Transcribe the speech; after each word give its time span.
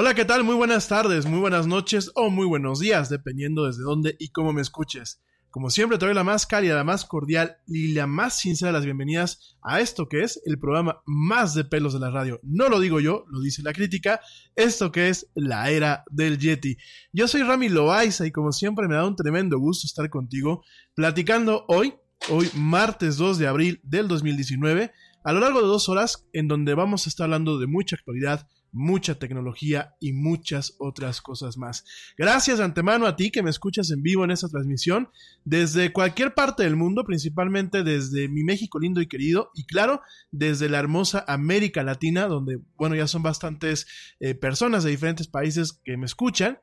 Hola, 0.00 0.14
¿qué 0.14 0.24
tal? 0.24 0.44
Muy 0.44 0.54
buenas 0.54 0.86
tardes, 0.86 1.26
muy 1.26 1.40
buenas 1.40 1.66
noches 1.66 2.12
o 2.14 2.30
muy 2.30 2.46
buenos 2.46 2.78
días, 2.78 3.08
dependiendo 3.08 3.66
desde 3.66 3.82
dónde 3.82 4.14
y 4.20 4.28
cómo 4.28 4.52
me 4.52 4.60
escuches. 4.62 5.20
Como 5.50 5.70
siempre, 5.70 5.98
te 5.98 6.06
doy 6.06 6.14
la 6.14 6.22
más 6.22 6.46
cálida, 6.46 6.76
la 6.76 6.84
más 6.84 7.04
cordial 7.04 7.56
y 7.66 7.94
la 7.94 8.06
más 8.06 8.38
sincera 8.38 8.68
de 8.68 8.74
las 8.74 8.84
bienvenidas 8.84 9.58
a 9.60 9.80
esto 9.80 10.06
que 10.08 10.22
es 10.22 10.40
el 10.46 10.60
programa 10.60 11.02
más 11.04 11.54
de 11.54 11.64
pelos 11.64 11.94
de 11.94 11.98
la 11.98 12.10
radio. 12.10 12.38
No 12.44 12.68
lo 12.68 12.78
digo 12.78 13.00
yo, 13.00 13.24
lo 13.28 13.40
dice 13.40 13.60
la 13.64 13.72
crítica, 13.72 14.20
esto 14.54 14.92
que 14.92 15.08
es 15.08 15.32
la 15.34 15.68
era 15.68 16.04
del 16.12 16.38
Yeti. 16.38 16.76
Yo 17.12 17.26
soy 17.26 17.42
Rami 17.42 17.68
Loaiza 17.68 18.24
y 18.24 18.30
como 18.30 18.52
siempre 18.52 18.86
me 18.86 18.94
da 18.94 19.04
un 19.04 19.16
tremendo 19.16 19.58
gusto 19.58 19.88
estar 19.88 20.08
contigo 20.10 20.62
platicando 20.94 21.64
hoy, 21.66 21.94
hoy 22.30 22.48
martes 22.54 23.16
2 23.16 23.36
de 23.36 23.48
abril 23.48 23.80
del 23.82 24.06
2019, 24.06 24.92
a 25.24 25.32
lo 25.32 25.40
largo 25.40 25.60
de 25.60 25.66
dos 25.66 25.88
horas 25.88 26.24
en 26.32 26.46
donde 26.46 26.74
vamos 26.74 27.04
a 27.04 27.10
estar 27.10 27.24
hablando 27.24 27.58
de 27.58 27.66
mucha 27.66 27.96
actualidad, 27.96 28.46
mucha 28.72 29.18
tecnología 29.18 29.94
y 30.00 30.12
muchas 30.12 30.74
otras 30.78 31.20
cosas 31.20 31.56
más. 31.56 31.84
Gracias 32.16 32.58
de 32.58 32.64
antemano 32.64 33.06
a 33.06 33.16
ti 33.16 33.30
que 33.30 33.42
me 33.42 33.50
escuchas 33.50 33.90
en 33.90 34.02
vivo 34.02 34.24
en 34.24 34.30
esta 34.30 34.48
transmisión 34.48 35.08
desde 35.44 35.92
cualquier 35.92 36.34
parte 36.34 36.62
del 36.62 36.76
mundo, 36.76 37.04
principalmente 37.04 37.82
desde 37.82 38.28
mi 38.28 38.44
México 38.44 38.78
lindo 38.78 39.00
y 39.00 39.06
querido 39.06 39.50
y 39.54 39.64
claro, 39.64 40.02
desde 40.30 40.68
la 40.68 40.78
hermosa 40.78 41.24
América 41.26 41.82
Latina, 41.82 42.26
donde, 42.26 42.60
bueno, 42.76 42.94
ya 42.94 43.06
son 43.06 43.22
bastantes 43.22 43.86
eh, 44.20 44.34
personas 44.34 44.84
de 44.84 44.90
diferentes 44.90 45.28
países 45.28 45.80
que 45.84 45.96
me 45.96 46.06
escuchan. 46.06 46.58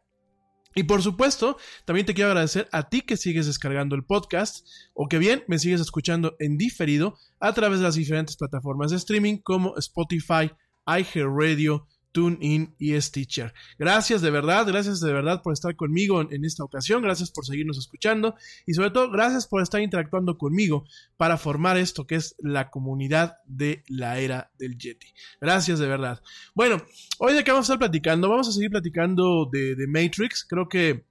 Y 0.78 0.84
por 0.84 1.02
supuesto, 1.02 1.58
también 1.86 2.06
te 2.06 2.14
quiero 2.14 2.32
agradecer 2.32 2.68
a 2.74 2.90
ti 2.90 3.02
que 3.02 3.16
sigues 3.16 3.46
descargando 3.46 3.96
el 3.96 4.04
podcast 4.04 4.68
o 4.94 5.08
que 5.08 5.20
bien 5.20 5.44
me 5.48 5.58
sigues 5.58 5.80
escuchando 5.80 6.36
en 6.40 6.58
diferido 6.58 7.18
a 7.40 7.54
través 7.54 7.80
de 7.80 7.86
las 7.86 7.96
diferentes 7.96 8.36
plataformas 8.36 8.92
de 8.92 8.98
streaming 8.98 9.38
como 9.38 9.78
Spotify, 9.78 10.52
iHeartRadio, 10.86 11.88
TuneIn 12.16 12.74
y 12.80 13.00
Stitcher. 13.02 13.54
Gracias 13.78 14.22
de 14.22 14.32
verdad, 14.32 14.66
gracias 14.66 15.02
de 15.02 15.12
verdad 15.12 15.42
por 15.44 15.52
estar 15.52 15.76
conmigo 15.76 16.22
en, 16.22 16.46
esta 16.46 16.64
ocasión, 16.64 17.04
gracias 17.04 17.30
por 17.30 17.46
seguirnos 17.46 17.78
escuchando 17.78 18.36
y 18.66 18.74
sobre 18.74 18.92
todo 18.92 19.12
gracias 19.12 19.48
por 19.48 19.62
estar 19.62 19.82
interactuando 19.82 20.38
conmigo 20.38 20.86
para 21.18 21.38
formar 21.38 21.76
esto 21.76 22.08
que 22.08 22.16
es 22.16 22.38
la 22.40 22.70
comunidad 22.70 23.40
de 23.46 23.84
la 23.90 24.18
era 24.18 24.50
del 24.58 24.78
Yeti. 24.78 25.08
Gracias 25.42 25.78
de 25.78 25.88
verdad. 25.88 26.22
Bueno, 26.54 26.82
hoy 27.20 27.34
de 27.34 27.44
qué 27.44 27.52
vamos 27.52 27.70
a 27.70 27.74
estar 27.74 27.80
platicando, 27.80 28.30
vamos 28.30 28.48
a 28.48 28.54
seguir 28.54 28.70
platicando 28.70 29.50
de, 29.52 29.76
Matrix, 29.86 30.46
creo 30.48 30.70
que 30.70 31.06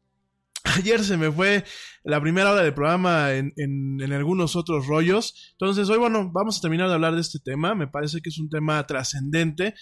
Ayer 0.76 1.04
se 1.04 1.18
me 1.18 1.30
fue 1.30 1.62
la 2.04 2.22
primera 2.22 2.50
hora 2.50 2.62
del 2.62 2.72
programa 2.72 3.34
en, 3.34 3.52
en, 3.56 4.12
algunos 4.14 4.56
otros 4.56 4.86
rollos. 4.86 5.52
Entonces, 5.52 5.90
hoy, 5.90 5.98
bueno, 5.98 6.30
vamos 6.32 6.56
a 6.56 6.62
terminar 6.62 6.88
de 6.88 6.94
hablar 6.94 7.14
de 7.14 7.20
este 7.20 7.38
tema. 7.38 7.74
Me 7.74 7.86
parece 7.86 8.22
que 8.22 8.30
es 8.30 8.38
un 8.38 8.48
tema 8.48 8.84
trascendente. 8.86 9.74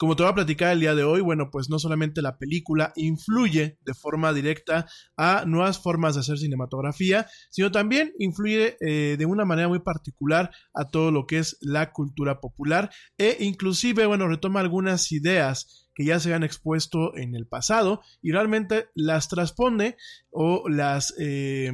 Como 0.00 0.16
te 0.16 0.22
voy 0.22 0.32
a 0.32 0.34
platicar 0.34 0.72
el 0.72 0.80
día 0.80 0.94
de 0.94 1.04
hoy, 1.04 1.20
bueno, 1.20 1.50
pues 1.50 1.68
no 1.68 1.78
solamente 1.78 2.22
la 2.22 2.38
película 2.38 2.90
influye 2.96 3.76
de 3.84 3.92
forma 3.92 4.32
directa 4.32 4.86
a 5.14 5.44
nuevas 5.44 5.78
formas 5.78 6.14
de 6.14 6.20
hacer 6.20 6.38
cinematografía, 6.38 7.26
sino 7.50 7.70
también 7.70 8.14
influye 8.18 8.78
eh, 8.80 9.16
de 9.18 9.26
una 9.26 9.44
manera 9.44 9.68
muy 9.68 9.80
particular 9.80 10.52
a 10.72 10.88
todo 10.88 11.10
lo 11.10 11.26
que 11.26 11.36
es 11.36 11.58
la 11.60 11.92
cultura 11.92 12.40
popular 12.40 12.88
e 13.18 13.36
inclusive, 13.40 14.06
bueno, 14.06 14.26
retoma 14.26 14.60
algunas 14.60 15.12
ideas 15.12 15.90
que 15.94 16.06
ya 16.06 16.18
se 16.18 16.32
han 16.32 16.44
expuesto 16.44 17.14
en 17.14 17.34
el 17.34 17.46
pasado 17.46 18.00
y 18.22 18.32
realmente 18.32 18.86
las 18.94 19.28
transpone 19.28 19.98
o 20.30 20.66
las, 20.70 21.12
eh, 21.18 21.72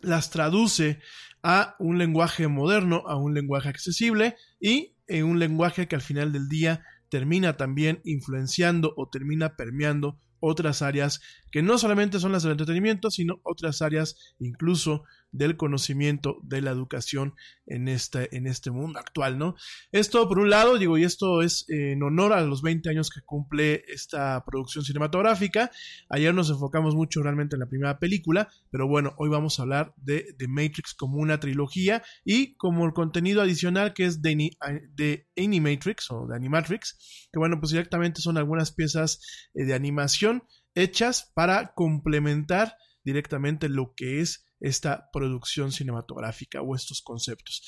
las 0.00 0.30
traduce 0.30 0.98
a 1.44 1.76
un 1.78 1.96
lenguaje 1.96 2.48
moderno, 2.48 3.04
a 3.06 3.14
un 3.14 3.34
lenguaje 3.34 3.68
accesible 3.68 4.34
y 4.58 4.96
en 5.06 5.26
un 5.26 5.38
lenguaje 5.38 5.86
que 5.86 5.94
al 5.94 6.02
final 6.02 6.32
del 6.32 6.48
día 6.48 6.82
termina 7.10 7.56
también 7.56 8.00
influenciando 8.04 8.94
o 8.96 9.08
termina 9.08 9.56
permeando 9.56 10.18
otras 10.40 10.80
áreas 10.80 11.20
que 11.50 11.62
no 11.62 11.76
solamente 11.76 12.18
son 12.18 12.32
las 12.32 12.42
del 12.42 12.52
entretenimiento, 12.52 13.10
sino 13.10 13.40
otras 13.42 13.82
áreas 13.82 14.16
incluso 14.38 15.04
del 15.32 15.56
conocimiento 15.56 16.38
de 16.42 16.60
la 16.60 16.70
educación 16.70 17.34
en 17.66 17.88
este, 17.88 18.36
en 18.36 18.46
este 18.46 18.70
mundo 18.70 18.98
actual, 18.98 19.38
¿no? 19.38 19.54
Esto 19.92 20.28
por 20.28 20.38
un 20.38 20.50
lado, 20.50 20.78
digo, 20.78 20.98
y 20.98 21.04
esto 21.04 21.42
es 21.42 21.64
en 21.68 22.02
honor 22.02 22.32
a 22.32 22.40
los 22.42 22.62
20 22.62 22.90
años 22.90 23.10
que 23.10 23.20
cumple 23.22 23.84
esta 23.88 24.44
producción 24.44 24.84
cinematográfica. 24.84 25.70
Ayer 26.08 26.34
nos 26.34 26.50
enfocamos 26.50 26.94
mucho 26.94 27.22
realmente 27.22 27.56
en 27.56 27.60
la 27.60 27.68
primera 27.68 27.98
película, 27.98 28.48
pero 28.70 28.88
bueno, 28.88 29.14
hoy 29.18 29.28
vamos 29.28 29.58
a 29.58 29.62
hablar 29.62 29.94
de 29.96 30.34
The 30.38 30.48
Matrix 30.48 30.94
como 30.94 31.18
una 31.18 31.38
trilogía 31.38 32.02
y 32.24 32.56
como 32.56 32.84
el 32.86 32.92
contenido 32.92 33.42
adicional 33.42 33.94
que 33.94 34.06
es 34.06 34.20
de, 34.22 34.50
de 34.94 35.28
Animatrix 35.36 36.10
o 36.10 36.26
de 36.26 36.36
Animatrix, 36.36 37.28
que 37.32 37.38
bueno, 37.38 37.60
pues 37.60 37.72
directamente 37.72 38.20
son 38.20 38.36
algunas 38.36 38.72
piezas 38.72 39.50
eh, 39.54 39.64
de 39.64 39.74
animación 39.74 40.42
hechas 40.74 41.30
para 41.34 41.72
complementar 41.74 42.76
directamente 43.04 43.68
lo 43.68 43.94
que 43.96 44.20
es 44.20 44.46
esta 44.60 45.08
producción 45.12 45.72
cinematográfica 45.72 46.62
o 46.62 46.74
estos 46.74 47.02
conceptos. 47.02 47.62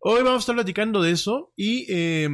Hoy 0.00 0.22
vamos 0.22 0.36
a 0.36 0.40
estar 0.40 0.54
platicando 0.54 1.02
de 1.02 1.10
eso 1.10 1.52
y 1.56 1.86
eh, 1.92 2.28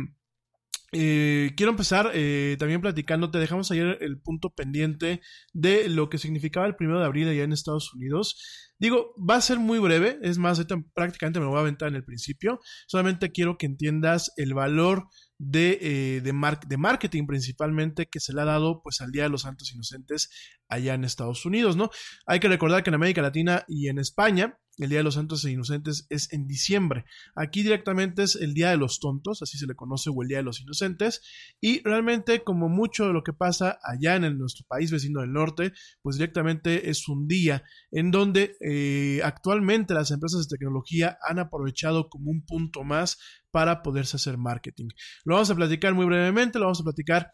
eh, 0.94 1.52
quiero 1.56 1.70
empezar 1.70 2.10
eh, 2.12 2.56
también 2.58 2.82
platicándote, 2.82 3.38
dejamos 3.38 3.70
ayer 3.70 3.96
el 4.02 4.20
punto 4.20 4.50
pendiente 4.50 5.22
de 5.54 5.88
lo 5.88 6.10
que 6.10 6.18
significaba 6.18 6.66
el 6.66 6.76
primero 6.76 7.00
de 7.00 7.06
abril 7.06 7.28
allá 7.28 7.44
en 7.44 7.52
Estados 7.52 7.94
Unidos. 7.94 8.36
Digo, 8.78 9.14
va 9.18 9.36
a 9.36 9.40
ser 9.40 9.58
muy 9.58 9.78
breve, 9.78 10.18
es 10.22 10.36
más, 10.36 10.62
prácticamente 10.92 11.38
me 11.38 11.46
lo 11.46 11.50
voy 11.50 11.58
a 11.58 11.62
aventar 11.62 11.88
en 11.88 11.94
el 11.94 12.04
principio. 12.04 12.60
Solamente 12.86 13.32
quiero 13.32 13.56
que 13.56 13.66
entiendas 13.66 14.32
el 14.36 14.52
valor 14.52 15.06
de, 15.44 15.78
eh, 15.82 16.20
de, 16.20 16.32
de, 16.68 16.76
marketing 16.76 17.26
principalmente 17.26 18.06
que 18.06 18.20
se 18.20 18.32
le 18.32 18.42
ha 18.42 18.44
dado 18.44 18.80
pues 18.80 19.00
al 19.00 19.10
Día 19.10 19.24
de 19.24 19.28
los 19.28 19.42
Santos 19.42 19.72
Inocentes 19.72 20.30
allá 20.68 20.94
en 20.94 21.02
Estados 21.02 21.44
Unidos, 21.44 21.76
¿no? 21.76 21.90
Hay 22.26 22.38
que 22.38 22.46
recordar 22.46 22.84
que 22.84 22.90
en 22.90 22.94
América 22.94 23.22
Latina 23.22 23.64
y 23.66 23.88
en 23.88 23.98
España 23.98 24.56
el 24.84 24.90
Día 24.90 24.98
de 25.00 25.04
los 25.04 25.14
Santos 25.14 25.44
Inocentes 25.44 26.06
es 26.10 26.32
en 26.32 26.46
diciembre. 26.46 27.04
Aquí 27.34 27.62
directamente 27.62 28.22
es 28.22 28.36
el 28.36 28.54
Día 28.54 28.70
de 28.70 28.76
los 28.76 29.00
Tontos, 29.00 29.42
así 29.42 29.58
se 29.58 29.66
le 29.66 29.74
conoce, 29.74 30.10
o 30.10 30.22
el 30.22 30.28
Día 30.28 30.38
de 30.38 30.44
los 30.44 30.60
Inocentes. 30.60 31.22
Y 31.60 31.82
realmente, 31.82 32.42
como 32.42 32.68
mucho 32.68 33.06
de 33.06 33.12
lo 33.12 33.22
que 33.22 33.32
pasa 33.32 33.78
allá 33.82 34.16
en 34.16 34.38
nuestro 34.38 34.64
país 34.68 34.90
vecino 34.90 35.20
del 35.20 35.32
norte, 35.32 35.72
pues 36.02 36.16
directamente 36.16 36.90
es 36.90 37.08
un 37.08 37.26
día 37.26 37.64
en 37.90 38.10
donde 38.10 38.56
eh, 38.60 39.20
actualmente 39.24 39.94
las 39.94 40.10
empresas 40.10 40.48
de 40.48 40.56
tecnología 40.56 41.18
han 41.28 41.38
aprovechado 41.38 42.08
como 42.08 42.30
un 42.30 42.44
punto 42.44 42.84
más 42.84 43.18
para 43.50 43.82
poderse 43.82 44.16
hacer 44.16 44.38
marketing. 44.38 44.88
Lo 45.24 45.34
vamos 45.34 45.50
a 45.50 45.54
platicar 45.54 45.94
muy 45.94 46.06
brevemente, 46.06 46.58
lo 46.58 46.66
vamos 46.66 46.80
a 46.80 46.84
platicar 46.84 47.30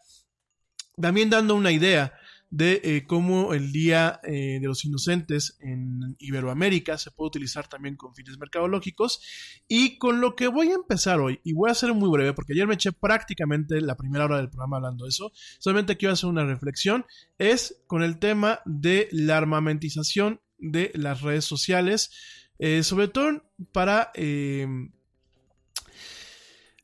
también 1.01 1.29
dando 1.29 1.55
una 1.55 1.71
idea 1.71 2.13
de 2.51 2.81
eh, 2.83 3.05
cómo 3.05 3.53
el 3.53 3.71
Día 3.71 4.19
eh, 4.23 4.57
de 4.59 4.67
los 4.67 4.83
Inocentes 4.83 5.57
en 5.59 6.15
Iberoamérica 6.17 6.97
se 6.97 7.11
puede 7.11 7.27
utilizar 7.27 7.67
también 7.67 7.95
con 7.95 8.15
fines 8.15 8.39
mercadológicos. 8.39 9.21
Y 9.67 9.97
con 9.97 10.19
lo 10.19 10.35
que 10.35 10.47
voy 10.47 10.69
a 10.69 10.75
empezar 10.75 11.19
hoy, 11.19 11.39
y 11.43 11.53
voy 11.53 11.69
a 11.69 11.75
ser 11.75 11.93
muy 11.93 12.09
breve, 12.09 12.33
porque 12.33 12.53
ayer 12.53 12.67
me 12.67 12.73
eché 12.73 12.91
prácticamente 12.91 13.79
la 13.81 13.95
primera 13.95 14.25
hora 14.25 14.37
del 14.37 14.49
programa 14.49 14.77
hablando 14.77 15.05
de 15.05 15.09
eso, 15.09 15.31
solamente 15.59 15.97
quiero 15.97 16.13
hacer 16.13 16.29
una 16.29 16.45
reflexión, 16.45 17.05
es 17.37 17.83
con 17.87 18.01
el 18.01 18.17
tema 18.17 18.61
de 18.65 19.07
la 19.11 19.37
armamentización 19.37 20.41
de 20.57 20.91
las 20.95 21.21
redes 21.21 21.45
sociales, 21.45 22.11
eh, 22.57 22.83
sobre 22.83 23.07
todo 23.07 23.43
para... 23.71 24.11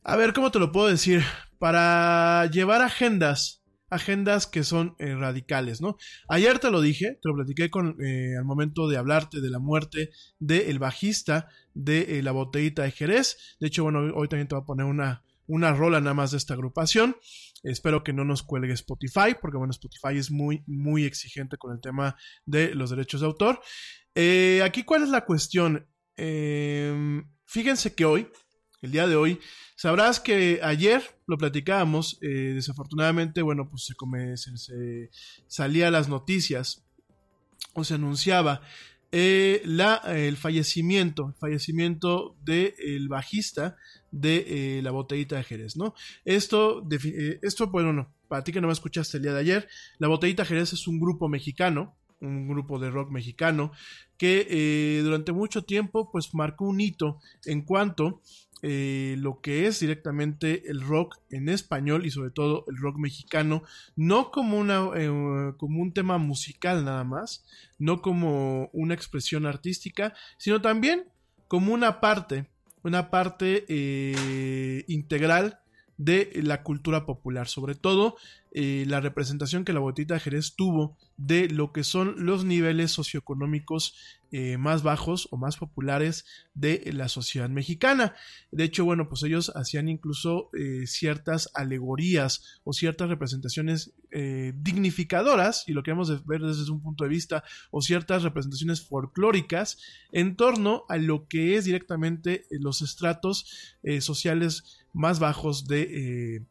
a 0.04 0.16
ver, 0.16 0.34
¿cómo 0.34 0.52
te 0.52 0.60
lo 0.60 0.72
puedo 0.72 0.88
decir? 0.88 1.24
Para 1.58 2.50
llevar 2.52 2.82
agendas 2.82 3.65
agendas 3.96 4.46
que 4.46 4.64
son 4.64 4.96
eh, 5.00 5.16
radicales, 5.16 5.82
¿no? 5.82 5.98
Ayer 6.28 6.60
te 6.60 6.70
lo 6.70 6.82
dije, 6.82 7.20
te 7.22 7.30
lo 7.30 7.36
platiqué 7.36 7.70
con, 7.70 7.98
eh, 8.04 8.36
al 8.38 8.46
momento 8.46 8.88
de 8.88 8.98
hablarte 8.98 9.42
de 9.42 9.50
la 9.50 9.60
muerte 9.60 10.12
del 10.40 10.80
bajista 10.80 11.50
de 11.74 12.20
eh, 12.20 12.24
la 12.24 12.32
botellita 12.32 12.84
de 12.84 12.92
Jerez. 12.92 13.58
De 13.60 13.68
hecho, 13.68 13.84
bueno, 13.84 14.00
hoy 14.14 14.28
también 14.28 14.48
te 14.48 14.56
voy 14.56 14.62
a 14.62 14.66
poner 14.66 14.86
una, 14.86 15.24
una 15.48 15.74
rola 15.74 16.00
nada 16.00 16.14
más 16.14 16.32
de 16.32 16.38
esta 16.38 16.54
agrupación. 16.54 17.16
Espero 17.64 18.04
que 18.04 18.14
no 18.14 18.24
nos 18.24 18.44
cuelgue 18.44 18.74
Spotify, 18.74 19.36
porque 19.42 19.58
bueno, 19.58 19.72
Spotify 19.72 20.18
es 20.18 20.30
muy, 20.30 20.64
muy 20.68 21.06
exigente 21.06 21.58
con 21.58 21.74
el 21.74 21.82
tema 21.82 22.16
de 22.46 22.76
los 22.76 22.92
derechos 22.92 23.22
de 23.22 23.28
autor. 23.28 23.60
aquí, 24.64 24.84
¿cuál 24.84 25.04
es 25.04 25.10
la 25.10 25.26
cuestión? 25.26 25.88
Em, 26.16 27.28
fíjense 27.46 27.96
que 27.96 28.06
hoy, 28.06 28.28
el 28.86 28.92
día 28.92 29.08
de 29.08 29.16
hoy, 29.16 29.40
Sabrás 29.76 30.22
que 30.22 30.62
ayer 30.64 31.04
lo 31.28 31.38
platicábamos, 31.38 32.18
eh, 32.22 32.54
desafortunadamente, 32.56 33.42
bueno, 33.42 33.70
pues 33.70 33.84
se, 33.86 34.58
se, 34.58 35.10
salía 35.48 35.92
las 35.92 36.08
noticias 36.08 36.86
o 37.74 37.84
se 37.84 37.96
anunciaba 37.96 38.62
eh, 39.12 39.62
la, 39.66 39.96
el 40.08 40.38
fallecimiento, 40.38 41.28
el 41.28 41.34
fallecimiento 41.34 42.38
del 42.42 43.10
bajista 43.10 43.76
de 44.12 44.78
eh, 44.78 44.82
la 44.82 44.92
botellita 44.92 45.36
de 45.36 45.44
Jerez, 45.44 45.76
¿no? 45.76 45.94
Esto, 46.24 46.88
esto, 47.42 47.68
bueno, 47.68 47.92
no, 47.92 48.14
para 48.30 48.46
ti 48.46 48.54
que 48.54 48.62
no 48.62 48.68
me 48.68 48.74
escuchaste 48.74 49.18
el 49.18 49.24
día 49.24 49.34
de 49.34 49.42
ayer, 49.42 49.68
la 49.98 50.08
botellita 50.08 50.46
Jerez 50.46 50.72
es 50.72 50.88
un 50.88 51.02
grupo 51.02 51.28
mexicano, 51.28 51.98
un 52.26 52.48
grupo 52.48 52.80
de 52.80 52.90
rock 52.90 53.12
mexicano 53.12 53.72
que 54.18 54.48
eh, 54.50 55.02
durante 55.04 55.32
mucho 55.32 55.64
tiempo 55.64 56.12
pues 56.12 56.34
marcó 56.34 56.66
un 56.66 56.82
hito 56.82 57.20
en 57.46 57.62
cuanto 57.62 58.22
eh, 58.62 59.16
lo 59.20 59.42
que 59.42 59.68
es 59.68 59.80
directamente 59.80 60.70
el 60.70 60.82
rock 60.82 61.18
en 61.30 61.50
español 61.50 62.06
y 62.06 62.12
sobre 62.12 62.32
todo 62.32 62.66
el 62.68 62.78
rock 62.78 62.98
mexicano, 62.98 63.64
no 63.96 64.32
como, 64.32 64.58
una, 64.58 64.90
eh, 64.96 65.54
como 65.58 65.82
un 65.82 65.94
tema 65.94 66.18
musical 66.18 66.84
nada 66.84 67.04
más, 67.04 67.46
no 67.78 68.02
como 68.02 68.70
una 68.74 68.94
expresión 68.94 69.46
artística, 69.46 70.14
sino 70.38 70.62
también 70.62 71.06
como 71.48 71.74
una 71.74 72.00
parte, 72.00 72.48
una 72.82 73.12
parte 73.12 73.66
integral 74.88 75.60
de 75.98 76.32
la 76.44 76.64
cultura 76.64 77.06
popular, 77.06 77.48
sobre 77.48 77.76
todo 77.76 78.18
eh, 78.58 78.86
la 78.88 79.02
representación 79.02 79.66
que 79.66 79.74
la 79.74 79.82
botita 79.82 80.14
de 80.14 80.22
Jerez 80.22 80.56
tuvo 80.56 80.98
de 81.18 81.50
lo 81.50 81.74
que 81.74 81.84
son 81.84 82.26
los 82.26 82.46
niveles 82.46 82.92
socioeconómicos 82.92 83.96
eh, 84.32 84.58
más 84.58 84.82
bajos 84.82 85.28
o 85.32 85.38
más 85.38 85.58
populares 85.58 86.26
de 86.54 86.90
la 86.94 87.10
sociedad 87.10 87.50
mexicana. 87.50 88.16
De 88.52 88.64
hecho, 88.64 88.86
bueno, 88.86 89.10
pues 89.10 89.24
ellos 89.24 89.52
hacían 89.56 89.90
incluso 89.90 90.50
eh, 90.58 90.88
ciertas 90.88 91.50
alegorías 91.54 92.62
o 92.64 92.74
ciertas 92.74 93.10
representaciones 93.10 93.94
dignificadoras, 94.54 95.66
y 95.68 95.74
lo 95.74 95.84
queremos 95.84 96.26
ver 96.26 96.40
desde 96.40 96.72
un 96.72 96.82
punto 96.82 97.04
de 97.04 97.10
vista, 97.10 97.44
o 97.70 97.82
ciertas 97.82 98.24
representaciones 98.24 98.82
folclóricas 98.82 99.78
en 100.14 100.38
torno 100.38 100.86
a 100.88 100.96
lo 100.96 101.28
que 101.28 101.58
es 101.58 101.66
directamente 101.66 102.46
los 102.50 102.82
estratos 102.82 103.76
sociales 104.00 104.85
más 104.96 105.20
bajos 105.20 105.68
de 105.68 106.44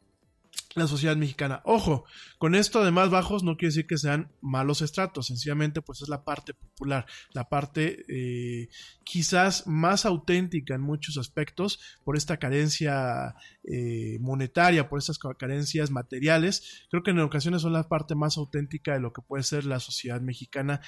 la 0.75 0.87
sociedad 0.87 1.17
mexicana. 1.17 1.63
Ojo, 1.65 2.05
con 2.39 2.55
esto 2.55 2.85
de 2.85 2.91
más 2.91 3.11
bajos 3.11 3.43
no 3.43 3.57
quiere 3.57 3.71
decir 3.71 3.87
que 3.87 3.97
sean 3.97 4.31
malos 4.41 4.83
estratos, 4.83 5.27
sencillamente 5.27 5.83
pues 5.83 6.03
es 6.03 6.09
la 6.09 6.25
parte 6.25 6.53
popular, 6.55 7.07
la 7.33 7.49
parte 7.49 8.05
eh, 8.09 8.69
quizás 9.05 9.67
más 9.67 10.05
auténtica 10.05 10.75
en 10.75 10.81
muchos 10.81 11.17
aspectos 11.17 11.81
por 12.05 12.17
esta 12.17 12.39
carencia 12.39 13.37
eh, 13.65 14.19
monetaria, 14.21 14.89
por 14.89 14.99
estas 14.99 15.19
carencias 15.19 15.91
materiales. 15.91 16.87
Creo 16.91 17.03
que 17.03 17.13
en 17.13 17.21
ocasiones 17.21 17.63
son 17.63 17.73
la 17.73 17.89
parte 17.89 18.15
más 18.15 18.37
auténtica 18.37 18.95
de 18.95 19.01
lo 19.01 19.13
que 19.13 19.23
puede 19.23 19.45
ser 19.45 19.65
la 19.65 19.81
sociedad 19.81 20.21
mexicana 20.21 20.81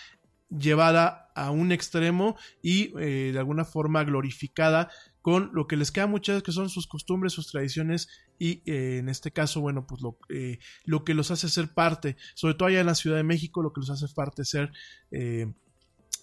llevada 0.51 1.31
a 1.35 1.51
un 1.51 1.73
extremo 1.73 2.37
y 2.63 2.93
eh, 2.99 3.31
de 3.33 3.39
alguna 3.39 3.65
forma 3.65 4.05
glorificada 4.05 4.91
con 5.23 5.51
lo 5.53 5.67
que 5.67 5.77
les 5.77 5.91
queda 5.91 6.07
muchas 6.07 6.43
que 6.43 6.53
son 6.53 6.69
sus 6.69 6.87
costumbres, 6.87 7.33
sus 7.33 7.51
tradiciones 7.51 8.09
y 8.39 8.63
eh, 8.71 8.99
en 8.99 9.09
este 9.09 9.33
caso, 9.33 9.61
bueno, 9.61 9.87
pues 9.87 10.01
lo, 10.01 10.19
eh, 10.29 10.59
lo, 10.85 11.05
que 11.05 11.15
los 11.15 11.31
hace 11.31 11.49
ser 11.49 11.75
parte, 11.75 12.17
sobre 12.35 12.55
todo 12.55 12.69
allá 12.69 12.81
en 12.81 12.87
la 12.87 12.95
Ciudad 12.95 13.17
de 13.17 13.25
México, 13.25 13.63
lo 13.63 13.73
que 13.73 13.81
los 13.81 13.91
hace 13.91 14.07
parte 14.15 14.45
ser 14.45 14.73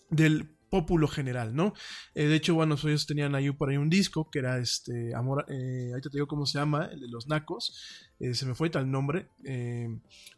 del 0.09 0.49
pópulo 0.69 1.07
general, 1.07 1.55
¿no? 1.55 1.73
de 2.15 2.33
hecho, 2.33 2.55
bueno, 2.55 2.75
ellos 2.83 3.05
tenían 3.05 3.35
ahí 3.35 3.51
por 3.51 3.69
ahí 3.69 3.77
un 3.77 3.89
disco 3.89 4.31
que 4.31 4.39
era 4.39 4.57
este, 4.57 5.13
Amor, 5.13 5.45
ahorita 5.47 6.09
te 6.09 6.17
digo 6.17 6.27
cómo 6.27 6.47
se 6.47 6.57
llama, 6.57 6.85
el 6.85 7.01
de 7.01 7.07
los 7.09 7.27
Nacos, 7.27 8.09
se 8.19 8.45
me 8.45 8.55
fue 8.55 8.69
tal 8.69 8.89
nombre, 8.89 9.27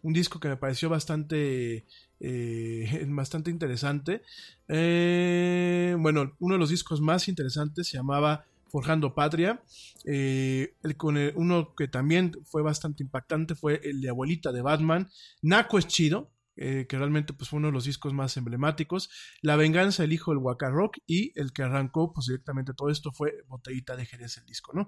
un 0.02 0.14
disco 0.14 0.40
que 0.40 0.50
me 0.50 0.58
pareció 0.58 0.90
bastante 0.90 1.86
eh, 2.28 3.06
bastante 3.08 3.52
interesante. 3.52 4.24
Eh, 4.68 5.96
bueno, 6.00 6.36
uno 6.40 6.56
de 6.56 6.60
los 6.60 6.70
discos 6.70 7.00
más 7.00 7.28
interesantes 7.28 7.88
se 7.88 7.98
llamaba 7.98 8.46
Forjando 8.68 9.14
Patria. 9.14 9.62
Eh, 10.06 10.74
el, 10.84 10.98
con 10.98 11.18
uno 11.36 11.76
que 11.76 11.88
también 11.88 12.32
fue 12.46 12.64
bastante 12.64 13.04
impactante 13.04 13.54
fue 13.54 13.80
el 13.84 14.02
de 14.02 14.10
Abuelita 14.10 14.52
de 14.52 14.64
Batman. 14.64 15.10
Naco 15.44 15.78
es 15.78 15.88
chido, 15.88 16.32
que 16.56 16.88
realmente 16.90 17.34
pues, 17.34 17.50
fue 17.50 17.58
uno 17.58 17.68
de 17.68 17.74
los 17.74 17.86
discos 17.86 18.14
más 18.14 18.38
emblemáticos. 18.38 19.10
La 19.42 19.56
venganza, 19.56 20.04
el 20.04 20.14
hijo 20.14 20.32
del 20.32 20.40
Waka 20.40 20.70
Rock 20.70 20.98
y 21.06 21.32
el 21.40 21.54
que 21.54 21.64
arrancó 21.64 22.12
pues, 22.12 22.28
directamente 22.28 22.74
todo 22.74 22.90
esto 22.90 23.12
fue 23.12 23.44
Botellita 23.48 23.96
de 23.96 24.06
Jerez, 24.06 24.38
el 24.38 24.46
disco, 24.46 24.72
¿no? 24.74 24.88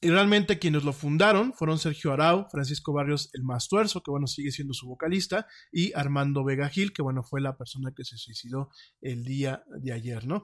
Y 0.00 0.10
realmente 0.10 0.58
quienes 0.58 0.84
lo 0.84 0.92
fundaron 0.92 1.54
fueron 1.54 1.78
Sergio 1.78 2.12
Arau, 2.12 2.46
Francisco 2.50 2.92
Barrios 2.92 3.30
el 3.32 3.42
Mastuerzo, 3.42 4.02
que 4.02 4.10
bueno, 4.10 4.26
sigue 4.26 4.50
siendo 4.50 4.74
su 4.74 4.86
vocalista, 4.86 5.46
y 5.72 5.92
Armando 5.94 6.44
Vega 6.44 6.68
Gil, 6.68 6.92
que 6.92 7.02
bueno, 7.02 7.22
fue 7.22 7.40
la 7.40 7.56
persona 7.56 7.92
que 7.96 8.04
se 8.04 8.18
suicidó 8.18 8.70
el 9.00 9.24
día 9.24 9.64
de 9.80 9.92
ayer, 9.92 10.26
¿no? 10.26 10.42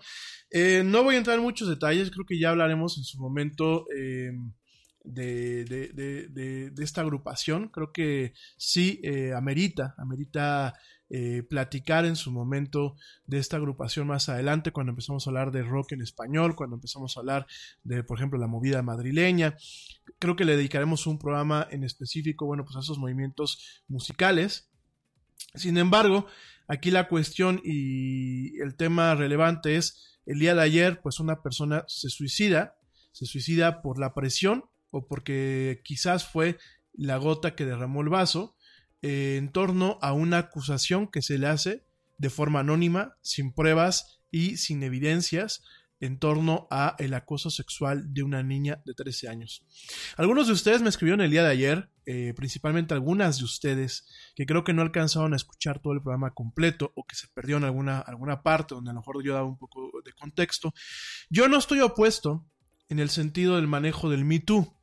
Eh, 0.50 0.82
no 0.84 1.02
voy 1.04 1.16
a 1.16 1.18
entrar 1.18 1.36
en 1.36 1.42
muchos 1.42 1.68
detalles, 1.68 2.10
creo 2.10 2.24
que 2.26 2.38
ya 2.38 2.50
hablaremos 2.50 2.96
en 2.98 3.04
su 3.04 3.18
momento. 3.18 3.86
Eh, 3.94 4.32
de, 5.04 5.64
de, 5.64 6.84
esta 6.84 7.00
agrupación. 7.00 7.68
Creo 7.68 7.92
que 7.92 8.34
sí 8.56 9.00
eh, 9.02 9.32
amerita, 9.34 9.94
amerita 9.98 10.74
eh, 11.12 11.42
platicar 11.42 12.04
en 12.04 12.14
su 12.14 12.30
momento 12.30 12.94
de 13.26 13.38
esta 13.38 13.56
agrupación 13.56 14.06
más 14.06 14.28
adelante, 14.28 14.70
cuando 14.70 14.90
empezamos 14.90 15.26
a 15.26 15.30
hablar 15.30 15.50
de 15.50 15.64
rock 15.64 15.92
en 15.92 16.02
español, 16.02 16.54
cuando 16.54 16.76
empezamos 16.76 17.16
a 17.16 17.20
hablar 17.20 17.46
de, 17.82 18.04
por 18.04 18.18
ejemplo, 18.18 18.38
la 18.38 18.46
movida 18.46 18.80
madrileña. 18.82 19.56
Creo 20.20 20.36
que 20.36 20.44
le 20.44 20.56
dedicaremos 20.56 21.08
un 21.08 21.18
programa 21.18 21.66
en 21.70 21.82
específico, 21.82 22.46
bueno, 22.46 22.64
pues 22.64 22.76
a 22.76 22.80
esos 22.80 22.98
movimientos 22.98 23.82
musicales. 23.88 24.70
Sin 25.56 25.78
embargo, 25.78 26.26
aquí 26.68 26.92
la 26.92 27.08
cuestión 27.08 27.60
y 27.64 28.60
el 28.60 28.76
tema 28.76 29.16
relevante 29.16 29.74
es, 29.74 30.20
el 30.26 30.38
día 30.38 30.54
de 30.54 30.62
ayer, 30.62 31.00
pues 31.02 31.18
una 31.18 31.42
persona 31.42 31.84
se 31.88 32.08
suicida, 32.08 32.76
se 33.10 33.26
suicida 33.26 33.82
por 33.82 33.98
la 33.98 34.14
presión 34.14 34.66
o 34.92 35.08
porque 35.08 35.80
quizás 35.82 36.28
fue 36.28 36.56
la 36.92 37.16
gota 37.16 37.56
que 37.56 37.64
derramó 37.64 38.02
el 38.02 38.10
vaso, 38.10 38.56
eh, 39.02 39.36
en 39.38 39.50
torno 39.50 39.98
a 40.02 40.12
una 40.12 40.38
acusación 40.38 41.08
que 41.08 41.22
se 41.22 41.38
le 41.38 41.46
hace 41.46 41.84
de 42.18 42.30
forma 42.30 42.60
anónima, 42.60 43.16
sin 43.22 43.52
pruebas 43.52 44.20
y 44.30 44.58
sin 44.58 44.82
evidencias 44.82 45.62
en 46.00 46.18
torno 46.18 46.66
a 46.70 46.96
el 46.98 47.12
acoso 47.14 47.50
sexual 47.50 48.12
de 48.12 48.22
una 48.22 48.42
niña 48.42 48.82
de 48.86 48.94
13 48.94 49.28
años. 49.28 49.64
Algunos 50.16 50.46
de 50.46 50.54
ustedes 50.54 50.80
me 50.82 50.88
escribieron 50.88 51.20
el 51.20 51.30
día 51.30 51.44
de 51.44 51.50
ayer, 51.50 51.90
eh, 52.06 52.32
principalmente 52.34 52.94
algunas 52.94 53.38
de 53.38 53.44
ustedes, 53.44 54.06
que 54.34 54.46
creo 54.46 54.64
que 54.64 54.72
no 54.72 54.82
alcanzaron 54.82 55.34
a 55.34 55.36
escuchar 55.36 55.80
todo 55.80 55.92
el 55.92 56.00
programa 56.00 56.32
completo 56.32 56.92
o 56.96 57.04
que 57.04 57.16
se 57.16 57.28
perdió 57.28 57.58
en 57.58 57.64
alguna, 57.64 58.00
alguna 58.00 58.42
parte 58.42 58.74
donde 58.74 58.90
a 58.90 58.94
lo 58.94 59.00
mejor 59.00 59.22
yo 59.22 59.34
daba 59.34 59.46
un 59.46 59.58
poco 59.58 59.90
de 60.02 60.12
contexto. 60.14 60.72
Yo 61.28 61.48
no 61.48 61.58
estoy 61.58 61.80
opuesto 61.80 62.46
en 62.88 62.98
el 62.98 63.10
sentido 63.10 63.56
del 63.56 63.68
manejo 63.68 64.08
del 64.08 64.24
Me 64.24 64.40
Too. 64.40 64.74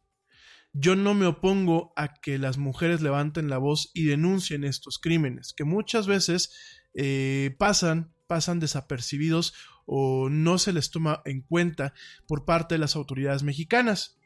Yo 0.73 0.95
no 0.95 1.13
me 1.13 1.25
opongo 1.25 1.91
a 1.95 2.13
que 2.13 2.37
las 2.37 2.57
mujeres 2.57 3.01
levanten 3.01 3.49
la 3.49 3.57
voz 3.57 3.89
y 3.93 4.05
denuncien 4.05 4.63
estos 4.63 4.99
crímenes, 4.99 5.53
que 5.53 5.63
muchas 5.63 6.07
veces 6.07 6.51
eh, 6.93 7.55
pasan, 7.57 8.13
pasan 8.27 8.59
desapercibidos 8.59 9.53
o 9.85 10.29
no 10.29 10.57
se 10.57 10.73
les 10.73 10.91
toma 10.91 11.21
en 11.25 11.41
cuenta 11.41 11.93
por 12.27 12.45
parte 12.45 12.75
de 12.75 12.79
las 12.79 12.95
autoridades 12.95 13.43
mexicanas. 13.43 14.19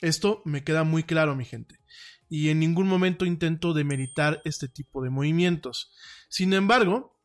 Esto 0.00 0.42
me 0.44 0.62
queda 0.62 0.84
muy 0.84 1.02
claro, 1.02 1.34
mi 1.34 1.44
gente. 1.44 1.80
Y 2.28 2.50
en 2.50 2.60
ningún 2.60 2.86
momento 2.86 3.24
intento 3.24 3.72
demeritar 3.72 4.42
este 4.44 4.68
tipo 4.68 5.02
de 5.02 5.10
movimientos. 5.10 5.92
Sin 6.28 6.52
embargo, 6.52 7.16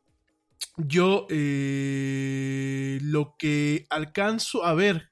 yo 0.76 1.26
eh, 1.28 2.98
lo 3.02 3.36
que 3.38 3.86
alcanzo 3.90 4.64
a 4.64 4.74
ver 4.74 5.10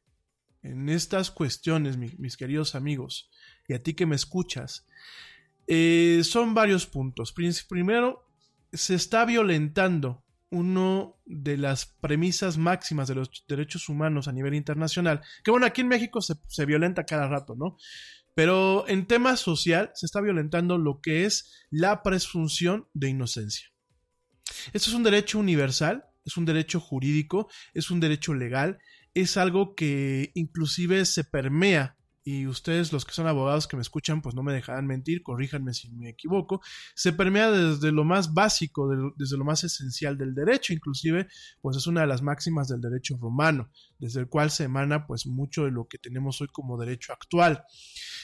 en 0.62 0.88
estas 0.88 1.30
cuestiones, 1.30 1.96
mis 1.96 2.36
queridos 2.36 2.74
amigos, 2.74 3.30
y 3.70 3.72
a 3.72 3.82
ti 3.82 3.94
que 3.94 4.04
me 4.04 4.16
escuchas, 4.16 4.84
eh, 5.68 6.22
son 6.24 6.54
varios 6.54 6.86
puntos. 6.86 7.32
Primero, 7.32 8.26
se 8.72 8.96
está 8.96 9.24
violentando 9.24 10.24
una 10.50 11.06
de 11.24 11.56
las 11.56 11.86
premisas 11.86 12.58
máximas 12.58 13.06
de 13.06 13.14
los 13.14 13.30
derechos 13.46 13.88
humanos 13.88 14.26
a 14.26 14.32
nivel 14.32 14.54
internacional, 14.54 15.20
que 15.44 15.52
bueno, 15.52 15.66
aquí 15.66 15.82
en 15.82 15.88
México 15.88 16.20
se, 16.20 16.34
se 16.48 16.66
violenta 16.66 17.06
cada 17.06 17.28
rato, 17.28 17.54
¿no? 17.54 17.76
Pero 18.34 18.88
en 18.88 19.06
tema 19.06 19.36
social 19.36 19.92
se 19.94 20.06
está 20.06 20.20
violentando 20.20 20.76
lo 20.76 21.00
que 21.00 21.24
es 21.24 21.52
la 21.70 22.02
presunción 22.02 22.88
de 22.92 23.10
inocencia. 23.10 23.68
Esto 24.72 24.90
es 24.90 24.94
un 24.94 25.04
derecho 25.04 25.38
universal, 25.38 26.06
es 26.24 26.36
un 26.36 26.44
derecho 26.44 26.80
jurídico, 26.80 27.48
es 27.72 27.92
un 27.92 28.00
derecho 28.00 28.34
legal, 28.34 28.78
es 29.14 29.36
algo 29.36 29.76
que 29.76 30.32
inclusive 30.34 31.04
se 31.04 31.22
permea 31.22 31.96
y 32.22 32.46
ustedes 32.46 32.92
los 32.92 33.04
que 33.04 33.12
son 33.12 33.26
abogados 33.26 33.66
que 33.66 33.76
me 33.76 33.82
escuchan, 33.82 34.20
pues 34.20 34.34
no 34.34 34.42
me 34.42 34.52
dejarán 34.52 34.86
mentir, 34.86 35.22
corríjanme 35.22 35.72
si 35.72 35.90
me 35.90 36.10
equivoco, 36.10 36.60
se 36.94 37.12
permea 37.12 37.50
desde 37.50 37.92
lo 37.92 38.04
más 38.04 38.34
básico, 38.34 38.90
desde 39.16 39.38
lo 39.38 39.44
más 39.44 39.64
esencial 39.64 40.18
del 40.18 40.34
derecho, 40.34 40.72
inclusive, 40.72 41.28
pues 41.62 41.76
es 41.76 41.86
una 41.86 42.02
de 42.02 42.06
las 42.06 42.22
máximas 42.22 42.68
del 42.68 42.80
derecho 42.80 43.16
romano, 43.16 43.70
desde 43.98 44.20
el 44.20 44.28
cual 44.28 44.50
se 44.50 44.64
emana 44.64 45.06
pues 45.06 45.26
mucho 45.26 45.64
de 45.64 45.70
lo 45.70 45.88
que 45.88 45.98
tenemos 45.98 46.40
hoy 46.40 46.48
como 46.48 46.78
derecho 46.78 47.12
actual. 47.12 47.64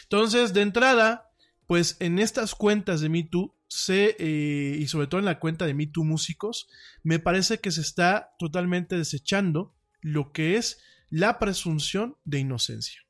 Entonces, 0.02 0.52
de 0.52 0.62
entrada, 0.62 1.30
pues 1.66 1.96
en 2.00 2.18
estas 2.18 2.54
cuentas 2.54 3.00
de 3.00 3.08
MeToo, 3.08 3.54
se, 3.68 4.14
eh, 4.20 4.76
y 4.78 4.86
sobre 4.86 5.08
todo 5.08 5.18
en 5.18 5.24
la 5.24 5.40
cuenta 5.40 5.66
de 5.66 5.74
MeToo 5.74 6.04
Músicos, 6.04 6.68
me 7.02 7.18
parece 7.18 7.58
que 7.58 7.72
se 7.72 7.80
está 7.80 8.34
totalmente 8.38 8.96
desechando 8.96 9.74
lo 10.02 10.30
que 10.30 10.56
es 10.56 10.80
la 11.10 11.40
presunción 11.40 12.16
de 12.24 12.38
inocencia 12.38 13.05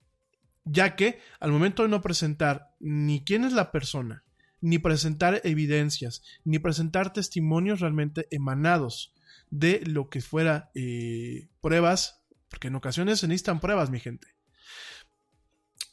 ya 0.67 0.97
que 0.97 1.21
al 1.41 1.53
momento 1.53 1.85
de 1.85 1.89
no 1.89 2.03
presentar 2.03 2.75
ni 2.81 3.25
quién 3.25 3.45
es 3.45 3.53
la 3.53 3.73
persona, 3.73 4.25
ni 4.61 4.79
presentar 4.79 5.41
evidencias, 5.45 6.23
ni 6.45 6.59
presentar 6.59 7.13
testimonios 7.13 7.81
realmente 7.81 8.27
emanados 8.31 9.15
de 9.49 9.81
lo 9.87 10.11
que 10.11 10.21
fuera 10.21 10.71
eh, 10.75 11.49
pruebas, 11.61 12.21
porque 12.49 12.69
en 12.69 12.75
ocasiones 12.75 13.21
se 13.21 13.29
necesitan 13.29 13.61
pruebas, 13.61 13.91
mi 13.91 14.01
gente. 14.01 14.29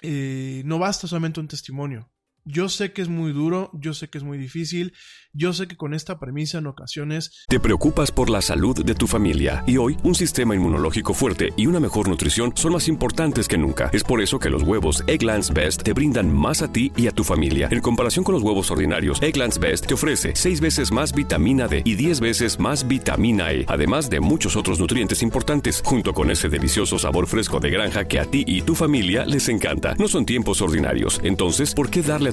Eh, 0.01 0.63
no 0.65 0.79
basta 0.79 1.07
solamente 1.07 1.39
un 1.39 1.47
testimonio. 1.47 2.11
Yo 2.45 2.67
sé 2.67 2.91
que 2.91 3.01
es 3.01 3.07
muy 3.07 3.31
duro, 3.31 3.71
yo 3.73 3.93
sé 3.93 4.09
que 4.09 4.17
es 4.17 4.23
muy 4.25 4.37
difícil, 4.37 4.91
yo 5.31 5.53
sé 5.53 5.65
que 5.65 5.77
con 5.77 5.93
esta 5.93 6.19
premisa 6.19 6.57
en 6.57 6.67
ocasiones... 6.67 7.45
Te 7.47 7.57
preocupas 7.57 8.11
por 8.11 8.29
la 8.29 8.41
salud 8.41 8.83
de 8.83 8.93
tu 8.95 9.07
familia 9.07 9.63
y 9.65 9.77
hoy 9.77 9.95
un 10.03 10.13
sistema 10.13 10.53
inmunológico 10.53 11.13
fuerte 11.13 11.53
y 11.55 11.67
una 11.67 11.79
mejor 11.79 12.09
nutrición 12.09 12.51
son 12.55 12.73
más 12.73 12.89
importantes 12.89 13.47
que 13.47 13.57
nunca. 13.57 13.89
Es 13.93 14.03
por 14.03 14.21
eso 14.21 14.39
que 14.39 14.49
los 14.49 14.63
huevos 14.63 15.05
Egglands 15.07 15.53
Best 15.53 15.83
te 15.83 15.93
brindan 15.93 16.35
más 16.35 16.61
a 16.61 16.69
ti 16.69 16.91
y 16.97 17.07
a 17.07 17.13
tu 17.13 17.23
familia. 17.23 17.69
En 17.71 17.79
comparación 17.79 18.25
con 18.25 18.35
los 18.35 18.43
huevos 18.43 18.69
ordinarios, 18.71 19.21
Egglands 19.21 19.57
Best 19.57 19.87
te 19.87 19.93
ofrece 19.93 20.33
6 20.35 20.59
veces 20.59 20.91
más 20.91 21.13
vitamina 21.13 21.69
D 21.69 21.81
y 21.85 21.95
10 21.95 22.19
veces 22.19 22.59
más 22.59 22.85
vitamina 22.85 23.53
E, 23.53 23.65
además 23.69 24.09
de 24.09 24.19
muchos 24.19 24.57
otros 24.57 24.81
nutrientes 24.81 25.23
importantes, 25.23 25.81
junto 25.85 26.13
con 26.13 26.29
ese 26.29 26.49
delicioso 26.49 26.99
sabor 26.99 27.27
fresco 27.27 27.61
de 27.61 27.69
granja 27.69 28.03
que 28.05 28.19
a 28.19 28.25
ti 28.25 28.43
y 28.45 28.63
tu 28.63 28.75
familia 28.75 29.25
les 29.25 29.47
encanta. 29.47 29.95
No 29.97 30.09
son 30.09 30.25
tiempos 30.25 30.61
ordinarios, 30.61 31.21
entonces, 31.23 31.73
¿por 31.73 31.89
qué 31.89 32.01
darle 32.01 32.32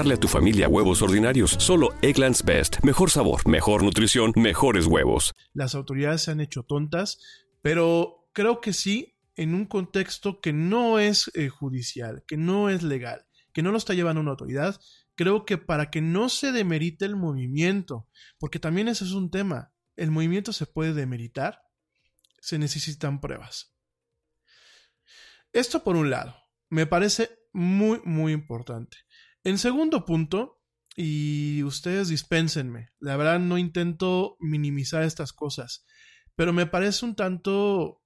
darle 0.01 0.15
a 0.15 0.19
tu 0.19 0.27
familia 0.27 0.67
huevos 0.67 1.03
ordinarios? 1.03 1.51
Solo 1.59 1.89
Egglands 2.01 2.43
Best. 2.43 2.83
Mejor 2.83 3.11
sabor, 3.11 3.47
mejor 3.47 3.83
nutrición, 3.83 4.33
mejores 4.35 4.87
huevos. 4.87 5.35
Las 5.53 5.75
autoridades 5.75 6.23
se 6.23 6.31
han 6.31 6.41
hecho 6.41 6.63
tontas, 6.63 7.19
pero 7.61 8.27
creo 8.33 8.61
que 8.61 8.73
sí 8.73 9.19
en 9.35 9.53
un 9.53 9.65
contexto 9.65 10.41
que 10.41 10.53
no 10.53 10.97
es 10.97 11.29
eh, 11.35 11.49
judicial, 11.49 12.23
que 12.25 12.35
no 12.35 12.71
es 12.71 12.81
legal, 12.81 13.27
que 13.53 13.61
no 13.61 13.71
lo 13.71 13.77
está 13.77 13.93
llevando 13.93 14.21
una 14.21 14.31
autoridad, 14.31 14.81
creo 15.13 15.45
que 15.45 15.59
para 15.59 15.91
que 15.91 16.01
no 16.01 16.29
se 16.29 16.51
demerite 16.51 17.05
el 17.05 17.15
movimiento, 17.15 18.07
porque 18.39 18.57
también 18.57 18.87
ese 18.87 19.03
es 19.03 19.11
un 19.11 19.29
tema, 19.29 19.71
el 19.97 20.09
movimiento 20.09 20.51
se 20.51 20.65
puede 20.65 20.95
demeritar, 20.95 21.61
se 22.39 22.57
necesitan 22.57 23.21
pruebas. 23.21 23.75
Esto 25.53 25.83
por 25.83 25.95
un 25.95 26.09
lado, 26.09 26.35
me 26.69 26.87
parece 26.87 27.29
muy, 27.53 28.01
muy 28.03 28.33
importante. 28.33 28.97
En 29.43 29.57
segundo 29.57 30.05
punto, 30.05 30.61
y 30.95 31.63
ustedes 31.63 32.09
dispénsenme, 32.09 32.91
la 32.99 33.17
verdad 33.17 33.39
no 33.39 33.57
intento 33.57 34.37
minimizar 34.39 35.03
estas 35.03 35.33
cosas, 35.33 35.85
pero 36.35 36.53
me 36.53 36.65
parece 36.65 37.05
un 37.05 37.15
tanto 37.15 38.01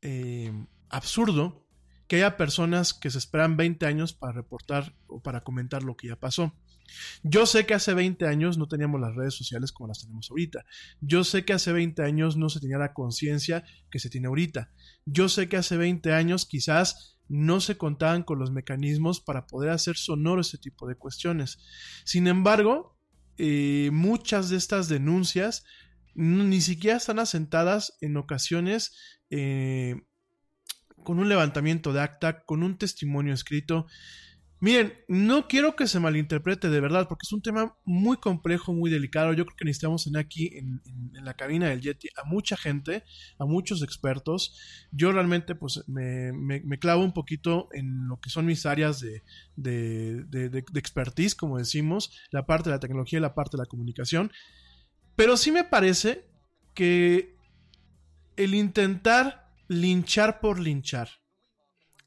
eh, 0.00 0.52
absurdo 0.88 1.66
que 2.06 2.16
haya 2.16 2.36
personas 2.36 2.94
que 2.94 3.10
se 3.10 3.18
esperan 3.18 3.56
20 3.56 3.86
años 3.86 4.12
para 4.12 4.32
reportar 4.32 4.94
o 5.06 5.22
para 5.22 5.42
comentar 5.42 5.82
lo 5.82 5.96
que 5.96 6.08
ya 6.08 6.16
pasó. 6.16 6.54
Yo 7.22 7.46
sé 7.46 7.66
que 7.66 7.74
hace 7.74 7.94
20 7.94 8.26
años 8.26 8.58
no 8.58 8.68
teníamos 8.68 9.00
las 9.00 9.14
redes 9.14 9.34
sociales 9.34 9.72
como 9.72 9.88
las 9.88 10.00
tenemos 10.00 10.30
ahorita. 10.30 10.64
Yo 11.00 11.24
sé 11.24 11.44
que 11.44 11.54
hace 11.54 11.72
20 11.72 12.02
años 12.02 12.36
no 12.36 12.48
se 12.50 12.60
tenía 12.60 12.78
la 12.78 12.92
conciencia 12.92 13.64
que 13.90 13.98
se 13.98 14.10
tiene 14.10 14.28
ahorita. 14.28 14.70
Yo 15.06 15.28
sé 15.28 15.48
que 15.48 15.56
hace 15.56 15.76
20 15.76 16.12
años 16.12 16.46
quizás 16.46 17.13
no 17.28 17.60
se 17.60 17.76
contaban 17.76 18.22
con 18.22 18.38
los 18.38 18.50
mecanismos 18.50 19.20
para 19.20 19.46
poder 19.46 19.70
hacer 19.70 19.96
sonoro 19.96 20.40
ese 20.40 20.58
tipo 20.58 20.86
de 20.86 20.96
cuestiones. 20.96 21.58
Sin 22.04 22.26
embargo, 22.26 22.98
eh, 23.38 23.90
muchas 23.92 24.48
de 24.48 24.56
estas 24.56 24.88
denuncias 24.88 25.64
ni 26.14 26.60
siquiera 26.60 26.96
están 26.96 27.18
asentadas 27.18 27.96
en 28.00 28.16
ocasiones 28.16 29.20
eh, 29.30 29.96
con 31.02 31.18
un 31.18 31.28
levantamiento 31.28 31.92
de 31.92 32.00
acta, 32.00 32.44
con 32.44 32.62
un 32.62 32.78
testimonio 32.78 33.34
escrito. 33.34 33.86
Miren, 34.64 34.94
no 35.08 35.46
quiero 35.46 35.76
que 35.76 35.86
se 35.86 36.00
malinterprete 36.00 36.70
de 36.70 36.80
verdad, 36.80 37.06
porque 37.06 37.24
es 37.26 37.32
un 37.32 37.42
tema 37.42 37.76
muy 37.84 38.16
complejo, 38.16 38.72
muy 38.72 38.90
delicado. 38.90 39.34
Yo 39.34 39.44
creo 39.44 39.58
que 39.58 39.66
necesitamos 39.66 40.04
tener 40.04 40.24
aquí 40.24 40.52
en, 40.56 40.80
la 41.22 41.34
cabina 41.34 41.68
del 41.68 41.82
Yeti 41.82 42.08
a 42.16 42.24
mucha 42.24 42.56
gente, 42.56 43.04
a 43.38 43.44
muchos 43.44 43.82
expertos. 43.82 44.58
Yo 44.90 45.12
realmente 45.12 45.54
pues 45.54 45.84
me, 45.86 46.78
clavo 46.78 47.04
un 47.04 47.12
poquito 47.12 47.68
en 47.72 48.08
lo 48.08 48.18
que 48.20 48.30
son 48.30 48.46
mis 48.46 48.64
áreas 48.64 49.00
de, 49.00 49.22
de, 49.54 50.64
expertise, 50.76 51.34
como 51.34 51.58
decimos, 51.58 52.10
la 52.30 52.46
parte 52.46 52.70
de 52.70 52.76
la 52.76 52.80
tecnología 52.80 53.18
y 53.18 53.22
la 53.22 53.34
parte 53.34 53.58
de 53.58 53.64
la 53.64 53.68
comunicación. 53.68 54.32
Pero 55.14 55.36
sí 55.36 55.52
me 55.52 55.64
parece 55.64 56.24
que 56.72 57.36
el 58.38 58.54
intentar 58.54 59.52
linchar 59.68 60.40
por 60.40 60.58
linchar, 60.58 61.10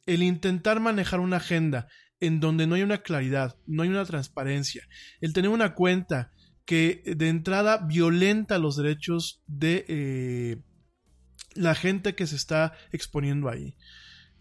el 0.08 0.24
intentar 0.24 0.80
manejar 0.80 1.20
una 1.20 1.38
agenda, 1.38 1.88
en 2.19 2.39
donde 2.39 2.67
no 2.67 2.75
hay 2.75 2.82
una 2.82 2.99
claridad, 2.99 3.58
no 3.65 3.84
hay 3.84 3.89
una 3.89 4.06
transparencia, 4.06 4.88
el 5.21 5.34
tener 5.34 5.49
una 5.49 5.75
cuenta 5.75 6.32
que 6.65 7.01
de 7.06 7.30
entrada 7.30 7.77
violenta 7.77 8.58
los 8.58 8.75
derechos 8.75 9.41
de 9.47 9.86
eh, 9.88 10.62
la 11.56 11.75
gente 11.75 12.15
que 12.15 12.27
se 12.27 12.36
está 12.36 12.73
exponiendo 12.91 13.49
ahí. 13.49 13.77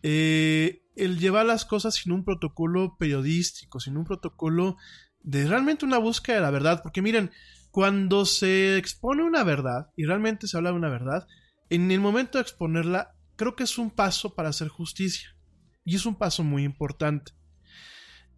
Eh, 0.03 0.83
el 0.97 1.19
llevar 1.19 1.47
las 1.47 1.65
cosas 1.65 1.95
sin 1.95 2.13
un 2.13 2.25
protocolo 2.25 2.97
periodístico, 2.99 3.81
sin 3.81 3.97
un 3.97 4.05
protocolo 4.05 4.77
de 5.21 5.47
realmente 5.47 5.85
una 5.85 5.99
búsqueda 5.99 6.37
de 6.37 6.43
la 6.43 6.51
verdad, 6.51 6.83
porque 6.83 7.03
miren, 7.03 7.31
cuando 7.71 8.25
se 8.25 8.77
expone 8.77 9.23
una 9.23 9.45
verdad 9.45 9.91
y 9.97 10.05
realmente 10.05 10.47
se 10.47 10.57
habla 10.57 10.71
de 10.71 10.77
una 10.77 10.89
verdad, 10.89 11.27
en 11.69 11.91
el 11.91 12.01
momento 12.01 12.39
de 12.39 12.43
exponerla, 12.43 13.15
creo 13.37 13.55
que 13.55 13.65
es 13.65 13.79
un 13.79 13.91
paso 13.91 14.35
para 14.35 14.49
hacer 14.49 14.69
justicia. 14.69 15.37
Y 15.85 15.95
es 15.95 16.07
un 16.07 16.17
paso 16.17 16.43
muy 16.43 16.65
importante. 16.65 17.33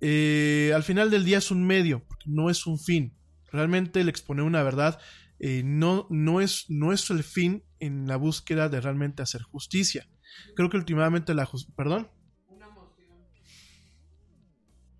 Eh, 0.00 0.72
al 0.74 0.82
final 0.82 1.10
del 1.10 1.24
día 1.24 1.38
es 1.38 1.50
un 1.50 1.66
medio, 1.66 2.04
no 2.24 2.50
es 2.50 2.66
un 2.66 2.78
fin. 2.78 3.16
Realmente 3.50 4.00
el 4.00 4.08
exponer 4.08 4.44
una 4.44 4.62
verdad 4.62 5.00
eh, 5.40 5.62
no, 5.64 6.06
no, 6.10 6.40
es, 6.40 6.66
no 6.68 6.92
es 6.92 7.08
el 7.10 7.22
fin 7.22 7.64
en 7.80 8.06
la 8.06 8.16
búsqueda 8.16 8.68
de 8.68 8.80
realmente 8.80 9.22
hacer 9.22 9.42
justicia. 9.42 10.08
Creo 10.54 10.68
que 10.68 10.76
últimamente 10.76 11.34
la 11.34 11.46
justicia... 11.46 11.74
¿Perdón? 11.76 12.10
Una 12.48 12.68
moción. 12.68 13.26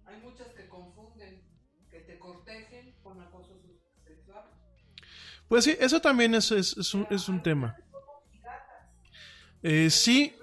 Hay 0.06 0.20
muchas 0.22 0.48
que 0.54 0.68
confunden, 0.68 1.42
que 1.90 2.00
te 2.00 2.18
cortejen 2.18 2.94
con 3.02 3.20
acoso 3.20 3.60
sexual. 4.04 4.44
Pues 5.48 5.64
sí, 5.64 5.76
eso 5.78 6.00
también 6.00 6.34
es, 6.34 6.50
es, 6.52 6.76
es 6.76 6.94
un, 6.94 7.06
es 7.10 7.28
un 7.28 7.42
tema. 7.42 7.76
Eh, 9.62 9.90
sí, 9.90 10.34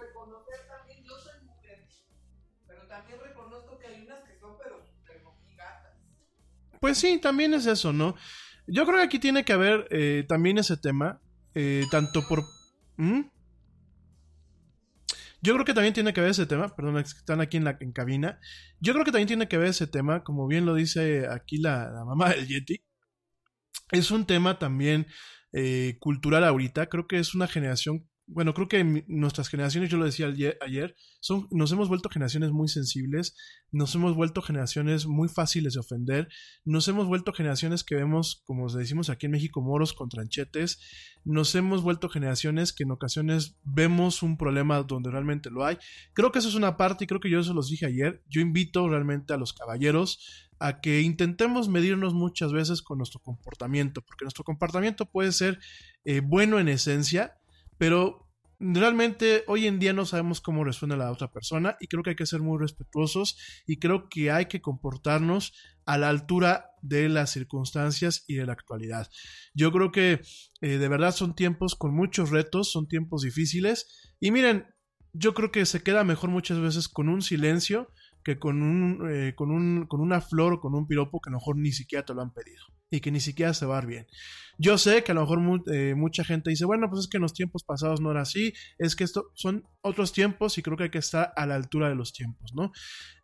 Pues 6.85 6.99
sí, 6.99 7.17
también 7.17 7.55
es 7.55 7.65
eso, 7.65 7.93
¿no? 7.93 8.15
Yo 8.67 8.85
creo 8.85 8.99
que 8.99 9.05
aquí 9.05 9.17
tiene 9.17 9.43
que 9.43 9.53
haber 9.53 9.87
eh, 9.89 10.23
también 10.29 10.59
ese 10.59 10.77
tema, 10.77 11.19
eh, 11.55 11.83
tanto 11.89 12.27
por... 12.27 12.43
¿Mm? 12.97 13.21
Yo 15.41 15.53
creo 15.55 15.65
que 15.65 15.73
también 15.73 15.95
tiene 15.95 16.13
que 16.13 16.21
ver 16.21 16.29
ese 16.29 16.45
tema, 16.45 16.75
perdón, 16.75 16.97
están 16.97 17.41
aquí 17.41 17.57
en 17.57 17.63
la 17.63 17.75
en 17.79 17.91
cabina. 17.91 18.39
Yo 18.79 18.93
creo 18.93 19.03
que 19.03 19.11
también 19.11 19.27
tiene 19.27 19.47
que 19.47 19.57
ver 19.57 19.69
ese 19.69 19.87
tema, 19.87 20.23
como 20.23 20.45
bien 20.45 20.67
lo 20.67 20.75
dice 20.75 21.27
aquí 21.27 21.57
la, 21.57 21.89
mamá 22.05 22.29
del 22.29 22.47
Yeti. 22.47 22.83
Es 23.89 24.11
un 24.11 24.27
tema 24.27 24.59
también 24.59 25.07
eh, 25.53 25.97
cultural 25.99 26.43
ahorita. 26.43 26.85
Creo 26.85 27.07
que 27.07 27.17
es 27.17 27.33
una 27.33 27.47
generación 27.47 28.07
bueno, 28.27 28.53
creo 28.53 28.67
que 28.67 29.05
nuestras 29.07 29.49
generaciones, 29.49 29.89
yo 29.89 29.97
lo 29.97 30.05
decía 30.05 30.27
ayer, 30.61 30.95
son, 31.19 31.47
nos 31.51 31.71
hemos 31.71 31.89
vuelto 31.89 32.09
generaciones 32.09 32.51
muy 32.51 32.67
sensibles, 32.67 33.35
nos 33.71 33.93
hemos 33.93 34.15
vuelto 34.15 34.41
generaciones 34.41 35.05
muy 35.05 35.29
fáciles 35.29 35.73
de 35.73 35.79
ofender, 35.79 36.27
nos 36.63 36.87
hemos 36.87 37.07
vuelto 37.07 37.33
generaciones 37.33 37.83
que 37.83 37.95
vemos, 37.95 38.41
como 38.45 38.67
decimos 38.71 39.09
aquí 39.09 39.27
en 39.27 39.33
México, 39.33 39.61
moros 39.61 39.93
con 39.93 40.09
tranchetes, 40.09 40.79
nos 41.23 41.53
hemos 41.55 41.83
vuelto 41.83 42.09
generaciones 42.09 42.73
que 42.73 42.83
en 42.83 42.91
ocasiones 42.91 43.57
vemos 43.63 44.23
un 44.23 44.37
problema 44.37 44.81
donde 44.81 45.11
realmente 45.11 45.51
lo 45.51 45.65
hay. 45.65 45.77
Creo 46.13 46.31
que 46.31 46.39
eso 46.39 46.49
es 46.49 46.55
una 46.55 46.77
parte 46.77 47.03
y 47.03 47.07
creo 47.07 47.19
que 47.19 47.29
yo 47.29 47.39
eso 47.39 47.53
los 47.53 47.69
dije 47.69 47.85
ayer. 47.85 48.23
Yo 48.27 48.41
invito 48.41 48.87
realmente 48.89 49.33
a 49.33 49.37
los 49.37 49.53
caballeros 49.53 50.45
a 50.59 50.79
que 50.79 51.01
intentemos 51.01 51.67
medirnos 51.67 52.13
muchas 52.13 52.53
veces 52.53 52.81
con 52.81 52.97
nuestro 52.97 53.19
comportamiento, 53.19 54.01
porque 54.01 54.25
nuestro 54.25 54.43
comportamiento 54.43 55.05
puede 55.05 55.31
ser 55.31 55.59
eh, 56.05 56.21
bueno 56.21 56.59
en 56.59 56.69
esencia, 56.69 57.37
pero 57.77 58.25
realmente 58.59 59.43
hoy 59.47 59.67
en 59.67 59.79
día 59.79 59.93
no 59.93 60.05
sabemos 60.05 60.41
cómo 60.41 60.63
resuena 60.63 60.95
la 60.95 61.11
otra 61.11 61.31
persona 61.31 61.77
y 61.79 61.87
creo 61.87 62.03
que 62.03 62.11
hay 62.11 62.15
que 62.15 62.25
ser 62.25 62.41
muy 62.41 62.57
respetuosos 62.59 63.37
y 63.67 63.77
creo 63.79 64.07
que 64.09 64.31
hay 64.31 64.45
que 64.45 64.61
comportarnos 64.61 65.53
a 65.85 65.97
la 65.97 66.09
altura 66.09 66.71
de 66.81 67.09
las 67.09 67.31
circunstancias 67.31 68.23
y 68.27 68.35
de 68.35 68.45
la 68.45 68.53
actualidad. 68.53 69.09
Yo 69.53 69.71
creo 69.71 69.91
que 69.91 70.21
eh, 70.61 70.77
de 70.77 70.87
verdad 70.87 71.13
son 71.13 71.35
tiempos 71.35 71.75
con 71.75 71.93
muchos 71.93 72.29
retos, 72.29 72.71
son 72.71 72.87
tiempos 72.87 73.21
difíciles 73.23 74.15
y 74.19 74.31
miren, 74.31 74.65
yo 75.13 75.33
creo 75.33 75.51
que 75.51 75.65
se 75.65 75.83
queda 75.83 76.03
mejor 76.03 76.29
muchas 76.29 76.59
veces 76.59 76.87
con 76.87 77.09
un 77.09 77.21
silencio 77.21 77.91
que 78.23 78.39
con, 78.39 78.63
un, 78.63 79.09
eh, 79.09 79.35
con, 79.35 79.51
un, 79.51 79.85
con 79.85 80.01
una 80.01 80.19
flor 80.19 80.53
o 80.53 80.59
con 80.59 80.73
un 80.73 80.87
piropo 80.87 81.21
que 81.21 81.29
a 81.29 81.31
lo 81.31 81.37
mejor 81.37 81.57
ni 81.57 81.71
siquiera 81.71 82.03
te 82.03 82.13
lo 82.13 82.21
han 82.21 82.33
pedido 82.33 82.65
y 82.95 83.01
que 83.01 83.11
ni 83.11 83.19
siquiera 83.19 83.53
se 83.53 83.65
va 83.65 83.75
a 83.75 83.81
dar 83.81 83.87
bien. 83.87 84.07
Yo 84.57 84.77
sé 84.77 85.03
que 85.03 85.11
a 85.11 85.15
lo 85.15 85.21
mejor 85.21 85.63
eh, 85.73 85.95
mucha 85.95 86.23
gente 86.23 86.49
dice, 86.49 86.65
bueno, 86.65 86.89
pues 86.89 87.01
es 87.01 87.07
que 87.07 87.17
en 87.17 87.23
los 87.23 87.33
tiempos 87.33 87.63
pasados 87.63 87.99
no 87.99 88.11
era 88.11 88.21
así, 88.21 88.53
es 88.77 88.95
que 88.95 89.03
esto 89.03 89.31
son 89.33 89.67
otros 89.81 90.13
tiempos 90.13 90.57
y 90.57 90.61
creo 90.61 90.77
que 90.77 90.83
hay 90.83 90.89
que 90.89 90.99
estar 90.99 91.33
a 91.35 91.45
la 91.45 91.55
altura 91.55 91.89
de 91.89 91.95
los 91.95 92.13
tiempos, 92.13 92.53
¿no? 92.53 92.71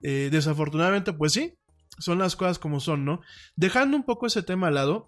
Eh, 0.02 0.30
desafortunadamente, 0.32 1.14
pues 1.14 1.34
sí, 1.34 1.54
son 2.00 2.20
las 2.20 2.36
cosas 2.36 2.60
como 2.60 2.80
son, 2.80 3.06
¿no? 3.06 3.22
Dejando 3.56 3.96
un 3.96 4.04
poco 4.04 4.28
ese 4.28 4.44
tema 4.44 4.68
al 4.68 4.76
lado, 4.76 5.08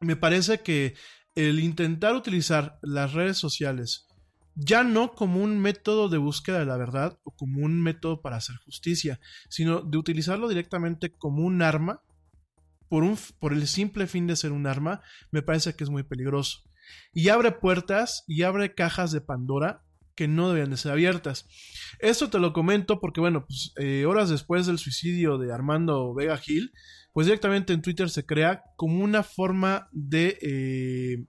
me 0.00 0.16
parece 0.16 0.60
que 0.60 0.94
el 1.34 1.60
intentar 1.60 2.14
utilizar 2.14 2.78
las 2.82 3.14
redes 3.14 3.38
sociales 3.38 4.08
ya 4.54 4.82
no 4.82 5.14
como 5.14 5.42
un 5.42 5.58
método 5.58 6.08
de 6.08 6.18
búsqueda 6.18 6.58
de 6.58 6.66
la 6.66 6.76
verdad 6.76 7.18
o 7.22 7.30
como 7.30 7.64
un 7.64 7.80
método 7.80 8.20
para 8.20 8.36
hacer 8.36 8.56
justicia, 8.56 9.20
sino 9.48 9.80
de 9.80 9.96
utilizarlo 9.96 10.48
directamente 10.48 11.12
como 11.16 11.44
un 11.44 11.62
arma 11.62 12.02
por, 12.90 13.04
un, 13.04 13.16
por 13.38 13.54
el 13.54 13.66
simple 13.66 14.06
fin 14.06 14.26
de 14.26 14.36
ser 14.36 14.52
un 14.52 14.66
arma, 14.66 15.00
me 15.30 15.40
parece 15.40 15.74
que 15.74 15.84
es 15.84 15.90
muy 15.90 16.02
peligroso. 16.02 16.64
Y 17.14 17.28
abre 17.28 17.52
puertas 17.52 18.24
y 18.26 18.42
abre 18.42 18.74
cajas 18.74 19.12
de 19.12 19.20
Pandora 19.20 19.84
que 20.16 20.26
no 20.28 20.52
deben 20.52 20.70
de 20.70 20.76
ser 20.76 20.92
abiertas. 20.92 21.46
Esto 22.00 22.28
te 22.28 22.40
lo 22.40 22.52
comento 22.52 23.00
porque, 23.00 23.20
bueno, 23.20 23.46
pues, 23.46 23.72
eh, 23.76 24.04
horas 24.06 24.28
después 24.28 24.66
del 24.66 24.78
suicidio 24.78 25.38
de 25.38 25.52
Armando 25.52 26.12
Vega 26.12 26.36
Gil, 26.36 26.72
pues 27.12 27.26
directamente 27.26 27.72
en 27.72 27.80
Twitter 27.80 28.10
se 28.10 28.26
crea 28.26 28.64
como 28.76 29.02
una 29.02 29.22
forma 29.22 29.88
de 29.92 30.36
eh, 30.42 31.24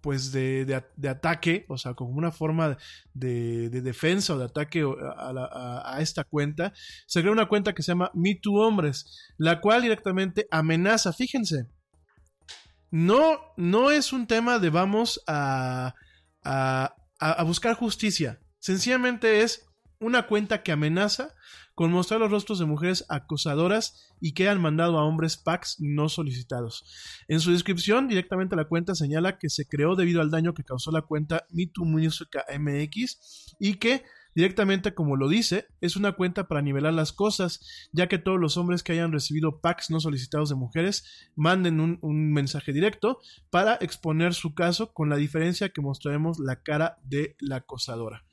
pues 0.00 0.32
de, 0.32 0.82
ataque, 1.08 1.64
o 1.68 1.76
sea, 1.76 1.94
como 1.94 2.10
una 2.10 2.30
forma 2.30 2.76
de, 3.14 3.68
defensa 3.70 4.34
o 4.34 4.38
de 4.38 4.44
ataque 4.44 4.84
a, 5.16 5.98
esta 6.00 6.24
cuenta, 6.24 6.72
se 7.06 7.20
crea 7.20 7.32
una 7.32 7.48
cuenta 7.48 7.74
que 7.74 7.82
se 7.82 7.92
llama 7.92 8.10
Me 8.14 8.34
Too 8.34 8.54
Hombres, 8.54 9.32
la 9.36 9.60
cual 9.60 9.82
directamente 9.82 10.46
amenaza, 10.50 11.12
fíjense, 11.12 11.66
no, 12.90 13.38
no 13.56 13.90
es 13.90 14.12
un 14.12 14.26
tema 14.26 14.58
de 14.58 14.70
vamos 14.70 15.22
a, 15.26 15.94
a 16.42 17.42
buscar 17.44 17.74
justicia, 17.74 18.40
sencillamente 18.58 19.42
es 19.42 19.67
una 20.00 20.26
cuenta 20.26 20.62
que 20.62 20.72
amenaza 20.72 21.34
con 21.74 21.92
mostrar 21.92 22.20
los 22.20 22.30
rostros 22.30 22.58
de 22.58 22.66
mujeres 22.66 23.04
acosadoras 23.08 24.12
y 24.20 24.32
que 24.32 24.48
han 24.48 24.60
mandado 24.60 24.98
a 24.98 25.04
hombres 25.04 25.36
packs 25.36 25.76
no 25.78 26.08
solicitados. 26.08 26.84
En 27.28 27.40
su 27.40 27.52
descripción, 27.52 28.08
directamente 28.08 28.56
la 28.56 28.66
cuenta 28.66 28.94
señala 28.94 29.38
que 29.38 29.48
se 29.48 29.66
creó 29.66 29.94
debido 29.94 30.20
al 30.20 30.30
daño 30.30 30.54
que 30.54 30.64
causó 30.64 30.90
la 30.90 31.02
cuenta 31.02 31.46
MeTooMusica.mx 31.50 33.56
y 33.60 33.74
que 33.74 34.02
Directamente, 34.34 34.94
como 34.94 35.16
lo 35.16 35.28
dice, 35.28 35.66
es 35.80 35.96
una 35.96 36.12
cuenta 36.12 36.46
para 36.46 36.62
nivelar 36.62 36.94
las 36.94 37.12
cosas, 37.12 37.88
ya 37.90 38.06
que 38.06 38.18
todos 38.18 38.38
los 38.38 38.56
hombres 38.56 38.84
que 38.84 38.92
hayan 38.92 39.10
recibido 39.10 39.60
packs 39.60 39.90
no 39.90 39.98
solicitados 39.98 40.48
de 40.48 40.54
mujeres 40.54 41.28
manden 41.34 41.80
un, 41.80 41.98
un, 42.02 42.32
mensaje 42.32 42.72
directo 42.72 43.18
para 43.50 43.74
exponer 43.80 44.34
su 44.34 44.54
caso, 44.54 44.92
con 44.92 45.08
la 45.08 45.16
diferencia 45.16 45.70
que 45.70 45.80
mostraremos 45.80 46.38
la 46.38 46.62
cara 46.62 46.98
de 47.02 47.34
la 47.40 47.56
acosadora. 47.56 48.27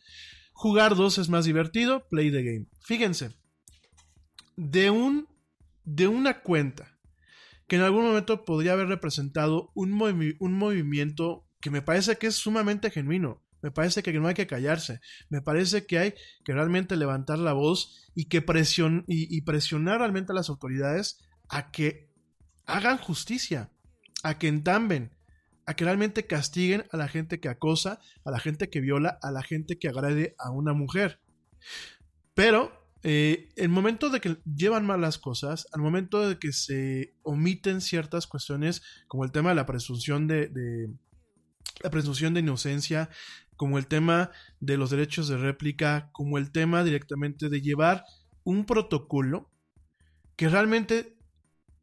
Jugar 0.57 0.95
dos 0.95 1.17
es 1.17 1.27
más 1.27 1.43
divertido, 1.43 2.07
play 2.07 2.31
the 2.31 2.41
game. 2.41 2.65
Fíjense, 2.79 3.35
de, 4.55 4.89
un, 4.89 5.27
de 5.83 6.07
una 6.07 6.41
cuenta 6.41 6.97
que 7.67 7.75
en 7.75 7.81
algún 7.81 8.05
momento 8.05 8.45
podría 8.45 8.71
haber 8.71 8.87
representado 8.87 9.71
un, 9.75 10.01
un 10.39 10.53
movimiento 10.53 11.45
que 11.59 11.71
me 11.71 11.81
parece 11.81 12.17
que 12.17 12.27
es 12.27 12.35
sumamente 12.35 12.89
genuino. 12.89 13.43
Me 13.61 13.71
parece 13.71 14.01
que 14.01 14.13
no 14.13 14.29
hay 14.29 14.33
que 14.33 14.47
callarse. 14.47 15.01
Me 15.29 15.41
parece 15.41 15.85
que 15.85 15.99
hay 15.99 16.13
que 16.45 16.53
realmente 16.53 16.95
levantar 16.95 17.37
la 17.37 17.51
voz 17.51 18.09
y 18.15 18.29
que 18.29 18.41
presion 18.41 19.03
y, 19.07 19.35
y 19.35 19.41
presionar 19.41 19.99
realmente 19.99 20.31
a 20.31 20.35
las 20.35 20.49
autoridades 20.49 21.19
a 21.49 21.69
que 21.71 22.13
hagan 22.65 22.97
justicia, 22.97 23.73
a 24.23 24.37
que 24.37 24.47
entamben, 24.47 25.14
a 25.65 25.75
que 25.75 25.85
realmente 25.85 26.27
castiguen 26.27 26.85
a 26.91 26.97
la 26.97 27.07
gente 27.07 27.39
que 27.39 27.49
acosa, 27.49 27.99
a 28.23 28.31
la 28.31 28.39
gente 28.39 28.69
que 28.69 28.81
viola, 28.81 29.17
a 29.21 29.31
la 29.31 29.43
gente 29.43 29.77
que 29.79 29.87
agrede 29.87 30.35
a 30.37 30.51
una 30.51 30.73
mujer. 30.73 31.19
Pero 32.33 32.85
eh, 33.03 33.49
el 33.55 33.69
momento 33.69 34.09
de 34.09 34.19
que 34.19 34.37
llevan 34.45 34.85
mal 34.85 35.01
las 35.01 35.17
cosas, 35.17 35.67
al 35.73 35.81
momento 35.81 36.27
de 36.27 36.39
que 36.39 36.51
se 36.51 37.15
omiten 37.23 37.81
ciertas 37.81 38.27
cuestiones, 38.27 38.81
como 39.07 39.23
el 39.23 39.31
tema 39.31 39.49
de 39.49 39.55
la 39.55 39.65
presunción 39.65 40.27
de, 40.27 40.47
de 40.47 40.89
la 41.83 41.89
presunción 41.89 42.33
de 42.33 42.39
inocencia, 42.39 43.09
como 43.55 43.77
el 43.77 43.87
tema 43.87 44.31
de 44.59 44.77
los 44.77 44.89
derechos 44.89 45.27
de 45.27 45.37
réplica, 45.37 46.09
como 46.11 46.37
el 46.37 46.51
tema 46.51 46.83
directamente 46.83 47.49
de 47.49 47.61
llevar 47.61 48.03
un 48.43 48.65
protocolo 48.65 49.51
que 50.35 50.49
realmente 50.49 51.17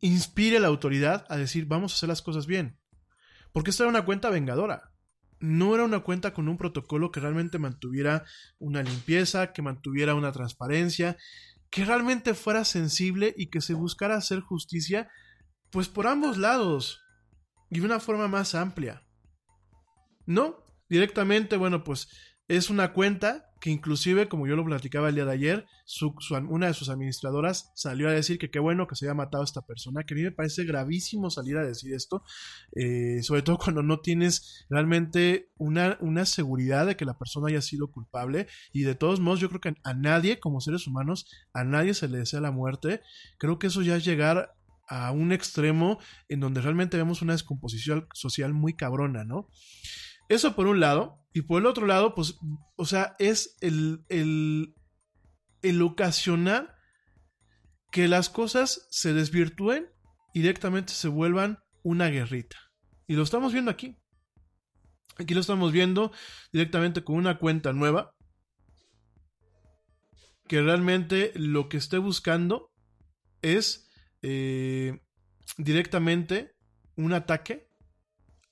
inspire 0.01 0.59
a 0.59 0.61
la 0.61 0.69
autoridad 0.69 1.25
a 1.29 1.37
decir 1.37 1.67
vamos 1.67 1.93
a 1.93 1.97
hacer 1.97 2.09
las 2.09 2.23
cosas 2.23 2.47
bien. 2.47 2.82
Porque 3.53 3.71
esta 3.71 3.85
era 3.85 3.91
una 3.91 4.05
cuenta 4.05 4.31
vengadora. 4.31 4.93
No 5.41 5.75
era 5.75 5.85
una 5.85 6.01
cuenta 6.01 6.33
con 6.33 6.49
un 6.49 6.57
protocolo 6.57 7.11
que 7.11 7.21
realmente 7.21 7.59
mantuviera 7.59 8.25
una 8.59 8.83
limpieza, 8.83 9.53
que 9.53 9.63
mantuviera 9.63 10.15
una 10.15 10.33
transparencia, 10.33 11.17
que 11.71 11.85
realmente 11.85 12.35
fuera 12.35 12.65
sensible 12.65 13.35
y 13.37 13.49
que 13.49 13.61
se 13.61 13.75
buscara 13.75 14.17
hacer 14.17 14.41
justicia, 14.41 15.11
pues 15.71 15.89
por 15.89 16.07
ambos 16.07 16.39
lados 16.39 17.03
y 17.71 17.81
de 17.81 17.87
una 17.87 17.99
forma 17.99 18.29
más 18.29 18.55
amplia. 18.55 19.03
No, 20.27 20.65
directamente, 20.89 21.57
bueno, 21.57 21.83
pues 21.83 22.09
es 22.47 22.71
una 22.71 22.93
cuenta 22.93 23.52
que 23.63 23.71
inclusive, 23.71 24.29
como 24.29 24.49
yo 24.49 24.57
lo 24.57 24.65
platicaba 24.65 25.09
el 25.09 25.15
día 25.15 25.25
de 25.25 25.35
ayer, 25.35 25.67
una 26.49 26.67
de 26.67 26.75
sus 26.75 26.89
administradoras 26.89 27.71
salió 27.77 28.09
a 28.09 28.13
decir 28.13 28.37
que 28.37 28.51
qué 28.51 28.59
bueno 28.59 28.89
que 28.89 28.97
se 28.97 29.07
haya 29.07 29.15
matado 29.15 29.43
a 29.43 29.45
esta 29.45 29.65
persona, 29.65 30.03
que 30.03 30.15
a 30.15 30.17
mí 30.17 30.25
me 30.25 30.33
parece 30.33 30.65
gravísimo 30.65 31.31
salir 31.31 31.57
a 31.57 31.65
decir 31.65 31.95
esto, 31.95 32.25
eh, 32.75 33.23
sobre 33.23 33.43
todo 33.43 33.59
cuando 33.59 33.85
no 33.85 34.01
tienes 34.01 34.67
realmente 34.69 35.53
una, 35.59 35.97
una, 36.01 36.27
seguridad 36.27 36.87
de 36.87 36.97
que 36.97 37.05
la 37.05 37.17
persona 37.17 37.51
haya 37.51 37.63
sido 37.63 37.87
culpable 37.87 38.49
y 38.73 38.83
de 38.83 38.97
todos 38.97 39.21
modos 39.21 39.39
yo 39.39 39.49
creo 39.49 39.61
que 39.61 39.75
a 39.85 39.95
nadie 39.95 40.41
como 40.41 40.61
seres 40.61 40.89
humanos, 40.89 41.31
a 41.53 41.63
nadie 41.63 41.95
se 41.95 42.09
le 42.09 42.19
desea 42.19 42.41
la 42.41 42.51
muerte, 42.51 43.01
creo 43.39 43.61
que 43.61 43.69
eso 43.69 43.83
ya 43.83 43.95
es 43.95 44.05
llegar 44.05 44.57
a 44.89 45.13
un 45.13 45.31
extremo 45.31 46.01
en 46.29 46.41
donde 46.41 46.63
realmente 46.63 46.97
vemos 46.97 47.23
una 47.23 47.35
descomposición 47.35 48.09
social 48.13 48.55
muy 48.55 48.75
cabrona, 48.75 49.23
¿no? 49.23 49.49
Eso 50.33 50.57
por 50.57 50.67
un 50.67 50.81
lado. 50.81 51.19
Y 51.35 51.43
por 51.43 51.61
el 51.61 51.67
otro 51.67 51.87
lado, 51.87 52.15
pues, 52.15 52.39
o 52.77 52.87
sea, 52.87 53.17
es 53.19 53.57
el, 53.61 54.05
el, 54.09 54.75
el 55.61 55.83
ocasionar 55.83 56.75
que 57.91 58.09
las 58.09 58.31
cosas 58.31 58.87
se 58.91 59.13
desvirtúen 59.13 59.91
y 60.33 60.41
directamente 60.41 60.95
se 60.95 61.09
vuelvan 61.09 61.59
una 61.83 62.09
guerrita. 62.09 62.57
Y 63.07 63.15
lo 63.15 63.23
estamos 63.23 63.53
viendo 63.53 63.71
aquí. 63.71 63.99
Aquí 65.19 65.35
lo 65.35 65.41
estamos 65.41 65.71
viendo 65.71 66.13
directamente 66.51 67.05
con 67.05 67.17
una 67.17 67.39
cuenta 67.39 67.75
nueva. 67.75 68.15
Que 70.49 70.63
realmente 70.63 71.33
lo 71.35 71.69
que 71.69 71.77
esté 71.77 71.99
buscando 71.99 72.73
es 73.43 73.91
eh, 74.23 74.99
directamente 75.59 76.55
un 76.97 77.13
ataque 77.13 77.69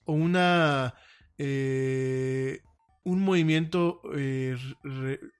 o 0.04 0.12
una 0.12 0.94
eh, 1.42 2.60
un 3.02 3.22
movimiento 3.22 4.02
eh, 4.14 4.58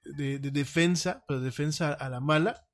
de, 0.03 0.39
defensa, 0.39 1.23
defensa 1.29 1.93
a 1.93 2.09
la 2.09 2.21
mala, 2.21 2.67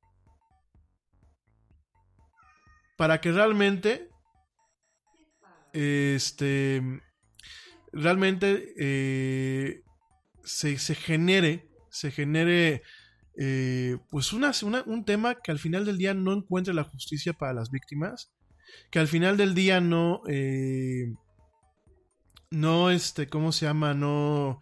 para 2.96 3.20
que 3.20 3.32
realmente, 3.32 4.10
este, 5.72 6.80
realmente 7.92 8.74
eh, 8.78 9.82
se, 10.44 10.76
genere, 10.94 11.68
se 11.90 12.12
genere, 12.12 12.84
pues 14.08 14.32
una, 14.32 14.52
un 14.86 15.04
tema 15.04 15.34
que 15.34 15.50
al 15.50 15.58
final 15.58 15.84
del 15.84 15.98
día 15.98 16.14
no 16.14 16.32
encuentre 16.32 16.72
la 16.74 16.84
justicia 16.84 17.32
para 17.32 17.54
las 17.54 17.72
víctimas, 17.72 18.32
que 18.92 19.00
al 19.00 19.08
final 19.08 19.36
del 19.36 19.56
día 19.56 19.80
no 19.80 20.22
no, 22.50 22.90
este, 22.90 23.28
¿cómo 23.28 23.52
se 23.52 23.66
llama? 23.66 23.94
No, 23.94 24.60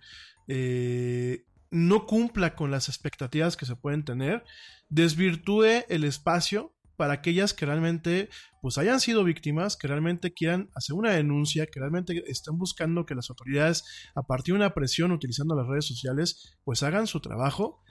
eh, 0.49 1.45
no 1.71 2.07
cumpla 2.07 2.55
con 2.55 2.71
las 2.71 2.89
expectativas 2.89 3.57
que 3.57 3.67
se 3.67 3.77
pueden 3.77 4.05
tener, 4.05 4.45
desvirtúe 4.89 5.85
el 5.89 6.05
espacio 6.05 6.75
para 6.97 7.15
aquellas 7.15 7.55
que 7.55 7.67
realmente 7.67 8.29
pues 8.63 8.79
hayan 8.79 9.01
sido 9.01 9.25
víctimas, 9.25 9.77
que 9.77 9.89
realmente 9.89 10.33
quieran 10.33 10.71
hacer 10.75 10.95
una 10.95 11.11
denuncia, 11.11 11.67
que 11.67 11.81
realmente 11.81 12.23
estén 12.27 12.57
buscando 12.57 13.05
que 13.05 13.15
las 13.15 13.31
autoridades 13.31 13.85
a 14.15 14.23
partir 14.23 14.55
de 14.55 14.61
una 14.61 14.75
presión 14.75 15.13
utilizando 15.13 15.57
las 15.57 15.67
redes 15.67 15.87
sociales 15.87 16.57
pues 16.65 16.83
hagan 16.83 17.07
su 17.07 17.21
trabajo 17.21 17.83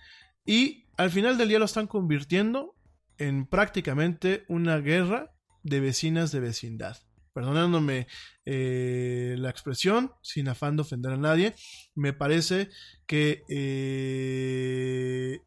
y 0.46 0.88
al 0.98 1.12
final 1.12 1.38
del 1.38 1.50
día 1.50 1.60
lo 1.60 1.66
están 1.66 1.88
convirtiendo 1.88 2.76
en 3.18 3.46
prácticamente 3.46 4.46
una 4.48 4.78
guerra 4.78 5.32
de 5.64 5.80
vecinas 5.80 6.32
de 6.32 6.40
vecindad. 6.40 6.98
Perdonándome 7.34 8.08
eh, 8.46 9.36
la 9.38 9.50
expresión, 9.50 10.12
sin 10.22 10.48
afán 10.48 10.76
de 10.76 10.84
ofender 10.84 11.14
a 11.14 11.18
nadie, 11.18 11.56
me 11.96 12.14
parece 12.14 12.70
que 13.08 13.44
eh, 13.50 15.40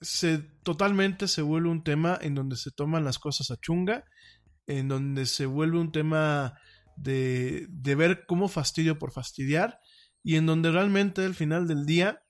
se 0.00 0.38
totalmente 0.62 1.28
se 1.28 1.42
vuelve 1.42 1.68
un 1.68 1.82
tema 1.82 2.18
en 2.20 2.34
donde 2.34 2.56
se 2.56 2.70
toman 2.70 3.04
las 3.04 3.18
cosas 3.18 3.50
a 3.50 3.56
chunga, 3.56 4.04
en 4.66 4.88
donde 4.88 5.26
se 5.26 5.46
vuelve 5.46 5.78
un 5.78 5.92
tema 5.92 6.58
de, 6.96 7.66
de 7.68 7.94
ver 7.94 8.24
cómo 8.26 8.48
fastidio 8.48 8.98
por 8.98 9.12
fastidiar 9.12 9.80
y 10.22 10.36
en 10.36 10.46
donde 10.46 10.70
realmente 10.70 11.24
al 11.24 11.34
final 11.34 11.68
del 11.68 11.86
día 11.86 12.22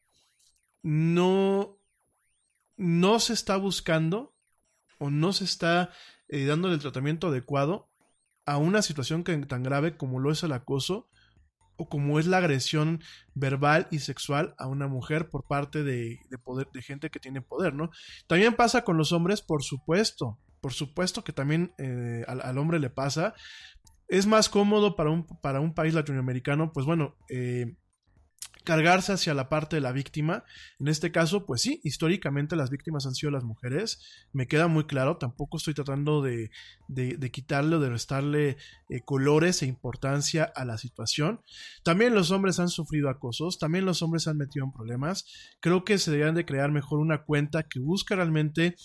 no, 0.82 1.78
no 2.76 3.18
se 3.20 3.32
está 3.32 3.56
buscando 3.56 4.34
o 4.98 5.10
no 5.10 5.32
se 5.32 5.44
está 5.44 5.90
eh, 6.28 6.44
dándole 6.44 6.74
el 6.74 6.80
tratamiento 6.80 7.28
adecuado 7.28 7.88
a 8.44 8.58
una 8.58 8.82
situación 8.82 9.24
que, 9.24 9.36
tan 9.38 9.62
grave 9.62 9.96
como 9.96 10.20
lo 10.20 10.30
es 10.30 10.42
el 10.42 10.52
acoso 10.52 11.08
o 11.76 11.88
como 11.88 12.18
es 12.18 12.26
la 12.26 12.38
agresión 12.38 13.02
verbal 13.34 13.86
y 13.90 13.98
sexual 13.98 14.54
a 14.58 14.66
una 14.66 14.88
mujer 14.88 15.28
por 15.28 15.44
parte 15.44 15.82
de, 15.82 16.18
poder, 16.42 16.68
de 16.72 16.82
gente 16.82 17.10
que 17.10 17.20
tiene 17.20 17.42
poder, 17.42 17.74
¿no? 17.74 17.90
También 18.26 18.54
pasa 18.54 18.82
con 18.82 18.96
los 18.96 19.12
hombres, 19.12 19.42
por 19.42 19.62
supuesto, 19.62 20.38
por 20.60 20.72
supuesto 20.72 21.22
que 21.22 21.32
también 21.32 21.74
eh, 21.78 22.24
al, 22.26 22.58
hombre 22.58 22.78
le 22.78 22.90
pasa. 22.90 23.34
Es 24.08 24.26
más 24.26 24.48
cómodo 24.48 24.96
para 24.96 25.10
un, 25.10 25.26
para 25.26 25.60
un 25.60 25.74
país 25.74 25.92
latinoamericano, 25.92 26.72
pues 26.72 26.86
bueno, 26.86 27.16
eh, 27.28 27.76
cargarse 28.64 29.12
hacia 29.12 29.34
la 29.34 29.48
parte 29.48 29.76
de 29.76 29.80
la 29.80 29.92
víctima. 29.92 30.44
En 30.78 30.88
este 30.88 31.12
caso, 31.12 31.46
pues 31.46 31.62
sí, 31.62 31.80
históricamente 31.84 32.56
las 32.56 32.70
víctimas 32.70 33.06
han 33.06 33.14
sido 33.14 33.30
las 33.30 33.44
mujeres. 33.44 34.00
Me 34.32 34.46
queda 34.46 34.66
muy 34.66 34.84
claro, 34.84 35.18
tampoco 35.18 35.56
estoy 35.56 35.74
tratando 35.74 36.22
de, 36.22 36.50
de, 36.88 37.30
quitarle 37.30 37.76
o 37.76 37.80
de 37.80 37.90
restarle 37.90 38.56
eh, 38.88 39.00
colores 39.04 39.62
e 39.62 39.66
importancia 39.66 40.44
a 40.44 40.64
la 40.64 40.78
situación. 40.78 41.40
También 41.82 42.14
los 42.14 42.30
hombres 42.30 42.58
han 42.58 42.68
sufrido 42.68 43.08
acosos, 43.08 43.58
también 43.58 43.84
los 43.84 44.02
hombres 44.02 44.26
han 44.28 44.36
metido 44.36 44.64
en 44.64 44.72
problemas. 44.72 45.26
Creo 45.60 45.84
que 45.84 45.98
se 45.98 46.10
deberían 46.10 46.34
de 46.34 46.44
crear 46.44 46.70
mejor 46.70 46.98
una 46.98 47.24
cuenta 47.24 47.64
que 47.64 47.80
busque 47.80 48.16
realmente 48.16 48.76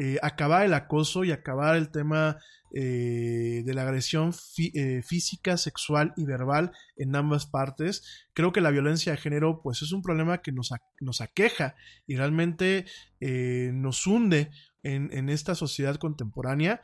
eh, 0.00 0.16
acabar 0.22 0.64
el 0.64 0.74
acoso 0.74 1.24
y 1.24 1.32
acabar 1.32 1.74
el 1.74 1.90
tema 1.90 2.38
eh, 2.72 3.62
de 3.64 3.74
la 3.74 3.82
agresión 3.82 4.32
eh, 4.56 5.02
física, 5.02 5.56
sexual 5.56 6.14
y 6.16 6.24
verbal 6.24 6.70
en 6.96 7.16
ambas 7.16 7.46
partes. 7.46 8.28
Creo 8.32 8.52
que 8.52 8.60
la 8.60 8.70
violencia 8.70 9.10
de 9.10 9.18
género 9.18 9.60
pues 9.60 9.82
es 9.82 9.90
un 9.90 10.02
problema 10.02 10.38
que 10.38 10.52
nos, 10.52 10.72
nos 11.00 11.20
aqueja 11.20 11.74
y 12.06 12.14
realmente 12.14 12.86
nos 13.20 14.06
hunde 14.06 14.52
en, 14.84 15.10
en 15.12 15.28
esta 15.28 15.56
sociedad 15.56 15.96
contemporánea, 15.96 16.80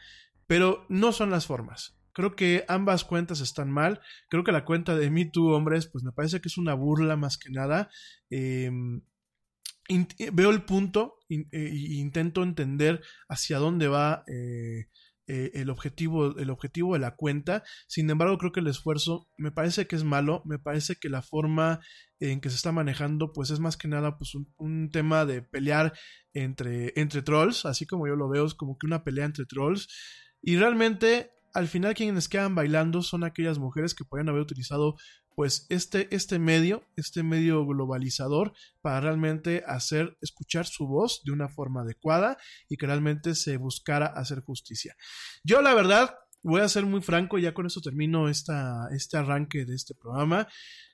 pero 0.48 0.84
no 0.88 1.12
son 1.12 1.30
las 1.30 1.46
formas. 1.46 1.96
Creo 2.14 2.34
que 2.34 2.64
ambas 2.66 3.04
cuentas 3.04 3.40
están 3.40 3.70
mal. 3.70 4.00
Creo 4.28 4.42
que 4.42 4.52
la 4.52 4.64
cuenta 4.64 4.96
de 4.96 5.10
Me 5.10 5.24
Too, 5.24 5.52
hombres, 5.52 5.86
pues 5.86 6.02
me 6.02 6.12
parece 6.12 6.40
que 6.40 6.48
es 6.48 6.58
una 6.58 6.74
burla 6.74 7.16
más 7.16 7.38
que 7.38 7.50
nada. 7.50 7.90
Em, 8.30 9.02
veo 10.32 10.50
el 10.50 10.64
punto 10.64 11.18
e 11.28 11.68
intento 11.96 12.42
entender 12.42 13.02
hacia 13.28 13.58
dónde 13.58 13.88
va 13.88 14.24
eh, 14.26 14.86
el, 15.26 15.70
objetivo, 15.70 16.36
el 16.36 16.50
objetivo 16.50 16.94
de 16.94 17.00
la 17.00 17.16
cuenta. 17.16 17.62
Sin 17.86 18.10
embargo, 18.10 18.36
creo 18.38 18.52
que 18.52 18.60
el 18.60 18.66
esfuerzo 18.66 19.28
me 19.38 19.50
parece 19.50 19.86
que 19.86 19.96
es 19.96 20.04
malo, 20.04 20.42
me 20.44 20.58
parece 20.58 20.96
que 20.96 21.08
la 21.08 21.22
forma 21.22 21.80
en 22.20 22.40
que 22.40 22.50
se 22.50 22.56
está 22.56 22.72
manejando, 22.72 23.32
pues 23.32 23.50
es 23.50 23.60
más 23.60 23.76
que 23.76 23.88
nada 23.88 24.18
pues 24.18 24.34
un, 24.34 24.90
tema 24.90 25.24
de 25.24 25.42
pelear 25.42 25.94
entre, 26.32 26.92
entre 26.96 27.22
trolls, 27.22 27.64
así 27.64 27.86
como 27.86 28.06
yo 28.06 28.16
lo 28.16 28.28
veo, 28.28 28.46
es 28.46 28.54
como 28.54 28.76
que 28.78 28.86
una 28.86 29.02
pelea 29.02 29.24
entre 29.24 29.46
trolls. 29.46 29.88
Y 30.42 30.56
realmente, 30.56 31.30
al 31.54 31.68
final, 31.68 31.94
quienes 31.94 32.28
quedan 32.28 32.54
bailando 32.54 33.02
son 33.02 33.24
aquellas 33.24 33.58
mujeres 33.58 33.94
que 33.94 34.04
podrían 34.04 34.28
haber 34.28 34.42
utilizado 34.42 34.96
pues 35.34 35.66
este, 35.68 36.14
este 36.14 36.38
medio, 36.38 36.84
este 36.96 37.22
medio 37.22 37.66
globalizador, 37.66 38.52
para 38.80 39.00
realmente 39.00 39.64
hacer 39.66 40.16
escuchar 40.20 40.66
su 40.66 40.86
voz 40.86 41.22
de 41.24 41.32
una 41.32 41.48
forma 41.48 41.82
adecuada 41.82 42.38
y 42.68 42.76
que 42.76 42.86
realmente 42.86 43.34
se 43.34 43.56
buscara 43.56 44.06
hacer 44.06 44.40
justicia. 44.42 44.96
Yo 45.42 45.62
la 45.62 45.74
verdad, 45.74 46.16
voy 46.44 46.60
a 46.60 46.68
ser 46.68 46.84
muy 46.84 47.00
franco, 47.00 47.38
ya 47.38 47.54
con 47.54 47.66
eso 47.66 47.80
termino 47.80 48.28
esta, 48.28 48.88
este 48.92 49.16
arranque 49.16 49.64
de 49.64 49.74
este 49.74 49.94
programa. 49.94 50.46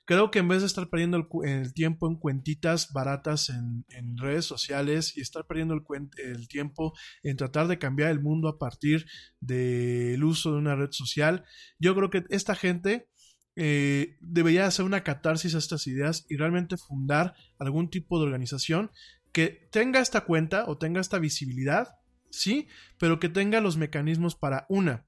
Creo 0.05 0.31
que 0.31 0.39
en 0.39 0.47
vez 0.47 0.61
de 0.61 0.67
estar 0.67 0.89
perdiendo 0.89 1.27
el, 1.43 1.73
tiempo 1.73 2.07
en 2.07 2.15
cuentitas 2.15 2.91
baratas 2.91 3.49
en, 3.49 4.17
redes 4.17 4.45
sociales 4.45 5.15
y 5.15 5.21
estar 5.21 5.45
perdiendo 5.45 5.75
el, 5.75 6.47
tiempo 6.47 6.93
en 7.21 7.37
tratar 7.37 7.67
de 7.67 7.77
cambiar 7.77 8.11
el 8.11 8.21
mundo 8.21 8.47
a 8.47 8.57
partir 8.57 9.05
del 9.39 10.23
uso 10.23 10.53
de 10.53 10.57
una 10.57 10.75
red 10.75 10.91
social, 10.91 11.45
yo 11.79 11.95
creo 11.95 12.09
que 12.09 12.23
esta 12.29 12.55
gente 12.55 13.10
eh, 13.55 14.17
debería 14.21 14.65
hacer 14.65 14.85
una 14.85 15.03
catarsis 15.03 15.55
a 15.55 15.57
estas 15.57 15.87
ideas 15.87 16.25
y 16.29 16.37
realmente 16.37 16.77
fundar 16.77 17.33
algún 17.59 17.89
tipo 17.89 18.19
de 18.19 18.25
organización 18.25 18.91
que 19.31 19.67
tenga 19.71 19.99
esta 19.99 20.21
cuenta 20.21 20.65
o 20.67 20.77
tenga 20.77 21.01
esta 21.01 21.19
visibilidad, 21.19 21.95
sí, 22.29 22.67
pero 22.97 23.19
que 23.19 23.29
tenga 23.29 23.61
los 23.61 23.77
mecanismos 23.77 24.35
para 24.35 24.65
una, 24.69 25.05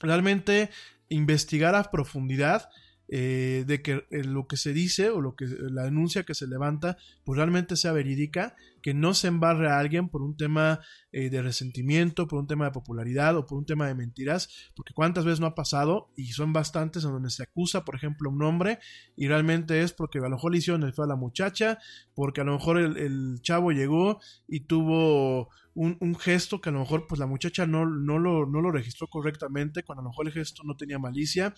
realmente 0.00 0.70
investigar 1.08 1.74
a 1.74 1.90
profundidad 1.90 2.68
eh, 3.08 3.64
de 3.66 3.82
que 3.82 4.06
eh, 4.10 4.24
lo 4.24 4.46
que 4.46 4.56
se 4.56 4.72
dice 4.72 5.10
o 5.10 5.20
lo 5.20 5.36
que 5.36 5.46
la 5.46 5.84
denuncia 5.84 6.22
que 6.22 6.34
se 6.34 6.46
levanta 6.46 6.96
pues 7.24 7.36
realmente 7.36 7.76
sea 7.76 7.92
verídica, 7.92 8.56
que 8.80 8.94
no 8.94 9.12
se 9.12 9.28
embarre 9.28 9.68
a 9.68 9.78
alguien 9.78 10.08
por 10.08 10.22
un 10.22 10.36
tema 10.36 10.80
eh, 11.12 11.28
de 11.28 11.42
resentimiento, 11.42 12.26
por 12.26 12.38
un 12.38 12.46
tema 12.46 12.64
de 12.64 12.70
popularidad 12.70 13.36
o 13.36 13.46
por 13.46 13.58
un 13.58 13.66
tema 13.66 13.86
de 13.86 13.94
mentiras, 13.94 14.70
porque 14.74 14.94
cuántas 14.94 15.26
veces 15.26 15.40
no 15.40 15.46
ha 15.46 15.54
pasado 15.54 16.08
y 16.16 16.32
son 16.32 16.54
bastantes 16.54 17.04
en 17.04 17.12
donde 17.12 17.30
se 17.30 17.42
acusa, 17.42 17.84
por 17.84 17.94
ejemplo, 17.94 18.30
un 18.30 18.42
hombre 18.42 18.78
y 19.16 19.28
realmente 19.28 19.82
es 19.82 19.92
porque 19.92 20.18
a 20.18 20.22
lo 20.22 20.30
mejor 20.30 20.52
le 20.52 20.58
hicieron 20.58 20.82
el 20.82 20.94
feo 20.94 21.04
a 21.04 21.08
la 21.08 21.16
muchacha, 21.16 21.78
porque 22.14 22.40
a 22.40 22.44
lo 22.44 22.52
mejor 22.52 22.78
el 22.78 23.38
chavo 23.42 23.72
llegó 23.72 24.18
y 24.48 24.60
tuvo 24.60 25.50
un, 25.74 26.14
gesto 26.16 26.60
que 26.60 26.68
a 26.68 26.72
lo 26.72 26.80
mejor 26.80 27.06
pues 27.06 27.18
la 27.18 27.26
muchacha 27.26 27.66
no, 27.66 27.86
no, 27.86 28.18
lo, 28.18 28.46
no 28.46 28.60
lo 28.60 28.70
registró 28.70 29.08
correctamente, 29.08 29.82
cuando 29.82 30.00
a 30.00 30.04
lo 30.04 30.10
mejor 30.10 30.26
el 30.26 30.32
gesto 30.32 30.62
no 30.64 30.76
tenía 30.76 30.98
malicia, 30.98 31.54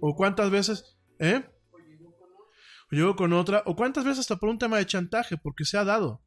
o 0.00 0.16
cuántas 0.16 0.50
veces, 0.50 0.98
¿eh? 1.18 1.44
O 2.90 2.96
llegó 2.96 3.16
con 3.16 3.32
otra, 3.32 3.62
o 3.66 3.76
cuántas 3.76 4.04
veces 4.04 4.20
hasta 4.20 4.36
por 4.36 4.48
un 4.48 4.58
tema 4.58 4.78
de 4.78 4.86
chantaje, 4.86 5.36
porque 5.36 5.64
se 5.64 5.76
ha 5.76 5.84
dado. 5.84 6.22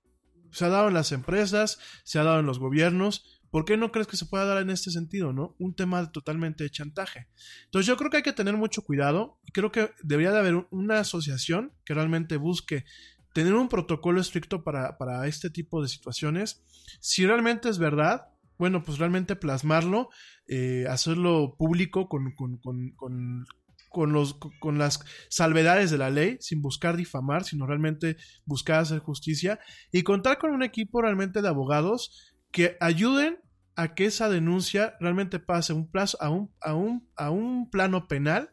Se 0.51 0.65
ha 0.65 0.69
dado 0.69 0.89
en 0.89 0.93
las 0.93 1.11
empresas, 1.11 1.79
se 2.03 2.19
ha 2.19 2.23
dado 2.23 2.39
en 2.39 2.45
los 2.45 2.59
gobiernos. 2.59 3.39
¿Por 3.49 3.65
qué 3.65 3.77
no 3.77 3.91
crees 3.91 4.07
que 4.07 4.17
se 4.17 4.25
pueda 4.25 4.45
dar 4.45 4.61
en 4.61 4.69
este 4.69 4.91
sentido, 4.91 5.33
no? 5.33 5.55
Un 5.59 5.75
tema 5.75 6.11
totalmente 6.11 6.63
de 6.63 6.69
chantaje. 6.69 7.27
Entonces 7.65 7.87
yo 7.87 7.97
creo 7.97 8.09
que 8.09 8.17
hay 8.17 8.23
que 8.23 8.33
tener 8.33 8.55
mucho 8.55 8.81
cuidado 8.83 9.39
y 9.45 9.51
creo 9.51 9.71
que 9.71 9.91
debería 10.03 10.31
de 10.31 10.39
haber 10.39 10.67
una 10.71 10.99
asociación 10.99 11.73
que 11.83 11.93
realmente 11.93 12.37
busque 12.37 12.85
tener 13.33 13.53
un 13.53 13.69
protocolo 13.69 14.21
estricto 14.21 14.63
para, 14.63 15.27
este 15.27 15.49
tipo 15.49 15.81
de 15.81 15.87
situaciones. 15.87 16.63
Si 16.99 17.25
realmente 17.25 17.69
es 17.69 17.77
verdad, 17.77 18.27
bueno, 18.57 18.83
pues 18.83 18.97
realmente 18.99 19.35
plasmarlo, 19.35 20.09
eh, 20.47 20.85
hacerlo 20.89 21.55
público 21.57 22.07
con, 22.07 22.33
con, 22.35 22.57
con, 22.57 23.45
con, 23.89 24.13
los, 24.13 24.35
con 24.59 24.77
las 24.77 25.03
salvedades 25.29 25.91
de 25.91 25.97
la 25.97 26.09
ley, 26.09 26.37
sin 26.39 26.61
buscar 26.61 26.97
difamar, 26.97 27.43
sino 27.43 27.65
realmente 27.65 28.17
buscar 28.45 28.79
hacer 28.79 28.99
justicia 28.99 29.59
y 29.91 30.03
contar 30.03 30.37
con 30.37 30.51
un 30.51 30.63
equipo 30.63 31.01
realmente 31.01 31.41
de 31.41 31.47
abogados 31.47 32.35
que 32.51 32.77
ayuden 32.79 33.39
a 33.75 33.95
que 33.95 34.05
esa 34.05 34.29
denuncia 34.29 34.95
realmente 34.99 35.39
pase 35.39 35.73
un 35.73 35.89
plazo, 35.89 36.17
a, 36.21 36.29
un, 36.29 36.53
a, 36.61 36.75
un, 36.75 37.09
a 37.15 37.31
un 37.31 37.69
plano 37.69 38.07
penal 38.07 38.51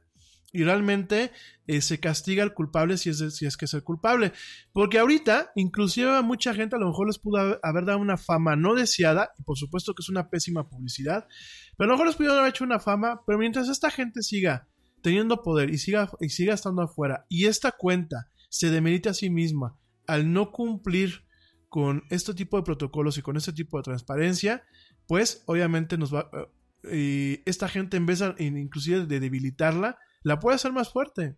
y 0.53 0.65
realmente 0.65 1.31
eh, 1.67 1.81
se 1.83 2.01
castiga 2.01 2.43
al 2.43 2.55
culpable 2.55 2.97
si 2.97 3.11
es, 3.11 3.19
si 3.37 3.47
es 3.47 3.57
que 3.57 3.67
es 3.67 3.75
el 3.75 3.85
culpable. 3.85 4.33
Porque 4.73 4.99
ahorita, 4.99 5.53
inclusive 5.57 6.17
a 6.17 6.23
mucha 6.23 6.55
gente 6.55 6.77
a 6.77 6.79
lo 6.79 6.87
mejor 6.87 7.07
les 7.07 7.19
pudo 7.19 7.59
haber, 7.63 7.85
dado 7.85 7.99
una 7.99 8.17
fama 8.17 8.57
no 8.57 8.75
deseada, 8.75 9.31
y 9.39 9.43
por 9.43 9.59
supuesto 9.59 9.95
que 9.95 10.03
es 10.03 10.09
una 10.09 10.31
pésima 10.31 10.69
publicidad, 10.69 11.27
pero 11.77 11.85
a 11.85 11.89
lo 11.89 11.95
mejor 11.95 12.07
les 12.07 12.17
pudieron 12.17 12.39
haber 12.39 12.51
hecho 12.51 12.65
una 12.65 12.79
fama, 12.79 13.23
pero 13.27 13.39
mientras 13.39 13.69
esta 13.69 13.91
gente 13.91 14.23
siga 14.23 14.69
teniendo 15.03 15.43
poder 15.43 15.71
y 15.71 15.79
siga, 15.79 16.11
y 16.21 16.31
siga 16.31 16.55
estando 16.55 16.83
afuera, 16.83 17.27
y 17.29 17.47
esta 17.47 17.73
cuenta 17.73 18.29
se 18.49 18.71
demerite 18.71 19.11
a 19.11 19.15
sí 19.15 19.31
misma 19.31 19.77
al 20.07 20.33
no 20.33 20.51
cumplir 20.51 21.27
con 21.69 22.05
este 22.09 22.33
tipo 22.33 22.57
de 22.57 22.63
protocolos 22.63 23.19
y 23.19 23.23
con 23.23 23.37
este 23.37 23.53
tipo 23.53 23.77
de 23.77 23.83
transparencia, 23.83 24.65
pues 25.07 25.43
obviamente 25.47 25.99
nos 25.99 26.15
va... 26.15 26.31
Eh, 26.85 27.43
esta 27.45 27.69
gente 27.69 27.97
en 27.97 28.07
vez 28.07 28.21
de, 28.21 28.35
inclusive 28.39 29.05
de 29.05 29.21
debilitarla, 29.21 29.99
la 30.23 30.39
puede 30.39 30.57
hacer 30.57 30.73
más 30.73 30.91
fuerte. 30.91 31.37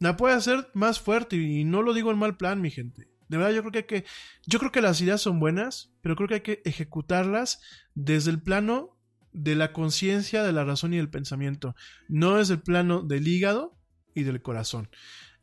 La 0.00 0.16
puede 0.16 0.34
hacer 0.34 0.68
más 0.74 1.00
fuerte 1.00 1.36
y 1.36 1.64
no 1.64 1.82
lo 1.82 1.94
digo 1.94 2.10
en 2.10 2.18
mal 2.18 2.36
plan, 2.36 2.60
mi 2.60 2.70
gente. 2.70 3.08
De 3.28 3.38
verdad, 3.38 3.52
yo 3.52 3.62
creo 3.62 3.72
que 3.72 3.78
hay 3.78 3.84
que. 3.84 4.04
Yo 4.46 4.58
creo 4.58 4.72
que 4.72 4.82
las 4.82 5.00
ideas 5.00 5.20
son 5.20 5.40
buenas, 5.40 5.92
pero 6.02 6.14
creo 6.16 6.28
que 6.28 6.34
hay 6.34 6.40
que 6.42 6.62
ejecutarlas 6.64 7.60
desde 7.94 8.30
el 8.30 8.42
plano 8.42 8.98
de 9.32 9.54
la 9.56 9.72
conciencia, 9.72 10.42
de 10.42 10.52
la 10.52 10.64
razón 10.64 10.94
y 10.94 10.98
del 10.98 11.10
pensamiento. 11.10 11.74
No 12.08 12.36
desde 12.36 12.54
el 12.54 12.62
plano 12.62 13.02
del 13.02 13.26
hígado 13.26 13.78
y 14.14 14.22
del 14.24 14.42
corazón. 14.42 14.90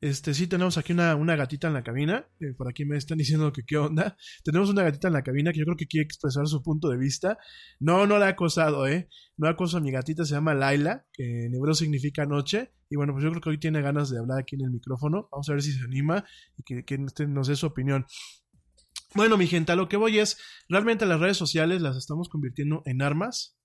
Este, 0.01 0.33
sí, 0.33 0.47
tenemos 0.47 0.79
aquí 0.79 0.93
una, 0.93 1.15
una 1.15 1.35
gatita 1.35 1.67
en 1.67 1.75
la 1.75 1.83
cabina. 1.83 2.27
por 2.57 2.67
aquí 2.67 2.85
me 2.85 2.97
están 2.97 3.19
diciendo 3.19 3.53
que 3.53 3.63
qué 3.63 3.77
onda. 3.77 4.17
Tenemos 4.43 4.69
una 4.69 4.81
gatita 4.81 5.07
en 5.09 5.13
la 5.13 5.21
cabina 5.21 5.51
que 5.53 5.59
yo 5.59 5.65
creo 5.65 5.77
que 5.77 5.85
quiere 5.85 6.03
expresar 6.05 6.47
su 6.47 6.63
punto 6.63 6.89
de 6.89 6.97
vista. 6.97 7.37
No, 7.79 8.07
no 8.07 8.17
la 8.17 8.25
ha 8.25 8.29
acosado, 8.29 8.87
¿eh? 8.87 9.09
No 9.37 9.47
ha 9.47 9.51
acosado 9.51 9.77
a 9.77 9.81
mi 9.81 9.91
gatita, 9.91 10.25
se 10.25 10.33
llama 10.33 10.55
Laila, 10.55 11.05
que 11.13 11.45
en 11.45 11.53
hebreo 11.53 11.75
significa 11.75 12.25
noche. 12.25 12.73
Y 12.89 12.95
bueno, 12.95 13.13
pues 13.13 13.23
yo 13.23 13.29
creo 13.29 13.41
que 13.41 13.49
hoy 13.49 13.59
tiene 13.59 13.81
ganas 13.81 14.09
de 14.09 14.17
hablar 14.17 14.39
aquí 14.39 14.55
en 14.55 14.61
el 14.61 14.71
micrófono. 14.71 15.29
Vamos 15.31 15.47
a 15.49 15.53
ver 15.53 15.61
si 15.61 15.71
se 15.71 15.83
anima 15.83 16.25
y 16.57 16.63
que, 16.63 16.83
que 16.83 16.95
este 16.95 17.27
nos 17.27 17.47
dé 17.47 17.55
su 17.55 17.67
opinión. 17.67 18.07
Bueno, 19.13 19.37
mi 19.37 19.45
gente, 19.45 19.71
a 19.71 19.75
lo 19.75 19.87
que 19.87 19.97
voy 19.97 20.17
es, 20.17 20.37
realmente 20.67 21.05
las 21.05 21.19
redes 21.19 21.37
sociales 21.37 21.81
las 21.81 21.95
estamos 21.95 22.27
convirtiendo 22.27 22.81
en 22.85 23.01
armas, 23.01 23.57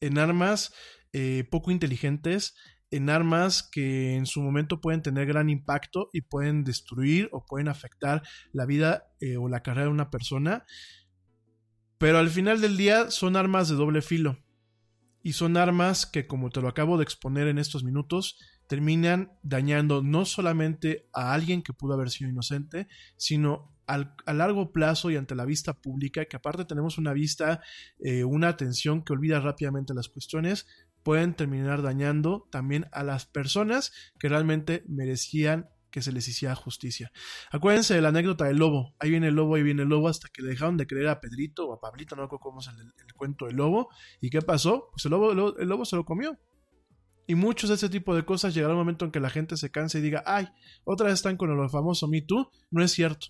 en 0.00 0.18
armas 0.18 0.74
eh, 1.12 1.44
poco 1.50 1.70
inteligentes, 1.70 2.54
en 2.90 3.10
armas 3.10 3.62
que 3.62 4.16
en 4.16 4.26
su 4.26 4.40
momento 4.40 4.80
pueden 4.80 5.02
tener 5.02 5.26
gran 5.26 5.50
impacto 5.50 6.10
y 6.12 6.22
pueden 6.22 6.64
destruir 6.64 7.28
o 7.32 7.44
pueden 7.44 7.68
afectar 7.68 8.22
la 8.52 8.66
vida 8.66 9.08
eh, 9.20 9.36
o 9.36 9.48
la 9.48 9.62
carrera 9.62 9.86
de 9.86 9.92
una 9.92 10.10
persona. 10.10 10.64
Pero 11.98 12.18
al 12.18 12.30
final 12.30 12.60
del 12.60 12.76
día 12.76 13.10
son 13.10 13.36
armas 13.36 13.68
de 13.68 13.74
doble 13.74 14.02
filo. 14.02 14.38
Y 15.22 15.32
son 15.32 15.56
armas 15.56 16.06
que, 16.06 16.26
como 16.26 16.48
te 16.48 16.62
lo 16.62 16.68
acabo 16.68 16.96
de 16.96 17.02
exponer 17.02 17.48
en 17.48 17.58
estos 17.58 17.82
minutos, 17.82 18.38
terminan 18.68 19.32
dañando 19.42 20.02
no 20.02 20.24
solamente 20.24 21.08
a 21.12 21.32
alguien 21.32 21.62
que 21.62 21.72
pudo 21.72 21.94
haber 21.94 22.10
sido 22.10 22.30
inocente, 22.30 22.86
sino 23.16 23.74
al, 23.86 24.14
a 24.26 24.34
largo 24.34 24.70
plazo 24.72 25.10
y 25.10 25.16
ante 25.16 25.34
la 25.34 25.44
vista 25.44 25.72
pública, 25.72 26.26
que 26.26 26.36
aparte 26.36 26.64
tenemos 26.66 26.98
una 26.98 27.12
vista, 27.12 27.62
eh, 27.98 28.22
una 28.22 28.48
atención 28.48 29.02
que 29.02 29.14
olvida 29.14 29.40
rápidamente 29.40 29.94
las 29.94 30.08
cuestiones, 30.08 30.66
pueden 31.02 31.34
terminar 31.34 31.82
dañando 31.82 32.48
también 32.50 32.86
a 32.92 33.02
las 33.02 33.26
personas 33.26 33.92
que 34.18 34.28
realmente 34.28 34.84
merecían 34.88 35.68
que 35.90 36.02
se 36.02 36.12
les 36.12 36.28
hiciera 36.28 36.54
justicia. 36.54 37.10
Acuérdense 37.50 37.94
de 37.94 38.02
la 38.02 38.08
anécdota 38.08 38.44
del 38.44 38.58
lobo. 38.58 38.94
Ahí 38.98 39.10
viene 39.10 39.28
el 39.28 39.34
lobo, 39.34 39.54
ahí 39.54 39.62
viene 39.62 39.82
el 39.82 39.88
lobo, 39.88 40.08
hasta 40.08 40.28
que 40.28 40.42
le 40.42 40.50
dejaron 40.50 40.76
de 40.76 40.86
creer 40.86 41.08
a 41.08 41.20
Pedrito 41.20 41.66
o 41.66 41.72
a 41.72 41.80
Pablito, 41.80 42.14
no 42.14 42.22
recuerdo 42.22 42.40
cómo 42.42 42.60
es 42.60 42.68
el, 42.68 43.14
cuento 43.14 43.46
del 43.46 43.56
lobo. 43.56 43.88
¿Y 44.20 44.30
qué 44.30 44.42
pasó? 44.42 44.90
Pues 44.92 45.04
el 45.06 45.12
lobo, 45.12 45.30
el 45.30 45.36
lobo, 45.36 45.58
el 45.58 45.68
lobo 45.68 45.84
se 45.84 45.96
lo 45.96 46.04
comió. 46.04 46.38
Y 47.26 47.34
muchos 47.34 47.68
de 47.68 47.76
ese 47.76 47.88
tipo 47.88 48.14
de 48.14 48.24
cosas 48.24 48.54
llegará 48.54 48.72
un 48.74 48.80
momento 48.80 49.04
en 49.04 49.10
que 49.10 49.20
la 49.20 49.28
gente 49.28 49.56
se 49.56 49.70
canse 49.70 49.98
y 49.98 50.02
diga, 50.02 50.22
ay, 50.24 50.48
otra 50.84 51.06
vez 51.06 51.14
están 51.14 51.36
con 51.36 51.54
lo 51.54 51.68
famoso 51.68 52.08
Me 52.08 52.22
Too. 52.22 52.50
No 52.70 52.82
es 52.82 52.92
cierto. 52.92 53.28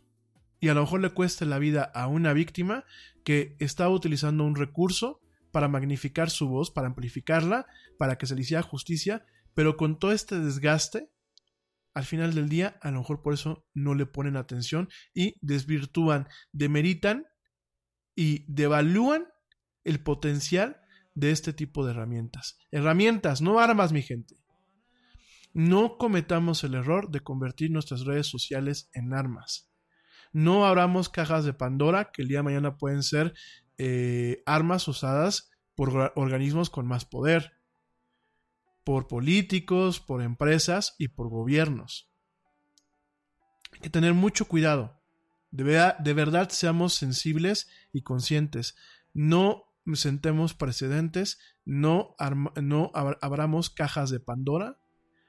Y 0.60 0.68
a 0.68 0.74
lo 0.74 0.82
mejor 0.82 1.00
le 1.00 1.10
cueste 1.10 1.46
la 1.46 1.58
vida 1.58 1.82
a 1.82 2.06
una 2.06 2.32
víctima 2.32 2.84
que 3.24 3.56
estaba 3.58 3.90
utilizando 3.90 4.44
un 4.44 4.56
recurso 4.56 5.20
para 5.58 5.66
magnificar 5.66 6.30
su 6.30 6.46
voz, 6.46 6.70
para 6.70 6.86
amplificarla, 6.86 7.66
para 7.98 8.16
que 8.16 8.26
se 8.26 8.36
le 8.36 8.42
hiciera 8.42 8.62
justicia, 8.62 9.26
pero 9.54 9.76
con 9.76 9.98
todo 9.98 10.12
este 10.12 10.38
desgaste, 10.38 11.10
al 11.94 12.04
final 12.04 12.32
del 12.32 12.48
día, 12.48 12.78
a 12.80 12.92
lo 12.92 12.98
mejor 12.98 13.22
por 13.22 13.34
eso 13.34 13.66
no 13.74 13.96
le 13.96 14.06
ponen 14.06 14.36
atención 14.36 14.88
y 15.12 15.34
desvirtúan, 15.40 16.28
demeritan 16.52 17.26
y 18.14 18.44
devalúan 18.46 19.26
el 19.82 20.00
potencial 20.00 20.80
de 21.16 21.32
este 21.32 21.52
tipo 21.52 21.84
de 21.84 21.90
herramientas. 21.90 22.56
Herramientas, 22.70 23.42
no 23.42 23.58
armas, 23.58 23.90
mi 23.90 24.02
gente. 24.02 24.36
No 25.54 25.98
cometamos 25.98 26.62
el 26.62 26.74
error 26.74 27.10
de 27.10 27.18
convertir 27.18 27.72
nuestras 27.72 28.02
redes 28.02 28.28
sociales 28.28 28.90
en 28.92 29.12
armas. 29.12 29.68
No 30.32 30.66
abramos 30.66 31.08
cajas 31.08 31.44
de 31.44 31.52
Pandora 31.52 32.12
que 32.12 32.22
el 32.22 32.28
día 32.28 32.38
de 32.38 32.44
mañana 32.44 32.76
pueden 32.76 33.02
ser 33.02 33.34
eh, 33.78 34.42
armas 34.46 34.88
usadas 34.88 35.50
por 35.74 36.12
organismos 36.16 36.70
con 36.70 36.86
más 36.86 37.04
poder, 37.04 37.52
por 38.84 39.06
políticos, 39.06 40.00
por 40.00 40.22
empresas 40.22 40.96
y 40.98 41.08
por 41.08 41.28
gobiernos. 41.28 42.10
Hay 43.72 43.80
que 43.80 43.90
tener 43.90 44.14
mucho 44.14 44.46
cuidado. 44.46 45.00
De 45.50 45.94
de 45.98 46.12
verdad 46.14 46.50
seamos 46.50 46.94
sensibles 46.94 47.68
y 47.92 48.02
conscientes. 48.02 48.76
No 49.14 49.68
sentemos 49.94 50.54
precedentes, 50.54 51.38
no, 51.64 52.16
no 52.60 52.90
ab 52.94 53.16
abramos 53.20 53.70
cajas 53.70 54.10
de 54.10 54.20
Pandora, 54.20 54.80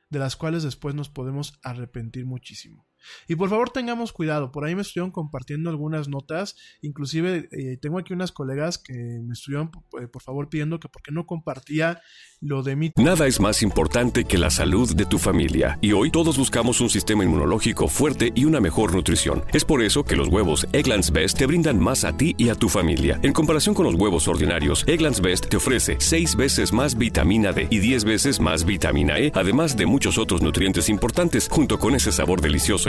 de 0.09 0.19
las 0.19 0.35
cuales 0.35 0.63
después 0.63 0.95
nos 0.95 1.09
podemos 1.09 1.59
arrepentir 1.63 2.25
muchísimo. 2.25 2.88
Y 3.27 3.35
por 3.35 3.49
favor 3.49 3.69
tengamos 3.69 4.13
cuidado, 4.13 4.51
por 4.51 4.65
ahí 4.65 4.75
me 4.75 4.81
estuvieron 4.81 5.11
compartiendo 5.11 5.69
algunas 5.69 6.07
notas, 6.07 6.55
inclusive 6.81 7.49
eh, 7.51 7.77
tengo 7.77 7.99
aquí 7.99 8.13
unas 8.13 8.31
colegas 8.31 8.77
que 8.77 8.93
me 8.93 9.33
estuvieron 9.33 9.71
eh, 10.01 10.07
por 10.07 10.21
favor 10.21 10.49
pidiendo 10.49 10.79
que 10.79 10.89
por 10.89 11.01
qué 11.01 11.11
no 11.11 11.25
compartía 11.25 12.01
lo 12.41 12.63
de 12.63 12.75
mi... 12.75 12.91
Nada 12.95 13.27
es 13.27 13.39
más 13.39 13.61
importante 13.61 14.25
que 14.25 14.37
la 14.37 14.49
salud 14.49 14.95
de 14.95 15.05
tu 15.05 15.17
familia 15.17 15.77
y 15.81 15.91
hoy 15.91 16.09
todos 16.11 16.37
buscamos 16.37 16.79
un 16.81 16.89
sistema 16.89 17.23
inmunológico 17.23 17.87
fuerte 17.87 18.31
y 18.33 18.45
una 18.45 18.61
mejor 18.61 18.93
nutrición. 18.93 19.43
Es 19.53 19.65
por 19.65 19.81
eso 19.81 20.03
que 20.03 20.15
los 20.15 20.29
huevos 20.29 20.67
Egglands 20.71 21.11
Best 21.11 21.37
te 21.37 21.45
brindan 21.45 21.79
más 21.79 22.05
a 22.05 22.15
ti 22.15 22.35
y 22.37 22.49
a 22.49 22.55
tu 22.55 22.69
familia. 22.69 23.19
En 23.23 23.33
comparación 23.33 23.75
con 23.75 23.85
los 23.85 23.95
huevos 23.95 24.27
ordinarios, 24.27 24.83
Egglands 24.87 25.21
Best 25.21 25.47
te 25.49 25.57
ofrece 25.57 25.97
6 25.99 26.35
veces 26.35 26.73
más 26.73 26.97
vitamina 26.97 27.51
D 27.51 27.67
y 27.69 27.79
10 27.79 28.05
veces 28.05 28.39
más 28.39 28.65
vitamina 28.65 29.19
E, 29.19 29.31
además 29.35 29.75
de 29.75 29.85
muchos 29.85 30.17
otros 30.17 30.41
nutrientes 30.41 30.89
importantes, 30.89 31.47
junto 31.49 31.79
con 31.79 31.95
ese 31.95 32.11
sabor 32.11 32.41
delicioso 32.41 32.88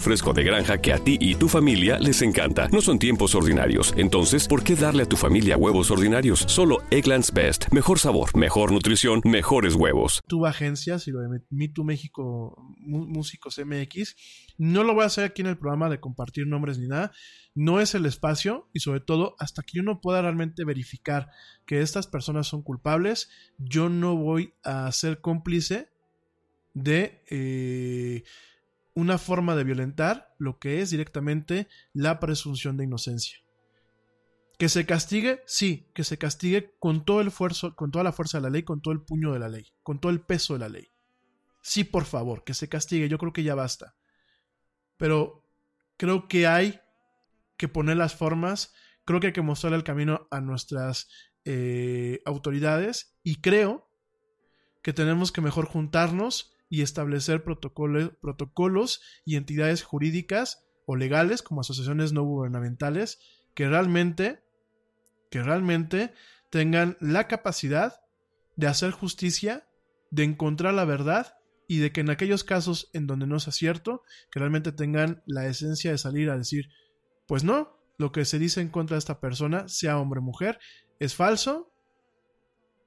fresco 0.00 0.32
de 0.32 0.44
granja 0.44 0.78
que 0.78 0.92
a 0.92 0.98
ti 0.98 1.18
y 1.20 1.34
tu 1.34 1.48
familia 1.48 1.98
les 1.98 2.22
encanta. 2.22 2.68
No 2.68 2.80
son 2.80 2.98
tiempos 2.98 3.34
ordinarios, 3.34 3.94
entonces, 3.96 4.48
¿por 4.48 4.64
qué 4.64 4.74
darle 4.74 5.02
a 5.02 5.08
tu 5.08 5.16
familia 5.16 5.56
huevos 5.56 5.90
ordinarios? 5.90 6.44
Solo 6.48 6.78
Egglands 6.90 7.32
Best. 7.32 7.72
Mejor 7.72 7.98
sabor, 7.98 8.36
mejor 8.36 8.72
nutrición, 8.72 9.20
mejores 9.24 9.74
huevos. 9.74 10.22
Tu 10.26 10.46
agencias 10.46 11.06
y 11.08 11.10
lo 11.10 11.20
de 11.20 11.40
Me 11.50 11.68
Too 11.68 11.84
México 11.84 12.56
Músicos 12.78 13.58
MX. 13.58 14.16
No 14.58 14.84
lo 14.84 14.94
voy 14.94 15.04
a 15.04 15.06
hacer 15.06 15.24
aquí 15.24 15.42
en 15.42 15.48
el 15.48 15.58
programa 15.58 15.88
de 15.88 16.00
compartir 16.00 16.46
nombres 16.46 16.78
ni 16.78 16.88
nada. 16.88 17.12
No 17.54 17.80
es 17.80 17.94
el 17.94 18.06
espacio 18.06 18.68
y 18.72 18.80
sobre 18.80 19.00
todo 19.00 19.34
hasta 19.38 19.62
que 19.62 19.78
yo 19.78 19.82
no 19.82 20.00
pueda 20.00 20.22
realmente 20.22 20.64
verificar 20.64 21.30
que 21.66 21.80
estas 21.80 22.06
personas 22.06 22.46
son 22.46 22.62
culpables, 22.62 23.30
yo 23.58 23.88
no 23.88 24.16
voy 24.16 24.54
a 24.62 24.90
ser 24.92 25.20
cómplice 25.20 25.90
de 26.74 27.22
eh, 27.30 28.22
una 28.98 29.16
forma 29.16 29.54
de 29.54 29.62
violentar 29.62 30.34
lo 30.38 30.58
que 30.58 30.80
es 30.80 30.90
directamente 30.90 31.68
la 31.92 32.18
presunción 32.18 32.76
de 32.76 32.82
inocencia. 32.82 33.38
Que 34.58 34.68
se 34.68 34.86
castigue, 34.86 35.40
sí, 35.46 35.86
que 35.94 36.02
se 36.02 36.18
castigue 36.18 36.74
con 36.80 37.04
todo 37.04 37.20
el 37.20 37.28
esfuerzo, 37.28 37.76
con 37.76 37.92
toda 37.92 38.02
la 38.02 38.10
fuerza 38.10 38.38
de 38.38 38.42
la 38.42 38.50
ley, 38.50 38.64
con 38.64 38.82
todo 38.82 38.92
el 38.92 39.00
puño 39.00 39.32
de 39.32 39.38
la 39.38 39.48
ley, 39.48 39.72
con 39.84 40.00
todo 40.00 40.10
el 40.10 40.20
peso 40.20 40.54
de 40.54 40.58
la 40.58 40.68
ley. 40.68 40.90
Sí, 41.62 41.84
por 41.84 42.06
favor, 42.06 42.42
que 42.42 42.54
se 42.54 42.68
castigue, 42.68 43.08
yo 43.08 43.18
creo 43.18 43.32
que 43.32 43.44
ya 43.44 43.54
basta. 43.54 43.94
Pero 44.96 45.44
creo 45.96 46.26
que 46.26 46.48
hay 46.48 46.80
que 47.56 47.68
poner 47.68 47.98
las 47.98 48.16
formas, 48.16 48.74
creo 49.04 49.20
que 49.20 49.28
hay 49.28 49.32
que 49.32 49.42
mostrarle 49.42 49.78
el 49.78 49.84
camino 49.84 50.26
a 50.32 50.40
nuestras 50.40 51.08
eh, 51.44 52.20
autoridades 52.24 53.16
y 53.22 53.40
creo 53.40 53.88
que 54.82 54.92
tenemos 54.92 55.30
que 55.30 55.40
mejor 55.40 55.66
juntarnos 55.66 56.57
y 56.68 56.82
establecer 56.82 57.42
protocolos, 57.42 59.00
y 59.24 59.36
entidades 59.36 59.82
jurídicas 59.82 60.66
o 60.86 60.96
legales 60.96 61.42
como 61.42 61.60
asociaciones 61.60 62.12
no 62.12 62.24
gubernamentales 62.24 63.18
que 63.54 63.68
realmente 63.68 64.42
que 65.30 65.42
realmente 65.42 66.14
tengan 66.50 66.96
la 67.00 67.28
capacidad 67.28 68.00
de 68.56 68.66
hacer 68.66 68.92
justicia, 68.92 69.68
de 70.10 70.24
encontrar 70.24 70.74
la 70.74 70.84
verdad 70.84 71.34
y 71.66 71.78
de 71.78 71.92
que 71.92 72.00
en 72.00 72.10
aquellos 72.10 72.44
casos 72.44 72.88
en 72.94 73.06
donde 73.06 73.26
no 73.26 73.38
sea 73.40 73.52
cierto, 73.52 74.02
que 74.30 74.40
realmente 74.40 74.72
tengan 74.72 75.22
la 75.26 75.46
esencia 75.46 75.90
de 75.90 75.98
salir 75.98 76.30
a 76.30 76.38
decir, 76.38 76.70
pues 77.26 77.44
no, 77.44 77.78
lo 77.98 78.10
que 78.10 78.24
se 78.24 78.38
dice 78.38 78.62
en 78.62 78.70
contra 78.70 78.94
de 78.94 79.00
esta 79.00 79.20
persona, 79.20 79.68
sea 79.68 79.98
hombre 79.98 80.20
o 80.20 80.22
mujer, 80.22 80.58
es 80.98 81.14
falso, 81.14 81.70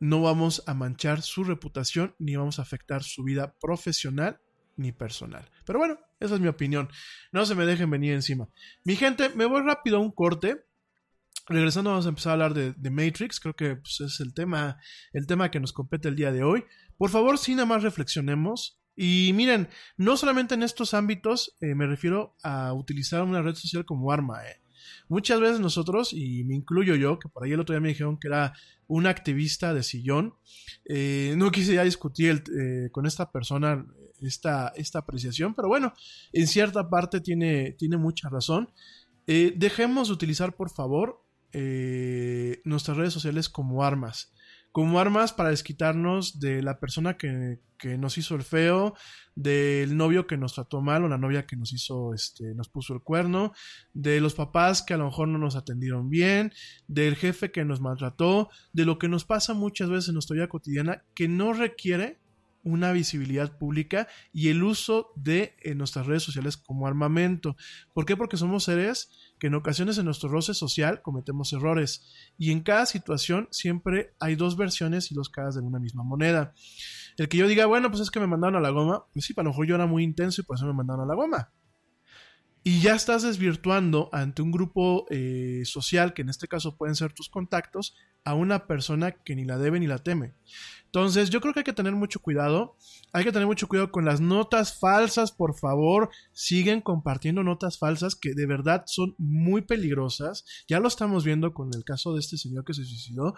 no 0.02 0.20
vamos 0.24 0.64
a 0.66 0.74
manchar 0.74 1.22
su 1.22 1.44
reputación 1.44 2.16
ni 2.18 2.36
vamos 2.36 2.58
a 2.58 2.64
afectar 2.64 3.04
su 3.04 3.24
vida 3.24 3.56
profesional 3.62 4.42
ni 4.76 4.92
personal. 4.92 5.50
Pero 5.64 5.80
bueno, 5.80 6.00
Esa 6.20 6.36
es 6.36 6.42
mi 6.42 6.48
opinión. 6.48 6.88
No 7.32 7.46
se 7.46 7.56
me 7.56 7.66
dejen 7.66 7.90
venir 7.90 8.14
encima. 8.14 8.48
Mi 8.84 8.96
gente, 8.96 9.30
me 9.30 9.46
voy 9.46 9.64
rápido 9.64 9.98
a 9.98 10.00
un 10.00 10.12
corte. 10.12 10.66
Regresando 11.48 11.90
vamos 11.90 12.06
a 12.06 12.10
empezar 12.10 12.32
a 12.32 12.34
hablar 12.34 12.54
de, 12.54 12.90
Matrix, 12.92 13.40
creo 13.40 13.56
que 13.56 13.76
pues, 13.76 14.02
es 14.02 14.20
el 14.20 14.34
tema, 14.34 14.78
el 15.14 15.26
tema 15.26 15.50
que 15.50 15.60
nos 15.60 15.74
compete 15.74 16.10
el 16.10 16.16
día 16.16 16.32
de 16.32 16.44
hoy. 16.44 16.64
Por 16.98 17.10
favor, 17.10 17.40
sí 17.40 17.56
nada 17.56 17.66
más 17.66 17.82
reflexionemos. 17.82 18.80
Y 18.96 19.32
miren, 19.34 19.68
no 19.98 20.16
solamente 20.16 20.54
en 20.54 20.62
estos 20.62 20.94
ámbitos 20.94 21.56
eh, 21.62 21.74
me 21.74 21.88
refiero 21.88 22.36
a 22.44 22.74
utilizar 22.74 23.24
una 23.24 23.42
red 23.42 23.56
social 23.56 23.86
como 23.86 24.12
arma. 24.12 24.44
eh. 24.48 24.62
Muchas 25.08 25.40
veces 25.40 25.60
nosotros, 25.60 26.14
y 26.14 26.44
me 26.44 26.56
incluyo 26.56 26.96
yo, 26.96 27.20
que 27.20 27.30
por 27.30 27.44
ahí 27.44 27.52
el 27.52 27.60
otro 27.60 27.74
día 27.74 27.82
me 27.82 27.90
dijeron 27.90 28.18
que 28.18 28.28
era 28.28 28.54
un 28.88 29.08
activista 29.08 29.74
de 29.74 29.84
sillón, 29.84 30.34
eh, 30.86 31.34
no 31.38 31.52
quise 31.52 31.76
ya 31.76 31.84
discutir 31.84 32.44
eh, 32.58 32.90
con 32.92 33.06
esta 33.06 33.32
persona 33.32 33.86
esta, 34.22 34.70
esta 34.76 35.00
apreciación, 35.00 35.54
pero 35.54 35.68
bueno, 35.68 35.94
en 36.32 36.48
cierta 36.48 36.90
parte 36.90 37.22
tiene, 37.22 37.74
tiene 37.74 37.98
mucha 37.98 38.30
razón. 38.30 38.70
Eh, 39.28 39.54
dejemos 39.56 40.08
de 40.08 40.14
utilizar, 40.14 40.56
por 40.56 40.70
favor, 40.70 41.24
eh, 41.54 42.62
nuestras 42.64 42.98
redes 42.98 43.14
sociales 43.14 43.50
como 43.50 43.84
armas. 43.84 44.34
Como 44.72 45.00
armas 45.00 45.34
para 45.34 45.50
desquitarnos 45.50 46.40
de 46.40 46.62
la 46.62 46.80
persona 46.80 47.18
que, 47.18 47.60
que 47.78 47.98
nos 47.98 48.18
hizo 48.18 48.36
el 48.36 48.44
feo, 48.44 48.94
del 49.36 49.98
novio 49.98 50.28
que 50.28 50.38
nos 50.38 50.54
trató 50.54 50.82
mal 50.82 51.04
o 51.04 51.10
la 51.10 51.18
novia 51.18 51.46
que 51.46 51.56
nos 51.56 51.74
hizo, 51.74 52.14
este, 52.14 52.54
nos 52.54 52.70
puso 52.70 52.94
el 52.94 53.02
cuerno, 53.02 53.54
de 53.94 54.22
los 54.22 54.36
papás 54.36 54.84
que 54.84 54.94
a 54.94 54.98
lo 54.98 55.06
mejor 55.06 55.28
no 55.28 55.40
nos 55.40 55.56
atendieron 55.56 56.10
bien, 56.10 56.54
del 56.88 57.16
jefe 57.16 57.52
que 57.52 57.66
nos 57.66 57.82
maltrató, 57.82 58.50
de 58.72 58.86
lo 58.86 59.00
que 59.00 59.10
nos 59.10 59.26
pasa 59.26 59.54
muchas 59.54 59.90
veces 59.90 60.10
en 60.10 60.14
nuestra 60.14 60.36
vida 60.36 60.48
cotidiana 60.48 61.04
que 61.16 61.28
no 61.28 61.54
requiere 61.54 62.20
una 62.64 62.92
visibilidad 62.92 63.58
pública 63.58 64.08
y 64.32 64.50
el 64.50 64.64
uso 64.64 65.12
de 65.16 65.56
nuestras 65.76 66.06
redes 66.06 66.24
sociales 66.24 66.58
como 66.58 66.88
armamento. 66.88 67.56
¿Por 67.94 68.06
qué? 68.06 68.16
Porque 68.16 68.38
somos 68.38 68.66
seres 68.66 69.31
que 69.42 69.48
en 69.48 69.56
ocasiones 69.56 69.98
en 69.98 70.06
nuestro 70.06 70.30
roce 70.30 70.54
social 70.54 71.02
cometemos 71.02 71.52
errores 71.52 72.06
y 72.38 72.52
en 72.52 72.62
cada 72.62 72.86
situación 72.86 73.48
siempre 73.50 74.14
hay 74.20 74.36
dos 74.36 74.56
versiones 74.56 75.12
y 75.12 75.16
dos 75.16 75.30
caras 75.30 75.56
de 75.56 75.62
una 75.62 75.80
misma 75.80 76.04
moneda. 76.04 76.54
El 77.18 77.28
que 77.28 77.38
yo 77.38 77.48
diga, 77.48 77.66
bueno, 77.66 77.90
pues 77.90 78.02
es 78.02 78.12
que 78.12 78.20
me 78.20 78.28
mandaron 78.28 78.58
a 78.58 78.60
la 78.60 78.70
goma, 78.70 79.08
pues 79.12 79.26
sí, 79.26 79.34
a 79.36 79.42
lo 79.42 79.50
mejor 79.50 79.66
yo 79.66 79.74
era 79.74 79.88
muy 79.88 80.04
intenso 80.04 80.42
y 80.42 80.44
por 80.44 80.58
eso 80.58 80.68
me 80.68 80.74
mandaron 80.74 81.06
a 81.06 81.08
la 81.08 81.16
goma. 81.16 81.50
Y 82.64 82.82
ya 82.82 82.94
estás 82.94 83.24
desvirtuando 83.24 84.10
ante 84.12 84.44
un 84.44 84.52
grupo 84.52 85.08
eh, 85.10 85.64
social, 85.66 86.14
que 86.14 86.22
en 86.22 86.30
este 86.30 86.48
caso 86.48 86.78
pueden 86.78 86.96
ser 86.96 87.12
tus 87.12 87.28
contactos, 87.28 87.96
a 88.24 88.36
una 88.36 88.68
persona 88.68 89.12
que 89.12 89.36
ni 89.36 89.46
la 89.46 89.58
debe 89.58 89.80
ni 89.80 89.88
la 89.88 89.98
teme. 89.98 90.36
Entonces, 90.86 91.30
yo 91.30 91.42
creo 91.42 91.54
que 91.54 91.62
hay 91.62 91.64
que 91.64 91.74
tener 91.74 91.94
mucho 91.94 92.20
cuidado. 92.20 92.78
Hay 93.14 93.24
que 93.24 93.32
tener 93.32 93.48
mucho 93.48 93.68
cuidado 93.68 93.92
con 93.92 94.06
las 94.06 94.22
notas 94.22 94.78
falsas, 94.78 95.32
por 95.32 95.58
favor. 95.58 96.10
Siguen 96.34 96.82
compartiendo 96.82 97.44
notas 97.44 97.80
falsas 97.80 98.16
que 98.16 98.34
de 98.36 98.46
verdad 98.46 98.84
son 98.86 99.16
muy 99.18 99.62
peligrosas. 99.62 100.46
Ya 100.68 100.80
lo 100.80 100.88
estamos 100.88 101.24
viendo 101.24 101.54
con 101.54 101.72
el 101.74 101.84
caso 101.84 102.14
de 102.14 102.20
este 102.20 102.38
señor 102.38 102.64
que 102.66 102.74
se 102.74 102.86
suicidó, 102.86 103.36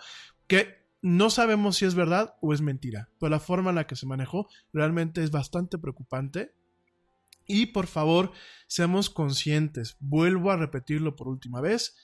que 0.47 0.83
no 1.01 1.29
sabemos 1.29 1.77
si 1.77 1.85
es 1.85 1.95
verdad 1.95 2.35
o 2.41 2.53
es 2.53 2.61
mentira. 2.61 3.09
Pero 3.19 3.29
la 3.29 3.39
forma 3.39 3.69
en 3.69 3.75
la 3.75 3.87
que 3.87 3.95
se 3.95 4.07
manejó 4.07 4.47
realmente 4.73 5.23
es 5.23 5.31
bastante 5.31 5.77
preocupante. 5.77 6.55
Y 7.45 7.67
por 7.67 7.87
favor, 7.87 8.31
seamos 8.67 9.09
conscientes. 9.09 9.97
Vuelvo 9.99 10.51
a 10.51 10.57
repetirlo 10.57 11.15
por 11.15 11.27
última 11.27 11.61
vez 11.61 11.95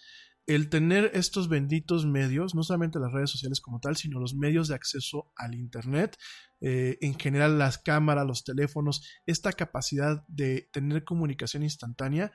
el 0.49 0.69
tener 0.69 1.11
estos 1.13 1.47
benditos 1.47 2.07
medios, 2.07 2.55
no 2.55 2.63
solamente 2.63 2.97
las 2.97 3.11
redes 3.11 3.29
sociales 3.29 3.61
como 3.61 3.79
tal, 3.79 3.97
sino 3.97 4.19
los 4.19 4.33
medios 4.33 4.67
de 4.67 4.73
acceso 4.73 5.31
al 5.35 5.53
Internet, 5.53 6.17
eh, 6.59 6.97
en 7.01 7.19
general 7.19 7.59
las 7.59 7.77
cámaras, 7.77 8.25
los 8.25 8.43
teléfonos, 8.43 9.07
esta 9.27 9.53
capacidad 9.53 10.25
de 10.27 10.67
tener 10.73 11.03
comunicación 11.03 11.61
instantánea, 11.61 12.31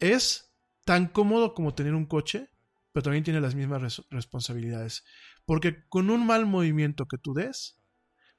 es 0.00 0.52
tan 0.84 1.06
cómodo 1.06 1.54
como 1.54 1.72
tener 1.72 1.94
un 1.94 2.06
coche, 2.06 2.50
pero 2.90 3.04
también 3.04 3.22
tiene 3.22 3.40
las 3.40 3.54
mismas 3.54 3.80
res 3.80 4.02
responsabilidades. 4.10 5.04
Porque 5.44 5.86
con 5.88 6.10
un 6.10 6.26
mal 6.26 6.46
movimiento 6.46 7.06
que 7.06 7.16
tú 7.16 7.32
des, 7.32 7.80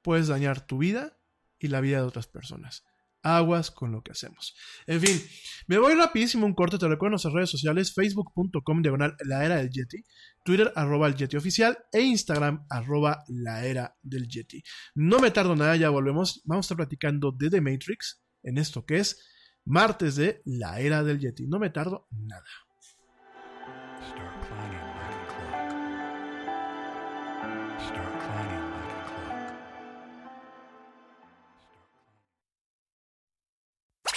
puedes 0.02 0.28
dañar 0.28 0.68
tu 0.68 0.80
vida 0.80 1.18
y 1.60 1.70
la 1.70 1.80
vida 1.80 2.02
de 2.02 2.08
otras 2.08 2.28
personas 2.28 2.84
aguas 3.24 3.72
con 3.72 3.92
lo 3.92 4.02
que 4.02 4.12
hacemos. 4.12 4.56
En 4.86 5.02
fin, 5.02 5.22
me 5.68 5.78
voy 5.78 5.96
rapidísimo 5.96 6.46
un 6.46 6.54
corte, 6.54 6.78
te 6.78 6.88
recuerdo 6.88 7.12
nuestras 7.12 7.34
redes 7.34 7.50
sociales, 7.50 7.94
facebook.com 7.94 8.82
diagonal 8.82 9.16
la 9.26 9.46
era 9.46 9.58
del 9.58 9.70
Yeti, 9.70 10.04
Twitter 10.44 10.72
arroba 10.76 11.08
el 11.08 11.16
Yeti 11.16 11.38
oficial 11.38 11.78
e 11.92 12.02
Instagram 12.02 12.66
arroba 12.70 13.24
la 13.28 13.66
era 13.66 13.98
del 14.02 14.28
Yeti. 14.28 14.64
No 14.96 15.20
me 15.20 15.32
tardo 15.32 15.56
nada, 15.56 15.76
ya 15.76 15.90
volvemos, 15.90 16.42
vamos 16.46 16.66
a 16.66 16.68
estar 16.68 16.78
platicando 16.78 17.32
de 17.32 17.50
The 17.50 17.62
Matrix 17.62 18.22
en 18.44 18.58
esto 18.58 18.86
que 18.86 19.00
es 19.00 19.28
martes 19.66 20.16
de 20.16 20.42
la 20.46 20.80
era 20.80 21.04
del 21.04 21.20
Yeti. 21.20 21.48
No 21.48 21.60
me 21.60 21.70
tardo 21.70 22.08
nada. 22.12 22.46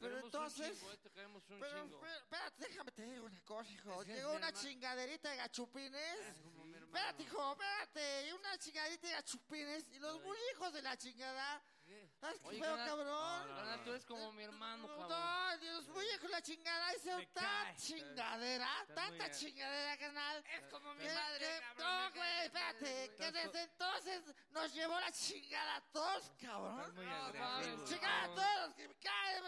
Pero 0.00 0.18
entonces- 0.18 0.70
un 0.70 0.76
chingo, 0.78 0.92
eh, 0.92 0.96
te 0.98 1.10
queremos 1.10 1.42
un 1.50 1.60
Pero 1.60 1.82
chingo. 1.84 2.06
espérate, 2.06 2.66
déjame 2.68 2.90
te 2.92 3.02
digo 3.04 3.26
una 3.26 3.40
cosa, 3.44 3.70
hijo. 3.70 4.02
Llegó 4.04 4.32
una 4.32 4.52
chingaderita 4.52 5.30
de 5.30 5.36
gachupines. 5.36 6.18
Es 6.26 6.40
como 6.40 6.64
mi 6.64 6.74
hermano. 6.74 6.96
Espérate, 6.96 7.22
hijo, 7.22 7.52
espérate. 7.52 8.28
Y 8.28 8.32
una 8.32 8.58
chingadita 8.58 9.06
de 9.08 9.12
gachupines. 9.12 9.86
Y 9.92 9.98
los 9.98 10.20
muy 10.22 10.36
hijos 10.52 10.72
de 10.72 10.82
la 10.82 10.96
chingada. 10.96 11.62
¿Sabes 12.20 12.38
qué 12.42 12.48
Oye, 12.48 12.60
feo, 12.60 12.76
cabrón? 12.76 13.48
carnal, 13.56 13.82
tú 13.84 13.90
eres 13.90 14.04
como 14.04 14.32
mi 14.32 14.42
hermano, 14.42 14.86
No, 14.86 14.88
cabrón. 14.88 15.08
No, 15.08 15.64
y 15.64 15.68
los 15.70 15.88
muy 15.88 16.04
hijos 16.04 16.22
de 16.22 16.28
la 16.28 16.42
chingada 16.42 16.86
Me 17.16 17.26
tanta 17.26 17.74
chingadera, 17.76 18.68
tanta 18.94 19.30
chingadera, 19.30 19.96
carnal. 19.96 20.44
Es 20.54 20.66
como 20.66 20.94
mi 20.94 21.04
que- 21.04 21.14
madre, 21.14 21.38
que- 21.38 21.60
cabrón, 21.78 22.04
No, 22.04 22.12
güey, 22.14 22.38
espérate. 22.44 23.14
Que 23.16 23.32
desde 23.32 23.62
entonces 23.62 24.34
nos 24.50 24.72
llevó 24.74 25.00
la 25.00 25.10
chingada 25.12 25.76
a 25.76 25.80
todos, 25.92 26.30
cabrón. 26.40 26.94
No, 26.94 27.84
Chingada 27.86 28.24
a 28.24 28.34
todos, 28.34 28.74
que 28.74 28.86
me 28.88 28.94
caen. 28.96 29.44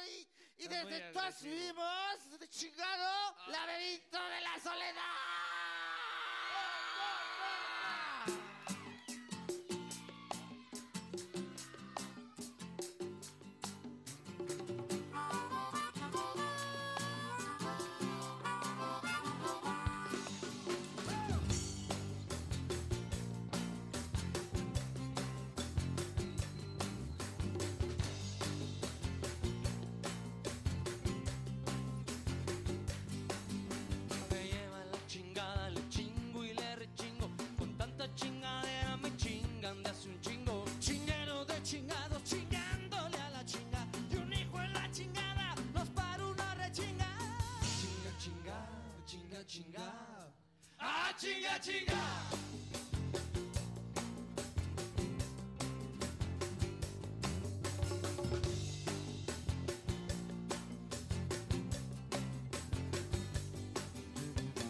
Y 0.56 0.68
desde 0.68 1.06
entonces 1.08 1.42
vivimos 1.42 2.38
de 2.38 2.48
chingado 2.48 3.36
laberinto 3.48 4.18
de 4.18 4.40
la 4.40 4.58
soledad. 4.60 5.02
chinga, 51.22 51.56
chinga. 51.60 52.02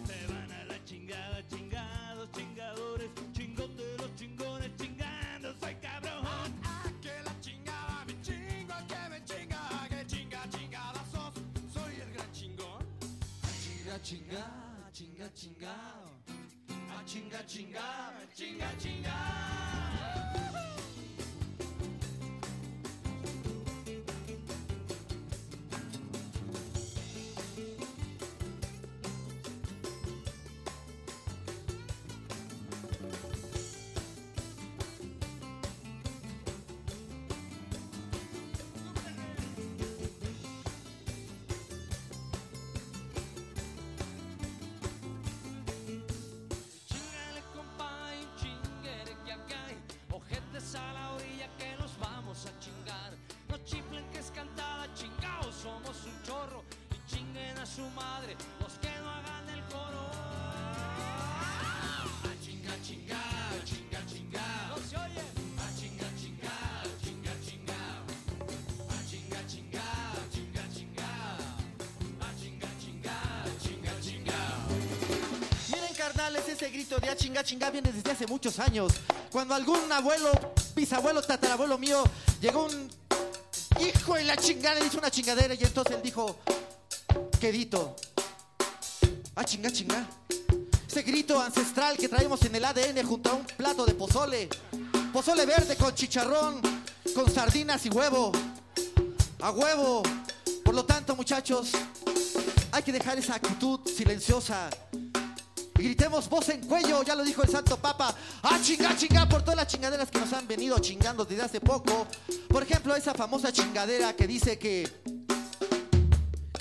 Se 0.07 0.27
van 0.27 0.53
a 0.53 0.65
la 0.65 0.85
chingada, 0.85 1.43
chingados, 1.49 2.29
chingadores, 2.33 3.11
chingote 3.33 3.97
los 3.97 4.15
chingones, 4.17 4.71
chingando, 4.77 5.55
soy 5.59 5.75
cabrón. 5.77 6.21
Ah, 6.27 6.51
ah, 6.65 6.91
que 7.01 7.15
la 7.25 7.41
chingada, 7.41 8.05
mi 8.07 8.21
chingo, 8.21 8.75
que 8.89 9.09
me 9.09 9.25
chinga, 9.25 9.89
que 9.89 10.07
chinga, 10.07 10.51
chingada 10.51 11.03
sos, 11.11 11.33
soy 11.73 11.95
el 11.99 12.13
gran 12.13 12.31
chingón. 12.33 12.85
Chinga, 13.63 14.03
chinga, 14.03 14.91
chinga, 14.93 15.33
chinga. 15.33 15.82
Chinga, 17.13 17.45
chinga, 17.47 17.85
chinga, 18.35 18.69
chinga. 18.81 19.72
Su 57.75 57.89
madre, 57.91 58.37
los 58.61 58.73
que 58.75 58.89
no 59.01 59.11
hagan 59.11 59.49
el 59.49 59.63
coro. 59.73 60.05
A 62.23 62.33
chinga, 62.45 62.75
chinga, 62.85 63.23
chinga, 63.65 64.07
chinga. 64.07 64.45
No 64.69 64.77
se 64.77 64.97
oye. 64.97 65.25
A 65.57 65.67
chinga, 65.79 66.09
chinga, 66.21 66.55
chinga, 67.03 67.33
chinga. 67.47 67.81
A 68.91 68.99
chinga, 69.09 69.41
chinga, 69.49 69.87
chinga, 70.33 70.65
chinga. 70.75 71.11
A 72.21 72.29
chinga, 72.39 72.69
chinga, 72.79 73.17
chinga, 73.63 73.93
chinga. 74.03 74.39
Miren, 75.71 75.95
carnales, 75.95 76.47
ese 76.49 76.69
grito 76.69 76.99
de 76.99 77.09
a 77.09 77.17
chinga 77.17 77.43
chinga 77.43 77.71
viene 77.71 77.91
desde 77.91 78.11
hace 78.11 78.27
muchos 78.27 78.59
años. 78.59 78.93
Cuando 79.31 79.55
algún 79.55 79.91
abuelo, 79.91 80.31
bisabuelo, 80.77 81.23
tatarabuelo 81.23 81.79
mío, 81.79 82.05
llegó 82.39 82.65
un 82.65 82.91
hijo 83.81 84.17
en 84.19 84.27
la 84.27 84.37
chingada, 84.37 84.79
le 84.79 84.87
hizo 84.87 84.99
una 84.99 85.11
chingadera 85.11 85.55
y 85.55 85.63
entonces 85.65 85.97
él 85.97 86.03
dijo, 86.03 86.39
quedito, 87.43 87.97
a 89.35 89.45
chinga 89.45 89.69
chinga. 89.73 90.07
Ese 90.87 91.03
grito 91.03 91.41
ancestral 91.41 91.97
que 91.97 92.09
traemos 92.09 92.41
en 92.45 92.55
el 92.55 92.65
ADN 92.65 93.05
junto 93.05 93.31
a 93.31 93.35
un 93.35 93.45
plato 93.45 93.85
de 93.85 93.95
pozole. 93.95 94.49
Pozole 95.13 95.45
verde 95.45 95.75
con 95.75 95.93
chicharrón, 95.93 96.61
con 97.13 97.29
sardinas 97.29 97.85
y 97.85 97.89
huevo. 97.89 98.31
A 99.41 99.51
huevo. 99.51 100.05
Por 100.65 100.73
lo 100.73 100.85
tanto, 100.85 101.17
muchachos, 101.17 101.73
hay 102.71 102.85
que 102.85 102.93
dejar 102.93 103.19
esa 103.19 103.35
actitud 103.35 103.81
silenciosa. 103.89 104.71
Y 105.77 105.83
gritemos 105.83 106.29
voz 106.29 106.49
en 106.51 106.65
cuello, 106.65 107.03
ya 107.03 107.17
lo 107.17 107.25
dijo 107.25 107.43
el 107.43 107.49
Santo 107.49 107.77
Papa. 107.77 108.15
¡Ah, 108.45 108.61
chinga, 108.63 108.97
chinga! 108.97 109.29
Por 109.29 109.43
todas 109.43 109.57
las 109.57 109.67
chingaderas 109.67 110.13
que 110.13 110.21
nos 110.21 110.33
han 110.33 110.47
venido 110.47 110.79
chingando 110.79 111.25
desde 111.25 111.43
hace 111.43 111.61
poco. 111.61 112.07
Por 112.49 112.63
ejemplo, 112.63 112.95
esa 112.95 113.15
famosa 113.15 113.53
chingadera 113.53 114.15
que 114.15 114.29
dice 114.29 114.61
que. 114.61 115.02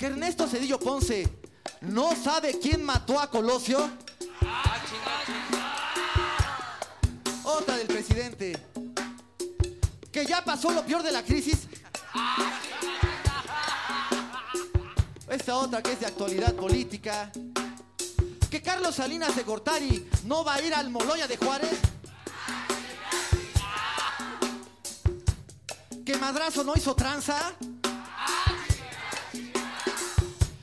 Que 0.02 0.08
Ernesto 0.08 0.48
Cedillo 0.48 0.80
Ponce 0.80 1.28
no 1.82 2.16
sabe 2.16 2.58
quién 2.58 2.82
mató 2.82 3.20
a 3.20 3.30
Colosio. 3.30 3.88
Otra 7.44 7.76
del 7.76 7.86
presidente. 7.86 8.58
Que 10.10 10.26
ya 10.26 10.44
pasó 10.44 10.72
lo 10.72 10.84
peor 10.84 11.04
de 11.04 11.12
la 11.12 11.22
crisis. 11.22 11.68
Esta 15.28 15.54
otra 15.54 15.80
que 15.80 15.92
es 15.92 16.00
de 16.00 16.06
actualidad 16.06 16.52
política. 16.56 17.30
Que 18.50 18.60
Carlos 18.60 18.96
Salinas 18.96 19.36
de 19.36 19.44
Gortari 19.44 20.10
no 20.24 20.42
va 20.42 20.54
a 20.54 20.62
ir 20.62 20.74
al 20.74 20.90
Moloya 20.90 21.28
de 21.28 21.36
Juárez. 21.36 21.78
Que 26.04 26.16
Madrazo 26.16 26.64
no 26.64 26.74
hizo 26.74 26.96
tranza. 26.96 27.54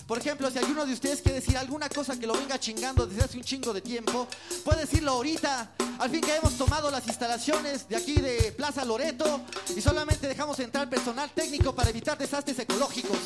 Por 0.10 0.18
ejemplo, 0.18 0.49
si 0.49 0.57
alguno 0.57 0.88
de 0.88 0.93
ustedes 0.93 1.22
quiere 1.22 1.39
decir 1.39 1.55
alguna 1.55 1.88
cosa 1.88 2.20
que 2.20 2.26
lo 2.26 2.34
venga 2.34 2.60
chingando 2.60 3.05
desde 3.05 3.26
hace 3.26 3.38
un 3.38 3.43
chingo 3.43 3.72
de 3.74 3.82
tiempo, 3.82 4.28
puede 4.66 4.80
decirlo 4.82 5.12
ahorita. 5.12 5.70
Al 5.99 6.10
fin 6.10 6.20
que 6.22 6.36
hemos 6.36 6.57
tomado 6.57 6.89
las 6.89 7.05
instalaciones 7.05 7.88
de 7.88 7.95
aquí 7.95 8.16
de 8.16 8.51
Plaza 8.53 8.84
Loreto 8.86 9.41
y 9.76 9.80
solamente 9.82 10.28
dejamos 10.28 10.57
entrar 10.62 10.89
personal 10.89 11.30
técnico 11.30 11.76
para 11.76 11.91
evitar 11.91 12.18
desastres 12.18 12.57
ecológicos. 12.57 13.20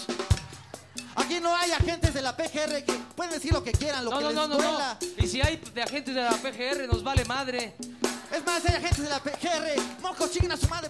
Aquí 1.15 1.39
no 1.39 1.55
hay 1.55 1.71
agentes 1.71 2.13
de 2.13 2.21
la 2.21 2.35
PGR 2.35 2.83
que 2.83 2.93
pueden 3.15 3.31
decir 3.31 3.53
lo 3.53 3.63
que 3.63 3.71
quieran, 3.71 4.03
lo 4.03 4.11
No, 4.11 4.17
que 4.17 4.23
no, 4.23 4.29
les 4.31 4.35
no, 4.35 4.47
no, 4.49 4.55
duela. 4.57 4.97
no. 4.99 5.23
Y 5.23 5.27
si 5.29 5.39
hay 5.39 5.55
de 5.73 5.83
agentes 5.83 6.13
de 6.13 6.21
la 6.21 6.31
PGR, 6.31 6.85
nos 6.91 7.01
vale 7.01 7.23
madre. 7.23 7.75
Es 8.29 8.45
más, 8.45 8.65
hay 8.65 8.75
agentes 8.75 9.03
de 9.03 9.09
la 9.09 9.23
PGR. 9.23 10.01
Moco, 10.01 10.27
chinguen 10.27 10.51
a 10.51 10.57
su 10.57 10.67
madre. 10.67 10.89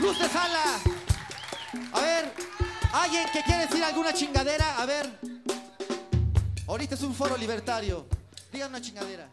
Luz 0.00 0.18
de 0.18 0.28
sala. 0.28 0.80
A 1.92 2.00
ver, 2.00 2.32
alguien 2.92 3.26
que 3.32 3.42
quiere 3.42 3.66
decir 3.66 3.84
alguna 3.84 4.12
chingadera, 4.14 4.80
a 4.80 4.86
ver. 4.86 5.20
Ahorita 6.66 6.94
es 6.94 7.02
un 7.02 7.14
foro 7.14 7.36
libertario. 7.36 8.06
Digan 8.50 8.70
una 8.70 8.80
chingadera. 8.80 9.28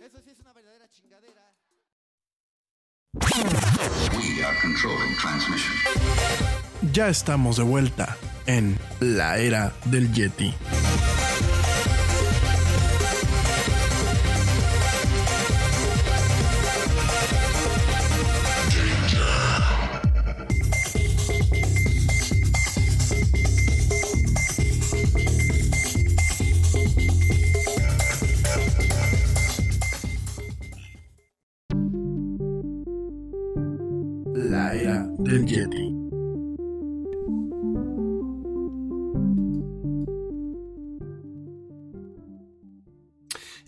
Eso 0.00 0.18
sí 0.24 0.30
es 0.30 0.40
una 0.40 0.52
verdadera 0.52 0.88
chingadera. 0.90 1.42
We 4.16 4.44
are 4.44 4.58
controlling 4.60 5.16
transmission. 5.18 5.72
Ya 6.92 7.08
estamos 7.08 7.58
de 7.58 7.62
vuelta 7.62 8.16
en 8.46 8.76
la 9.00 9.38
era 9.38 9.72
del 9.84 10.12
Yeti. 10.12 10.52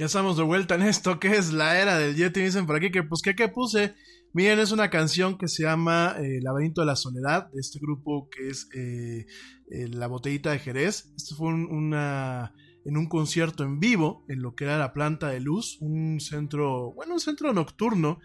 Ya 0.04 0.08
estamos 0.08 0.36
de 0.36 0.42
vuelta 0.42 0.74
en 0.74 0.82
esto 0.82 1.18
que 1.18 1.28
es 1.34 1.54
la 1.54 1.80
era 1.80 1.96
del 1.96 2.14
Yeti. 2.14 2.42
Dicen 2.42 2.66
por 2.66 2.76
aquí 2.76 2.90
que, 2.90 3.02
pues, 3.04 3.22
¿qué, 3.22 3.34
qué 3.34 3.48
puse? 3.48 3.94
Miren, 4.34 4.58
es 4.58 4.70
una 4.70 4.90
canción 4.90 5.38
que 5.38 5.48
se 5.48 5.62
llama 5.62 6.14
eh, 6.18 6.40
Laberinto 6.42 6.82
de 6.82 6.86
la 6.88 6.94
Soledad, 6.94 7.50
de 7.52 7.58
este 7.62 7.78
grupo 7.78 8.28
que 8.28 8.48
es 8.48 8.68
eh, 8.74 9.24
eh, 9.70 9.88
La 9.88 10.06
Botellita 10.06 10.50
de 10.50 10.58
Jerez. 10.58 11.10
Esto 11.16 11.36
fue 11.36 11.48
un- 11.48 11.72
una, 11.72 12.52
en 12.84 12.98
un 12.98 13.06
concierto 13.08 13.64
en 13.64 13.80
vivo, 13.80 14.26
en 14.28 14.42
lo 14.42 14.54
que 14.54 14.64
era 14.64 14.76
la 14.76 14.92
Planta 14.92 15.28
de 15.30 15.40
Luz, 15.40 15.78
un 15.80 16.20
centro, 16.20 16.92
bueno, 16.92 17.14
un 17.14 17.20
centro 17.20 17.50
nocturno, 17.54 18.18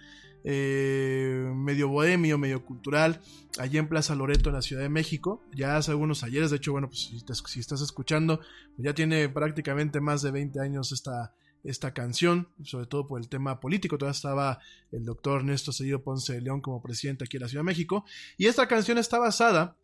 eh, 0.44 1.50
medio 1.56 1.88
bohemio, 1.88 2.38
medio 2.38 2.66
cultural, 2.66 3.22
allí 3.58 3.78
en 3.78 3.88
Plaza 3.88 4.16
Loreto, 4.16 4.50
en 4.50 4.56
la 4.56 4.62
Ciudad 4.62 4.82
de 4.82 4.90
México. 4.90 5.46
Ya 5.56 5.78
hace 5.78 5.92
algunos 5.92 6.24
ayeres, 6.24 6.52
de 6.52 6.58
hecho, 6.58 6.74
bueno, 6.74 6.90
pues 6.90 7.10
si 7.48 7.60
estás 7.62 7.80
escuchando, 7.82 8.40
pues 8.76 8.86
ya 8.86 8.94
tiene 8.94 9.30
prácticamente 9.30 10.02
más 10.02 10.22
de 10.22 10.32
20 10.32 10.60
años 10.60 10.92
esta, 10.92 11.34
esta 11.64 11.94
canción, 11.94 12.50
sobre 12.64 12.86
todo 12.86 13.08
por 13.08 13.20
el 13.20 13.30
tema 13.30 13.60
político. 13.60 13.98
Todavía 13.98 14.16
estaba 14.16 14.60
el 14.92 15.06
doctor 15.06 15.42
Ernesto 15.42 15.72
Cedillo 15.72 16.04
Ponce 16.04 16.34
de 16.34 16.42
León 16.42 16.62
como 16.62 16.82
presidente 16.82 17.26
aquí 17.26 17.38
en 17.38 17.44
la 17.44 17.50
Ciudad 17.50 17.62
de 17.62 17.72
México. 17.72 18.06
Y 18.38 18.48
esta 18.48 18.68
canción 18.68 18.98
está 18.98 19.20
basada 19.20 19.78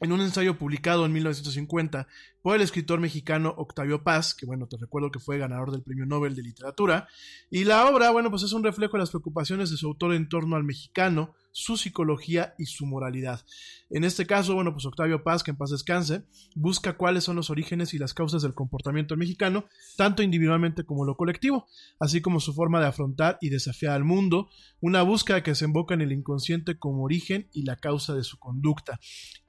en 0.00 0.12
un 0.12 0.20
ensayo 0.20 0.58
publicado 0.58 1.06
en 1.06 1.12
1950 1.12 2.06
por 2.42 2.56
el 2.56 2.62
escritor 2.62 3.00
mexicano 3.00 3.54
Octavio 3.56 4.02
Paz, 4.02 4.34
que 4.34 4.46
bueno, 4.46 4.66
te 4.66 4.76
recuerdo 4.76 5.10
que 5.10 5.20
fue 5.20 5.38
ganador 5.38 5.72
del 5.72 5.82
Premio 5.82 6.06
Nobel 6.06 6.34
de 6.34 6.42
Literatura. 6.42 7.08
Y 7.50 7.64
la 7.64 7.86
obra, 7.86 8.10
bueno, 8.10 8.30
pues 8.30 8.42
es 8.42 8.52
un 8.52 8.62
reflejo 8.62 8.92
de 8.94 9.00
las 9.00 9.10
preocupaciones 9.10 9.70
de 9.70 9.76
su 9.76 9.86
autor 9.86 10.14
en 10.14 10.28
torno 10.28 10.56
al 10.56 10.64
mexicano, 10.64 11.34
su 11.56 11.78
psicología 11.78 12.54
y 12.58 12.66
su 12.66 12.84
moralidad. 12.84 13.40
En 13.88 14.04
este 14.04 14.26
caso, 14.26 14.54
bueno, 14.54 14.74
pues 14.74 14.84
Octavio 14.84 15.22
Paz, 15.22 15.42
que 15.42 15.52
en 15.52 15.56
paz 15.56 15.70
descanse, 15.70 16.22
busca 16.54 16.98
cuáles 16.98 17.24
son 17.24 17.34
los 17.34 17.48
orígenes 17.48 17.94
y 17.94 17.98
las 17.98 18.12
causas 18.12 18.42
del 18.42 18.52
comportamiento 18.52 19.16
mexicano, 19.16 19.64
tanto 19.96 20.22
individualmente 20.22 20.84
como 20.84 21.06
lo 21.06 21.16
colectivo, 21.16 21.66
así 21.98 22.20
como 22.20 22.40
su 22.40 22.52
forma 22.52 22.78
de 22.78 22.88
afrontar 22.88 23.38
y 23.40 23.48
desafiar 23.48 23.94
al 23.94 24.04
mundo, 24.04 24.50
una 24.82 25.00
búsqueda 25.00 25.42
que 25.42 25.54
se 25.54 25.64
emboca 25.64 25.94
en 25.94 26.02
el 26.02 26.12
inconsciente 26.12 26.78
como 26.78 27.04
origen 27.04 27.48
y 27.54 27.62
la 27.62 27.76
causa 27.76 28.14
de 28.14 28.22
su 28.22 28.38
conducta. 28.38 29.00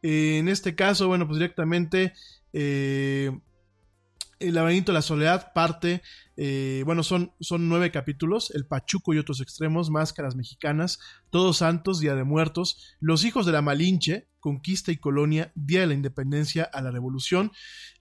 Eh, 0.02 0.38
en 0.38 0.48
este 0.48 0.76
caso, 0.76 1.10
bueno, 1.10 1.28
pues 1.28 1.40
directamente 1.40 2.14
eh, 2.54 3.38
El 4.40 4.54
laberinto 4.54 4.92
de 4.92 4.98
la 4.98 5.02
soledad 5.02 5.52
parte, 5.54 6.02
eh, 6.36 6.84
bueno, 6.86 7.04
son, 7.04 7.34
son 7.40 7.68
nueve 7.70 7.92
capítulos, 7.92 8.52
El 8.52 8.66
Pachuco 8.66 9.14
y 9.14 9.18
otros 9.18 9.42
extremos, 9.42 9.90
Máscaras 9.90 10.36
Mexicanas, 10.36 11.00
Todos 11.32 11.58
Santos, 11.58 12.00
Día 12.00 12.14
de 12.16 12.24
Muertos, 12.24 12.96
Los 13.00 13.26
Hijos 13.26 13.46
de 13.46 13.52
la 13.52 13.62
Malinche, 13.62 14.28
Conquista 14.40 14.92
y 14.92 14.98
Colonia, 14.98 15.52
Día 15.56 15.82
de 15.82 15.88
la 15.88 15.94
Independencia 15.94 16.64
a 16.64 16.82
la 16.82 16.92
Revolución, 16.92 17.52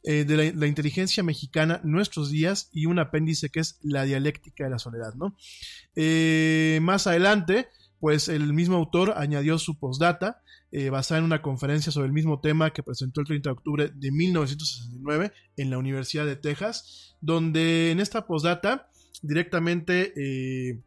eh, 0.02 0.24
de 0.24 0.52
la, 0.52 0.66
inteligencia 0.66 1.22
mexicana, 1.22 1.80
Nuestros 1.82 2.30
Días 2.30 2.68
y 2.72 2.86
un 2.86 2.98
apéndice 2.98 3.48
que 3.48 3.60
es 3.60 3.78
La 3.82 4.04
Dialéctica 4.04 4.64
de 4.64 4.70
la 4.70 4.78
Soledad, 4.78 5.14
¿no? 5.14 5.36
Eh, 5.96 6.78
más 6.82 7.06
adelante, 7.06 7.68
pues 8.00 8.28
el 8.28 8.52
mismo 8.52 8.76
autor 8.76 9.14
añadió 9.16 9.58
su 9.58 9.78
postdata, 9.78 10.42
eh, 10.72 10.90
basada 10.90 11.18
en 11.18 11.24
una 11.24 11.42
conferencia 11.42 11.92
sobre 11.92 12.06
el 12.06 12.12
mismo 12.12 12.40
tema 12.40 12.72
que 12.72 12.82
presentó 12.82 13.20
el 13.20 13.26
30 13.26 13.48
de 13.48 13.52
octubre 13.52 13.90
de 13.94 14.12
1969 14.12 15.32
en 15.56 15.70
la 15.70 15.78
Universidad 15.78 16.26
de 16.26 16.36
Texas, 16.36 17.16
donde 17.20 17.90
en 17.90 18.00
esta 18.00 18.26
postdata 18.26 18.90
directamente 19.22 20.12
eh, 20.16 20.82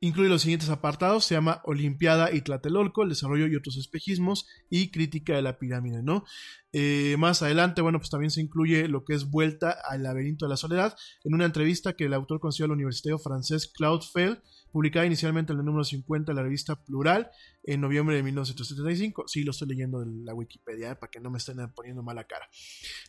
incluye 0.00 0.28
los 0.28 0.42
siguientes 0.42 0.70
apartados, 0.70 1.24
se 1.24 1.34
llama 1.34 1.60
Olimpiada 1.64 2.32
y 2.32 2.40
Tlatelolco, 2.40 3.02
el 3.02 3.10
desarrollo 3.10 3.46
y 3.46 3.56
otros 3.56 3.76
espejismos 3.76 4.46
y 4.70 4.90
crítica 4.90 5.34
de 5.34 5.42
la 5.42 5.58
pirámide, 5.58 6.02
¿no? 6.02 6.24
Eh, 6.72 7.16
más 7.18 7.42
adelante, 7.42 7.80
bueno, 7.80 7.98
pues 7.98 8.10
también 8.10 8.30
se 8.30 8.40
incluye 8.40 8.88
lo 8.88 9.04
que 9.04 9.14
es 9.14 9.30
Vuelta 9.30 9.70
al 9.88 10.02
laberinto 10.02 10.46
de 10.46 10.50
la 10.50 10.56
soledad, 10.56 10.96
en 11.24 11.34
una 11.34 11.46
entrevista 11.46 11.94
que 11.94 12.04
el 12.04 12.14
autor 12.14 12.40
concedió 12.40 12.66
al 12.66 12.72
universitario 12.72 13.18
francés 13.18 13.70
Claude 13.74 14.04
Fell, 14.12 14.40
publicada 14.70 15.06
inicialmente 15.06 15.52
en 15.52 15.58
el 15.58 15.64
número 15.64 15.84
50 15.84 16.32
de 16.32 16.36
la 16.36 16.42
revista 16.42 16.76
Plural 16.76 17.30
en 17.64 17.80
noviembre 17.80 18.16
de 18.16 18.22
1975. 18.22 19.24
Sí, 19.26 19.44
lo 19.44 19.50
estoy 19.50 19.68
leyendo 19.68 20.02
en 20.02 20.24
la 20.24 20.34
Wikipedia, 20.34 20.92
eh, 20.92 20.96
para 20.96 21.10
que 21.10 21.20
no 21.20 21.30
me 21.30 21.38
estén 21.38 21.56
poniendo 21.74 22.02
mala 22.02 22.24
cara. 22.24 22.48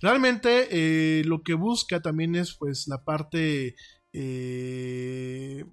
Realmente 0.01 0.67
eh, 0.71 1.23
lo 1.25 1.43
que 1.43 1.53
busca 1.53 2.01
también 2.01 2.35
es 2.35 2.55
pues 2.55 2.87
la 2.87 3.03
parte... 3.03 3.75
eh, 4.13 5.65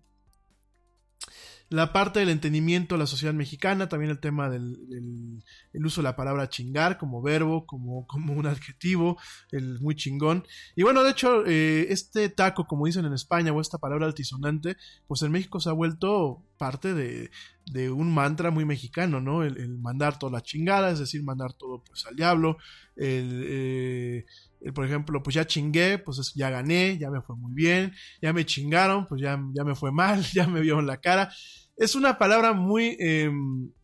la 1.69 1.93
parte 1.93 2.21
del 2.21 2.29
entendimiento 2.29 2.95
de 2.95 3.01
la 3.01 3.07
sociedad 3.07 3.35
mexicana, 3.35 3.89
también 3.89 4.11
el 4.11 4.21
tema 4.21 4.49
del, 4.49 5.43
el 5.73 5.87
uso 5.87 6.01
de 6.01 6.05
la 6.05 6.17
palabra 6.17 6.49
chingar 6.49 6.97
como 6.97 7.23
verbo, 7.23 7.67
como, 7.67 8.07
como 8.07 8.35
un 8.35 8.47
adjetivo, 8.47 9.19
el 9.51 9.81
muy 9.81 9.97
chingón. 9.97 10.45
Y 10.77 10.83
bueno, 10.83 11.03
de 11.03 11.11
hecho, 11.11 11.45
eh, 11.45 11.87
este 11.91 12.29
taco, 12.29 12.67
como 12.67 12.87
dicen 12.87 13.05
en 13.05 13.15
España, 13.15 13.53
o 13.53 13.61
esta 13.61 13.79
palabra 13.79 14.07
altisonante, 14.07 14.77
pues 15.09 15.23
en 15.23 15.33
México 15.33 15.59
se 15.59 15.69
ha 15.69 15.73
vuelto 15.73 16.43
parte 16.57 16.95
de, 16.95 17.31
de 17.67 17.91
un 17.91 18.15
mantra 18.15 18.51
muy 18.51 18.65
mexicano, 18.65 19.21
¿no? 19.21 19.43
El, 19.43 19.79
mandar 19.79 20.19
toda 20.19 20.33
la 20.33 20.43
chingada, 20.43 20.91
es 20.91 21.01
decir, 21.01 21.23
mandar 21.23 21.53
todo 21.53 21.83
pues 21.85 22.07
al 22.07 22.15
diablo. 22.15 22.59
El, 22.95 23.43
eh, 23.45 24.27
por 24.73 24.85
ejemplo, 24.87 25.23
pues 25.23 25.35
ya 25.35 25.47
chingué, 25.47 25.99
pues 25.99 26.19
es- 26.19 26.35
ya 26.35 26.51
gané, 26.51 26.99
ya 26.99 27.11
me 27.11 27.21
fue 27.23 27.37
muy 27.37 27.53
bien, 27.55 27.93
ya 28.23 28.33
me 28.33 28.45
chingaron, 28.47 29.07
pues 29.07 29.21
ya, 29.23 29.41
ya 29.55 29.65
me 29.65 29.75
fue 29.75 29.93
mal, 29.93 30.23
ya 30.35 30.47
me 30.47 30.61
vieron 30.61 30.87
la 30.87 30.99
cara. 31.01 31.31
Es 31.77 31.95
una 31.95 32.17
palabra 32.19 32.55
muy, 32.55 32.97
eh, 33.01 33.31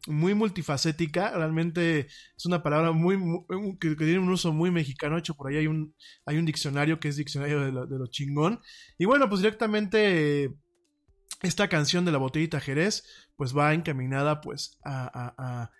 muy 0.06 0.34
multifacética, 0.34 1.30
realmente 1.36 2.06
es 2.36 2.46
una 2.46 2.62
palabra 2.62 2.92
muy, 2.92 3.16
mu- 3.18 3.46
que, 3.78 3.94
tiene 3.96 4.18
un 4.18 4.30
uso 4.30 4.52
muy 4.52 4.70
mexicano, 4.70 5.18
hecho 5.18 5.34
por 5.34 5.50
ahí 5.50 5.58
hay 5.58 5.66
un, 5.66 5.94
hay 6.24 6.38
un 6.38 6.46
diccionario 6.46 6.98
que 7.00 7.08
es 7.08 7.16
diccionario 7.16 7.60
de 7.60 7.70
lo, 7.72 8.06
chingón. 8.08 8.60
Y 8.98 9.04
bueno, 9.04 9.28
pues 9.28 9.42
directamente 9.42 10.54
esta 11.42 11.68
canción 11.68 12.04
de 12.04 12.12
la 12.12 12.18
botellita 12.18 12.60
Jerez, 12.60 13.04
pues 13.36 13.56
va 13.56 13.74
encaminada 13.74 14.40
pues 14.40 14.78
a, 14.84 15.04
a- 15.06 15.34
a 15.64 15.70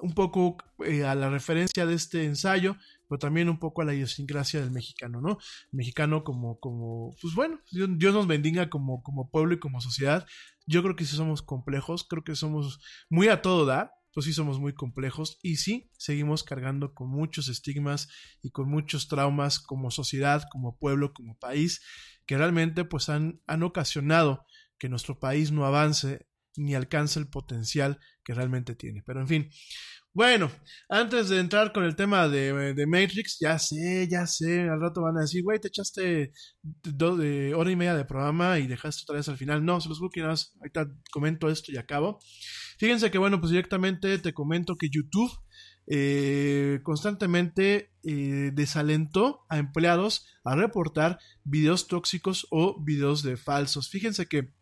un 0.00 0.14
poco 0.14 0.56
eh, 0.86 1.04
a 1.04 1.14
la 1.16 1.28
referencia 1.28 1.84
de 1.84 1.94
este 1.94 2.24
ensayo, 2.24 2.76
pero 3.08 3.18
también 3.18 3.48
un 3.48 3.58
poco 3.58 3.82
a 3.82 3.84
la 3.84 3.94
idiosincrasia 3.94 4.60
del 4.60 4.70
mexicano, 4.70 5.20
¿no? 5.20 5.38
Mexicano 5.72 6.24
como, 6.24 6.58
como, 6.60 7.14
pues 7.20 7.34
bueno, 7.34 7.60
Dios, 7.70 7.88
Dios 7.96 8.14
nos 8.14 8.26
bendiga 8.26 8.68
como, 8.68 9.02
como 9.02 9.30
pueblo 9.30 9.54
y 9.54 9.58
como 9.58 9.80
sociedad. 9.80 10.26
Yo 10.66 10.82
creo 10.82 10.96
que 10.96 11.04
sí 11.04 11.16
somos 11.16 11.42
complejos, 11.42 12.04
creo 12.04 12.24
que 12.24 12.36
somos 12.36 12.80
muy 13.08 13.28
a 13.28 13.42
todo 13.42 13.64
dar, 13.64 13.92
pues 14.12 14.26
sí 14.26 14.32
somos 14.32 14.58
muy 14.58 14.74
complejos 14.74 15.38
y 15.42 15.56
sí 15.56 15.90
seguimos 15.96 16.42
cargando 16.42 16.94
con 16.94 17.08
muchos 17.08 17.48
estigmas 17.48 18.08
y 18.42 18.50
con 18.50 18.68
muchos 18.68 19.08
traumas 19.08 19.58
como 19.58 19.90
sociedad, 19.90 20.44
como 20.50 20.76
pueblo, 20.78 21.12
como 21.12 21.38
país, 21.38 21.82
que 22.26 22.36
realmente 22.36 22.84
pues 22.84 23.08
han, 23.08 23.40
han 23.46 23.62
ocasionado 23.62 24.44
que 24.78 24.88
nuestro 24.88 25.18
país 25.18 25.52
no 25.52 25.64
avance 25.64 26.26
ni 26.58 26.74
alcance 26.74 27.18
el 27.18 27.28
potencial 27.28 27.98
que 28.24 28.34
realmente 28.34 28.74
tiene. 28.74 29.02
Pero 29.06 29.20
en 29.20 29.28
fin, 29.28 29.50
bueno, 30.12 30.50
antes 30.88 31.28
de 31.28 31.38
entrar 31.38 31.72
con 31.72 31.84
el 31.84 31.94
tema 31.94 32.28
de, 32.28 32.74
de 32.74 32.86
Matrix, 32.86 33.38
ya 33.40 33.58
sé, 33.58 34.08
ya 34.10 34.26
sé, 34.26 34.68
al 34.68 34.80
rato 34.80 35.02
van 35.02 35.16
a 35.16 35.20
decir, 35.20 35.42
güey, 35.44 35.60
te 35.60 35.68
echaste 35.68 36.32
do- 36.82 37.18
hora 37.56 37.70
y 37.70 37.76
media 37.76 37.94
de 37.94 38.04
programa 38.04 38.58
y 38.58 38.66
dejaste 38.66 39.02
otra 39.04 39.16
vez 39.16 39.28
al 39.28 39.36
final. 39.36 39.64
No, 39.64 39.80
se 39.80 39.88
los 39.88 39.98
juro 39.98 40.10
que 40.10 40.20
nada 40.20 40.34
ahorita 40.60 40.88
comento 41.12 41.48
esto 41.48 41.70
y 41.72 41.76
acabo. 41.76 42.18
Fíjense 42.78 43.10
que, 43.10 43.18
bueno, 43.18 43.38
pues 43.40 43.50
directamente 43.50 44.18
te 44.18 44.32
comento 44.32 44.76
que 44.76 44.88
YouTube 44.90 45.30
eh, 45.90 46.80
constantemente 46.82 47.92
eh, 48.02 48.50
desalentó 48.52 49.46
a 49.48 49.58
empleados 49.58 50.26
a 50.44 50.54
reportar 50.54 51.18
videos 51.44 51.86
tóxicos 51.86 52.46
o 52.50 52.82
videos 52.82 53.22
de 53.22 53.36
falsos. 53.36 53.88
Fíjense 53.88 54.26
que 54.26 54.52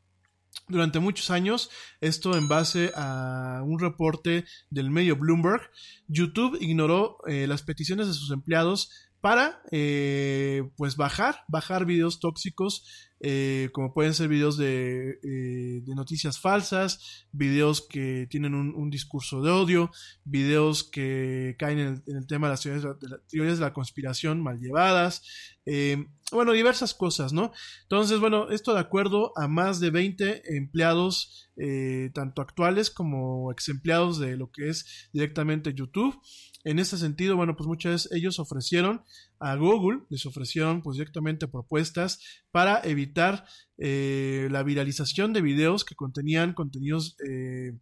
durante 0.68 0.98
muchos 0.98 1.30
años, 1.30 1.70
esto 2.00 2.36
en 2.36 2.48
base 2.48 2.92
a 2.96 3.62
un 3.64 3.78
reporte 3.78 4.44
del 4.70 4.90
medio 4.90 5.16
Bloomberg, 5.16 5.62
YouTube 6.08 6.58
ignoró 6.60 7.18
eh, 7.26 7.46
las 7.46 7.62
peticiones 7.62 8.08
de 8.08 8.14
sus 8.14 8.30
empleados 8.30 8.90
para 9.20 9.60
eh, 9.72 10.68
pues 10.76 10.96
bajar, 10.96 11.44
bajar 11.48 11.84
videos 11.84 12.20
tóxicos, 12.20 13.10
eh, 13.20 13.70
como 13.72 13.94
pueden 13.94 14.14
ser 14.14 14.28
videos 14.28 14.56
de, 14.56 15.18
eh, 15.22 15.80
de 15.82 15.94
noticias 15.94 16.38
falsas, 16.38 17.26
videos 17.32 17.86
que 17.86 18.26
tienen 18.30 18.54
un, 18.54 18.90
discurso 18.90 19.42
de 19.42 19.50
odio, 19.50 19.90
videos 20.24 20.84
que 20.84 21.56
caen 21.58 21.78
en 21.78 22.02
el, 22.06 22.26
tema 22.26 22.48
de 22.48 22.52
las 22.52 22.62
teorías 22.62 23.58
de 23.58 23.64
la, 23.64 23.72
conspiración 23.72 24.42
mal 24.42 24.58
llevadas, 24.58 25.22
eh, 25.64 26.06
bueno, 26.32 26.52
diversas 26.52 26.92
cosas, 26.94 27.32
¿no? 27.32 27.52
Entonces, 27.82 28.18
bueno, 28.18 28.50
esto 28.50 28.74
de 28.74 28.80
acuerdo 28.80 29.32
a 29.36 29.46
más 29.46 29.78
de 29.78 29.90
20 29.90 30.56
empleados, 30.56 31.50
eh, 31.56 32.10
tanto 32.14 32.42
actuales 32.42 32.90
como 32.90 33.52
ex 33.52 33.68
empleados 33.68 34.18
de 34.18 34.36
lo 34.36 34.50
que 34.50 34.68
es 34.68 35.08
directamente 35.12 35.72
YouTube. 35.72 36.20
En 36.64 36.80
este 36.80 36.96
sentido, 36.96 37.36
bueno, 37.36 37.54
pues 37.56 37.68
muchas 37.68 37.92
veces 37.92 38.12
ellos 38.12 38.40
ofrecieron 38.40 39.04
a 39.40 39.56
Google, 39.56 40.00
les 40.08 40.26
ofrecieron 40.26 40.82
pues 40.82 40.96
directamente 40.96 41.48
propuestas 41.48 42.20
para 42.50 42.80
evitar 42.84 43.46
eh, 43.78 44.48
la 44.50 44.62
viralización 44.62 45.32
de 45.32 45.42
videos 45.42 45.84
que 45.84 45.94
contenían 45.94 46.54
contenidos, 46.54 47.16
eh, 47.26 47.72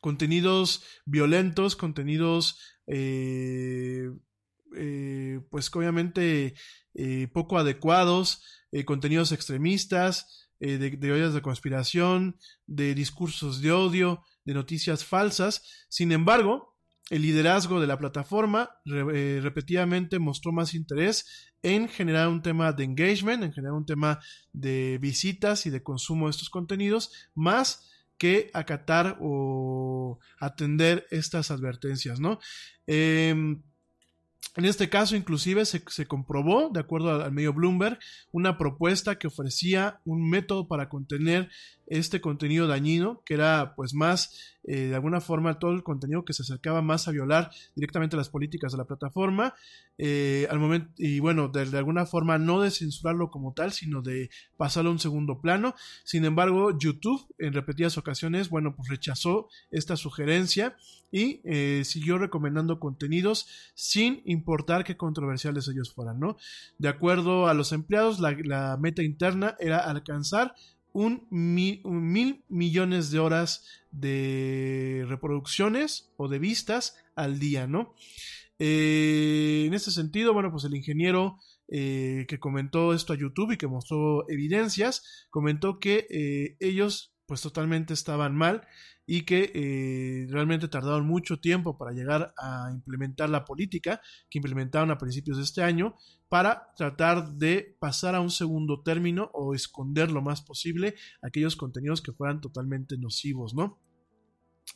contenidos 0.00 0.84
violentos, 1.04 1.76
contenidos 1.76 2.58
eh, 2.86 4.10
eh, 4.76 5.40
pues 5.50 5.74
obviamente 5.74 6.54
poco 7.32 7.58
adecuados, 7.58 8.42
contenidos 8.86 9.30
extremistas, 9.30 10.48
de, 10.58 10.78
de 10.78 11.30
de 11.30 11.42
conspiración, 11.42 12.38
de 12.66 12.94
discursos 12.94 13.60
de 13.60 13.72
odio, 13.72 14.22
de 14.46 14.54
noticias 14.54 15.04
falsas. 15.04 15.86
Sin 15.90 16.10
embargo, 16.10 16.75
el 17.10 17.22
liderazgo 17.22 17.80
de 17.80 17.86
la 17.86 17.98
plataforma 17.98 18.70
eh, 18.84 19.40
repetidamente 19.42 20.18
mostró 20.18 20.52
más 20.52 20.74
interés 20.74 21.52
en 21.62 21.88
generar 21.88 22.28
un 22.28 22.42
tema 22.42 22.72
de 22.72 22.84
engagement, 22.84 23.42
en 23.42 23.52
generar 23.52 23.74
un 23.74 23.86
tema 23.86 24.20
de 24.52 24.98
visitas 24.98 25.66
y 25.66 25.70
de 25.70 25.82
consumo 25.82 26.26
de 26.26 26.30
estos 26.30 26.50
contenidos, 26.50 27.12
más 27.34 27.88
que 28.18 28.50
acatar 28.54 29.18
o 29.20 30.18
atender 30.40 31.06
estas 31.10 31.50
advertencias, 31.50 32.18
¿no? 32.18 32.38
Em, 32.86 33.62
en 34.56 34.64
este 34.64 34.88
caso, 34.88 35.16
inclusive, 35.16 35.66
se, 35.66 36.06
comprobó, 36.06 36.70
de 36.70 36.80
acuerdo 36.80 37.22
al 37.22 37.32
medio 37.32 37.52
Bloomberg, 37.52 37.98
una 38.32 38.56
propuesta 38.56 39.18
que 39.18 39.26
ofrecía 39.26 40.00
un 40.06 40.30
método 40.30 40.66
para 40.66 40.88
contener 40.88 41.50
este 41.86 42.20
contenido 42.20 42.66
dañino, 42.66 43.22
que 43.24 43.34
era 43.34 43.74
pues 43.76 43.94
más, 43.94 44.56
eh, 44.64 44.88
de 44.88 44.94
alguna 44.94 45.20
forma, 45.20 45.58
todo 45.58 45.72
el 45.72 45.82
contenido 45.82 46.24
que 46.24 46.32
se 46.32 46.42
acercaba 46.42 46.82
más 46.82 47.06
a 47.06 47.12
violar 47.12 47.50
directamente 47.74 48.16
las 48.16 48.28
políticas 48.28 48.72
de 48.72 48.78
la 48.78 48.84
plataforma, 48.84 49.54
eh, 49.98 50.46
al 50.50 50.58
momento, 50.58 50.90
y 50.98 51.20
bueno, 51.20 51.48
de, 51.48 51.60
alguna 51.78 52.04
forma 52.04 52.38
no 52.38 52.60
de 52.60 52.70
censurarlo 52.70 53.30
como 53.30 53.54
tal, 53.54 53.72
sino 53.72 54.02
de 54.02 54.30
pasarlo 54.56 54.90
a 54.90 54.92
un 54.92 54.98
segundo 54.98 55.40
plano. 55.40 55.74
Sin 56.04 56.24
embargo, 56.24 56.76
YouTube 56.76 57.26
en 57.38 57.52
repetidas 57.52 57.96
ocasiones, 57.96 58.50
bueno, 58.50 58.74
pues 58.74 58.88
rechazó 58.88 59.48
esta 59.70 59.96
sugerencia 59.96 60.76
y 61.12 61.40
eh, 61.44 61.82
siguió 61.84 62.18
recomendando 62.18 62.80
contenidos 62.80 63.46
sin 63.74 64.22
importar 64.24 64.84
qué 64.84 64.96
controversiales 64.96 65.68
ellos 65.68 65.94
fueran, 65.94 66.18
¿no? 66.18 66.36
De 66.78 66.88
acuerdo 66.88 67.46
a 67.46 67.54
los 67.54 67.72
empleados, 67.72 68.18
la 68.18 68.76
meta 68.80 69.02
interna 69.02 69.56
era 69.60 69.78
alcanzar 69.78 70.54
un, 70.96 71.26
mi- 71.28 71.82
un 71.84 72.10
mil 72.10 72.42
millones 72.48 73.10
de 73.10 73.18
horas 73.18 73.66
de 73.92 75.04
reproducciones 75.08 76.10
o 76.16 76.26
de 76.28 76.38
vistas 76.38 76.96
al 77.14 77.38
día, 77.38 77.66
¿no? 77.66 77.94
Eh, 78.58 79.64
en 79.66 79.74
este 79.74 79.90
sentido, 79.90 80.32
bueno, 80.32 80.50
pues 80.50 80.64
el 80.64 80.74
ingeniero 80.74 81.38
eh, 81.68 82.24
que 82.28 82.38
comentó 82.38 82.94
esto 82.94 83.12
a 83.12 83.16
YouTube 83.18 83.52
y 83.52 83.56
que 83.58 83.66
mostró 83.66 84.26
evidencias, 84.30 85.26
comentó 85.28 85.78
que 85.80 86.06
eh, 86.08 86.56
ellos 86.60 87.12
pues 87.26 87.42
totalmente 87.42 87.92
estaban 87.92 88.34
mal 88.36 88.66
y 89.06 89.22
que 89.22 89.52
eh, 89.54 90.26
realmente 90.30 90.68
tardaron 90.68 91.06
mucho 91.06 91.38
tiempo 91.38 91.76
para 91.78 91.92
llegar 91.92 92.32
a 92.38 92.70
implementar 92.72 93.30
la 93.30 93.44
política 93.44 94.00
que 94.30 94.38
implementaron 94.38 94.90
a 94.90 94.98
principios 94.98 95.36
de 95.36 95.44
este 95.44 95.62
año 95.62 95.96
para 96.28 96.68
tratar 96.76 97.32
de 97.34 97.76
pasar 97.78 98.14
a 98.14 98.20
un 98.20 98.30
segundo 98.30 98.82
término 98.82 99.30
o 99.32 99.54
esconder 99.54 100.10
lo 100.10 100.22
más 100.22 100.42
posible 100.42 100.94
aquellos 101.22 101.54
contenidos 101.56 102.02
que 102.02 102.12
fueran 102.12 102.40
totalmente 102.40 102.98
nocivos, 102.98 103.54
¿no? 103.54 103.80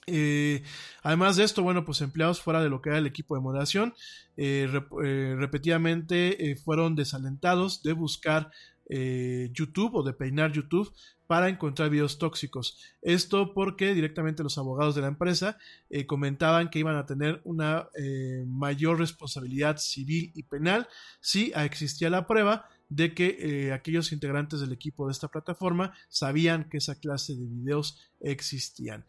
Eh, 0.06 0.62
además 1.02 1.36
de 1.36 1.44
esto, 1.44 1.62
bueno, 1.62 1.84
pues 1.84 2.00
empleados 2.00 2.40
fuera 2.40 2.62
de 2.62 2.70
lo 2.70 2.80
que 2.80 2.90
era 2.90 2.98
el 2.98 3.06
equipo 3.06 3.34
de 3.34 3.42
moderación, 3.42 3.94
eh, 4.36 4.68
rep- 4.70 5.36
repetidamente 5.36 6.56
fueron 6.64 6.94
desalentados 6.94 7.82
de 7.82 7.92
buscar 7.92 8.50
eh, 8.92 9.50
YouTube 9.52 9.94
o 9.94 10.02
de 10.02 10.12
peinar 10.12 10.50
YouTube 10.50 10.92
para 11.28 11.48
encontrar 11.48 11.90
videos 11.90 12.18
tóxicos. 12.18 12.76
Esto 13.02 13.54
porque 13.54 13.94
directamente 13.94 14.42
los 14.42 14.58
abogados 14.58 14.96
de 14.96 15.02
la 15.02 15.06
empresa 15.06 15.56
eh, 15.90 16.06
comentaban 16.06 16.70
que 16.70 16.80
iban 16.80 16.96
a 16.96 17.06
tener 17.06 17.40
una 17.44 17.88
eh, 17.96 18.44
mayor 18.48 18.98
responsabilidad 18.98 19.76
civil 19.76 20.32
y 20.34 20.42
penal 20.42 20.88
si 21.20 21.52
existía 21.54 22.10
la 22.10 22.26
prueba 22.26 22.68
de 22.88 23.14
que 23.14 23.70
aquellos 23.72 24.10
integrantes 24.10 24.58
del 24.58 24.72
equipo 24.72 25.06
de 25.06 25.12
esta 25.12 25.28
plataforma 25.28 25.94
sabían 26.08 26.68
que 26.68 26.78
esa 26.78 26.98
clase 26.98 27.36
de 27.36 27.46
videos 27.46 27.96
existían. 28.18 29.04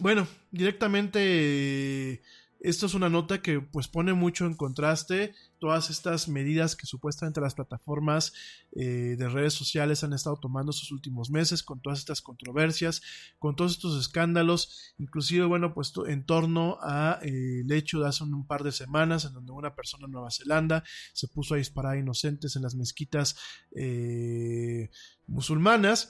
Bueno, 0.00 0.26
directamente 0.50 2.20
esto 2.60 2.86
es 2.86 2.94
una 2.94 3.08
nota 3.08 3.40
que 3.40 3.60
pues 3.60 3.88
pone 3.88 4.12
mucho 4.12 4.44
en 4.46 4.54
contraste 4.54 5.34
todas 5.60 5.90
estas 5.90 6.26
medidas 6.26 6.74
que 6.74 6.86
supuestamente 6.86 7.40
las 7.40 7.54
plataformas 7.54 8.32
eh, 8.72 9.14
de 9.16 9.28
redes 9.28 9.54
sociales 9.54 10.02
han 10.02 10.12
estado 10.12 10.38
tomando 10.40 10.70
estos 10.70 10.90
últimos 10.90 11.30
meses 11.30 11.62
con 11.62 11.80
todas 11.80 12.00
estas 12.00 12.22
controversias, 12.22 13.02
con 13.38 13.54
todos 13.54 13.72
estos 13.72 14.00
escándalos, 14.00 14.94
inclusive 14.98 15.44
bueno 15.44 15.72
pues 15.74 15.92
en 16.08 16.24
torno 16.24 16.78
a 16.82 17.20
eh, 17.22 17.60
el 17.60 17.70
hecho 17.70 18.00
de 18.00 18.08
hace 18.08 18.24
un, 18.24 18.46
par 18.46 18.64
de 18.64 18.72
semanas 18.72 19.24
en 19.26 19.34
donde 19.34 19.52
una 19.52 19.74
persona 19.74 20.06
en 20.06 20.12
Nueva 20.12 20.30
Zelanda 20.30 20.82
se 21.12 21.28
puso 21.28 21.54
a 21.54 21.58
disparar 21.58 21.94
a 21.94 21.98
inocentes 21.98 22.56
en 22.56 22.62
las 22.62 22.74
mezquitas 22.74 23.36
eh, 23.76 24.90
musulmanas. 25.26 26.08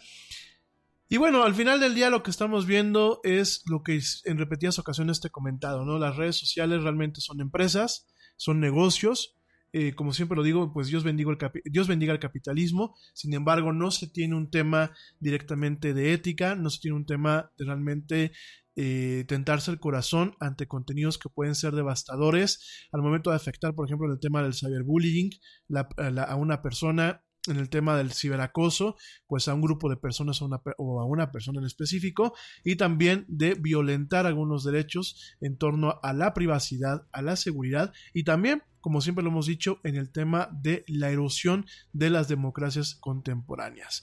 Y 1.12 1.16
bueno, 1.16 1.42
al 1.42 1.56
final 1.56 1.80
del 1.80 1.96
día 1.96 2.08
lo 2.08 2.22
que 2.22 2.30
estamos 2.30 2.66
viendo 2.66 3.20
es 3.24 3.64
lo 3.66 3.82
que 3.82 4.00
en 4.24 4.38
repetidas 4.38 4.78
ocasiones 4.78 5.20
te 5.20 5.26
he 5.26 5.32
comentado, 5.32 5.84
¿no? 5.84 5.98
Las 5.98 6.14
redes 6.14 6.36
sociales 6.36 6.84
realmente 6.84 7.20
son 7.20 7.40
empresas, 7.40 8.06
son 8.36 8.60
negocios. 8.60 9.36
Eh, 9.72 9.94
como 9.94 10.12
siempre 10.12 10.36
lo 10.36 10.42
digo, 10.42 10.72
pues 10.72 10.88
Dios 10.88 11.04
bendiga, 11.04 11.30
el 11.30 11.38
Dios 11.72 11.88
bendiga 11.88 12.12
el 12.12 12.18
capitalismo. 12.20 12.94
Sin 13.14 13.34
embargo, 13.34 13.72
no 13.72 13.90
se 13.90 14.08
tiene 14.08 14.34
un 14.34 14.50
tema 14.50 14.92
directamente 15.20 15.94
de 15.94 16.12
ética, 16.12 16.54
no 16.54 16.70
se 16.70 16.80
tiene 16.80 16.96
un 16.96 17.06
tema 17.06 17.50
de 17.58 17.64
realmente 17.64 18.32
eh, 18.76 19.24
tentarse 19.28 19.70
el 19.70 19.80
corazón 19.80 20.34
ante 20.40 20.66
contenidos 20.66 21.18
que 21.18 21.28
pueden 21.28 21.54
ser 21.54 21.74
devastadores 21.74 22.88
al 22.92 23.02
momento 23.02 23.30
de 23.30 23.36
afectar, 23.36 23.74
por 23.74 23.86
ejemplo, 23.86 24.06
en 24.06 24.12
el 24.12 24.20
tema 24.20 24.42
del 24.42 24.54
cyberbullying 24.54 25.30
la- 25.68 25.88
a 25.96 26.22
a 26.24 26.36
una 26.36 26.62
persona 26.62 27.22
en 27.48 27.56
el 27.56 27.70
tema 27.70 27.96
del 27.96 28.12
ciberacoso, 28.12 28.96
pues 29.26 29.48
a 29.48 29.54
un 29.54 29.62
grupo 29.62 29.88
de 29.88 29.96
personas 29.96 30.42
o, 30.42 30.44
una 30.46 30.60
o 30.76 31.00
a 31.00 31.06
una 31.06 31.32
persona 31.32 31.58
en 31.60 31.64
específico, 31.66 32.34
y 32.64 32.76
también 32.76 33.24
de 33.28 33.54
violentar 33.54 34.26
algunos 34.26 34.62
derechos 34.62 35.34
en 35.40 35.56
torno 35.56 35.98
a 36.02 36.12
la 36.12 36.34
privacidad, 36.34 37.06
a 37.12 37.22
la 37.22 37.36
seguridad, 37.36 37.92
y 38.12 38.24
también, 38.24 38.62
como 38.80 39.00
siempre 39.00 39.24
lo 39.24 39.30
hemos 39.30 39.46
dicho, 39.46 39.80
en 39.84 39.96
el 39.96 40.10
tema 40.10 40.48
de 40.52 40.84
la 40.88 41.10
erosión 41.10 41.66
de 41.92 42.10
las 42.10 42.28
democracias 42.28 42.94
contemporáneas. 42.94 44.02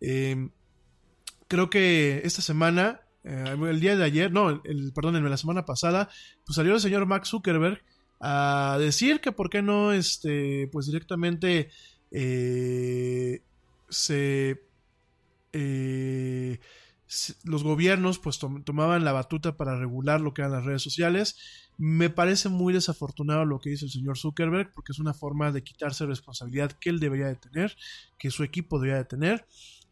Eh, 0.00 0.50
creo 1.48 1.70
que 1.70 2.20
esta 2.24 2.42
semana, 2.42 3.00
eh, 3.24 3.56
el 3.68 3.80
día 3.80 3.96
de 3.96 4.04
ayer, 4.04 4.30
no, 4.30 4.62
el, 4.64 4.92
perdónenme, 4.94 5.30
la 5.30 5.36
semana 5.36 5.64
pasada, 5.64 6.08
pues 6.44 6.56
salió 6.56 6.74
el 6.74 6.80
señor 6.80 7.06
Max 7.06 7.30
Zuckerberg 7.30 7.82
a 8.20 8.76
decir 8.78 9.20
que 9.20 9.32
por 9.32 9.48
qué 9.50 9.62
no, 9.62 9.92
este, 9.92 10.68
pues 10.72 10.86
directamente 10.86 11.70
eh, 12.10 13.42
se, 13.88 14.62
eh, 15.52 16.58
los 17.44 17.64
gobiernos 17.64 18.18
pues 18.18 18.38
tom- 18.38 18.62
tomaban 18.64 19.04
la 19.04 19.12
batuta 19.12 19.56
para 19.56 19.78
regular 19.78 20.20
lo 20.20 20.34
que 20.34 20.42
eran 20.42 20.52
las 20.52 20.64
redes 20.64 20.82
sociales. 20.82 21.36
Me 21.78 22.10
parece 22.10 22.48
muy 22.48 22.72
desafortunado 22.72 23.44
lo 23.44 23.60
que 23.60 23.70
dice 23.70 23.84
el 23.86 23.90
señor 23.90 24.18
Zuckerberg 24.18 24.72
porque 24.74 24.92
es 24.92 24.98
una 24.98 25.14
forma 25.14 25.52
de 25.52 25.62
quitarse 25.62 26.06
responsabilidad 26.06 26.72
que 26.72 26.90
él 26.90 27.00
debería 27.00 27.26
de 27.28 27.36
tener, 27.36 27.76
que 28.18 28.30
su 28.30 28.42
equipo 28.44 28.78
debería 28.78 28.98
de 28.98 29.04
tener. 29.08 29.46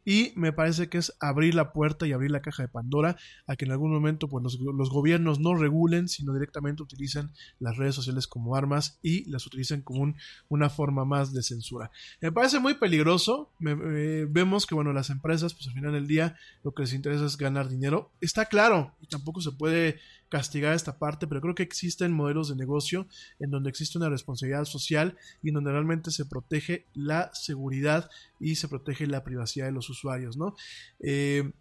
Y 0.06 0.32
me 0.36 0.52
parece 0.52 0.88
que 0.88 0.98
es 0.98 1.12
abrir 1.20 1.54
la 1.54 1.72
puerta 1.72 2.06
y 2.06 2.12
abrir 2.12 2.30
la 2.30 2.40
caja 2.40 2.62
de 2.62 2.68
Pandora 2.68 3.16
a 3.46 3.56
que 3.56 3.64
en 3.64 3.72
algún 3.72 3.92
momento 3.92 4.28
pues, 4.28 4.42
los, 4.42 4.58
los 4.60 4.88
gobiernos 4.88 5.40
no 5.40 5.54
regulen, 5.56 6.08
sino 6.08 6.32
directamente 6.32 6.82
utilicen 6.84 7.30
las 7.58 7.76
redes 7.76 7.96
sociales 7.96 8.28
como 8.28 8.54
armas 8.54 8.98
y 9.02 9.28
las 9.28 9.44
utilicen 9.46 9.82
como 9.82 10.00
un- 10.02 10.16
una 10.48 10.70
forma 10.70 11.04
más 11.04 11.34
de 11.34 11.42
censura. 11.42 11.90
Me 12.20 12.30
parece 12.32 12.60
muy 12.60 12.74
peligroso. 12.74 13.50
Me- 13.58 13.74
me- 13.74 14.24
vemos 14.26 14.64
que 14.64 14.76
bueno, 14.76 14.92
las 14.92 15.10
empresas, 15.10 15.54
pues 15.54 15.66
al 15.66 15.74
final 15.74 15.92
del 15.92 16.06
día, 16.06 16.36
lo 16.62 16.72
que 16.72 16.82
les 16.82 16.92
interesa 16.92 17.26
es 17.26 17.36
ganar 17.36 17.68
dinero. 17.68 18.12
Está 18.20 18.46
claro, 18.46 18.94
y 19.00 19.08
tampoco 19.08 19.40
se 19.40 19.50
puede 19.52 19.98
castigar 20.28 20.74
esta 20.74 20.98
parte, 20.98 21.26
pero 21.26 21.40
creo 21.40 21.54
que 21.54 21.62
existen 21.62 22.12
modelos 22.12 22.48
de 22.48 22.56
negocio 22.56 23.06
en 23.38 23.50
donde 23.50 23.70
existe 23.70 23.98
una 23.98 24.08
responsabilidad 24.08 24.64
social 24.64 25.16
y 25.42 25.48
en 25.48 25.54
donde 25.54 25.72
realmente 25.72 26.10
se 26.10 26.26
protege 26.26 26.86
la 26.94 27.30
seguridad 27.32 28.10
y 28.40 28.56
se 28.56 28.68
protege 28.68 29.06
la 29.06 29.24
privacidad 29.24 29.66
de 29.66 29.72
los 29.72 29.88
usuarios, 29.88 30.36
¿no? 30.36 30.54
Eh, 31.00 31.52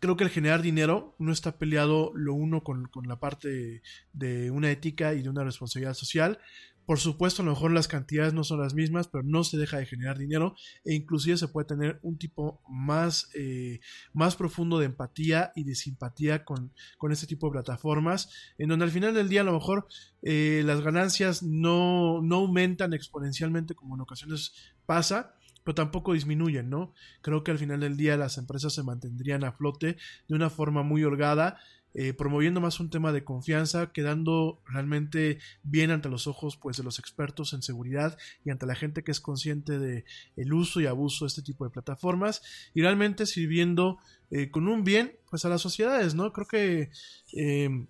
creo 0.00 0.16
que 0.16 0.24
el 0.24 0.30
generar 0.30 0.62
dinero 0.62 1.14
no 1.18 1.30
está 1.30 1.58
peleado 1.58 2.12
lo 2.14 2.34
uno 2.34 2.64
con, 2.64 2.86
con 2.86 3.06
la 3.06 3.20
parte 3.20 3.82
de 4.12 4.50
una 4.50 4.70
ética 4.70 5.14
y 5.14 5.22
de 5.22 5.28
una 5.28 5.44
responsabilidad 5.44 5.94
social. 5.94 6.38
Por 6.86 6.98
supuesto, 6.98 7.42
a 7.42 7.44
lo 7.44 7.52
mejor 7.52 7.70
las 7.70 7.86
cantidades 7.86 8.34
no 8.34 8.42
son 8.42 8.60
las 8.60 8.74
mismas, 8.74 9.06
pero 9.06 9.22
no 9.22 9.44
se 9.44 9.58
deja 9.58 9.78
de 9.78 9.86
generar 9.86 10.18
dinero 10.18 10.56
e 10.84 10.94
inclusive 10.94 11.36
se 11.36 11.48
puede 11.48 11.66
tener 11.68 12.00
un 12.02 12.18
tipo 12.18 12.60
más, 12.68 13.30
eh, 13.34 13.80
más 14.12 14.34
profundo 14.34 14.78
de 14.78 14.86
empatía 14.86 15.52
y 15.54 15.64
de 15.64 15.76
simpatía 15.76 16.44
con, 16.44 16.72
con 16.98 17.12
este 17.12 17.26
tipo 17.26 17.46
de 17.46 17.52
plataformas, 17.52 18.30
en 18.58 18.68
donde 18.68 18.84
al 18.84 18.90
final 18.90 19.14
del 19.14 19.28
día 19.28 19.42
a 19.42 19.44
lo 19.44 19.52
mejor 19.52 19.86
eh, 20.22 20.62
las 20.64 20.80
ganancias 20.80 21.42
no, 21.42 22.22
no 22.22 22.36
aumentan 22.36 22.92
exponencialmente 22.92 23.74
como 23.74 23.94
en 23.94 24.00
ocasiones 24.00 24.52
pasa, 24.84 25.36
pero 25.64 25.74
tampoco 25.74 26.14
disminuyen, 26.14 26.70
¿no? 26.70 26.94
Creo 27.22 27.44
que 27.44 27.50
al 27.50 27.58
final 27.58 27.80
del 27.80 27.96
día 27.96 28.16
las 28.16 28.38
empresas 28.38 28.74
se 28.74 28.82
mantendrían 28.82 29.44
a 29.44 29.52
flote 29.52 29.96
de 30.28 30.34
una 30.34 30.50
forma 30.50 30.82
muy 30.82 31.04
holgada, 31.04 31.58
eh, 31.94 32.12
promoviendo 32.12 32.60
más 32.60 32.78
un 32.80 32.90
tema 32.90 33.12
de 33.12 33.24
confianza, 33.24 33.92
quedando 33.92 34.62
realmente 34.66 35.38
bien 35.62 35.90
ante 35.90 36.08
los 36.08 36.26
ojos 36.26 36.56
pues, 36.56 36.76
de 36.76 36.84
los 36.84 36.98
expertos 36.98 37.52
en 37.52 37.62
seguridad 37.62 38.16
y 38.44 38.50
ante 38.50 38.66
la 38.66 38.74
gente 38.74 39.02
que 39.02 39.10
es 39.10 39.20
consciente 39.20 39.78
de 39.78 40.04
el 40.36 40.52
uso 40.52 40.80
y 40.80 40.86
abuso 40.86 41.24
de 41.24 41.28
este 41.28 41.42
tipo 41.42 41.64
de 41.64 41.70
plataformas 41.70 42.42
y 42.74 42.82
realmente 42.82 43.26
sirviendo 43.26 43.98
eh, 44.30 44.50
con 44.50 44.68
un 44.68 44.84
bien 44.84 45.18
pues 45.28 45.44
a 45.44 45.48
las 45.48 45.60
sociedades, 45.60 46.14
¿no? 46.14 46.32
Creo 46.32 46.46
que 46.46 46.90
eh, 47.32 47.86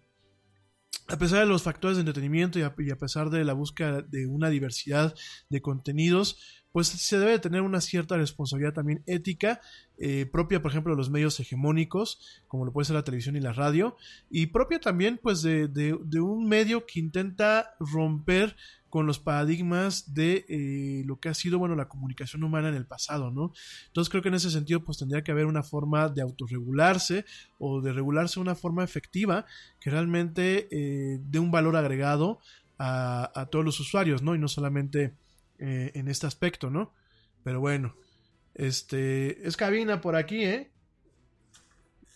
a 1.09 1.19
pesar 1.19 1.41
de 1.41 1.47
los 1.47 1.63
factores 1.63 1.97
de 1.97 2.03
entretenimiento 2.03 2.59
y 2.59 2.63
a 2.63 2.99
pesar 2.99 3.31
de 3.31 3.45
la 3.45 3.53
búsqueda 3.53 4.01
de 4.01 4.27
una 4.27 4.49
diversidad 4.49 5.15
de 5.49 5.61
contenidos, 5.61 6.60
pues 6.73 6.87
se 6.89 7.19
debe 7.19 7.33
de 7.33 7.39
tener 7.41 7.63
una 7.63 7.81
cierta 7.81 8.17
responsabilidad 8.17 8.73
también 8.75 9.03
ética 9.07 9.61
eh, 9.99 10.27
propia, 10.31 10.63
por 10.63 10.71
ejemplo, 10.71 10.93
de 10.93 10.97
los 10.97 11.11
medios 11.11 11.39
hegemónicos, 11.41 12.43
como 12.49 12.65
lo 12.65 12.73
puede 12.73 12.87
ser 12.87 12.97
la 12.97 13.05
televisión 13.05 13.37
y 13.37 13.41
la 13.41 13.53
radio, 13.53 13.97
y 14.31 14.47
propia 14.47 14.81
también, 14.81 15.19
pues, 15.23 15.43
de, 15.43 15.69
de- 15.69 15.99
de 16.03 16.21
un 16.21 16.49
medio 16.49 16.87
que 16.87 17.01
intenta 17.01 17.75
romper 17.81 18.57
con 18.89 19.07
los 19.07 19.19
paradigmas 19.21 20.15
de 20.15 20.45
eh, 20.49 21.03
lo 21.07 21.21
que 21.21 21.29
ha 21.29 21.35
sido, 21.35 21.59
bueno, 21.61 21.77
la 21.77 21.87
comunicación 21.89 22.43
humana 22.43 22.69
en 22.71 22.75
el 22.75 22.87
pasado, 22.87 23.31
¿no? 23.31 23.53
Entonces 23.89 24.11
creo 24.11 24.21
que 24.23 24.29
en 24.31 24.35
ese 24.35 24.51
sentido, 24.51 24.83
pues 24.83 24.99
tendría 24.99 25.23
que 25.23 25.31
haber 25.31 25.47
una 25.47 25.63
forma 25.63 26.09
de 26.09 26.23
autorregularse 26.23 27.25
o 27.59 27.81
de 27.83 27.93
regularse 27.93 28.37
de 28.37 28.43
una 28.43 28.55
forma 28.57 28.83
efectiva 28.83 29.45
que 29.81 29.91
realmente 29.91 30.67
eh, 30.73 31.21
dé 31.23 31.39
un 31.39 31.51
valor 31.53 31.77
agregado 31.77 32.41
a, 32.79 33.31
a 33.39 33.47
todos 33.47 33.65
los 33.65 33.79
usuarios, 33.79 34.23
¿no? 34.23 34.35
Y 34.35 34.39
no 34.39 34.49
solamente 34.49 35.13
eh, 35.61 35.93
en 35.95 36.09
este 36.09 36.27
aspecto, 36.27 36.71
¿no? 36.71 36.93
Pero 37.45 37.61
bueno, 37.61 37.95
este 38.55 39.47
es 39.47 39.57
cabina 39.57 40.01
por 40.01 40.17
aquí, 40.17 40.45
¿eh? 40.45 40.73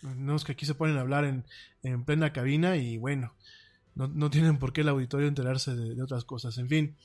No 0.01 0.35
es 0.35 0.43
que 0.43 0.51
aquí 0.51 0.65
se 0.65 0.75
ponen 0.75 0.97
a 0.97 1.01
hablar 1.01 1.25
en, 1.25 1.45
en 1.81 2.03
plena 2.03 2.33
cabina 2.33 2.75
y 2.75 2.97
bueno, 2.97 3.33
no, 3.95 4.07
no 4.07 4.29
tienen 4.29 4.59
por 4.59 4.73
qué 4.73 4.81
el 4.81 4.89
auditorio 4.89 5.27
enterarse 5.27 5.75
de, 5.75 5.95
de 5.95 6.03
otras 6.03 6.25
cosas. 6.25 6.57
En 6.57 6.67
fin, 6.67 6.97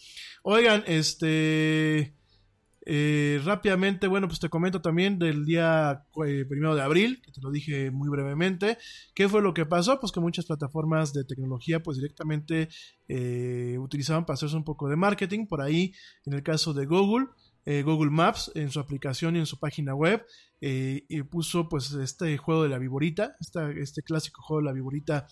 oigan, 0.43 0.85
este 0.87 2.15
Eh, 2.87 3.41
rápidamente, 3.45 4.07
bueno, 4.07 4.27
pues 4.27 4.41
te 4.41 4.49
comento 4.49 4.81
también 4.81 5.19
del 5.19 5.45
día 5.45 6.05
eh, 6.27 6.45
primero 6.49 6.75
de 6.75 6.83
abril, 6.83 7.21
que 7.23 7.31
te 7.31 7.41
lo 7.43 7.51
dije 7.51 7.91
muy 7.91 8.09
brevemente. 8.09 8.79
¿Qué 9.15 9.29
fue 9.29 9.43
lo 9.43 9.53
que 9.53 9.67
pasó? 9.67 10.01
Pues 10.01 10.13
que 10.13 10.21
muchas 10.21 10.47
plataformas 10.47 11.13
de 11.13 11.25
tecnología, 11.25 11.83
pues 11.83 11.99
directamente 11.99 12.69
eh, 13.09 13.77
utilizaban 13.79 14.25
para 14.25 14.35
hacerse 14.35 14.57
un 14.57 14.65
poco 14.65 14.89
de 14.89 14.97
marketing. 14.97 15.47
Por 15.47 15.61
ahí, 15.61 15.93
en 16.25 16.33
el 16.33 16.43
caso 16.43 16.73
de 16.73 16.87
Google, 16.87 17.27
eh, 17.67 17.83
Google 17.83 18.11
Maps, 18.11 18.51
en 18.55 18.71
su 18.71 18.81
aplicación 18.81 19.37
y 19.37 19.41
en 19.41 19.47
su 19.47 19.59
página 19.59 19.95
web, 19.95 20.25
y 20.63 21.23
puso 21.23 21.69
pues 21.71 21.91
este 21.93 22.37
juego 22.37 22.63
de 22.65 22.69
la 22.69 22.79
viborita, 22.79 23.35
esta- 23.41 23.71
este 23.71 24.03
clásico 24.03 24.43
juego 24.43 24.61
de 24.61 24.67
la 24.67 24.73
viborita 24.75 25.27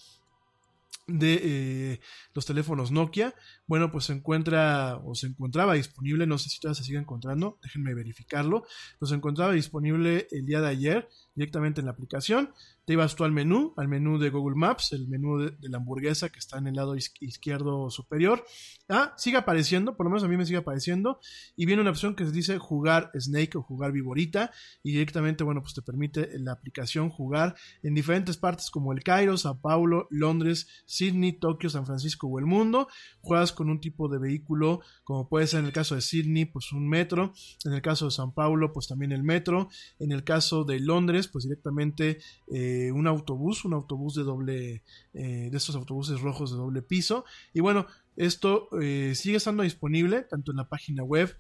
de 1.09 1.40
eh, 1.42 2.00
los 2.34 2.46
teléfonos 2.46 2.92
Nokia, 2.92 3.34
bueno, 3.66 3.90
pues 3.90 4.04
se 4.04 4.12
encuentra 4.12 5.00
o 5.04 5.14
se 5.14 5.26
encontraba 5.26 5.74
disponible, 5.74 6.26
no 6.26 6.38
sé 6.38 6.50
si 6.50 6.61
todavía 6.61 6.76
se 6.76 6.84
sigue 6.84 6.98
encontrando, 6.98 7.59
déjenme 7.62 7.94
verificarlo, 7.94 8.64
pues 8.98 9.09
se 9.09 9.14
encontraba 9.16 9.52
disponible 9.52 10.28
el 10.30 10.44
día 10.44 10.61
de 10.61 10.68
ayer 10.68 11.09
directamente 11.39 11.80
en 11.80 11.86
la 11.86 11.93
aplicación, 11.93 12.53
te 12.84 12.95
ibas 12.95 13.14
tú 13.14 13.24
al 13.24 13.32
menú, 13.32 13.74
al 13.76 13.86
menú 13.86 14.18
de 14.18 14.30
Google 14.30 14.57
Maps, 14.57 14.93
el 14.93 15.09
menú 15.09 15.39
de, 15.39 15.57
la 15.68 15.78
hamburguesa 15.78 16.30
que 16.30 16.39
está 16.39 16.59
en 16.59 16.66
el 16.66 16.74
lado 16.74 16.97
iz- 16.97 17.12
izquierdo 17.20 17.91
superior, 17.91 18.45
ah, 18.89 19.14
sigue 19.16 19.36
apareciendo, 19.36 19.97
por 19.97 20.07
lo 20.07 20.11
menos 20.11 20.24
a 20.24 20.28
mí 20.28 20.36
me 20.36 20.47
sigue 20.47 20.59
apareciendo, 20.59 21.20
y 21.57 21.66
viene 21.66 21.82
una 21.82 21.91
opción 21.91 22.14
que 22.16 22.24
se 22.24 22.32
dice 22.32 22.59
jugar 22.59 23.11
Snake 23.18 23.57
o 23.57 23.62
jugar 23.62 23.93
Viborita, 23.93 24.51
y 24.82 24.93
directamente, 24.93 25.45
bueno, 25.45 25.62
pues 25.62 25.74
te 25.74 25.82
permite 25.82 26.34
en 26.34 26.45
la 26.45 26.53
aplicación 26.53 27.11
jugar 27.11 27.55
en 27.82 27.95
diferentes 27.95 28.36
partes 28.36 28.70
como 28.70 28.93
el 28.93 29.03
Cairo, 29.03 29.36
Sao 29.36 29.61
Paulo, 29.61 30.09
Londres, 30.11 30.66
Sydney, 30.86 31.32
Tokio, 31.32 31.70
San 31.70 31.86
Francisco 31.86 32.26
o 32.26 32.39
el 32.39 32.47
mundo. 32.47 32.89
Juegas 33.20 33.53
con 33.53 33.70
un 33.70 33.80
tipo 33.80 34.09
de 34.09 34.18
vehículo, 34.18 34.80
como 35.05 35.28
puede 35.28 35.47
ser 35.47 35.61
en 35.61 35.66
el 35.66 35.72
caso 35.72 35.95
de 35.95 36.01
Sydney, 36.01 36.47
pues 36.47 36.72
un 36.72 36.89
metro. 36.89 37.32
En 37.64 37.72
el 37.72 37.82
caso 37.82 38.07
de 38.07 38.11
San 38.11 38.32
Paulo, 38.32 38.72
pues 38.72 38.89
también 38.89 39.12
el 39.12 39.22
metro. 39.22 39.68
En 39.99 40.12
el 40.12 40.24
caso 40.24 40.64
de 40.64 40.80
Londres, 40.80 41.28
pues 41.29 41.45
directamente 41.45 42.18
eh, 42.49 42.91
un 42.93 43.07
autobús, 43.07 43.64
un 43.64 43.74
autobús 43.74 44.14
de 44.14 44.22
doble, 44.22 44.83
eh, 45.14 45.49
de 45.51 45.57
estos 45.57 45.76
autobuses 45.76 46.20
rojos 46.20 46.51
de 46.51 46.57
doble 46.57 46.83
piso. 46.83 47.24
Y 47.53 47.61
bueno, 47.61 47.87
esto 48.16 48.68
eh, 48.81 49.14
sigue 49.14 49.37
estando 49.37 49.62
disponible 49.62 50.22
tanto 50.22 50.51
en 50.51 50.57
la 50.57 50.68
página 50.68 51.03
web 51.03 51.37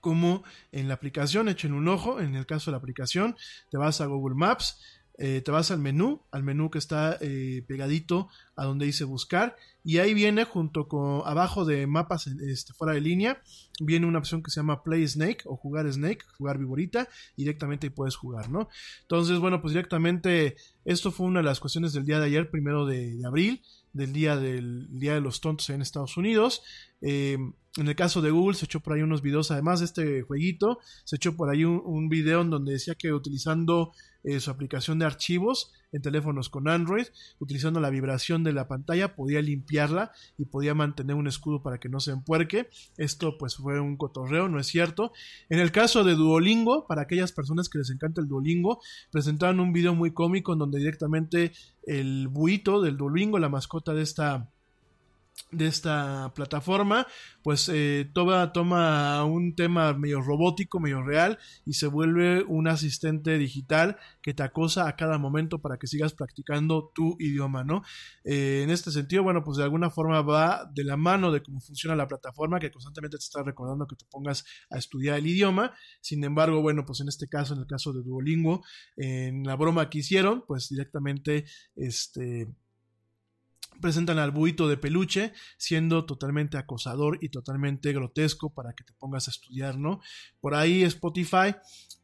como 0.00 0.44
en 0.72 0.88
la 0.88 0.94
aplicación. 0.94 1.48
Echen 1.48 1.72
un 1.72 1.88
ojo. 1.88 2.20
En 2.20 2.34
el 2.34 2.46
caso 2.46 2.70
de 2.70 2.72
la 2.72 2.78
aplicación, 2.78 3.36
te 3.70 3.76
vas 3.76 4.00
a 4.00 4.06
Google 4.06 4.36
Maps, 4.36 4.80
te 5.16 5.50
vas 5.50 5.72
al 5.72 5.80
menú, 5.80 6.22
al 6.30 6.44
menú 6.44 6.70
que 6.70 6.78
está 6.78 7.18
pegadito 7.66 8.28
a 8.54 8.64
donde 8.64 8.86
dice 8.86 9.02
buscar, 9.02 9.56
y 9.88 10.00
ahí 10.00 10.12
viene 10.12 10.44
junto 10.44 10.86
con 10.86 11.22
abajo 11.24 11.64
de 11.64 11.86
mapas 11.86 12.26
este, 12.26 12.74
fuera 12.74 12.92
de 12.92 13.00
línea, 13.00 13.40
viene 13.80 14.04
una 14.04 14.18
opción 14.18 14.42
que 14.42 14.50
se 14.50 14.60
llama 14.60 14.82
Play 14.82 15.08
Snake 15.08 15.44
o 15.46 15.56
jugar 15.56 15.90
Snake, 15.90 16.26
jugar 16.36 16.58
Viborita, 16.58 17.08
y 17.36 17.44
directamente 17.44 17.86
ahí 17.86 17.90
puedes 17.90 18.14
jugar, 18.14 18.50
¿no? 18.50 18.68
Entonces, 19.00 19.38
bueno, 19.38 19.62
pues 19.62 19.72
directamente 19.72 20.56
esto 20.84 21.10
fue 21.10 21.26
una 21.26 21.40
de 21.40 21.46
las 21.46 21.58
cuestiones 21.58 21.94
del 21.94 22.04
día 22.04 22.20
de 22.20 22.26
ayer, 22.26 22.50
primero 22.50 22.84
de, 22.84 23.18
abril, 23.26 23.62
del 23.94 24.12
día 24.12 24.36
del 24.36 24.88
día 24.90 25.14
de 25.14 25.22
los 25.22 25.40
tontos 25.40 25.70
en 25.70 25.80
Estados 25.80 26.18
Unidos. 26.18 26.62
Eh, 27.00 27.38
en 27.78 27.88
el 27.88 27.96
caso 27.96 28.20
de 28.20 28.30
Google 28.30 28.58
se 28.58 28.66
echó 28.66 28.80
por 28.80 28.92
ahí 28.92 29.00
unos 29.00 29.22
videos, 29.22 29.50
además 29.52 29.78
de 29.78 29.86
este 29.86 30.20
jueguito, 30.20 30.80
se 31.04 31.16
echó 31.16 31.34
por 31.34 31.48
ahí 31.48 31.64
un 31.64 32.10
video 32.10 32.42
en 32.42 32.50
donde 32.50 32.72
decía 32.72 32.94
que 32.94 33.14
utilizando 33.14 33.94
eh, 34.24 34.40
su 34.40 34.50
aplicación 34.50 34.98
de 34.98 35.06
archivos 35.06 35.72
en 35.92 36.02
teléfonos 36.02 36.48
con 36.48 36.68
Android, 36.68 37.06
utilizando 37.38 37.80
la 37.80 37.90
vibración 37.90 38.44
de 38.44 38.52
la 38.52 38.68
pantalla, 38.68 39.14
podía 39.14 39.40
limpiarla 39.40 40.12
y 40.36 40.44
podía 40.44 40.74
mantener 40.74 41.16
un 41.16 41.26
escudo 41.26 41.62
para 41.62 41.78
que 41.78 41.88
no 41.88 42.00
se 42.00 42.10
empuerque. 42.10 42.68
Esto 42.96 43.38
pues 43.38 43.56
fue 43.56 43.80
un 43.80 43.96
cotorreo, 43.96 44.48
no 44.48 44.60
es 44.60 44.66
cierto. 44.66 45.12
En 45.48 45.60
el 45.60 45.72
caso 45.72 46.04
de 46.04 46.14
Duolingo, 46.14 46.86
para 46.86 47.02
aquellas 47.02 47.32
personas 47.32 47.68
que 47.68 47.78
les 47.78 47.90
encanta 47.90 48.20
el 48.20 48.28
Duolingo, 48.28 48.80
presentaron 49.10 49.60
un 49.60 49.72
video 49.72 49.94
muy 49.94 50.12
cómico 50.12 50.52
en 50.52 50.58
donde 50.58 50.78
directamente 50.78 51.52
el 51.84 52.28
buito 52.28 52.82
del 52.82 52.96
Duolingo, 52.96 53.38
la 53.38 53.48
mascota 53.48 53.94
de 53.94 54.02
esta 54.02 54.50
de 55.50 55.66
esta 55.66 56.32
plataforma, 56.34 57.06
pues 57.42 57.68
eh, 57.72 58.10
toma, 58.12 58.52
toma 58.52 59.24
un 59.24 59.54
tema 59.54 59.94
medio 59.94 60.20
robótico, 60.20 60.80
medio 60.80 61.02
real, 61.02 61.38
y 61.64 61.74
se 61.74 61.86
vuelve 61.86 62.42
un 62.44 62.68
asistente 62.68 63.38
digital 63.38 63.96
que 64.22 64.34
te 64.34 64.42
acosa 64.42 64.88
a 64.88 64.96
cada 64.96 65.18
momento 65.18 65.60
para 65.60 65.78
que 65.78 65.86
sigas 65.86 66.12
practicando 66.12 66.92
tu 66.94 67.16
idioma, 67.18 67.64
¿no? 67.64 67.82
Eh, 68.24 68.62
en 68.64 68.70
este 68.70 68.90
sentido, 68.90 69.22
bueno, 69.22 69.42
pues 69.42 69.56
de 69.56 69.64
alguna 69.64 69.90
forma 69.90 70.20
va 70.22 70.70
de 70.72 70.84
la 70.84 70.96
mano 70.96 71.32
de 71.32 71.42
cómo 71.42 71.60
funciona 71.60 71.96
la 71.96 72.08
plataforma, 72.08 72.58
que 72.58 72.70
constantemente 72.70 73.16
te 73.16 73.24
está 73.24 73.42
recordando 73.42 73.86
que 73.86 73.96
te 73.96 74.04
pongas 74.10 74.44
a 74.70 74.78
estudiar 74.78 75.18
el 75.18 75.26
idioma. 75.26 75.74
Sin 76.00 76.22
embargo, 76.24 76.60
bueno, 76.60 76.84
pues 76.84 77.00
en 77.00 77.08
este 77.08 77.28
caso, 77.28 77.54
en 77.54 77.60
el 77.60 77.66
caso 77.66 77.92
de 77.92 78.02
Duolingo, 78.02 78.62
en 78.96 79.44
la 79.44 79.56
broma 79.56 79.88
que 79.88 79.98
hicieron, 79.98 80.44
pues 80.46 80.68
directamente, 80.68 81.44
este 81.74 82.48
presentan 83.80 84.18
al 84.18 84.30
buito 84.30 84.68
de 84.68 84.76
peluche 84.76 85.32
siendo 85.56 86.04
totalmente 86.04 86.56
acosador 86.58 87.18
y 87.20 87.28
totalmente 87.28 87.92
grotesco 87.92 88.52
para 88.52 88.72
que 88.74 88.84
te 88.84 88.92
pongas 88.94 89.28
a 89.28 89.30
estudiar, 89.30 89.78
¿no? 89.78 90.00
Por 90.40 90.54
ahí 90.54 90.82
Spotify 90.82 91.54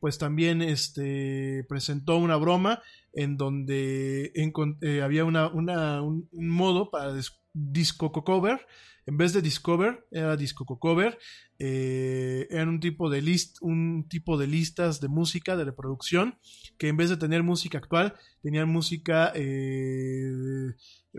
pues 0.00 0.18
también 0.18 0.60
este 0.60 1.64
presentó 1.66 2.18
una 2.18 2.36
broma 2.36 2.82
en 3.14 3.38
donde 3.38 4.32
eh, 4.34 5.02
había 5.02 5.24
una, 5.24 5.48
un, 5.50 6.28
modo 6.32 6.90
para 6.90 7.14
dis- 7.14 7.38
disco 7.54 8.12
cover 8.12 8.66
en 9.06 9.16
vez 9.16 9.32
de 9.32 9.40
discover 9.40 10.06
era 10.10 10.36
disco 10.36 10.66
cover 10.66 11.18
eh, 11.58 12.46
era 12.50 12.68
un 12.68 12.80
tipo 12.80 13.08
de 13.08 13.22
list 13.22 13.58
un 13.62 14.06
tipo 14.08 14.36
de 14.36 14.46
listas 14.46 15.00
de 15.00 15.08
música 15.08 15.56
de 15.56 15.64
reproducción 15.64 16.38
que 16.76 16.88
en 16.88 16.98
vez 16.98 17.08
de 17.08 17.16
tener 17.16 17.42
música 17.42 17.78
actual 17.78 18.14
tenían 18.42 18.68
música 18.68 19.32
eh, 19.34 20.32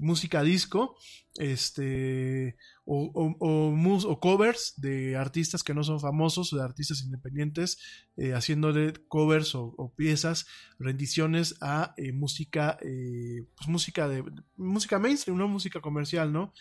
música 0.01 0.43
disco 0.43 0.95
este 1.37 2.55
o, 2.85 3.11
o- 3.39 3.75
o 4.11 4.19
covers 4.19 4.73
de 4.77 5.15
artistas 5.17 5.63
que 5.63 5.73
no 5.73 5.83
son 5.83 5.99
famosos 5.99 6.51
de 6.51 6.61
artistas 6.61 7.01
independientes 7.01 7.77
eh, 8.17 8.33
haciéndole 8.33 8.93
covers 9.07 9.55
o, 9.55 9.93
piezas 9.95 10.45
rendiciones 10.79 11.55
a 11.61 11.93
eh, 11.97 12.11
música 12.13 12.77
eh, 12.81 13.45
pues 13.55 13.67
música 13.67 14.07
de 14.07 14.23
música 14.55 14.99
mainstream 14.99 15.37
no 15.37 15.47
música 15.47 15.81
comercial 15.81 16.31
no 16.31 16.53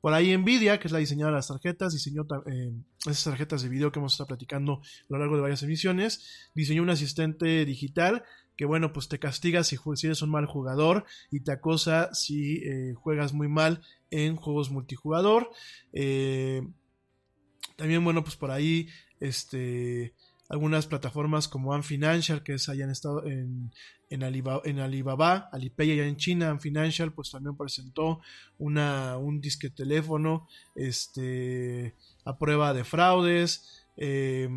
por 0.00 0.14
ahí 0.14 0.34
Nvidia, 0.34 0.80
que 0.80 0.88
es 0.88 0.92
la 0.92 0.98
diseñadora 0.98 1.34
de 1.36 1.38
las 1.40 1.48
tarjetas, 1.48 1.92
diseñó 1.92 2.22
eh, 2.50 2.72
esas 3.04 3.24
tarjetas 3.24 3.60
de 3.60 3.68
video 3.68 3.92
que 3.92 3.98
hemos 3.98 4.14
estado 4.14 4.28
platicando 4.28 4.76
a 4.80 4.80
lo 5.10 5.18
largo 5.18 5.34
de 5.36 5.42
varias 5.42 5.62
emisiones, 5.62 6.50
diseñó 6.54 6.82
un 6.82 6.88
asistente 6.88 7.66
digital 7.66 8.22
que 8.60 8.66
bueno, 8.66 8.92
pues 8.92 9.08
te 9.08 9.18
castiga 9.18 9.64
si, 9.64 9.78
eres 10.02 10.20
un 10.20 10.28
mal 10.28 10.44
jugador 10.44 11.06
y 11.30 11.40
te 11.40 11.50
acosa 11.50 12.12
si 12.12 12.56
eh, 12.56 12.92
juegas 12.92 13.32
muy 13.32 13.48
mal 13.48 13.80
en 14.10 14.36
juegos 14.36 14.70
multijugador. 14.70 15.50
Eh, 15.94 16.60
también 17.76 18.04
bueno, 18.04 18.22
pues 18.22 18.36
por 18.36 18.50
ahí 18.50 18.86
este 19.18 20.12
algunas 20.50 20.86
plataformas 20.86 21.48
como 21.48 21.72
Ant 21.72 21.84
Financial 21.84 22.42
que 22.42 22.52
es 22.52 22.68
allá 22.68 22.84
en 22.84 22.90
estado 22.90 23.24
en, 23.24 23.72
en, 24.10 24.24
Alibaba, 24.24 24.60
en 24.66 24.80
Alibaba, 24.80 25.48
Alipay 25.52 25.92
allá 25.92 26.06
en 26.06 26.18
China, 26.18 26.50
Ant 26.50 26.60
Financial 26.60 27.14
pues 27.14 27.30
también 27.30 27.56
presentó 27.56 28.20
una, 28.58 29.16
un 29.16 29.40
disque 29.40 29.70
teléfono 29.70 30.48
este, 30.74 31.94
a 32.26 32.36
prueba 32.36 32.74
de 32.74 32.84
fraudes. 32.84 33.86
eh, 33.96 34.50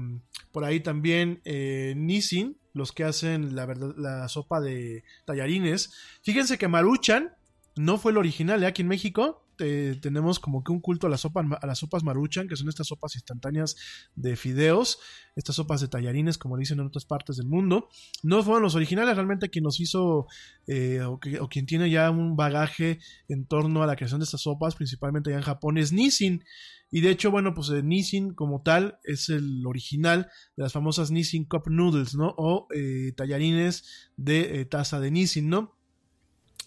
por 0.51 0.65
ahí 0.65 0.81
también 0.81 1.39
eh, 1.45 1.93
Nissin, 1.95 2.57
los 2.73 2.91
que 2.91 3.03
hacen 3.03 3.55
la, 3.55 3.65
verdad, 3.65 3.93
la 3.97 4.27
sopa 4.27 4.59
de 4.59 5.03
tallarines. 5.25 5.93
Fíjense 6.21 6.57
que 6.57 6.67
Maruchan 6.67 7.35
no 7.75 7.97
fue 7.97 8.11
el 8.11 8.17
original, 8.17 8.63
¿eh? 8.63 8.67
aquí 8.67 8.81
en 8.81 8.87
México 8.87 9.42
tenemos 9.57 10.39
como 10.39 10.63
que 10.63 10.71
un 10.71 10.79
culto 10.79 11.07
a, 11.07 11.09
a 11.09 11.67
las 11.67 11.79
sopas 11.79 12.03
Maruchan, 12.03 12.47
que 12.47 12.55
son 12.55 12.69
estas 12.69 12.87
sopas 12.87 13.15
instantáneas 13.15 13.75
de 14.15 14.35
fideos, 14.35 14.99
estas 15.35 15.55
sopas 15.55 15.81
de 15.81 15.87
tallarines, 15.87 16.37
como 16.37 16.57
dicen 16.57 16.79
en 16.79 16.87
otras 16.87 17.05
partes 17.05 17.37
del 17.37 17.47
mundo. 17.47 17.89
No 18.21 18.43
fueron 18.43 18.63
los 18.63 18.75
originales, 18.75 19.15
realmente 19.15 19.49
quien 19.49 19.63
los 19.63 19.79
hizo 19.79 20.27
eh, 20.67 21.01
o, 21.01 21.19
quien 21.19 21.65
tiene 21.65 21.89
ya 21.89 22.09
un 22.11 22.35
bagaje 22.35 22.99
en 23.27 23.45
torno 23.45 23.83
a 23.83 23.87
la 23.87 23.95
creación 23.95 24.19
de 24.19 24.25
estas 24.25 24.41
sopas, 24.41 24.75
principalmente 24.75 25.29
allá 25.29 25.39
en 25.39 25.43
Japón, 25.43 25.77
es 25.77 25.91
Nissin. 25.91 26.43
Y 26.91 27.01
de 27.01 27.09
hecho, 27.09 27.31
bueno, 27.31 27.53
pues 27.55 27.69
eh, 27.69 27.81
Nissin 27.81 28.33
como 28.33 28.61
tal 28.61 28.99
es 29.03 29.29
el 29.29 29.65
original 29.65 30.29
de 30.55 30.63
las 30.63 30.73
famosas 30.73 31.09
Nissin 31.09 31.45
Cup 31.45 31.63
Noodles, 31.67 32.15
¿no? 32.15 32.35
O 32.37 32.67
eh, 32.73 33.13
tallarines 33.17 34.11
de 34.15 34.65
taza 34.65 34.99
de 34.99 35.11
Nissin, 35.11 35.49
¿no? 35.49 35.75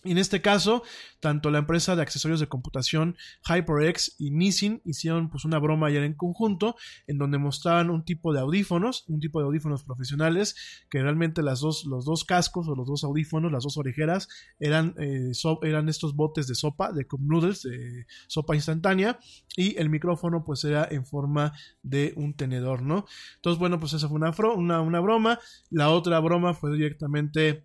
En 0.07 0.19
este 0.19 0.41
caso, 0.41 0.83
tanto 1.21 1.51
la 1.51 1.59
empresa 1.59 1.97
de 1.97 2.03
accesorios 2.03 2.41
de 2.41 2.47
computación 2.47 3.17
HyperX 3.49 4.15
y 4.19 4.31
Nissin 4.31 4.81
hicieron 4.85 5.29
pues 5.29 5.45
una 5.45 5.59
broma 5.59 5.89
ayer 5.89 6.05
en 6.05 6.15
conjunto 6.15 6.77
en 7.07 7.19
donde 7.19 7.39
mostraban 7.39 7.91
un 7.91 8.05
tipo 8.05 8.33
de 8.33 8.41
audífonos, 8.41 9.05
un 9.09 9.21
tipo 9.21 9.41
de 9.41 9.47
audífonos 9.47 9.83
profesionales 9.85 10.55
que 10.89 11.03
realmente 11.03 11.43
las 11.43 11.61
dos, 11.61 11.85
los 11.87 12.05
dos 12.05 12.25
cascos 12.25 12.69
o 12.69 12.77
los 12.77 12.87
dos 12.87 13.03
audífonos, 13.05 13.51
las 13.51 13.65
dos 13.65 13.77
orejeras 13.77 14.29
eran, 14.61 14.95
eh, 14.99 15.33
eran 15.63 15.89
estos 15.89 16.15
botes 16.15 16.47
de 16.47 16.55
sopa, 16.55 16.93
de 16.93 17.07
cup 17.07 17.21
noodles, 17.23 17.63
de 17.63 18.07
sopa 18.29 18.55
instantánea 18.55 19.19
y 19.57 19.77
el 19.79 19.91
micrófono 19.91 20.45
pues 20.45 20.65
era 20.65 20.87
en 20.91 21.05
forma 21.05 21.53
de 21.83 22.13
un 22.17 22.35
tenedor, 22.35 22.83
¿no? 22.83 23.07
Entonces 23.37 23.59
bueno 23.59 23.81
pues 23.81 23.93
esa 23.93 24.09
fue 24.09 24.17
una, 24.17 24.31
una, 24.55 24.81
una 24.81 25.01
broma. 25.01 25.41
La 25.71 25.91
otra 25.91 26.21
broma 26.21 26.55
fue 26.55 26.73
directamente 26.73 27.65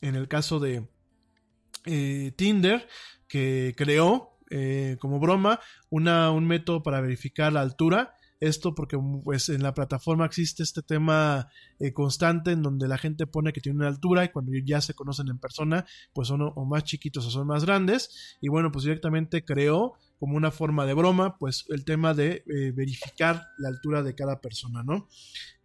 en 0.00 0.14
el 0.14 0.28
caso 0.28 0.60
de 0.60 0.88
eh, 1.86 2.32
Tinder 2.36 2.86
que 3.28 3.74
creó 3.76 4.38
eh, 4.50 4.96
como 5.00 5.20
broma 5.20 5.60
una, 5.90 6.30
un 6.30 6.46
método 6.46 6.82
para 6.82 7.00
verificar 7.00 7.52
la 7.52 7.60
altura. 7.60 8.14
Esto 8.40 8.72
porque 8.74 8.96
pues 9.24 9.48
en 9.48 9.64
la 9.64 9.74
plataforma 9.74 10.24
existe 10.24 10.62
este 10.62 10.80
tema 10.80 11.48
eh, 11.80 11.92
constante 11.92 12.52
en 12.52 12.62
donde 12.62 12.86
la 12.86 12.96
gente 12.96 13.26
pone 13.26 13.52
que 13.52 13.60
tiene 13.60 13.78
una 13.78 13.88
altura 13.88 14.24
y 14.24 14.28
cuando 14.28 14.52
ya 14.64 14.80
se 14.80 14.94
conocen 14.94 15.28
en 15.28 15.38
persona 15.38 15.84
pues 16.12 16.28
son 16.28 16.42
o, 16.42 16.52
o 16.54 16.64
más 16.64 16.84
chiquitos 16.84 17.26
o 17.26 17.30
son 17.30 17.48
más 17.48 17.64
grandes 17.64 18.38
y 18.40 18.48
bueno 18.48 18.70
pues 18.70 18.84
directamente 18.84 19.44
creó 19.44 19.94
como 20.20 20.36
una 20.36 20.52
forma 20.52 20.86
de 20.86 20.94
broma 20.94 21.36
pues 21.36 21.64
el 21.70 21.84
tema 21.84 22.14
de 22.14 22.44
verificar 22.76 23.48
la 23.58 23.70
altura 23.70 24.04
de 24.04 24.14
cada 24.14 24.40
persona 24.40 24.84
no 24.84 25.08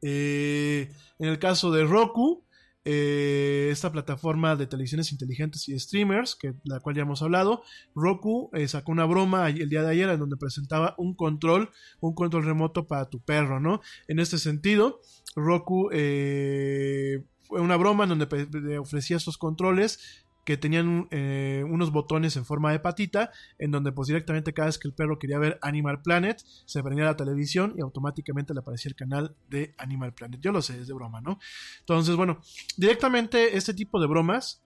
en 0.02 0.90
el 1.20 1.38
caso 1.38 1.72
de 1.72 1.84
Roku 1.84 2.43
eh, 2.86 3.70
esta 3.72 3.92
plataforma 3.92 4.56
de 4.56 4.68
televisiones 4.68 5.12
inteligentes 5.12 5.70
y 5.70 5.80
streamers, 5.80 6.36
que 6.36 6.54
la 6.66 6.80
cual 6.80 6.96
ya 6.96 7.04
hemos 7.04 7.22
hablado, 7.22 7.64
Roku 7.96 8.50
eh, 8.54 8.68
sacó 8.68 8.92
una 8.92 9.06
broma 9.06 9.50
el 9.50 9.70
día 9.70 9.84
de 9.84 9.92
ayer 9.92 10.10
en 10.10 10.20
donde 10.20 10.38
presentaba 10.38 10.94
un 10.98 11.16
control, 11.16 11.70
un 12.02 12.14
control 12.14 12.46
remoto 12.46 12.88
para 12.88 13.10
tu 13.10 13.22
perro, 13.22 13.60
¿no? 13.60 13.82
En 14.08 14.20
este 14.20 14.38
sentido, 14.38 15.00
Roku 15.36 15.90
eh, 15.94 17.24
fue 17.44 17.62
una 17.62 17.78
broma 17.78 18.04
en 18.04 18.10
donde 18.10 18.78
ofrecía 18.78 19.18
estos 19.18 19.38
controles 19.38 20.26
que 20.46 20.58
tenían 20.58 21.08
eh, 21.12 21.64
unos 21.70 21.92
botones 21.92 22.36
en 22.36 22.46
forma 22.46 22.72
de 22.72 22.80
patita, 22.80 23.32
en 23.58 23.72
donde 23.72 23.92
pues 23.92 24.08
directamente 24.08 24.54
cada 24.54 24.68
vez 24.68 24.78
que 24.78 24.88
el 24.88 24.94
perro 24.94 25.20
quería 25.20 25.40
ver 25.40 25.58
Animal 25.62 26.02
Planet, 26.02 26.42
se 26.66 26.84
prendía 26.84 27.06
la 27.06 27.16
televisión 27.16 27.74
y 27.78 27.82
automáticamente 27.82 28.54
le 28.54 28.60
aparecía 28.60 28.90
el 28.90 28.96
canal 28.96 29.36
de 29.50 29.74
Animal 29.78 30.14
Planet. 30.14 30.40
Yo 30.42 30.52
lo 30.52 30.62
sé, 30.62 30.80
es 30.80 30.88
de 30.88 30.94
broma, 30.94 31.22
¿no? 31.22 31.40
Entonces, 31.80 32.16
bueno, 32.16 32.42
directamente 32.78 33.56
este 33.58 33.74
tipo 33.74 34.00
de 34.00 34.08
bromas. 34.08 34.64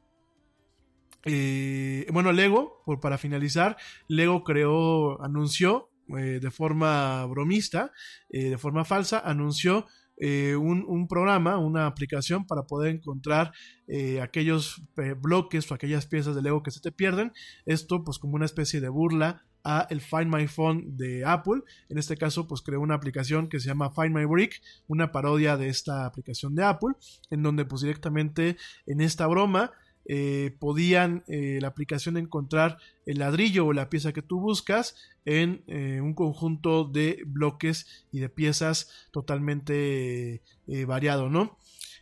eh, 1.26 2.08
bueno, 2.12 2.32
Lego, 2.32 2.82
por, 2.86 3.00
para 3.00 3.18
finalizar, 3.18 3.78
Lego 4.08 4.44
creó, 4.44 5.22
anunció 5.22 5.90
eh, 6.18 6.40
de 6.42 6.52
forma 6.52 7.26
bromista, 7.26 7.92
eh, 8.30 8.50
de 8.52 8.58
forma 8.58 8.86
falsa, 8.86 9.20
anunció 9.20 9.88
eh, 10.20 10.56
un, 10.56 11.08
programa, 11.08 11.58
una 11.58 11.86
aplicación 11.86 12.46
para 12.48 12.64
poder 12.64 12.96
encontrar 12.96 13.54
eh, 13.88 14.20
aquellos 14.20 14.82
eh, 14.98 15.14
bloques 15.14 15.70
o 15.70 15.76
aquellas 15.76 16.08
piezas 16.08 16.36
de 16.36 16.42
Lego 16.42 16.64
que 16.64 16.72
se 16.72 16.82
te 16.82 16.92
pierden. 16.92 17.32
Esto 17.66 18.04
pues 18.04 18.18
como 18.18 18.36
una 18.36 18.46
especie 18.46 18.82
de 18.82 18.90
burla 18.90 19.44
a 19.64 19.86
el 19.90 20.02
Find 20.02 20.34
My 20.34 20.48
Phone 20.48 20.98
de 20.98 21.24
Apple. 21.24 21.62
En 21.90 21.98
este 21.98 22.18
caso, 22.18 22.48
pues 22.48 22.62
creó 22.62 22.82
una 22.82 22.96
aplicación 22.96 23.48
que 23.48 23.60
se 23.60 23.68
llama 23.68 23.92
Find 23.92 24.16
My 24.16 24.26
Brick, 24.26 24.62
una 24.88 25.12
parodia 25.12 25.58
de 25.58 25.70
esta 25.70 26.06
aplicación 26.06 26.56
de 26.56 26.64
Apple, 26.64 26.96
en 27.30 27.44
donde 27.44 27.66
pues 27.66 27.82
directamente 27.82 28.58
en 28.86 29.02
esta 29.02 29.28
broma 29.28 29.72
eh, 30.10 30.56
podían 30.58 31.26
eh, 31.28 31.60
la 31.62 31.68
aplicación 31.68 32.16
encontrar 32.16 32.78
el 33.06 33.20
ladrillo 33.20 33.66
o 33.66 33.74
la 33.74 33.90
pieza 33.90 34.14
que 34.14 34.22
tú 34.22 34.40
buscas 34.40 34.96
en 35.26 35.66
eh, 35.68 36.00
un 36.02 36.14
conjunto 36.14 36.86
de 36.86 37.24
bloques 37.26 38.06
y 38.14 38.20
de 38.20 38.30
piezas 38.30 39.10
totalmente 39.12 40.42
variado, 40.86 41.30
¿no? 41.30 41.58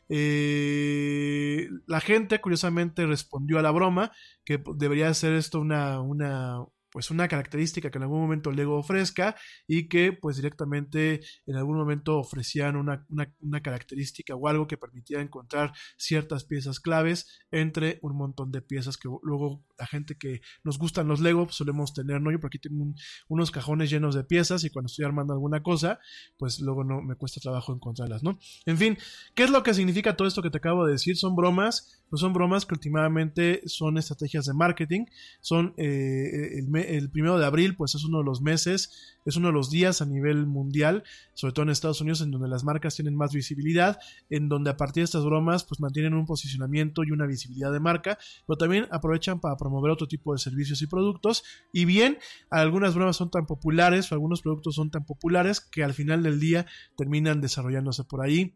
La 0.08 2.00
gente 2.00 2.40
curiosamente 2.42 3.08
respondió 3.08 3.58
a 3.58 3.64
la 3.64 3.72
broma 3.72 4.12
que 4.44 4.64
debería 4.76 5.12
ser 5.16 5.34
esto 5.34 5.60
una, 5.60 6.00
una 6.00 6.64
pues 6.96 7.12
una 7.12 7.28
característica 7.28 7.92
que 7.92 7.98
en 7.98 8.04
algún 8.04 8.22
momento 8.22 8.52
Lego 8.54 8.78
ofrezca 8.78 9.36
y 9.68 9.90
que 9.90 10.14
pues 10.14 10.38
directamente 10.38 11.20
en 11.46 11.58
algún 11.58 11.76
momento 11.76 12.18
ofrecían 12.18 12.78
una, 12.78 13.06
una, 13.10 13.36
una 13.42 13.62
característica 13.62 14.34
o 14.34 14.48
algo 14.48 14.66
que 14.66 14.78
permitiera 14.78 15.22
encontrar 15.22 15.74
ciertas 15.98 16.46
piezas 16.46 16.80
claves 16.80 17.28
entre 17.52 18.00
un 18.02 18.16
montón 18.16 18.50
de 18.54 18.62
piezas 18.62 18.96
que 18.96 19.10
luego 19.24 19.62
la 19.78 19.86
gente 19.88 20.16
que 20.18 20.40
nos 20.64 20.78
gustan 20.80 21.10
los 21.10 21.20
Lego 21.20 21.44
pues, 21.48 21.58
solemos 21.58 21.94
tener, 21.94 22.22
¿no? 22.22 22.32
Yo 22.32 22.40
por 22.40 22.48
aquí 22.48 22.60
tengo 22.60 22.82
un- 22.82 22.96
unos 23.28 23.52
cajones 23.52 23.90
llenos 23.90 24.16
de 24.16 24.24
piezas 24.24 24.64
y 24.64 24.70
cuando 24.70 24.88
estoy 24.88 25.04
armando 25.04 25.34
alguna 25.34 25.62
cosa 25.62 26.00
pues 26.38 26.62
luego 26.62 26.86
no 26.86 27.02
me 27.02 27.16
cuesta 27.16 27.42
trabajo 27.42 27.74
encontrarlas, 27.74 28.24
¿no? 28.24 28.40
En 28.66 28.78
fin, 28.78 28.98
¿qué 29.34 29.44
es 29.44 29.50
lo 29.50 29.64
que 29.64 29.74
significa 29.74 30.16
todo 30.16 30.30
esto 30.30 30.42
que 30.42 30.50
te 30.50 30.60
acabo 30.60 30.86
de 30.86 30.94
decir? 30.94 31.18
Son 31.18 31.36
bromas, 31.36 32.02
pues 32.10 32.22
son 32.22 32.32
bromas 32.32 32.66
que 32.66 32.74
últimamente 32.76 33.64
son 33.66 33.98
estrategias 33.98 34.46
de 34.46 34.54
marketing, 34.54 35.06
son 35.42 35.74
eh, 35.76 36.60
el, 36.60 36.70
el 36.86 37.10
primero 37.10 37.38
de 37.40 37.46
abril, 37.46 37.76
pues 37.76 37.96
es 37.96 38.04
uno 38.04 38.20
de 38.20 38.24
los 38.24 38.42
meses, 38.42 39.18
es 39.26 39.36
uno 39.36 39.48
de 39.48 39.54
los 39.54 39.70
días 39.70 40.02
a 40.02 40.06
nivel 40.06 40.46
mundial, 40.46 41.04
sobre 41.34 41.54
todo 41.54 41.64
en 41.64 41.70
Estados 41.70 42.02
Unidos, 42.02 42.22
en 42.22 42.32
donde 42.32 42.48
las 42.48 42.64
marcas 42.64 42.96
tienen 42.96 43.16
más 43.16 43.34
visibilidad, 43.34 43.98
en 44.30 44.50
donde 44.50 44.70
a 44.70 44.78
partir 44.78 45.02
de 45.02 45.06
estas 45.06 45.26
bromas, 45.26 45.64
pues 45.64 45.80
mantienen 45.80 46.14
un 46.14 46.26
posicionamiento 46.26 47.04
y 47.04 47.12
una 47.12 47.26
visibilidad 47.26 47.72
de 47.72 47.80
marca, 47.80 48.18
pero 48.46 48.58
también 48.58 48.88
aprovechan 48.92 49.40
para 49.40 49.58
promover 49.58 49.92
otro 49.92 50.08
tipo 50.08 50.34
de 50.34 50.40
servicios 50.40 50.82
y 50.82 50.88
productos, 50.88 51.44
y 51.72 51.86
bien, 51.86 52.18
algunas 52.50 52.96
bromas 52.96 53.16
son 53.16 53.32
tan 53.32 53.46
populares 53.46 54.12
o 54.12 54.16
algunos 54.16 54.42
productos 54.42 54.76
son 54.76 54.92
tan 54.92 55.06
populares 55.06 55.60
que 55.60 55.84
al 55.84 55.94
final 55.94 56.24
del 56.24 56.40
día 56.40 56.66
terminan 56.98 57.42
desarrollándose 57.42 58.04
por 58.04 58.22
ahí. 58.22 58.54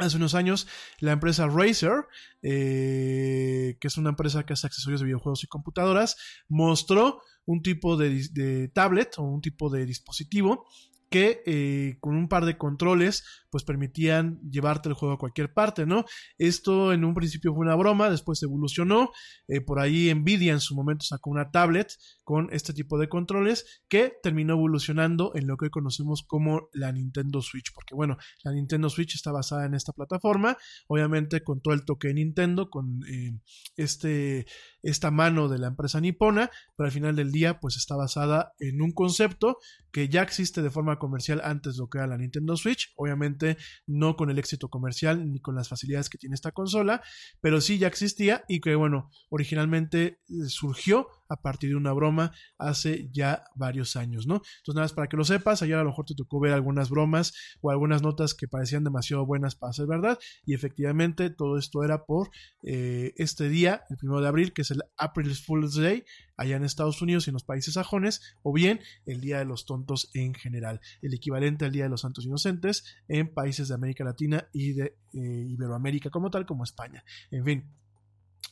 Hace 0.00 0.16
unos 0.16 0.34
años, 0.34 0.66
la 0.98 1.12
empresa 1.12 1.46
Razer, 1.46 2.06
eh, 2.42 3.76
que 3.80 3.86
es 3.86 3.98
una 3.98 4.10
empresa 4.10 4.44
que 4.44 4.54
hace 4.54 4.66
accesorios 4.66 5.00
de 5.00 5.06
videojuegos 5.06 5.44
y 5.44 5.46
computadoras, 5.46 6.16
mostró 6.48 7.20
un 7.44 7.62
tipo 7.62 7.96
de, 7.98 8.70
tablet 8.72 9.18
o 9.18 9.22
un 9.22 9.42
tipo 9.42 9.68
de 9.68 9.84
dispositivo 9.84 10.66
que 11.10 11.42
eh, 11.44 11.98
con 12.00 12.16
un 12.16 12.28
par 12.28 12.44
de 12.44 12.56
controles 12.56 13.24
pues 13.50 13.64
permitían 13.64 14.40
llevarte 14.48 14.88
el 14.88 14.94
juego 14.94 15.14
a 15.14 15.18
cualquier 15.18 15.52
parte, 15.52 15.84
¿no? 15.84 16.04
Esto 16.38 16.92
en 16.92 17.04
un 17.04 17.14
principio 17.14 17.52
fue 17.52 17.62
una 17.62 17.74
broma, 17.74 18.08
después 18.08 18.42
evolucionó, 18.42 19.10
eh, 19.48 19.60
por 19.60 19.80
ahí 19.80 20.14
Nvidia 20.14 20.52
en 20.52 20.60
su 20.60 20.76
momento 20.76 21.04
sacó 21.04 21.30
una 21.30 21.50
tablet 21.50 21.92
con 22.22 22.48
este 22.52 22.72
tipo 22.72 22.96
de 22.96 23.08
controles 23.08 23.82
que 23.88 24.12
terminó 24.22 24.54
evolucionando 24.54 25.32
en 25.34 25.48
lo 25.48 25.56
que 25.56 25.66
hoy 25.66 25.70
conocemos 25.70 26.22
como 26.22 26.68
la 26.72 26.92
Nintendo 26.92 27.42
Switch, 27.42 27.72
porque 27.74 27.96
bueno, 27.96 28.16
la 28.44 28.52
Nintendo 28.52 28.88
Switch 28.88 29.16
está 29.16 29.32
basada 29.32 29.66
en 29.66 29.74
esta 29.74 29.92
plataforma, 29.92 30.56
obviamente 30.86 31.42
con 31.42 31.60
todo 31.60 31.74
el 31.74 31.84
toque 31.84 32.08
de 32.08 32.14
Nintendo, 32.14 32.70
con 32.70 33.00
eh, 33.08 33.32
este, 33.76 34.46
esta 34.82 35.10
mano 35.10 35.48
de 35.48 35.58
la 35.58 35.68
empresa 35.68 36.00
nipona, 36.00 36.50
pero 36.76 36.86
al 36.86 36.92
final 36.92 37.16
del 37.16 37.32
día 37.32 37.60
pues 37.60 37.76
está 37.76 37.96
basada 37.96 38.52
en 38.58 38.80
un 38.82 38.92
concepto 38.92 39.58
que 39.92 40.08
ya 40.08 40.22
existe 40.22 40.62
de 40.62 40.70
forma 40.70 40.98
comercial 40.98 41.40
antes 41.44 41.74
de 41.74 41.80
lo 41.80 41.88
que 41.88 41.98
era 41.98 42.06
la 42.06 42.18
Nintendo 42.18 42.56
Switch, 42.56 42.92
obviamente 42.96 43.56
no 43.86 44.16
con 44.16 44.30
el 44.30 44.38
éxito 44.38 44.68
comercial 44.68 45.30
ni 45.30 45.40
con 45.40 45.54
las 45.54 45.68
facilidades 45.68 46.08
que 46.08 46.18
tiene 46.18 46.34
esta 46.34 46.52
consola, 46.52 47.02
pero 47.40 47.60
sí 47.60 47.78
ya 47.78 47.88
existía 47.88 48.44
y 48.48 48.60
que 48.60 48.74
bueno, 48.74 49.10
originalmente 49.28 50.04
eh, 50.06 50.18
surgió 50.46 51.08
a 51.30 51.40
partir 51.40 51.70
de 51.70 51.76
una 51.76 51.92
broma 51.92 52.32
hace 52.58 53.08
ya 53.12 53.44
varios 53.54 53.96
años, 53.96 54.26
¿no? 54.26 54.42
Entonces 54.58 54.74
nada 54.74 54.84
más 54.84 54.92
para 54.92 55.08
que 55.08 55.16
lo 55.16 55.24
sepas, 55.24 55.62
ayer 55.62 55.76
a 55.76 55.82
lo 55.82 55.90
mejor 55.90 56.04
te 56.04 56.14
tocó 56.14 56.40
ver 56.40 56.52
algunas 56.52 56.90
bromas 56.90 57.32
o 57.62 57.70
algunas 57.70 58.02
notas 58.02 58.34
que 58.34 58.48
parecían 58.48 58.84
demasiado 58.84 59.24
buenas 59.24 59.54
para 59.54 59.72
ser 59.72 59.86
verdad 59.86 60.18
y 60.44 60.54
efectivamente 60.54 61.30
todo 61.30 61.56
esto 61.56 61.84
era 61.84 62.04
por 62.04 62.30
eh, 62.64 63.14
este 63.16 63.48
día, 63.48 63.84
el 63.88 63.96
primero 63.96 64.20
de 64.20 64.28
abril, 64.28 64.52
que 64.52 64.62
es 64.62 64.70
el 64.70 64.82
April 64.96 65.34
Fool's 65.34 65.76
Day, 65.76 66.04
allá 66.36 66.56
en 66.56 66.64
Estados 66.64 67.00
Unidos 67.02 67.26
y 67.26 67.30
en 67.30 67.34
los 67.34 67.44
países 67.44 67.74
sajones, 67.74 68.22
o 68.42 68.52
bien 68.52 68.80
el 69.06 69.20
Día 69.20 69.38
de 69.38 69.44
los 69.44 69.66
Tontos 69.66 70.10
en 70.14 70.34
general, 70.34 70.80
el 71.02 71.14
equivalente 71.14 71.64
al 71.66 71.72
Día 71.72 71.84
de 71.84 71.90
los 71.90 72.00
Santos 72.00 72.24
Inocentes 72.24 72.84
en 73.08 73.32
países 73.32 73.68
de 73.68 73.74
América 73.74 74.04
Latina 74.04 74.48
y 74.52 74.72
de 74.72 74.96
eh, 75.12 75.46
Iberoamérica 75.48 76.10
como 76.10 76.30
tal, 76.30 76.46
como 76.46 76.64
España. 76.64 77.04
En 77.30 77.44
fin. 77.44 77.64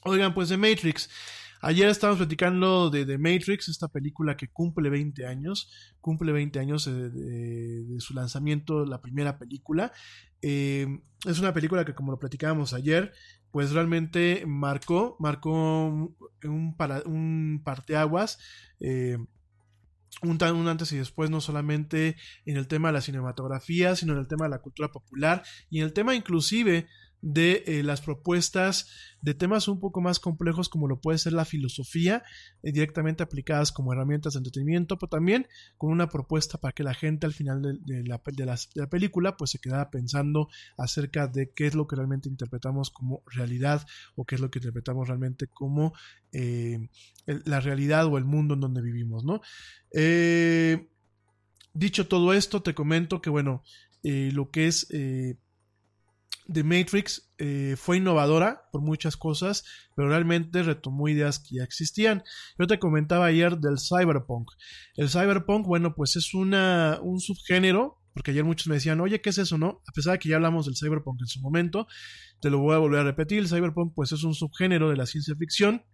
Oigan, 0.04 0.34
pues 0.34 0.48
de 0.48 0.56
Matrix. 0.56 1.08
Ayer 1.60 1.88
estábamos 1.88 2.18
platicando 2.18 2.88
de 2.90 3.04
The 3.04 3.18
Matrix, 3.18 3.68
esta 3.68 3.88
película 3.88 4.36
que 4.36 4.48
cumple 4.48 4.90
20 4.90 5.26
años, 5.26 5.70
cumple 6.00 6.32
20 6.32 6.58
años 6.60 6.84
de, 6.84 7.10
de- 7.10 7.84
de 7.84 8.00
su 8.00 8.14
lanzamiento, 8.14 8.84
la 8.86 9.00
primera 9.00 9.38
película. 9.38 9.92
Eh, 10.42 10.86
es 11.26 11.38
una 11.40 11.52
película 11.52 11.84
que, 11.84 11.94
como 11.94 12.12
lo 12.12 12.18
platicábamos 12.18 12.74
ayer, 12.74 13.12
pues 13.50 13.72
realmente 13.72 14.44
marcó, 14.46 15.16
marcó 15.18 15.86
un, 16.44 16.76
para, 16.76 17.02
un 17.06 17.60
parteaguas. 17.64 18.38
eh, 18.80 19.18
un, 20.22 20.42
un 20.42 20.68
antes 20.68 20.90
y 20.92 20.96
después, 20.96 21.30
no 21.30 21.40
solamente 21.40 22.16
en 22.44 22.56
el 22.56 22.66
tema 22.66 22.88
de 22.88 22.94
la 22.94 23.00
cinematografía, 23.00 23.94
sino 23.94 24.14
en 24.14 24.18
el 24.20 24.26
tema 24.26 24.46
de 24.46 24.50
la 24.50 24.58
cultura 24.60 24.88
popular 24.88 25.44
y 25.70 25.78
en 25.78 25.84
el 25.84 25.92
tema 25.92 26.14
inclusive 26.14 26.88
de 27.20 27.64
eh, 27.66 27.82
las 27.82 28.00
propuestas 28.00 28.88
de 29.20 29.34
temas 29.34 29.66
un 29.66 29.80
poco 29.80 30.00
más 30.00 30.20
complejos 30.20 30.68
como 30.68 30.86
lo 30.86 31.00
puede 31.00 31.18
ser 31.18 31.32
la 31.32 31.44
filosofía, 31.44 32.22
eh, 32.62 32.70
directamente 32.70 33.22
aplicadas 33.22 33.72
como 33.72 33.92
herramientas 33.92 34.34
de 34.34 34.38
entretenimiento, 34.38 34.98
pero 34.98 35.10
también 35.10 35.48
con 35.76 35.90
una 35.90 36.08
propuesta 36.08 36.58
para 36.58 36.72
que 36.72 36.84
la 36.84 36.94
gente 36.94 37.26
al 37.26 37.34
final 37.34 37.60
de, 37.62 38.04
la, 38.04 38.22
de 38.24 38.56
la 38.74 38.88
película 38.88 39.36
pues 39.36 39.50
se 39.50 39.58
quedara 39.58 39.90
pensando 39.90 40.48
acerca 40.76 41.26
de 41.26 41.50
qué 41.50 41.66
es 41.66 41.74
lo 41.74 41.86
que 41.88 41.96
realmente 41.96 42.28
interpretamos 42.28 42.90
como 42.90 43.22
realidad 43.26 43.84
o 44.14 44.24
qué 44.24 44.36
es 44.36 44.40
lo 44.40 44.50
que 44.50 44.60
interpretamos 44.60 45.08
realmente 45.08 45.48
como 45.48 45.94
eh, 46.32 46.88
la 47.26 47.60
realidad 47.60 48.06
o 48.06 48.18
el 48.18 48.24
mundo 48.24 48.54
en 48.54 48.60
donde 48.60 48.82
vivimos, 48.82 49.24
¿no? 49.24 49.40
Dicho 51.74 52.08
todo 52.08 52.32
esto, 52.32 52.62
te 52.62 52.74
comento 52.74 53.20
que, 53.20 53.30
bueno, 53.30 53.62
lo 54.02 54.50
que 54.50 54.66
es 54.66 54.88
The 56.52 56.64
Matrix 56.64 57.30
eh, 57.38 57.74
fue 57.76 57.98
innovadora 57.98 58.62
por 58.72 58.80
muchas 58.80 59.16
cosas, 59.16 59.64
pero 59.94 60.08
realmente 60.08 60.62
retomó 60.62 61.08
ideas 61.08 61.38
que 61.38 61.56
ya 61.56 61.64
existían. 61.64 62.22
Yo 62.58 62.66
te 62.66 62.78
comentaba 62.78 63.26
ayer 63.26 63.58
del 63.58 63.78
cyberpunk. 63.78 64.50
El 64.96 65.10
cyberpunk, 65.10 65.66
bueno, 65.66 65.94
pues 65.94 66.16
es 66.16 66.32
una, 66.32 66.98
un 67.02 67.20
subgénero, 67.20 68.00
porque 68.14 68.30
ayer 68.30 68.44
muchos 68.44 68.66
me 68.66 68.76
decían, 68.76 69.00
oye, 69.00 69.20
¿qué 69.20 69.30
es 69.30 69.38
eso, 69.38 69.58
no? 69.58 69.82
A 69.86 69.92
pesar 69.92 70.14
de 70.14 70.18
que 70.18 70.30
ya 70.30 70.36
hablamos 70.36 70.66
del 70.66 70.76
cyberpunk 70.76 71.20
en 71.20 71.26
su 71.26 71.40
momento, 71.40 71.86
te 72.40 72.50
lo 72.50 72.58
voy 72.58 72.74
a 72.74 72.78
volver 72.78 73.00
a 73.00 73.04
repetir. 73.04 73.38
El 73.38 73.48
cyberpunk, 73.48 73.92
pues 73.94 74.12
es 74.12 74.24
un 74.24 74.34
subgénero 74.34 74.88
de 74.88 74.96
la 74.96 75.06
ciencia 75.06 75.34
ficción 75.36 75.84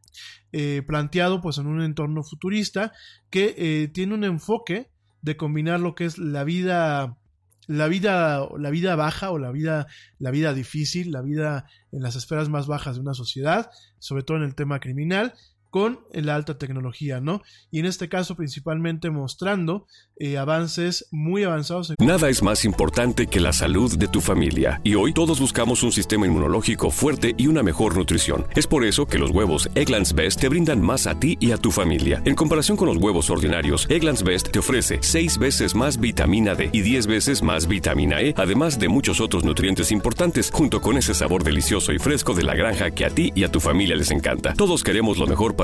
eh, 0.52 0.82
planteado, 0.86 1.40
pues 1.40 1.58
en 1.58 1.66
un 1.66 1.82
entorno 1.82 2.22
futurista 2.22 2.92
que 3.28 3.54
eh, 3.58 3.88
tiene 3.88 4.14
un 4.14 4.24
enfoque 4.24 4.90
de 5.20 5.36
combinar 5.36 5.80
lo 5.80 5.94
que 5.94 6.04
es 6.04 6.18
la 6.18 6.44
vida 6.44 7.18
la 7.66 7.88
vida 7.88 8.48
la 8.58 8.70
vida 8.70 8.96
baja 8.96 9.30
o 9.30 9.38
la 9.38 9.50
vida 9.50 9.86
la 10.18 10.30
vida 10.30 10.54
difícil 10.54 11.10
la 11.12 11.22
vida 11.22 11.66
en 11.92 12.02
las 12.02 12.16
esferas 12.16 12.48
más 12.48 12.66
bajas 12.66 12.96
de 12.96 13.02
una 13.02 13.14
sociedad 13.14 13.70
sobre 13.98 14.22
todo 14.22 14.36
en 14.38 14.44
el 14.44 14.54
tema 14.54 14.80
criminal 14.80 15.34
con 15.74 15.98
la 16.12 16.36
alta 16.36 16.56
tecnología, 16.56 17.20
¿no? 17.20 17.42
Y 17.72 17.80
en 17.80 17.86
este 17.86 18.08
caso 18.08 18.36
principalmente 18.36 19.10
mostrando 19.10 19.88
eh, 20.20 20.38
avances 20.38 21.08
muy 21.10 21.42
avanzados 21.42 21.94
Nada 21.98 22.28
es 22.28 22.44
más 22.44 22.64
importante 22.64 23.26
que 23.26 23.40
la 23.40 23.52
salud 23.52 23.98
de 23.98 24.06
tu 24.06 24.20
familia. 24.20 24.80
Y 24.84 24.94
hoy 24.94 25.12
todos 25.12 25.40
buscamos 25.40 25.82
un 25.82 25.90
sistema 25.90 26.28
inmunológico 26.28 26.92
fuerte 26.92 27.34
y 27.36 27.48
una 27.48 27.64
mejor 27.64 27.96
nutrición. 27.96 28.46
Es 28.54 28.68
por 28.68 28.84
eso 28.84 29.06
que 29.06 29.18
los 29.18 29.32
huevos 29.32 29.68
Egglands 29.74 30.14
Best 30.14 30.40
te 30.40 30.48
brindan 30.48 30.80
más 30.80 31.08
a 31.08 31.18
ti 31.18 31.36
y 31.40 31.50
a 31.50 31.56
tu 31.56 31.72
familia. 31.72 32.22
En 32.24 32.36
comparación 32.36 32.76
con 32.76 32.86
los 32.86 32.98
huevos 32.98 33.28
ordinarios, 33.28 33.88
Egglands 33.90 34.22
Best 34.22 34.52
te 34.52 34.60
ofrece 34.60 34.98
6 35.00 35.38
veces 35.38 35.74
más 35.74 35.98
vitamina 35.98 36.54
D 36.54 36.70
y 36.72 36.82
10 36.82 37.08
veces 37.08 37.42
más 37.42 37.66
vitamina 37.66 38.20
E, 38.20 38.32
además 38.36 38.78
de 38.78 38.88
muchos 38.88 39.20
otros 39.20 39.42
nutrientes 39.42 39.90
importantes, 39.90 40.52
junto 40.52 40.80
con 40.80 40.98
ese 40.98 41.14
sabor 41.14 41.42
delicioso 41.42 41.92
y 41.92 41.98
fresco 41.98 42.32
de 42.32 42.44
la 42.44 42.54
granja 42.54 42.92
que 42.92 43.04
a 43.04 43.10
ti 43.10 43.32
y 43.34 43.42
a 43.42 43.50
tu 43.50 43.58
familia 43.58 43.96
les 43.96 44.12
encanta. 44.12 44.54
Todos 44.54 44.84
queremos 44.84 45.18
lo 45.18 45.26
mejor 45.26 45.56
para 45.56 45.63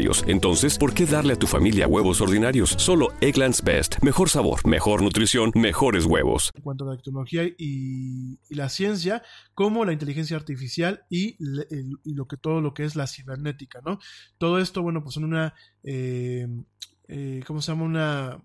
Entonces, 0.25 0.79
¿por 0.79 0.95
qué 0.95 1.05
darle 1.05 1.33
a 1.33 1.35
tu 1.39 1.45
familia 1.45 1.87
huevos 1.87 2.21
ordinarios? 2.21 2.71
Solo 2.71 3.09
Egglands 3.21 3.63
Best. 3.63 4.01
Mejor 4.01 4.29
sabor, 4.29 4.65
mejor 4.67 5.03
nutrición, 5.03 5.51
mejores 5.53 6.05
huevos. 6.05 6.51
en 6.55 6.63
cuanto 6.63 6.85
a 6.85 6.95
la 6.95 6.97
tecnología 6.97 7.43
y, 7.55 8.39
la 8.49 8.69
ciencia, 8.69 9.21
como 9.53 9.85
la 9.85 9.93
inteligencia 9.93 10.35
artificial 10.37 11.03
y, 11.09 11.37
lo 12.03 12.27
que 12.27 12.37
todo 12.37 12.61
lo 12.61 12.73
que 12.73 12.83
es 12.83 12.95
la 12.95 13.05
cibernética, 13.05 13.79
¿no? 13.85 13.99
Todo 14.39 14.57
esto, 14.57 14.81
bueno, 14.81 15.03
pues 15.03 15.17
en 15.17 15.25
una, 15.25 15.53
eh, 15.83 16.47
eh, 17.07 17.43
¿cómo 17.45 17.61
se 17.61 17.71
llama? 17.71 17.83
Una 17.83 18.43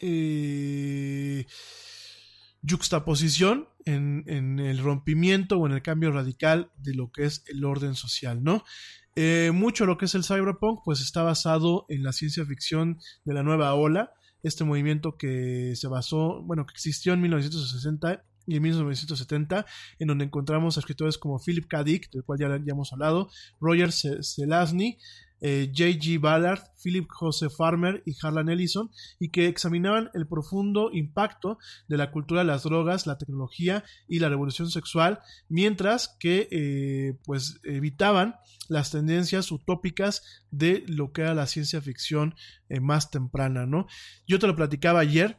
eh, 0.00 1.44
yuxtaposición 2.62 3.68
en, 3.84 4.24
en 4.26 4.58
el 4.58 4.78
rompimiento 4.78 5.58
o 5.58 5.66
en 5.66 5.74
el 5.74 5.82
cambio 5.82 6.12
radical 6.12 6.70
de 6.78 6.94
lo 6.94 7.12
que 7.12 7.24
es 7.26 7.44
el 7.46 7.64
orden 7.64 7.94
social, 7.94 8.42
¿no? 8.42 8.64
Eh, 9.16 9.50
mucho 9.52 9.84
lo 9.86 9.98
que 9.98 10.04
es 10.04 10.14
el 10.14 10.24
cyberpunk, 10.24 10.80
pues 10.84 11.00
está 11.00 11.22
basado 11.22 11.86
en 11.88 12.02
la 12.04 12.12
ciencia 12.12 12.44
ficción 12.44 12.98
de 13.24 13.34
la 13.34 13.42
nueva 13.42 13.74
ola, 13.74 14.12
este 14.42 14.62
movimiento 14.64 15.16
que 15.18 15.72
se 15.74 15.88
basó, 15.88 16.42
bueno, 16.44 16.64
que 16.66 16.72
existió 16.72 17.12
en 17.14 17.20
1960 17.22 18.24
y 18.46 18.56
en 18.56 18.62
1970, 18.62 19.66
en 19.98 20.08
donde 20.08 20.24
encontramos 20.24 20.76
a 20.76 20.80
escritores 20.80 21.18
como 21.18 21.38
Philip 21.38 21.66
K. 21.68 21.82
Dick, 21.84 22.10
del 22.12 22.22
cual 22.24 22.38
ya, 22.38 22.46
hemos 22.66 22.92
hablado, 22.92 23.28
Roger 23.60 23.92
Se- 23.92 24.22
Zelazny, 24.22 24.98
eh, 25.40 25.72
J.G. 25.74 26.18
Ballard, 26.18 26.60
Philip 26.82 27.06
Joseph 27.08 27.52
Farmer 27.56 28.02
y 28.04 28.14
Harlan 28.22 28.48
Ellison, 28.48 28.90
y 29.18 29.30
que 29.30 29.46
examinaban 29.46 30.10
el 30.14 30.26
profundo 30.26 30.90
impacto 30.92 31.58
de 31.88 31.96
la 31.96 32.10
cultura 32.10 32.40
de 32.40 32.46
las 32.46 32.64
drogas, 32.64 33.06
la 33.06 33.18
tecnología 33.18 33.84
y 34.08 34.18
la 34.18 34.28
revolución 34.28 34.70
sexual, 34.70 35.20
mientras 35.48 36.16
que 36.18 36.48
eh, 36.50 37.18
pues 37.24 37.60
evitaban 37.64 38.36
las 38.68 38.90
tendencias 38.90 39.50
utópicas 39.50 40.22
de 40.50 40.84
lo 40.86 41.12
que 41.12 41.22
era 41.22 41.34
la 41.34 41.46
ciencia 41.46 41.80
ficción 41.80 42.34
eh, 42.68 42.80
más 42.80 43.10
temprana, 43.10 43.66
¿no? 43.66 43.86
Yo 44.26 44.38
te 44.38 44.46
lo 44.46 44.56
platicaba 44.56 45.00
ayer, 45.00 45.38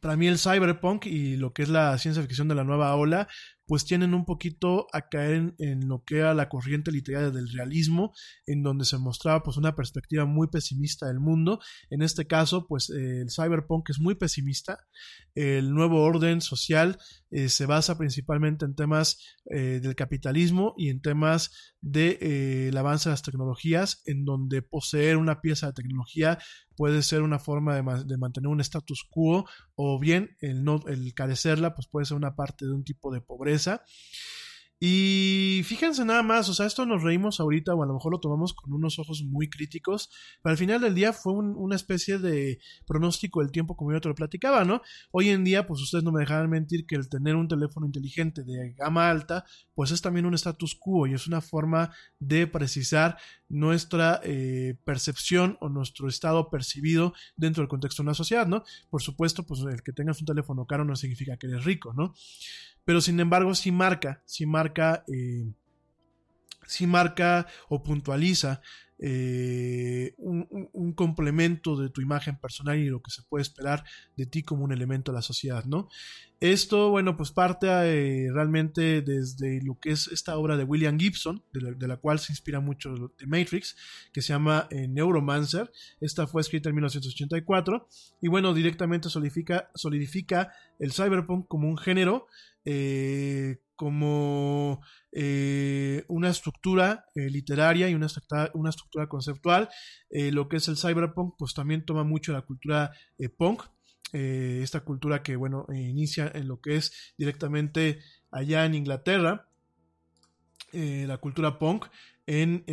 para 0.00 0.16
mí 0.16 0.26
el 0.26 0.38
cyberpunk 0.38 1.06
y 1.06 1.36
lo 1.36 1.52
que 1.52 1.62
es 1.62 1.68
la 1.68 1.96
ciencia 1.98 2.22
ficción 2.22 2.48
de 2.48 2.54
la 2.54 2.64
nueva 2.64 2.94
ola, 2.94 3.28
pues 3.68 3.84
tienen 3.84 4.14
un 4.14 4.24
poquito 4.24 4.86
a 4.94 5.10
caer 5.10 5.54
en, 5.58 5.88
lo 5.88 6.02
que 6.02 6.16
era 6.16 6.32
la 6.32 6.48
corriente 6.48 6.90
literaria 6.90 7.30
del 7.30 7.52
realismo, 7.52 8.14
en 8.46 8.62
donde 8.62 8.86
se 8.86 8.96
mostraba 8.96 9.42
pues 9.42 9.58
una 9.58 9.76
perspectiva 9.76 10.24
muy 10.24 10.48
pesimista 10.48 11.06
del 11.06 11.20
mundo. 11.20 11.60
En 11.90 12.00
este 12.00 12.26
caso, 12.26 12.66
pues 12.66 12.88
el 12.88 13.30
cyberpunk 13.30 13.90
es 13.90 14.00
muy 14.00 14.14
pesimista. 14.14 14.86
El 15.34 15.74
nuevo 15.74 16.02
orden 16.02 16.40
social 16.40 16.98
eh, 17.30 17.48
se 17.48 17.66
basa 17.66 17.98
principalmente 17.98 18.64
en 18.64 18.74
temas 18.74 19.18
eh, 19.46 19.80
del 19.82 19.94
capitalismo 19.94 20.74
y 20.76 20.88
en 20.88 21.00
temas 21.00 21.74
del 21.80 22.18
de, 22.18 22.68
eh, 22.68 22.78
avance 22.78 23.08
de 23.08 23.12
las 23.12 23.22
tecnologías, 23.22 24.02
en 24.06 24.24
donde 24.24 24.62
poseer 24.62 25.16
una 25.16 25.40
pieza 25.40 25.66
de 25.68 25.72
tecnología 25.74 26.38
puede 26.76 27.02
ser 27.02 27.22
una 27.22 27.38
forma 27.38 27.74
de, 27.74 28.04
de 28.04 28.16
mantener 28.16 28.48
un 28.48 28.60
status 28.60 29.06
quo 29.10 29.46
o 29.74 29.98
bien 29.98 30.36
el, 30.40 30.64
no, 30.64 30.80
el 30.86 31.12
carecerla 31.14 31.74
pues 31.74 31.88
puede 31.88 32.06
ser 32.06 32.16
una 32.16 32.34
parte 32.34 32.66
de 32.66 32.72
un 32.72 32.84
tipo 32.84 33.12
de 33.12 33.20
pobreza. 33.20 33.82
Y 34.80 35.62
fíjense 35.64 36.04
nada 36.04 36.22
más, 36.22 36.48
o 36.48 36.54
sea, 36.54 36.66
esto 36.66 36.86
nos 36.86 37.02
reímos 37.02 37.40
ahorita 37.40 37.74
o 37.74 37.82
a 37.82 37.86
lo 37.86 37.94
mejor 37.94 38.12
lo 38.12 38.20
tomamos 38.20 38.54
con 38.54 38.72
unos 38.72 39.00
ojos 39.00 39.24
muy 39.24 39.50
críticos, 39.50 40.08
pero 40.40 40.52
al 40.52 40.56
final 40.56 40.80
del 40.80 40.94
día 40.94 41.12
fue 41.12 41.32
un, 41.32 41.56
una 41.56 41.74
especie 41.74 42.18
de 42.18 42.60
pronóstico 42.86 43.40
del 43.40 43.50
tiempo 43.50 43.76
como 43.76 43.92
yo 43.92 44.00
te 44.00 44.08
lo 44.08 44.14
platicaba, 44.14 44.64
¿no? 44.64 44.80
Hoy 45.10 45.30
en 45.30 45.42
día, 45.42 45.66
pues 45.66 45.80
ustedes 45.80 46.04
no 46.04 46.12
me 46.12 46.20
dejarán 46.20 46.48
mentir 46.48 46.86
que 46.86 46.94
el 46.94 47.08
tener 47.08 47.34
un 47.34 47.48
teléfono 47.48 47.86
inteligente 47.86 48.44
de 48.44 48.72
gama 48.74 49.10
alta, 49.10 49.44
pues 49.74 49.90
es 49.90 50.00
también 50.00 50.26
un 50.26 50.34
status 50.34 50.76
quo 50.76 51.08
y 51.08 51.14
es 51.14 51.26
una 51.26 51.40
forma 51.40 51.90
de 52.20 52.46
precisar 52.46 53.18
nuestra 53.48 54.20
eh, 54.22 54.76
percepción 54.84 55.56
o 55.60 55.68
nuestro 55.68 56.08
estado 56.08 56.50
percibido 56.50 57.14
dentro 57.36 57.62
del 57.62 57.68
contexto 57.68 58.02
de 58.02 58.08
una 58.08 58.14
sociedad, 58.14 58.46
¿no? 58.46 58.62
Por 58.90 59.02
supuesto, 59.02 59.44
pues 59.44 59.60
el 59.62 59.82
que 59.82 59.92
tengas 59.92 60.20
un 60.20 60.26
teléfono 60.26 60.66
caro 60.66 60.84
no 60.84 60.94
significa 60.94 61.36
que 61.36 61.48
eres 61.48 61.64
rico, 61.64 61.92
¿no? 61.94 62.14
Pero 62.88 63.02
sin 63.02 63.20
embargo, 63.20 63.54
sí 63.54 63.70
marca, 63.70 64.22
sí 64.24 64.46
marca, 64.46 65.04
eh, 65.08 65.52
sí 66.66 66.86
marca 66.86 67.46
o 67.68 67.82
puntualiza 67.82 68.62
eh, 68.98 70.14
un, 70.16 70.92
complemento 70.94 71.76
de 71.76 71.90
tu 71.90 72.00
imagen 72.00 72.36
personal 72.36 72.78
y 72.78 72.86
lo 72.86 73.00
que 73.00 73.10
se 73.10 73.22
puede 73.22 73.42
esperar 73.42 73.84
de 74.16 74.24
ti 74.26 74.42
como 74.42 74.64
un 74.64 74.72
elemento 74.72 75.12
de 75.12 75.16
la 75.16 75.22
sociedad, 75.22 75.66
¿no? 75.66 75.88
Esto, 76.40 76.90
bueno, 76.90 77.16
pues 77.16 77.30
parte 77.30 77.68
eh, 77.68 78.32
realmente 78.32 79.02
desde 79.02 79.60
lo 79.62 79.78
que 79.78 79.90
es 79.90 80.08
esta 80.08 80.36
obra 80.38 80.56
de 80.56 80.64
William 80.64 80.98
Gibson, 80.98 81.44
de 81.52 81.60
la, 81.60 81.70
de 81.72 81.88
la 81.88 81.98
cual 81.98 82.18
se 82.18 82.32
inspira 82.32 82.60
mucho 82.60 83.12
de 83.18 83.26
Matrix, 83.26 83.76
que 84.12 84.22
se 84.22 84.32
llama 84.32 84.66
eh, 84.70 84.88
Neuromancer. 84.88 85.70
Esta 86.00 86.26
fue 86.26 86.40
escrita 86.40 86.70
en 86.70 86.76
1984 86.76 87.86
y, 88.22 88.28
bueno, 88.28 88.54
directamente 88.54 89.10
solidifica, 89.10 89.70
solidifica 89.74 90.52
el 90.78 90.92
cyberpunk 90.92 91.46
como 91.48 91.68
un 91.68 91.76
género 91.76 92.26
eh, 92.70 93.62
como 93.76 94.82
eh, 95.10 96.04
una 96.08 96.28
estructura 96.28 97.06
eh, 97.14 97.30
literaria 97.30 97.88
y 97.88 97.94
una 97.94 98.08
una 98.52 98.70
estructura 98.70 99.08
conceptual. 99.08 99.70
Lo 100.10 100.48
que 100.48 100.56
es 100.56 100.68
el 100.68 100.76
cyberpunk, 100.76 101.36
pues 101.38 101.54
también 101.54 101.86
toma 101.86 102.04
mucho 102.04 102.32
la 102.32 102.42
cultura 102.42 102.92
punk. 103.38 103.62
esta 104.12 104.80
cultura 104.80 105.22
que, 105.22 105.36
bueno, 105.36 105.64
inicia 105.72 106.30
en 106.34 106.46
lo 106.48 106.60
que 106.60 106.76
es 106.76 107.14
directamente 107.16 108.00
allá 108.30 108.66
en 108.66 108.74
Inglaterra, 108.74 109.48
la 110.72 111.16
cultura 111.18 111.58
punk, 111.58 111.86
en 112.26 112.64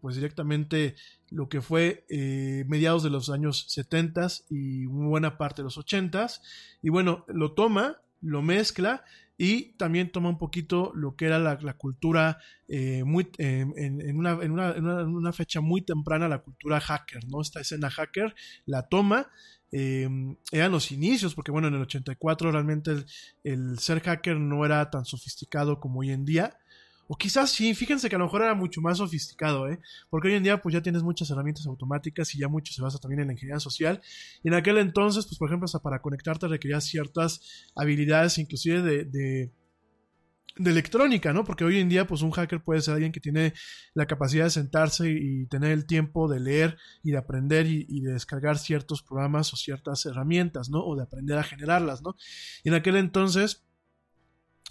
pues 0.00 0.14
directamente 0.14 0.94
lo 1.30 1.48
que 1.48 1.60
fue 1.60 2.06
mediados 2.68 3.02
de 3.02 3.10
los 3.10 3.28
años 3.28 3.66
70 3.68 4.28
y 4.48 4.86
buena 4.86 5.36
parte 5.36 5.62
de 5.62 5.64
los 5.64 5.76
80 5.76 6.28
y 6.82 6.88
bueno, 6.88 7.24
lo 7.26 7.52
toma, 7.52 8.00
lo 8.20 8.42
mezcla 8.42 9.04
y 9.40 9.74
también 9.74 10.10
toma 10.10 10.28
un 10.28 10.36
poquito 10.36 10.90
lo 10.96 11.14
que 11.14 11.26
era 11.26 11.38
la, 11.38 11.74
cultura 11.74 12.38
eh, 12.66 13.04
muy, 13.04 13.30
eh, 13.38 13.64
en, 13.76 14.18
una, 14.18 14.32
en, 14.42 14.50
una, 14.50 14.72
en, 14.72 14.84
una, 14.84 15.32
fecha 15.32 15.60
muy 15.60 15.82
temprana, 15.82 16.28
la 16.28 16.40
cultura 16.40 16.80
hacker, 16.80 17.28
¿no? 17.28 17.40
Esta 17.40 17.60
escena 17.60 17.88
hacker 17.88 18.34
la 18.66 18.88
toma. 18.88 19.30
Eh, 19.70 20.08
eran 20.50 20.72
los 20.72 20.90
inicios, 20.90 21.36
porque 21.36 21.52
bueno, 21.52 21.68
en 21.68 21.74
el 21.74 21.82
84 21.82 22.50
realmente 22.50 23.04
el 23.44 23.78
ser 23.78 24.00
hacker 24.00 24.36
no 24.38 24.64
era 24.64 24.90
tan 24.90 25.04
sofisticado 25.04 25.78
como 25.78 26.00
hoy 26.00 26.10
en 26.10 26.24
día. 26.24 26.58
O 27.10 27.16
quizás 27.16 27.50
sí, 27.50 27.74
fíjense 27.74 28.10
que 28.10 28.16
a 28.16 28.18
lo 28.18 28.26
mejor 28.26 28.42
era 28.42 28.54
mucho 28.54 28.82
más 28.82 28.98
sofisticado, 28.98 29.66
¿eh? 29.66 29.80
Porque 30.10 30.28
hoy 30.28 30.34
en 30.34 30.42
día 30.42 30.60
pues 30.60 30.74
ya 30.74 30.82
tienes 30.82 31.02
muchas 31.02 31.30
herramientas 31.30 31.66
automáticas 31.66 32.34
y 32.34 32.38
ya 32.38 32.48
mucho 32.48 32.74
se 32.74 32.82
basa 32.82 32.98
también 32.98 33.20
en 33.20 33.28
la 33.28 33.32
ingeniería 33.32 33.60
social. 33.60 34.02
Y 34.42 34.48
en 34.48 34.54
aquel 34.54 34.76
entonces, 34.76 35.24
pues 35.24 35.38
por 35.38 35.48
ejemplo, 35.48 35.64
hasta 35.64 35.78
para 35.80 36.02
conectarte 36.02 36.46
requerías 36.48 36.84
ciertas 36.84 37.66
habilidades, 37.74 38.36
inclusive 38.36 38.82
de, 38.82 39.04
de, 39.06 39.50
de, 40.56 40.70
electrónica, 40.70 41.32
¿no? 41.32 41.44
Porque 41.44 41.64
hoy 41.64 41.78
en 41.78 41.88
día 41.88 42.06
pues 42.06 42.20
un 42.20 42.30
hacker 42.30 42.62
puede 42.62 42.82
ser 42.82 42.92
alguien 42.92 43.12
que 43.12 43.20
tiene 43.20 43.54
la 43.94 44.06
capacidad 44.06 44.44
de 44.44 44.50
sentarse 44.50 45.10
y 45.10 45.46
tener 45.46 45.72
el 45.72 45.86
tiempo 45.86 46.28
de 46.28 46.40
leer 46.40 46.76
y 47.02 47.12
de 47.12 47.16
aprender 47.16 47.66
y, 47.66 47.86
y 47.88 48.02
de 48.02 48.12
descargar 48.12 48.58
ciertos 48.58 49.02
programas 49.02 49.50
o 49.54 49.56
ciertas 49.56 50.04
herramientas, 50.04 50.68
¿no? 50.68 50.84
O 50.84 50.94
de 50.94 51.04
aprender 51.04 51.38
a 51.38 51.42
generarlas, 51.42 52.02
¿no? 52.02 52.16
Y 52.64 52.68
en 52.68 52.74
aquel 52.74 52.96
entonces 52.96 53.64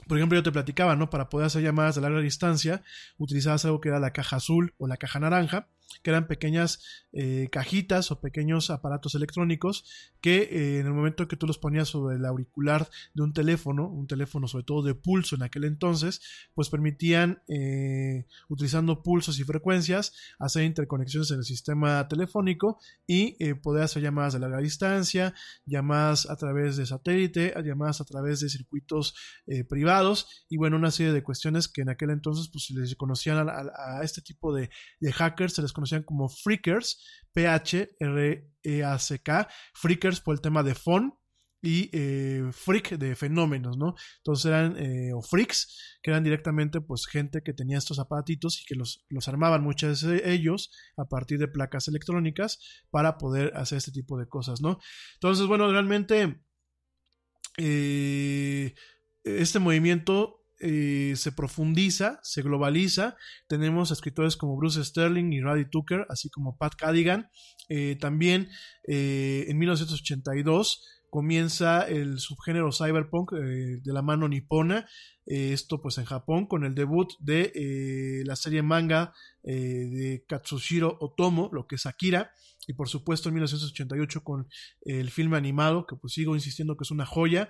por 0.08 0.18
ejemplo, 0.18 0.38
yo 0.38 0.44
te 0.44 0.52
platicaba, 0.52 0.96
¿no? 0.96 1.10
Para 1.10 1.30
poder 1.30 1.48
hacer 1.48 1.62
llamadas 1.62 1.96
de 1.96 2.02
larga 2.02 2.20
distancia, 2.20 2.82
utilizabas 3.18 3.66
algo 3.66 3.82
que 3.82 3.90
era 3.90 4.00
la 4.00 4.14
caja 4.14 4.38
azul 4.38 4.74
o 4.78 4.88
la 4.88 4.98
caja 4.98 5.20
naranja, 5.20 5.68
que 6.04 6.10
eran 6.10 6.28
pequeñas 6.28 7.08
eh, 7.14 7.48
cajitas 7.52 8.12
o 8.12 8.20
pequeños 8.22 8.70
aparatos 8.70 9.16
electrónicos 9.16 9.86
que 10.22 10.42
eh, 10.44 10.80
en 10.80 10.88
el 10.88 10.94
momento 10.94 11.28
que 11.28 11.38
tú 11.38 11.48
los 11.48 11.58
ponías 11.58 11.88
sobre 11.88 12.18
el 12.18 12.26
auricular 12.26 12.90
de 13.14 13.24
un 13.24 13.34
teléfono, 13.34 13.88
un 13.88 14.08
teléfono 14.08 14.48
sobre 14.48 14.66
todo 14.66 14.84
de 14.84 14.94
pulso 14.94 15.36
en 15.36 15.44
aquel 15.44 15.64
entonces, 15.64 16.22
pues 16.54 16.70
permitían, 16.70 17.42
eh, 17.48 18.26
utilizando 18.50 19.04
pulsos 19.04 19.40
y 19.40 19.44
frecuencias, 19.44 20.14
hacer 20.40 20.64
interconexiones 20.64 21.32
en 21.32 21.38
el 21.40 21.44
sistema 21.44 22.08
telefónico 22.08 22.80
y 23.06 23.54
poder 23.56 23.84
hacer 23.84 24.04
llamadas 24.04 24.34
de 24.34 24.40
larga 24.40 24.60
distancia, 24.60 25.34
llamadas 25.66 26.30
a 26.30 26.36
través 26.36 26.78
de 26.78 26.86
satélite, 26.86 27.54
llamadas 27.64 28.02
a 28.02 28.06
través 28.06 28.40
de 28.40 28.50
circuitos 28.50 29.16
privados 29.70 30.46
y 30.50 30.58
bueno, 30.58 30.78
una 30.78 30.92
serie 30.92 31.14
de 31.14 31.24
cuestiones 31.24 31.68
que 31.68 31.82
en 31.82 31.90
aquel 31.90 32.10
entonces 32.10 32.50
pues 32.52 32.66
se 32.66 32.74
les 32.74 32.96
conocían 32.96 33.48
a, 33.50 34.02
este 34.04 34.22
tipo 34.22 34.54
de, 34.54 34.70
de 35.00 35.12
hackers, 35.14 35.54
se 35.54 35.62
les 35.62 35.74
conocían 35.78 36.04
como 36.04 36.28
freakers, 36.28 37.02
P-H-R-E-A-C-K, 37.34 37.78
freakers 39.74 40.20
por 40.22 40.34
el 40.36 40.42
tema 40.42 40.64
de 40.64 40.76
phone 40.76 41.14
y 41.62 41.90
eh, 41.92 42.50
freak 42.52 42.98
de 42.98 43.16
fenómenos, 43.16 43.78
¿no? 43.78 43.96
Entonces 44.18 44.46
eran, 44.46 44.78
eh, 44.78 45.12
o 45.14 45.22
freaks, 45.22 45.98
que 46.02 46.12
eran 46.12 46.24
directamente 46.24 46.82
pues 46.82 47.08
gente 47.08 47.42
que 47.44 47.54
tenía 47.54 47.78
estos 47.78 48.00
aparatitos 48.00 48.62
y 48.62 48.66
que 48.66 48.76
los, 48.76 49.06
los 49.10 49.28
armaban 49.28 49.64
muchos 49.64 50.02
de 50.02 50.32
ellos 50.32 50.72
a 50.98 51.06
partir 51.06 51.40
de 51.40 51.48
placas 51.48 51.88
electrónicas 51.88 52.60
para 52.90 53.18
poder 53.18 53.54
hacer 53.56 53.80
este 53.80 53.92
tipo 53.92 54.18
de 54.18 54.28
cosas, 54.28 54.62
¿no? 54.62 54.80
Entonces, 55.16 55.48
bueno, 55.48 55.72
realmente 55.72 56.42
eh, 57.58 58.76
este 59.24 59.60
movimiento 59.60 60.37
eh, 60.60 61.14
se 61.16 61.32
profundiza, 61.32 62.20
se 62.24 62.42
globaliza. 62.42 63.16
Tenemos 63.48 63.92
escritores 63.92 64.38
como 64.38 64.58
Bruce 64.58 64.84
Sterling 64.84 65.32
y 65.34 65.42
Roddy 65.42 65.70
Tucker, 65.70 66.06
así 66.10 66.30
como 66.30 66.58
Pat 66.58 66.76
Cadigan. 66.76 67.30
Eh, 67.70 67.98
también 68.00 68.50
eh, 68.88 69.46
en 69.48 69.58
1982 69.58 70.84
comienza 71.10 71.88
el 71.88 72.20
subgénero 72.20 72.72
cyberpunk 72.72 73.32
de 73.32 73.94
la 73.94 74.02
mano 74.02 74.28
nipona. 74.28 74.88
esto 75.26 75.82
pues 75.82 75.98
en 75.98 76.06
Japón 76.06 76.48
con 76.48 76.66
el 76.66 76.76
debut 76.76 77.10
de 77.20 78.24
la 78.26 78.36
serie 78.36 78.62
manga 78.62 79.14
de 79.44 80.26
Katsushiro 80.28 80.98
Otomo, 81.00 81.50
lo 81.54 81.66
que 81.66 81.76
es 81.76 81.86
Akira 81.86 82.32
y 82.68 82.74
por 82.74 82.90
supuesto 82.90 83.30
en 83.30 83.36
1988 83.36 84.24
con 84.24 84.48
el 84.82 85.10
filme 85.10 85.38
animado, 85.38 85.88
que 85.88 85.96
pues 85.96 86.14
sigo 86.14 86.36
insistiendo 86.36 86.76
que 86.76 86.84
es 86.84 86.92
una 86.92 87.06
joya. 87.06 87.50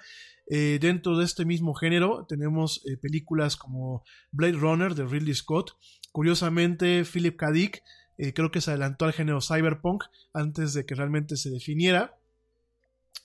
Eh, 0.50 0.78
dentro 0.80 1.18
de 1.18 1.26
este 1.26 1.44
mismo 1.44 1.74
género 1.74 2.26
tenemos 2.28 2.82
eh, 2.86 2.96
películas 2.98 3.58
como 3.58 4.04
Blade 4.32 4.54
Runner 4.54 4.96
de 4.96 5.06
Ridley 5.06 5.36
Scott. 5.36 5.72
Curiosamente, 6.12 7.04
Philip 7.04 7.36
K. 7.36 7.52
Dick 7.52 7.84
eh, 8.18 8.34
creo 8.34 8.50
que 8.50 8.62
se 8.62 8.72
adelantó 8.72 9.06
al 9.06 9.14
género 9.14 9.42
cyberpunk 9.42 10.06
antes 10.34 10.74
de 10.74 10.86
que 10.86 10.96
realmente 10.96 11.36
se 11.36 11.50
definiera. 11.50 12.18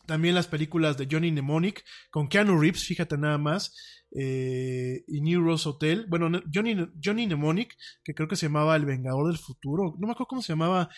También 0.07 0.35
las 0.35 0.49
películas 0.49 0.99
de 0.99 1.07
Johnny 1.11 1.31
Mnemonic 1.31 1.85
con 2.11 2.29
Keanu 2.29 2.61
Reeves, 2.61 2.85
fíjate 2.85 3.17
nada 3.17 3.39
más, 3.39 3.73
y 4.11 5.21
New 5.21 5.43
Rose 5.43 5.69
Hotel. 5.69 6.07
Bueno, 6.09 6.43
Johnny, 6.53 6.75
Johnny 7.03 7.27
Mnemonic, 7.27 7.77
que 8.03 8.13
creo 8.13 8.27
que 8.27 8.35
se 8.35 8.47
llamaba 8.47 8.75
El 8.75 8.85
Vengador 8.85 9.29
del 9.29 9.39
Futuro, 9.39 9.95
no 10.01 10.09
me 10.09 10.13
acuerdo 10.13 10.27
cómo 10.27 10.43
se 10.43 10.55
llamaba 10.55 10.89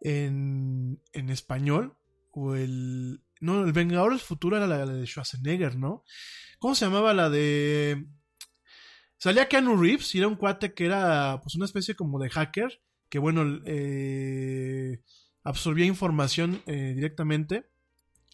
en, 0.00 1.00
en 1.12 1.30
español, 1.30 1.96
o 2.30 2.54
el, 2.54 3.20
no, 3.42 3.64
el 3.64 3.72
Vengador 3.72 4.12
del 4.12 4.20
Futuro 4.20 4.56
era 4.56 4.68
la, 4.68 4.86
de 4.86 5.04
Schwarzenegger, 5.04 5.76
¿no? 5.76 6.04
¿Cómo 6.60 6.76
se 6.76 6.84
llamaba 6.84 7.12
la 7.12 7.28
de... 7.28 8.06
Salía 9.18 9.48
Keanu 9.48 9.76
Reeves 9.76 10.14
y 10.14 10.18
era 10.18 10.28
un 10.28 10.36
cuate 10.36 10.74
que 10.74 10.86
era 10.86 11.40
pues 11.42 11.56
una 11.56 11.64
especie 11.64 11.96
como 11.96 12.20
de 12.20 12.30
hacker, 12.30 12.80
que 13.08 13.18
bueno, 13.18 13.60
eh, 13.66 15.02
absorbía 15.42 15.86
información 15.86 16.62
eh, 16.66 16.92
directamente. 16.94 17.68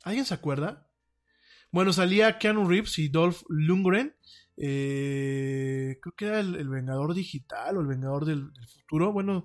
¿Alguien 0.02 0.26
se 0.26 0.34
acuerda? 0.34 0.90
Bueno, 1.70 1.92
salía 1.94 2.38
Keanu 2.38 2.68
Reeves 2.68 2.98
y 2.98 3.08
Dolph 3.08 3.42
Lundgren. 3.48 4.14
Eh, 4.60 5.98
creo 6.02 6.14
que 6.16 6.26
era 6.26 6.40
el, 6.40 6.68
Vengador 6.68 7.14
Digital 7.14 7.76
o 7.76 7.80
el 7.80 7.86
Vengador 7.86 8.24
del, 8.24 8.52
del, 8.52 8.68
Futuro. 8.68 9.12
Bueno, 9.12 9.44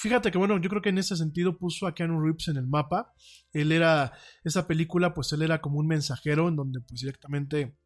fíjate 0.00 0.30
que 0.30 0.38
bueno, 0.38 0.58
yo 0.60 0.70
creo 0.70 0.80
que 0.80 0.88
en 0.88 0.98
ese 0.98 1.16
sentido 1.16 1.58
puso 1.58 1.86
a 1.86 1.94
Keanu 1.94 2.20
Reeves 2.22 2.48
en 2.48 2.56
el 2.56 2.66
mapa. 2.66 3.12
Él 3.52 3.72
era, 3.72 4.12
esa 4.42 4.66
película, 4.66 5.12
pues 5.12 5.32
él 5.32 5.42
era 5.42 5.60
como 5.60 5.78
un 5.78 5.86
mensajero 5.86 6.48
en 6.48 6.56
donde 6.56 6.80
pues 6.80 7.00
directamente 7.00 7.76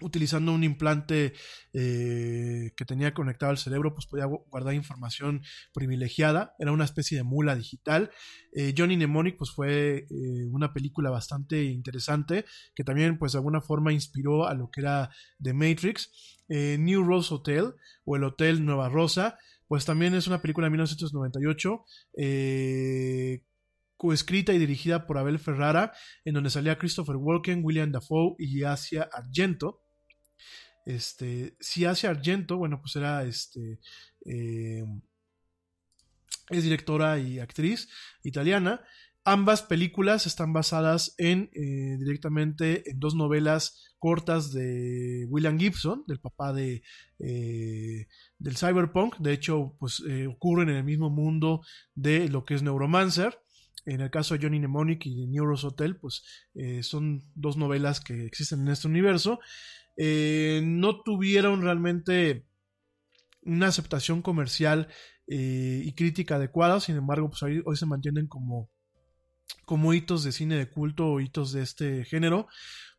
utilizando 0.00 0.52
un 0.52 0.64
implante 0.64 1.32
eh, 1.72 2.72
que 2.76 2.84
tenía 2.84 3.14
conectado 3.14 3.50
al 3.50 3.58
cerebro, 3.58 3.94
pues 3.94 4.06
podía 4.06 4.26
guardar 4.26 4.74
información 4.74 5.42
privilegiada. 5.72 6.54
Era 6.58 6.72
una 6.72 6.84
especie 6.84 7.16
de 7.16 7.24
mula 7.24 7.54
digital. 7.56 8.10
Eh, 8.52 8.74
Johnny 8.76 8.96
Mnemonic, 8.96 9.36
pues 9.36 9.50
fue 9.50 10.06
eh, 10.10 10.46
una 10.50 10.72
película 10.72 11.10
bastante 11.10 11.64
interesante 11.64 12.44
que 12.74 12.84
también, 12.84 13.18
pues 13.18 13.32
de 13.32 13.38
alguna 13.38 13.60
forma 13.60 13.92
inspiró 13.92 14.46
a 14.46 14.54
lo 14.54 14.70
que 14.70 14.80
era 14.80 15.10
The 15.42 15.52
Matrix. 15.52 16.36
New 16.52 17.04
Rose 17.04 17.32
Hotel 17.32 17.74
o 18.04 18.16
el 18.16 18.24
Hotel 18.24 18.64
Nueva 18.64 18.88
Rosa, 18.88 19.38
pues 19.68 19.84
también 19.84 20.16
es 20.16 20.26
una 20.26 20.42
película 20.42 20.66
de 20.66 20.70
1998 20.70 21.84
coescrita 24.00 24.54
y 24.54 24.58
dirigida 24.58 25.06
por 25.06 25.18
Abel 25.18 25.38
Ferrara, 25.38 25.92
en 26.24 26.32
donde 26.32 26.48
salía 26.48 26.78
Christopher 26.78 27.16
Walken, 27.16 27.60
William 27.62 27.92
Dafoe 27.92 28.34
y 28.38 28.64
Asia 28.64 29.06
Argento. 29.12 29.82
Este, 30.86 31.56
si 31.60 31.84
Asia 31.84 32.10
Argento, 32.10 32.56
bueno, 32.56 32.80
pues 32.80 32.96
era 32.96 33.24
este. 33.24 33.80
Eh, 34.24 34.84
es 36.48 36.64
directora 36.64 37.18
y 37.18 37.38
actriz 37.38 37.88
italiana. 38.22 38.82
Ambas 39.24 39.62
películas 39.62 40.26
están 40.26 40.52
basadas 40.52 41.14
en 41.18 41.50
eh, 41.52 41.96
directamente 41.98 42.90
en 42.90 42.98
dos 42.98 43.14
novelas 43.14 43.94
cortas 43.98 44.50
de 44.50 45.26
William 45.28 45.58
Gibson, 45.58 46.04
del 46.08 46.18
papá 46.18 46.52
de 46.52 46.82
eh, 47.18 48.06
del 48.38 48.56
cyberpunk. 48.56 49.18
De 49.18 49.32
hecho, 49.32 49.76
pues 49.78 50.02
ocurren 50.28 50.70
en 50.70 50.76
el 50.76 50.84
mismo 50.84 51.10
mundo 51.10 51.60
de 51.94 52.28
lo 52.28 52.44
que 52.44 52.54
es 52.54 52.62
Neuromancer. 52.62 53.38
En 53.86 54.00
el 54.00 54.10
caso 54.10 54.34
de 54.34 54.40
Johnny 54.42 54.58
Mnemonic 54.58 55.06
y 55.06 55.20
de 55.20 55.26
Neuros 55.26 55.64
Hotel, 55.64 55.96
pues 55.96 56.22
son 56.82 57.22
dos 57.34 57.56
novelas 57.56 58.00
que 58.00 58.26
existen 58.26 58.60
en 58.62 58.68
este 58.68 58.88
universo. 58.88 59.40
Eh, 60.02 60.62
no 60.64 61.02
tuvieron 61.02 61.60
realmente 61.60 62.46
una 63.42 63.66
aceptación 63.66 64.22
comercial 64.22 64.88
eh, 65.26 65.82
y 65.84 65.92
crítica 65.92 66.36
adecuada, 66.36 66.80
sin 66.80 66.96
embargo, 66.96 67.28
pues 67.28 67.42
hoy, 67.42 67.62
se 67.76 67.84
mantienen 67.84 68.26
como, 68.26 68.70
como 69.66 69.92
hitos 69.92 70.24
de 70.24 70.32
cine 70.32 70.56
de 70.56 70.70
culto 70.70 71.06
o 71.06 71.20
hitos 71.20 71.52
de 71.52 71.60
este 71.60 72.06
género. 72.06 72.48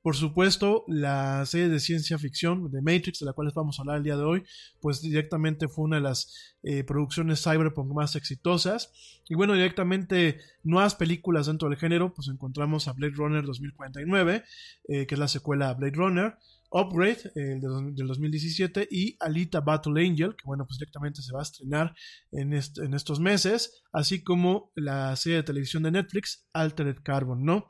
Por 0.03 0.15
supuesto, 0.15 0.83
la 0.87 1.43
serie 1.47 1.69
de 1.69 1.79
ciencia 1.79 2.19
ficción 2.19 2.69
de 2.69 2.83
Matrix, 2.83 3.17
de 3.19 3.25
la 3.25 3.33
cual 3.33 3.51
vamos 3.55 3.79
a 3.79 3.81
hablar 3.81 3.97
el 3.97 4.03
día 4.03 4.17
de 4.17 4.23
hoy, 4.23 4.43
pues 4.79 5.01
directamente 5.01 5.67
fue 5.69 5.85
una 5.85 5.95
de 5.95 6.03
las 6.03 6.55
eh, 6.61 6.83
producciones 6.83 7.41
cyberpunk 7.41 7.91
más 7.95 8.15
exitosas. 8.15 8.91
Y 9.27 9.33
bueno, 9.33 9.53
directamente 9.53 10.37
nuevas 10.63 10.93
películas 10.93 11.47
dentro 11.47 11.67
del 11.67 11.79
género, 11.79 12.13
pues 12.13 12.27
encontramos 12.27 12.87
a 12.87 12.93
Blade 12.93 13.13
Runner 13.15 13.43
2049, 13.43 14.43
eh, 14.87 15.07
que 15.07 15.15
es 15.15 15.19
la 15.19 15.27
secuela 15.27 15.69
a 15.69 15.73
Blade 15.73 15.95
Runner. 15.95 16.37
Upgrade 16.71 17.31
eh, 17.35 17.59
del, 17.59 17.93
del 17.93 18.07
2017 18.07 18.87
y 18.89 19.17
Alita 19.19 19.59
Battle 19.59 20.01
Angel, 20.05 20.35
que 20.35 20.45
bueno, 20.45 20.65
pues 20.65 20.79
directamente 20.79 21.21
se 21.21 21.33
va 21.33 21.39
a 21.39 21.43
estrenar 21.43 21.93
en, 22.31 22.53
en 22.53 22.93
estos 22.93 23.19
meses, 23.19 23.83
así 23.91 24.23
como 24.23 24.71
la 24.75 25.15
serie 25.15 25.37
de 25.37 25.43
televisión 25.43 25.83
de 25.83 25.91
Netflix, 25.91 26.47
Altered 26.53 26.97
Carbon, 27.03 27.43
¿no? 27.43 27.67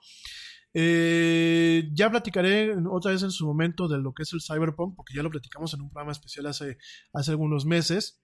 Eh, 0.74 1.90
ya 1.94 2.10
platicaré 2.10 2.74
otra 2.90 3.12
vez 3.12 3.24
en 3.24 3.32
su 3.32 3.46
momento 3.46 3.88
de 3.88 3.98
lo 3.98 4.14
que 4.14 4.24
es 4.24 4.34
el 4.34 4.42
cyberpunk, 4.42 4.96
porque 4.96 5.16
ya 5.16 5.24
lo 5.24 5.30
platicamos 5.30 5.74
en 5.74 5.82
un 5.82 5.90
programa 5.90 6.14
especial 6.14 6.46
hace, 6.46 6.78
hace 7.14 7.32
algunos 7.32 7.66
meses. 7.66 8.22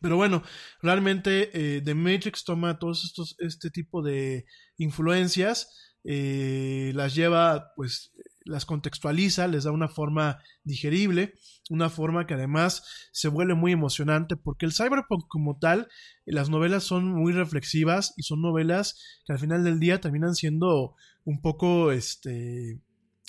Pero 0.00 0.16
bueno, 0.16 0.42
realmente 0.82 1.50
eh, 1.54 1.80
The 1.80 1.94
Matrix 1.94 2.44
toma 2.44 2.78
todos 2.78 3.04
estos, 3.04 3.36
este 3.38 3.70
tipo 3.70 4.02
de 4.02 4.44
influencias, 4.76 5.96
eh, 6.04 6.92
las 6.94 7.14
lleva, 7.14 7.72
pues, 7.76 8.12
las 8.46 8.64
contextualiza, 8.64 9.48
les 9.48 9.64
da 9.64 9.72
una 9.72 9.88
forma 9.88 10.38
digerible, 10.64 11.34
una 11.68 11.90
forma 11.90 12.26
que 12.26 12.34
además 12.34 12.84
se 13.12 13.28
vuelve 13.28 13.54
muy 13.54 13.72
emocionante, 13.72 14.36
porque 14.36 14.66
el 14.66 14.72
cyberpunk 14.72 15.26
como 15.28 15.58
tal, 15.58 15.88
las 16.24 16.48
novelas 16.48 16.84
son 16.84 17.12
muy 17.12 17.32
reflexivas 17.32 18.14
y 18.16 18.22
son 18.22 18.40
novelas 18.40 19.22
que 19.26 19.32
al 19.32 19.38
final 19.38 19.64
del 19.64 19.80
día 19.80 20.00
terminan 20.00 20.34
siendo 20.34 20.94
un 21.24 21.42
poco, 21.42 21.92
este, 21.92 22.80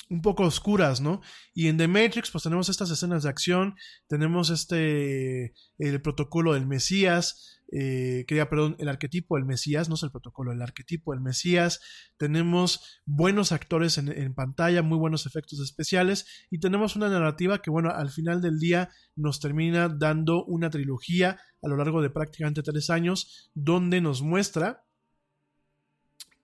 un 0.09 0.21
poco 0.21 0.43
oscuras, 0.43 1.01
¿no? 1.01 1.21
Y 1.53 1.67
en 1.67 1.77
The 1.77 1.87
Matrix, 1.87 2.31
pues 2.31 2.43
tenemos 2.43 2.69
estas 2.69 2.89
escenas 2.91 3.23
de 3.23 3.29
acción, 3.29 3.75
tenemos 4.07 4.49
este, 4.49 5.53
el 5.77 6.01
protocolo 6.01 6.53
del 6.53 6.67
Mesías, 6.67 7.61
eh, 7.71 8.23
que 8.27 8.45
perdón, 8.45 8.77
el 8.79 8.87
arquetipo 8.87 9.35
del 9.35 9.45
Mesías, 9.45 9.89
no 9.89 9.95
es 9.95 10.03
el 10.03 10.11
protocolo, 10.11 10.53
el 10.53 10.61
arquetipo 10.61 11.11
del 11.11 11.21
Mesías, 11.21 11.81
tenemos 12.17 13.01
buenos 13.05 13.51
actores 13.51 13.97
en 13.97 14.33
pantalla, 14.33 14.81
muy 14.81 14.97
buenos 14.97 15.25
efectos 15.25 15.59
especiales, 15.59 16.47
y 16.49 16.59
tenemos 16.59 16.95
una 16.95 17.09
narrativa 17.09 17.61
que, 17.61 17.69
bueno, 17.69 17.89
al 17.91 18.09
final 18.09 18.41
del 18.41 18.59
día 18.59 18.89
nos 19.15 19.39
termina 19.41 19.89
dando 19.89 20.45
una 20.45 20.69
trilogía 20.69 21.39
a 21.61 21.67
lo 21.67 21.75
largo 21.75 22.01
de 22.01 22.09
prácticamente 22.09 22.63
tres 22.63 22.89
años, 22.89 23.51
donde 23.53 23.99
nos 23.99 24.21
muestra 24.21 24.86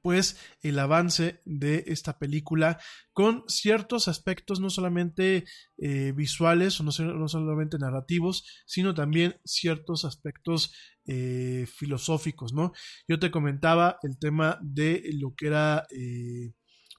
pues 0.04 0.38
el 0.62 0.78
avance 0.80 1.42
de 1.46 1.86
esta 1.88 2.20
película 2.20 2.78
con 3.14 3.46
ciertos 3.48 4.10
aspectos 4.10 4.60
no 4.60 4.70
solamente 4.70 5.46
eh, 5.78 6.12
visuales 6.12 6.78
o 6.80 6.84
no, 6.84 6.92
no 7.16 7.28
solamente 7.30 7.80
narrativos, 7.80 8.46
sino 8.66 8.94
también 8.94 9.40
ciertos 9.46 10.04
aspectos 10.04 10.76
eh, 11.06 11.66
filosóficos, 11.74 12.52
¿no? 12.54 12.74
Yo 13.08 13.18
te 13.18 13.32
comentaba 13.32 13.98
el 14.04 14.20
tema 14.20 14.60
de 14.62 15.04
lo 15.14 15.36
que 15.36 15.48
era 15.48 15.88
eh, 15.90 16.52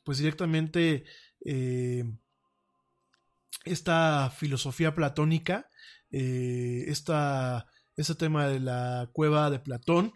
pues 0.02 0.18
directamente 0.18 1.04
esta 3.66 4.30
filosofía 4.30 4.94
platónica, 4.94 5.68
esta, 6.10 7.66
este 7.96 8.14
tema 8.14 8.48
de 8.48 8.60
la 8.60 9.10
cueva 9.12 9.50
de 9.50 9.58
Platón, 9.58 10.14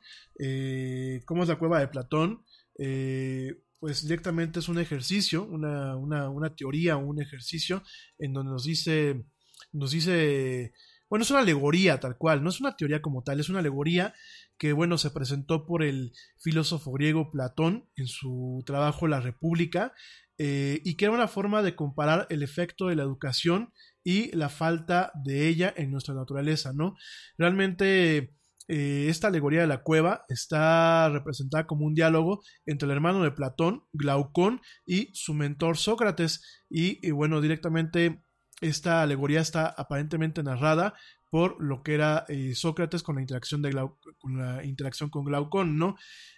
¿cómo 1.27 1.43
es 1.43 1.49
la 1.51 1.59
cueva 1.59 1.81
de 1.81 1.89
Platón? 1.89 2.47
Eh, 2.79 3.55
pues 3.79 4.03
directamente 4.03 4.59
es 4.59 4.69
un 4.69 4.79
ejercicio, 4.79 5.45
una, 5.45 5.97
una, 5.97 6.31
una 6.31 6.55
teoría, 6.55 6.97
un 6.97 7.21
ejercicio 7.21 7.83
en 8.19 8.33
donde 8.33 8.53
nos 8.53 8.65
dice, 8.65 9.25
nos 9.73 9.93
dice, 9.93 10.73
bueno, 11.09 11.23
es 11.23 11.31
una 11.31 11.41
alegoría 11.41 12.01
tal 12.01 12.17
cual, 12.19 12.43
no 12.43 12.51
es 12.51 12.61
una 12.61 12.77
teoría 12.77 13.01
como 13.01 13.23
tal, 13.23 13.41
es 13.41 13.49
una 13.49 13.61
alegoría 13.61 14.15
que, 14.59 14.73
bueno, 14.73 14.99
se 14.99 15.11
presentó 15.11 15.65
por 15.65 15.83
el 15.83 16.13
filósofo 16.39 16.93
griego 16.93 17.31
Platón 17.31 17.89
en 17.97 18.09
su 18.09 18.63
trabajo 18.67 19.07
La 19.07 19.21
República, 19.21 19.93
eh, 20.41 20.81
y 20.85 20.97
que 20.97 21.07
era 21.07 21.15
una 21.15 21.27
forma 21.27 21.63
de 21.63 21.75
comparar 21.75 22.27
el 22.31 22.45
efecto 22.45 22.87
de 22.87 22.97
la 22.97 23.03
educación 23.03 23.73
y 24.05 24.35
la 24.37 24.49
falta 24.49 25.11
de 25.25 25.49
ella 25.49 25.75
en 25.77 25.91
nuestra 25.91 26.15
naturaleza, 26.15 26.73
¿no? 26.73 26.97
Realmente 27.37 28.38
eh, 28.69 29.07
esta 29.09 29.29
alegoría 29.29 29.63
de 29.63 29.67
la 29.67 29.83
cueva 29.83 30.25
está 30.29 31.09
representada 31.09 31.67
como 31.67 31.87
un 31.87 31.95
diálogo 31.95 32.43
entre 32.67 32.87
el 32.87 32.93
hermano 32.93 33.23
de 33.23 33.33
Platón, 33.33 33.85
Glaucón, 33.93 34.61
y 34.87 35.11
su 35.15 35.35
mentor 35.35 35.79
Sócrates, 35.79 36.65
y, 36.69 37.11
bueno, 37.11 37.41
directamente 37.41 38.23
esta 38.61 39.03
alegoría 39.03 39.41
está 39.41 39.67
aparentemente 39.67 40.43
narrada 40.43 40.95
por 41.31 41.63
lo 41.63 41.83
que 41.83 41.95
era 41.95 42.25
eh, 42.29 42.55
Sócrates 42.55 43.03
con 43.03 43.17
la 43.17 43.21
interacción 43.23 43.63
de 43.63 43.73
con 44.19 44.39
la 44.39 44.65
interacción 44.65 45.11
con 45.11 45.25
Glaucón, 45.25 45.79
¿no? 45.79 45.97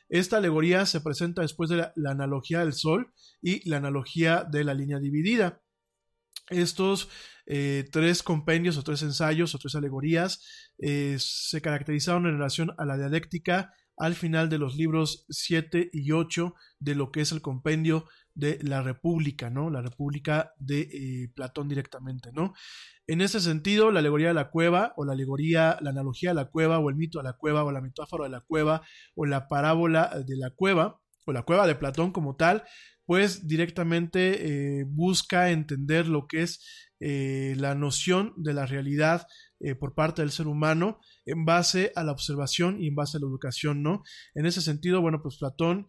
Esta 0.08 0.38
alegoría 0.38 0.86
se 0.86 1.00
presenta 1.00 1.42
después 1.42 1.70
de 1.70 1.88
la 1.94 2.10
analogía 2.10 2.60
del 2.60 2.72
sol 2.72 3.12
y 3.40 3.68
la 3.68 3.76
analogía 3.76 4.44
de 4.44 4.64
la 4.64 4.74
línea 4.74 4.98
dividida. 4.98 5.60
Estos 6.50 7.08
eh, 7.46 7.88
tres 7.90 8.22
compendios 8.22 8.76
o 8.76 8.82
tres 8.82 9.02
ensayos 9.02 9.54
o 9.54 9.58
tres 9.58 9.74
alegorías 9.74 10.44
eh, 10.78 11.16
se 11.18 11.60
caracterizaron 11.60 12.26
en 12.26 12.32
relación 12.32 12.72
a 12.78 12.84
la 12.84 12.96
dialéctica 12.96 13.72
al 13.96 14.14
final 14.14 14.48
de 14.48 14.58
los 14.58 14.76
libros 14.76 15.26
7 15.28 15.90
y 15.92 16.12
8 16.12 16.54
de 16.78 16.94
lo 16.94 17.12
que 17.12 17.20
es 17.20 17.32
el 17.32 17.42
compendio 17.42 18.06
de 18.34 18.58
la 18.62 18.82
República, 18.82 19.50
¿no? 19.50 19.68
La 19.68 19.82
República 19.82 20.52
de 20.58 20.80
eh, 20.80 21.28
Platón 21.34 21.68
directamente, 21.68 22.30
¿no? 22.32 22.54
En 23.06 23.20
ese 23.20 23.40
sentido, 23.40 23.90
la 23.90 24.00
alegoría 24.00 24.28
de 24.28 24.34
la 24.34 24.50
cueva, 24.50 24.94
o 24.96 25.04
la 25.04 25.12
alegoría, 25.12 25.76
la 25.82 25.90
analogía 25.90 26.30
de 26.30 26.36
la 26.36 26.46
cueva, 26.46 26.78
o 26.78 26.88
el 26.88 26.96
mito 26.96 27.18
de 27.18 27.24
la 27.24 27.34
cueva, 27.34 27.64
o 27.64 27.72
la 27.72 27.82
metáfora 27.82 28.24
de 28.24 28.30
la 28.30 28.40
cueva, 28.40 28.82
o 29.14 29.26
la 29.26 29.48
parábola 29.48 30.22
de 30.26 30.36
la 30.36 30.50
cueva, 30.50 31.00
o 31.30 31.32
la 31.32 31.42
cueva 31.42 31.66
de 31.66 31.74
Platón 31.74 32.12
como 32.12 32.36
tal, 32.36 32.64
pues 33.10 33.48
directamente 33.48 34.78
eh, 34.78 34.84
busca 34.86 35.50
entender 35.50 36.06
lo 36.06 36.28
que 36.28 36.42
es 36.42 36.64
eh, 37.00 37.54
la 37.56 37.74
noción 37.74 38.34
de 38.36 38.54
la 38.54 38.66
realidad 38.66 39.26
eh, 39.58 39.74
por 39.74 39.96
parte 39.96 40.22
del 40.22 40.30
ser 40.30 40.46
humano 40.46 41.00
en 41.26 41.44
base 41.44 41.90
a 41.96 42.04
la 42.04 42.12
observación 42.12 42.80
y 42.80 42.86
en 42.86 42.94
base 42.94 43.16
a 43.16 43.20
la 43.20 43.26
educación, 43.26 43.82
¿no? 43.82 44.04
En 44.34 44.46
ese 44.46 44.60
sentido, 44.60 45.00
bueno, 45.00 45.22
pues 45.22 45.38
Platón 45.38 45.88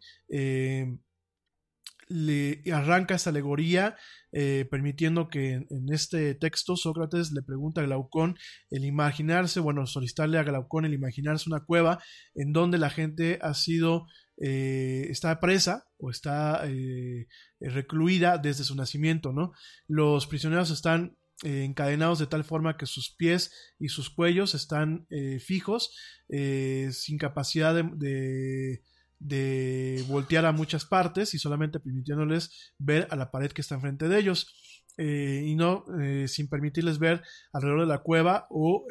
le 2.09 2.63
arranca 2.73 3.15
esta 3.15 3.29
alegoría 3.29 3.95
permitiendo 4.31 5.29
que 5.29 5.51
en, 5.51 5.67
en 5.69 5.93
este 5.93 6.33
texto 6.33 6.75
Sócrates 6.75 7.31
le 7.31 7.43
pregunta 7.43 7.81
a 7.81 7.83
Glaucón 7.85 8.35
el 8.71 8.83
imaginarse, 8.83 9.59
bueno, 9.59 9.85
solicitarle 9.85 10.39
a 10.39 10.43
Glaucón 10.43 10.85
el 10.85 10.93
imaginarse 10.95 11.49
una 11.49 11.63
cueva 11.63 12.01
en 12.33 12.51
donde 12.51 12.79
la 12.79 12.89
gente 12.89 13.37
ha 13.43 13.53
sido, 13.53 14.07
eh, 14.37 15.07
está 15.09 15.39
presa 15.39 15.85
o 15.97 16.09
está 16.09 16.63
eh, 16.65 17.27
recluida 17.59 18.37
desde 18.37 18.63
su 18.63 18.75
nacimiento, 18.75 19.33
¿no? 19.33 19.53
Los 19.87 20.25
prisioneros 20.25 20.71
están 20.71 21.15
eh, 21.43 21.63
encadenados 21.63 22.19
de 22.19 22.27
tal 22.27 22.43
forma 22.43 22.77
que 22.77 22.85
sus 22.85 23.13
pies 23.15 23.51
y 23.77 23.89
sus 23.89 24.09
cuellos 24.09 24.55
están 24.55 25.07
fijos, 25.45 25.95
sin 26.27 27.17
capacidad 27.17 27.75
de, 27.75 28.81
de, 29.19 30.05
voltear 30.07 30.45
a 30.45 30.51
muchas 30.53 30.85
partes 30.85 31.33
y 31.33 31.39
solamente 31.39 31.79
permitiéndoles 31.79 32.73
ver 32.79 33.07
a 33.11 33.15
la 33.15 33.31
pared 33.31 33.51
que 33.51 33.61
está 33.61 33.75
enfrente 33.75 34.07
de 34.07 34.19
ellos. 34.19 34.55
y 34.97 35.55
no 35.55 35.85
sin 36.27 36.47
permitirles 36.47 36.99
ver 36.99 37.21
alrededor 37.53 37.81
de 37.81 37.87
la 37.87 37.99
cueva 37.99 38.47
o 38.49 38.85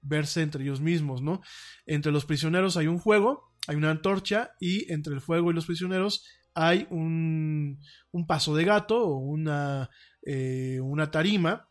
verse 0.00 0.42
entre 0.42 0.64
ellos 0.64 0.80
mismos, 0.80 1.22
¿no? 1.22 1.40
Entre 1.86 2.12
los 2.12 2.24
prisioneros 2.24 2.76
hay 2.76 2.86
un 2.86 3.00
fuego, 3.00 3.47
hay 3.68 3.76
una 3.76 3.90
antorcha 3.90 4.52
y 4.58 4.90
entre 4.90 5.12
el 5.14 5.20
fuego 5.20 5.50
y 5.50 5.54
los 5.54 5.66
prisioneros 5.66 6.24
hay 6.54 6.86
un, 6.90 7.80
un 8.10 8.26
paso 8.26 8.56
de 8.56 8.64
gato 8.64 9.06
o 9.06 9.18
una, 9.18 9.90
eh, 10.22 10.80
una 10.82 11.10
tarima 11.10 11.68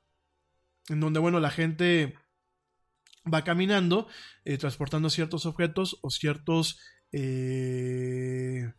en 0.89 0.99
donde, 0.99 1.19
bueno, 1.19 1.39
la 1.39 1.49
gente 1.49 2.13
va 3.31 3.43
caminando, 3.43 4.07
eh, 4.45 4.59
transportando 4.59 5.09
ciertos 5.09 5.47
objetos 5.47 5.97
o 6.03 6.11
ciertos 6.11 6.79
eh, 7.11 8.71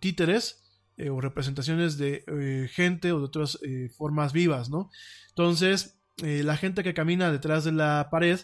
títeres 0.00 0.64
o 1.10 1.20
representaciones 1.20 1.98
de 1.98 2.68
gente 2.72 3.12
o 3.12 3.18
de 3.18 3.24
otras 3.24 3.58
formas 3.96 4.32
vivas, 4.32 4.70
¿no? 4.70 4.90
Entonces, 5.30 5.98
la 6.18 6.56
gente 6.56 6.84
que 6.84 6.94
camina 6.94 7.32
detrás 7.32 7.64
de 7.64 7.72
la 7.72 8.08
pared 8.10 8.38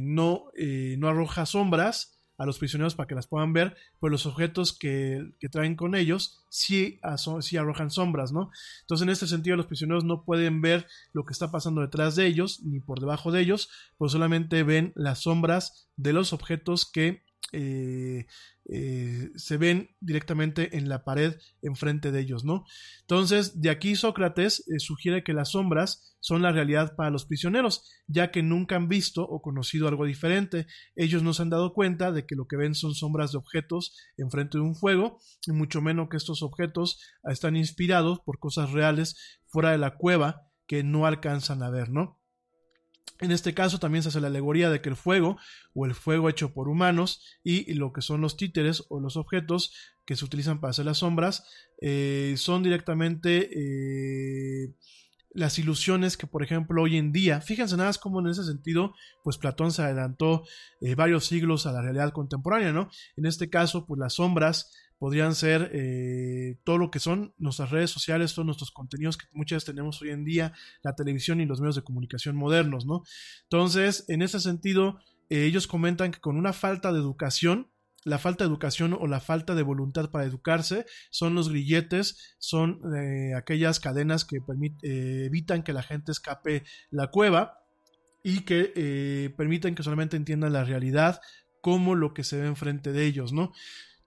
no, 0.00 0.50
no 0.98 1.08
arroja 1.08 1.46
sombras 1.46 2.15
a 2.38 2.46
los 2.46 2.58
prisioneros 2.58 2.94
para 2.94 3.06
que 3.06 3.14
las 3.14 3.26
puedan 3.26 3.52
ver, 3.52 3.76
pero 4.00 4.10
los 4.10 4.26
objetos 4.26 4.76
que, 4.76 5.32
que 5.40 5.48
traen 5.48 5.76
con 5.76 5.94
ellos 5.94 6.44
sí, 6.48 6.98
sí 7.40 7.56
arrojan 7.56 7.90
sombras, 7.90 8.32
¿no? 8.32 8.50
Entonces, 8.82 9.04
en 9.04 9.10
este 9.10 9.26
sentido, 9.26 9.56
los 9.56 9.66
prisioneros 9.66 10.04
no 10.04 10.24
pueden 10.24 10.60
ver 10.60 10.86
lo 11.12 11.24
que 11.24 11.32
está 11.32 11.50
pasando 11.50 11.80
detrás 11.80 12.16
de 12.16 12.26
ellos, 12.26 12.62
ni 12.62 12.80
por 12.80 13.00
debajo 13.00 13.32
de 13.32 13.40
ellos, 13.40 13.70
pues 13.98 14.12
solamente 14.12 14.62
ven 14.62 14.92
las 14.94 15.20
sombras 15.20 15.88
de 15.96 16.12
los 16.12 16.32
objetos 16.32 16.90
que 16.90 17.22
eh, 17.52 18.26
eh, 18.64 19.30
se 19.36 19.56
ven 19.56 19.94
directamente 20.00 20.76
en 20.76 20.88
la 20.88 21.04
pared 21.04 21.36
enfrente 21.62 22.10
de 22.10 22.20
ellos, 22.20 22.44
¿no? 22.44 22.64
Entonces, 23.02 23.60
de 23.60 23.70
aquí 23.70 23.94
Sócrates 23.94 24.64
eh, 24.68 24.80
sugiere 24.80 25.22
que 25.22 25.32
las 25.32 25.50
sombras 25.52 26.16
son 26.18 26.42
la 26.42 26.50
realidad 26.50 26.96
para 26.96 27.10
los 27.10 27.24
prisioneros, 27.24 27.88
ya 28.08 28.32
que 28.32 28.42
nunca 28.42 28.74
han 28.74 28.88
visto 28.88 29.22
o 29.22 29.40
conocido 29.40 29.86
algo 29.86 30.06
diferente. 30.06 30.66
Ellos 30.96 31.22
no 31.22 31.32
se 31.34 31.42
han 31.42 31.50
dado 31.50 31.72
cuenta 31.72 32.10
de 32.10 32.26
que 32.26 32.34
lo 32.34 32.46
que 32.48 32.56
ven 32.56 32.74
son 32.74 32.94
sombras 32.94 33.30
de 33.30 33.38
objetos 33.38 33.96
enfrente 34.16 34.58
de 34.58 34.64
un 34.64 34.74
fuego, 34.74 35.20
y 35.46 35.52
mucho 35.52 35.80
menos 35.80 36.08
que 36.08 36.16
estos 36.16 36.42
objetos 36.42 37.00
están 37.24 37.56
inspirados 37.56 38.18
por 38.20 38.40
cosas 38.40 38.72
reales 38.72 39.38
fuera 39.46 39.70
de 39.70 39.78
la 39.78 39.96
cueva 39.96 40.48
que 40.66 40.82
no 40.82 41.06
alcanzan 41.06 41.62
a 41.62 41.70
ver, 41.70 41.90
¿no? 41.90 42.18
En 43.20 43.32
este 43.32 43.54
caso 43.54 43.78
también 43.78 44.02
se 44.02 44.10
hace 44.10 44.20
la 44.20 44.26
alegoría 44.28 44.70
de 44.70 44.80
que 44.80 44.88
el 44.88 44.96
fuego 44.96 45.38
o 45.74 45.86
el 45.86 45.94
fuego 45.94 46.28
hecho 46.28 46.52
por 46.52 46.68
humanos 46.68 47.22
y 47.42 47.72
lo 47.74 47.92
que 47.92 48.02
son 48.02 48.20
los 48.20 48.36
títeres 48.36 48.84
o 48.88 49.00
los 49.00 49.16
objetos 49.16 49.72
que 50.04 50.16
se 50.16 50.24
utilizan 50.24 50.60
para 50.60 50.70
hacer 50.70 50.84
las 50.84 50.98
sombras 50.98 51.44
eh, 51.80 52.34
son 52.36 52.62
directamente 52.62 53.50
eh, 53.52 54.74
las 55.30 55.58
ilusiones 55.58 56.16
que 56.16 56.26
por 56.26 56.42
ejemplo 56.42 56.82
hoy 56.82 56.96
en 56.96 57.12
día, 57.12 57.40
fíjense 57.40 57.76
nada 57.76 57.90
más 57.90 57.98
como 57.98 58.20
en 58.20 58.28
ese 58.28 58.44
sentido 58.44 58.94
pues 59.22 59.38
Platón 59.38 59.72
se 59.72 59.82
adelantó 59.82 60.44
eh, 60.80 60.94
varios 60.94 61.26
siglos 61.26 61.66
a 61.66 61.72
la 61.72 61.82
realidad 61.82 62.12
contemporánea, 62.12 62.72
¿no? 62.72 62.90
En 63.16 63.26
este 63.26 63.50
caso 63.50 63.86
pues 63.86 63.98
las 63.98 64.14
sombras 64.14 64.72
podrían 64.98 65.34
ser 65.34 65.70
eh, 65.72 66.58
todo 66.64 66.78
lo 66.78 66.90
que 66.90 67.00
son 67.00 67.34
nuestras 67.38 67.70
redes 67.70 67.90
sociales, 67.90 68.34
todos 68.34 68.46
nuestros 68.46 68.70
contenidos 68.70 69.16
que 69.16 69.26
muchas 69.32 69.64
tenemos 69.64 70.00
hoy 70.02 70.10
en 70.10 70.24
día, 70.24 70.52
la 70.82 70.94
televisión 70.94 71.40
y 71.40 71.46
los 71.46 71.60
medios 71.60 71.76
de 71.76 71.82
comunicación 71.82 72.36
modernos, 72.36 72.86
¿no? 72.86 73.02
Entonces, 73.42 74.04
en 74.08 74.22
ese 74.22 74.40
sentido, 74.40 74.98
eh, 75.28 75.44
ellos 75.44 75.66
comentan 75.66 76.12
que 76.12 76.20
con 76.20 76.36
una 76.36 76.52
falta 76.52 76.92
de 76.92 76.98
educación, 76.98 77.68
la 78.04 78.18
falta 78.18 78.44
de 78.44 78.48
educación 78.48 78.96
o 78.98 79.06
la 79.06 79.20
falta 79.20 79.54
de 79.54 79.62
voluntad 79.62 80.10
para 80.10 80.24
educarse 80.24 80.86
son 81.10 81.34
los 81.34 81.48
grilletes, 81.48 82.36
son 82.38 82.80
eh, 82.96 83.34
aquellas 83.34 83.80
cadenas 83.80 84.24
que 84.24 84.38
evitan 84.82 85.64
que 85.64 85.72
la 85.72 85.82
gente 85.82 86.12
escape 86.12 86.62
la 86.90 87.08
cueva 87.08 87.58
y 88.22 88.40
que 88.40 89.32
permiten 89.36 89.74
que 89.74 89.82
solamente 89.82 90.16
entiendan 90.16 90.52
la 90.52 90.64
realidad 90.64 91.20
como 91.60 91.96
lo 91.96 92.14
que 92.14 92.22
se 92.22 92.40
ve 92.40 92.46
enfrente 92.46 92.92
de 92.92 93.06
ellos, 93.06 93.32
¿no? 93.32 93.52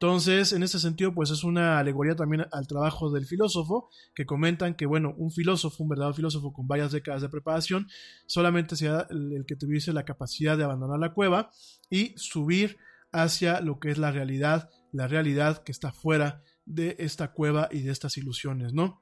Entonces, 0.01 0.53
en 0.53 0.63
ese 0.63 0.79
sentido, 0.79 1.13
pues 1.13 1.29
es 1.29 1.43
una 1.43 1.77
alegoría 1.77 2.15
también 2.15 2.45
al 2.53 2.67
trabajo 2.67 3.11
del 3.11 3.25
filósofo, 3.25 3.89
que 4.15 4.25
comentan 4.25 4.75
que, 4.75 4.85
bueno, 4.85 5.13
un 5.17 5.29
filósofo, 5.29 5.83
un 5.83 5.89
verdadero 5.89 6.13
filósofo 6.13 6.53
con 6.53 6.69
varias 6.69 6.93
décadas 6.93 7.21
de 7.21 7.27
preparación, 7.27 7.89
solamente 8.25 8.77
sea 8.77 9.07
el 9.09 9.43
que 9.45 9.57
tuviese 9.57 9.91
la 9.91 10.05
capacidad 10.05 10.57
de 10.57 10.63
abandonar 10.63 10.99
la 10.99 11.13
cueva 11.13 11.51
y 11.89 12.13
subir 12.15 12.77
hacia 13.11 13.59
lo 13.59 13.81
que 13.81 13.91
es 13.91 13.97
la 13.97 14.11
realidad, 14.11 14.69
la 14.93 15.07
realidad 15.07 15.63
que 15.63 15.73
está 15.73 15.91
fuera 15.91 16.43
de 16.65 16.95
esta 16.99 17.33
cueva 17.33 17.67
y 17.69 17.81
de 17.81 17.91
estas 17.91 18.15
ilusiones, 18.15 18.71
¿no? 18.71 19.01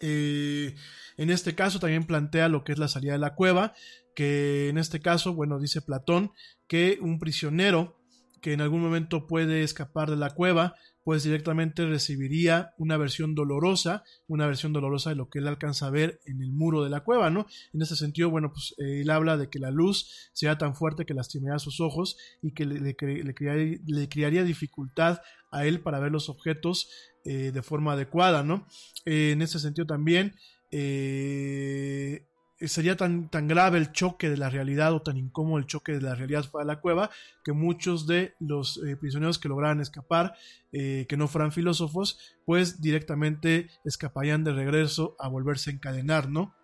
Eh, 0.00 0.74
en 1.16 1.30
este 1.30 1.54
caso 1.54 1.78
también 1.78 2.04
plantea 2.04 2.50
lo 2.50 2.64
que 2.64 2.72
es 2.72 2.78
la 2.78 2.88
salida 2.88 3.12
de 3.12 3.18
la 3.18 3.34
cueva, 3.34 3.72
que 4.14 4.68
en 4.68 4.76
este 4.76 5.00
caso, 5.00 5.32
bueno, 5.32 5.58
dice 5.58 5.80
Platón 5.80 6.32
que 6.68 6.98
un 7.00 7.18
prisionero 7.18 8.03
que 8.44 8.52
en 8.52 8.60
algún 8.60 8.82
momento 8.82 9.26
puede 9.26 9.62
escapar 9.62 10.10
de 10.10 10.16
la 10.16 10.34
cueva, 10.34 10.74
pues 11.02 11.22
directamente 11.22 11.86
recibiría 11.86 12.74
una 12.76 12.98
versión 12.98 13.34
dolorosa, 13.34 14.04
una 14.28 14.46
versión 14.46 14.74
dolorosa 14.74 15.08
de 15.08 15.16
lo 15.16 15.30
que 15.30 15.38
él 15.38 15.48
alcanza 15.48 15.86
a 15.86 15.90
ver 15.90 16.20
en 16.26 16.42
el 16.42 16.52
muro 16.52 16.84
de 16.84 16.90
la 16.90 17.00
cueva, 17.00 17.30
¿no? 17.30 17.46
En 17.72 17.80
ese 17.80 17.96
sentido, 17.96 18.28
bueno, 18.28 18.52
pues 18.52 18.74
eh, 18.76 19.00
él 19.00 19.08
habla 19.08 19.38
de 19.38 19.48
que 19.48 19.58
la 19.58 19.70
luz 19.70 20.28
sea 20.34 20.58
tan 20.58 20.74
fuerte 20.74 21.06
que 21.06 21.14
lastimaría 21.14 21.58
sus 21.58 21.80
ojos 21.80 22.18
y 22.42 22.52
que 22.52 22.66
le, 22.66 22.80
le, 22.80 24.08
crearía, 24.08 24.44
dificultad 24.44 25.22
a 25.50 25.64
él 25.64 25.80
para 25.80 25.98
ver 25.98 26.12
los 26.12 26.28
objetos 26.28 26.90
eh, 27.24 27.50
de 27.50 27.62
forma 27.62 27.94
adecuada, 27.94 28.42
¿no? 28.42 28.66
Eh, 29.06 29.30
en 29.32 29.40
ese 29.40 29.58
sentido 29.58 29.86
también, 29.86 30.34
eh, 30.70 32.26
sería 32.68 32.96
tan, 32.96 33.28
tan 33.28 33.48
grave 33.48 33.78
el 33.78 33.92
choque 33.92 34.28
de 34.28 34.36
la 34.36 34.50
realidad 34.50 34.92
o 34.92 35.02
tan 35.02 35.16
incómodo 35.16 35.58
el 35.58 35.66
choque 35.66 35.92
de 35.92 36.00
la 36.00 36.14
realidad 36.14 36.44
fuera 36.44 36.64
de 36.64 36.74
la 36.74 36.80
cueva 36.80 37.10
que 37.44 37.52
muchos 37.52 38.06
de 38.06 38.34
los 38.40 38.80
eh, 38.84 38.96
prisioneros 38.96 39.38
que 39.38 39.48
lograran 39.48 39.80
escapar, 39.80 40.34
eh, 40.72 41.06
que 41.08 41.16
no 41.16 41.28
fueran 41.28 41.52
filósofos, 41.52 42.36
pues 42.44 42.80
directamente 42.80 43.70
escaparían 43.84 44.44
de 44.44 44.52
regreso 44.52 45.16
a 45.18 45.28
volverse 45.28 45.70
a 45.70 45.74
encadenar, 45.74 46.28
¿no? 46.28 46.54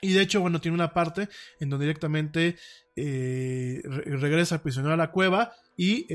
Y 0.00 0.12
de 0.12 0.22
hecho, 0.22 0.40
bueno, 0.40 0.60
tiene 0.60 0.74
una 0.74 0.92
parte 0.92 1.28
en 1.58 1.70
donde 1.70 1.86
directamente 1.86 2.56
regresa 2.94 4.56
el 4.56 4.60
prisionero 4.60 4.92
a 4.92 4.98
la 4.98 5.10
cueva 5.10 5.52
y 5.76 6.06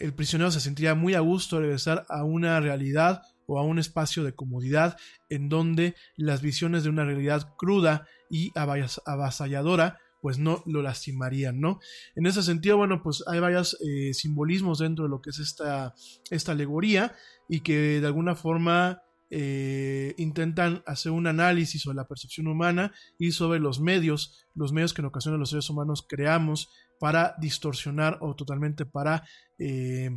el 0.00 0.14
prisionero 0.14 0.50
se 0.50 0.60
sentiría 0.60 0.94
muy 0.94 1.14
a 1.14 1.20
gusto 1.20 1.56
de 1.56 1.62
regresar 1.62 2.06
a 2.08 2.24
una 2.24 2.58
realidad 2.58 3.22
o 3.50 3.58
a 3.58 3.64
un 3.64 3.80
espacio 3.80 4.22
de 4.22 4.32
comodidad 4.32 4.96
en 5.28 5.48
donde 5.48 5.96
las 6.16 6.40
visiones 6.40 6.84
de 6.84 6.90
una 6.90 7.04
realidad 7.04 7.52
cruda 7.58 8.06
y 8.30 8.52
avasalladora 8.56 9.98
pues 10.22 10.38
no 10.38 10.62
lo 10.66 10.82
lastimarían, 10.82 11.60
¿no? 11.60 11.80
En 12.14 12.26
ese 12.26 12.42
sentido, 12.42 12.76
bueno, 12.76 13.02
pues 13.02 13.24
hay 13.26 13.40
varios 13.40 13.76
eh, 13.80 14.12
simbolismos 14.14 14.78
dentro 14.78 15.04
de 15.04 15.10
lo 15.10 15.20
que 15.20 15.30
es 15.30 15.38
esta, 15.38 15.94
esta 16.30 16.52
alegoría 16.52 17.14
y 17.48 17.60
que 17.60 18.00
de 18.00 18.06
alguna 18.06 18.36
forma 18.36 19.02
eh, 19.30 20.14
intentan 20.18 20.82
hacer 20.86 21.10
un 21.10 21.26
análisis 21.26 21.82
sobre 21.82 21.96
la 21.96 22.06
percepción 22.06 22.46
humana 22.46 22.92
y 23.18 23.32
sobre 23.32 23.58
los 23.58 23.80
medios, 23.80 24.46
los 24.54 24.72
medios 24.72 24.92
que 24.92 25.00
en 25.00 25.06
ocasiones 25.06 25.40
los 25.40 25.50
seres 25.50 25.70
humanos 25.70 26.04
creamos 26.06 26.68
para 27.00 27.34
distorsionar 27.40 28.18
o 28.20 28.36
totalmente 28.36 28.84
para 28.84 29.24
eh, 29.58 30.10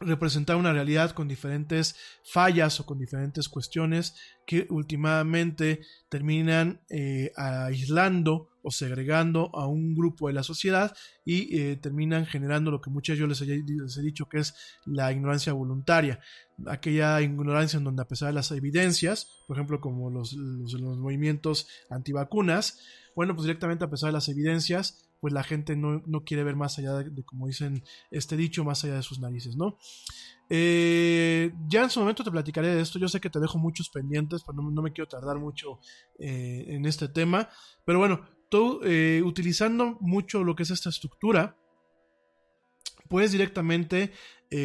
representar 0.00 0.56
una 0.56 0.72
realidad 0.72 1.10
con 1.10 1.28
diferentes 1.28 1.96
fallas 2.22 2.78
o 2.80 2.86
con 2.86 2.98
diferentes 2.98 3.48
cuestiones 3.48 4.14
que 4.46 4.66
últimamente 4.70 5.80
terminan 6.08 6.80
eh, 6.88 7.32
aislando 7.36 8.50
o 8.62 8.70
segregando 8.70 9.50
a 9.54 9.66
un 9.66 9.94
grupo 9.94 10.28
de 10.28 10.34
la 10.34 10.42
sociedad 10.42 10.94
y 11.24 11.58
eh, 11.58 11.76
terminan 11.76 12.26
generando 12.26 12.70
lo 12.70 12.80
que 12.80 12.90
muchas 12.90 13.18
yo 13.18 13.26
les, 13.26 13.40
he 13.40 14.02
dicho 14.02 14.28
que 14.28 14.38
es 14.38 14.54
la 14.84 15.10
ignorancia 15.10 15.52
voluntaria, 15.52 16.20
aquella 16.66 17.20
ignorancia 17.20 17.78
en 17.78 17.84
donde 17.84 18.02
a 18.02 18.08
pesar 18.08 18.28
de 18.28 18.34
las 18.34 18.50
evidencias, 18.52 19.42
por 19.46 19.56
ejemplo 19.56 19.80
como 19.80 20.10
los, 20.10 20.32
los, 20.32 20.72
los 20.74 20.98
movimientos 20.98 21.66
antivacunas, 21.90 22.78
bueno 23.16 23.34
pues 23.34 23.46
directamente 23.46 23.84
a 23.84 23.90
pesar 23.90 24.08
de 24.08 24.14
las 24.14 24.28
evidencias 24.28 25.07
pues 25.20 25.32
la 25.32 25.42
gente 25.42 25.76
no, 25.76 26.02
quiere 26.24 26.44
ver 26.44 26.56
más 26.56 26.78
allá 26.78 26.94
de, 26.94 27.24
como 27.24 27.46
dicen 27.46 27.82
este 28.10 28.36
dicho, 28.36 28.64
más 28.64 28.84
allá 28.84 28.94
de 28.94 29.02
sus 29.02 29.18
narices, 29.18 29.56
¿no? 29.56 29.78
Eh, 30.48 31.52
ya 31.68 31.82
en 31.82 31.90
su 31.90 32.00
momento 32.00 32.24
te 32.24 32.30
platicaré 32.30 32.68
de 32.68 32.80
esto, 32.80 32.98
yo 32.98 33.08
sé 33.08 33.20
que 33.20 33.30
te 33.30 33.40
dejo 33.40 33.58
muchos 33.58 33.90
pendientes, 33.90 34.42
pero 34.46 34.62
no, 34.62 34.82
me 34.82 34.92
quiero 34.92 35.08
tardar 35.08 35.38
mucho 35.38 35.80
eh, 36.18 36.64
en 36.68 36.86
este 36.86 37.08
tema, 37.08 37.48
pero 37.84 37.98
bueno, 37.98 38.22
tú 38.48 38.80
eh, 38.84 39.22
utilizando 39.24 39.98
mucho 40.00 40.44
lo 40.44 40.54
que 40.54 40.62
es 40.62 40.70
esta 40.70 40.88
estructura, 40.88 41.56
puedes 43.08 43.32
directamente 43.32 44.12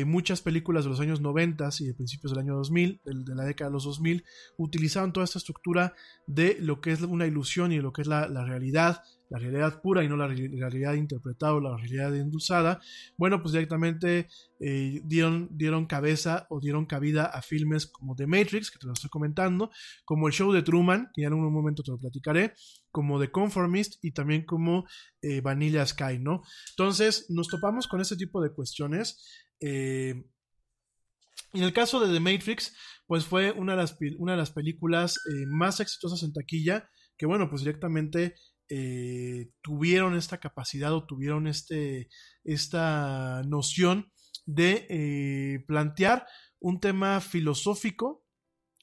muchas 0.05 0.41
películas 0.41 0.85
de 0.85 0.91
los 0.91 1.01
años 1.01 1.19
90 1.19 1.67
y 1.79 1.87
de 1.87 1.93
principios 1.93 2.31
del 2.31 2.39
año 2.39 2.55
2000, 2.55 3.01
de, 3.03 3.35
la 3.35 3.43
década 3.43 3.69
de 3.69 3.73
los 3.73 3.83
2000, 3.83 4.23
utilizaban 4.55 5.11
toda 5.11 5.25
esta 5.25 5.39
estructura 5.39 5.93
de 6.25 6.55
lo 6.61 6.79
que 6.79 6.93
es 6.93 7.01
una 7.01 7.27
ilusión 7.27 7.73
y 7.73 7.81
lo 7.81 7.91
que 7.91 8.01
es 8.01 8.07
la 8.07 8.45
realidad, 8.45 9.03
la 9.33 9.39
realidad 9.39 9.81
pura 9.81 10.03
y 10.03 10.07
no 10.07 10.15
la 10.15 10.27
realidad 10.27 10.93
interpretada 10.93 11.55
o 11.55 11.59
la 11.59 11.75
realidad 11.75 12.15
endulzada, 12.15 12.79
bueno, 13.17 13.41
pues 13.41 13.53
directamente 13.53 14.27
eh, 14.59 15.01
dieron, 15.05 15.49
dieron 15.49 15.87
cabeza 15.87 16.45
o 16.51 16.59
dieron 16.59 16.85
cabida 16.85 17.25
a 17.25 17.41
filmes 17.41 17.87
como 17.87 18.15
The 18.15 18.27
Matrix, 18.27 18.69
que 18.69 18.77
te 18.77 18.85
lo 18.85 18.93
estoy 18.93 19.09
comentando, 19.09 19.71
como 20.05 20.27
el 20.27 20.33
show 20.33 20.51
de 20.51 20.61
Truman, 20.61 21.09
que 21.15 21.23
ya 21.23 21.29
en 21.29 21.33
un 21.33 21.51
momento 21.51 21.81
te 21.81 21.89
lo 21.89 21.97
platicaré, 21.97 22.53
como 22.91 23.19
The 23.19 23.31
Conformist 23.31 23.95
y 24.03 24.11
también 24.11 24.45
como 24.45 24.85
eh, 25.23 25.41
Vanilla 25.41 25.83
Sky, 25.83 26.19
¿no? 26.19 26.43
Entonces, 26.77 27.25
nos 27.29 27.47
topamos 27.47 27.87
con 27.87 28.01
este 28.01 28.15
tipo 28.15 28.39
de 28.39 28.53
cuestiones. 28.53 29.49
Eh, 29.59 30.23
en 31.53 31.63
el 31.63 31.73
caso 31.73 31.99
de 31.99 32.13
The 32.13 32.19
Matrix, 32.19 32.75
pues 33.07 33.25
fue 33.25 33.51
una 33.51 33.71
de 33.71 33.77
las, 33.79 33.97
una 34.19 34.33
de 34.33 34.37
las 34.37 34.51
películas 34.51 35.19
más 35.47 35.79
exitosas 35.79 36.21
en 36.21 36.33
taquilla, 36.33 36.87
que 37.17 37.25
bueno, 37.25 37.49
pues 37.49 37.63
directamente 37.63 38.35
eh, 38.69 39.51
tuvieron 39.61 40.15
esta 40.15 40.39
capacidad 40.39 40.93
o 40.93 41.05
tuvieron 41.05 41.47
este, 41.47 42.09
esta 42.43 43.43
noción 43.45 44.11
de 44.45 44.87
eh, 44.89 45.63
plantear 45.67 46.25
un 46.59 46.79
tema 46.79 47.21
filosófico 47.21 48.23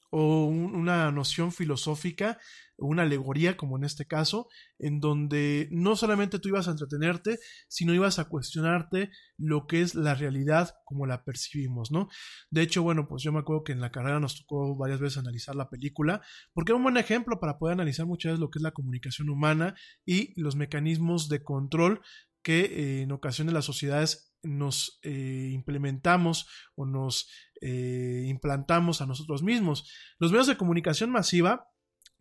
o 0.09 0.45
una 0.45 1.11
noción 1.11 1.51
filosófica 1.51 2.37
una 2.81 3.03
alegoría, 3.03 3.57
como 3.57 3.77
en 3.77 3.83
este 3.83 4.05
caso, 4.05 4.47
en 4.79 4.99
donde 4.99 5.67
no 5.71 5.95
solamente 5.95 6.39
tú 6.39 6.49
ibas 6.49 6.67
a 6.67 6.71
entretenerte, 6.71 7.39
sino 7.67 7.93
ibas 7.93 8.19
a 8.19 8.25
cuestionarte 8.25 9.11
lo 9.37 9.67
que 9.67 9.81
es 9.81 9.95
la 9.95 10.15
realidad 10.15 10.75
como 10.85 11.05
la 11.05 11.23
percibimos, 11.23 11.91
¿no? 11.91 12.09
De 12.49 12.61
hecho, 12.61 12.83
bueno, 12.83 13.07
pues 13.07 13.23
yo 13.23 13.31
me 13.31 13.39
acuerdo 13.39 13.63
que 13.63 13.71
en 13.71 13.81
la 13.81 13.91
carrera 13.91 14.19
nos 14.19 14.39
tocó 14.39 14.75
varias 14.75 14.99
veces 14.99 15.17
analizar 15.17 15.55
la 15.55 15.69
película, 15.69 16.21
porque 16.53 16.71
era 16.71 16.77
un 16.77 16.83
buen 16.83 16.97
ejemplo 16.97 17.39
para 17.39 17.57
poder 17.57 17.73
analizar 17.73 18.05
muchas 18.05 18.31
veces 18.31 18.39
lo 18.39 18.49
que 18.49 18.59
es 18.59 18.63
la 18.63 18.71
comunicación 18.71 19.29
humana 19.29 19.75
y 20.05 20.39
los 20.39 20.55
mecanismos 20.55 21.29
de 21.29 21.43
control 21.43 22.01
que 22.43 22.61
eh, 22.61 23.01
en 23.03 23.11
ocasiones 23.11 23.53
las 23.53 23.65
sociedades 23.65 24.33
nos 24.43 24.99
eh, 25.03 25.51
implementamos 25.53 26.47
o 26.75 26.85
nos 26.85 27.29
eh, 27.61 28.25
implantamos 28.27 29.01
a 29.01 29.05
nosotros 29.05 29.43
mismos. 29.43 29.89
Los 30.17 30.31
medios 30.31 30.47
de 30.47 30.57
comunicación 30.57 31.11
masiva 31.11 31.70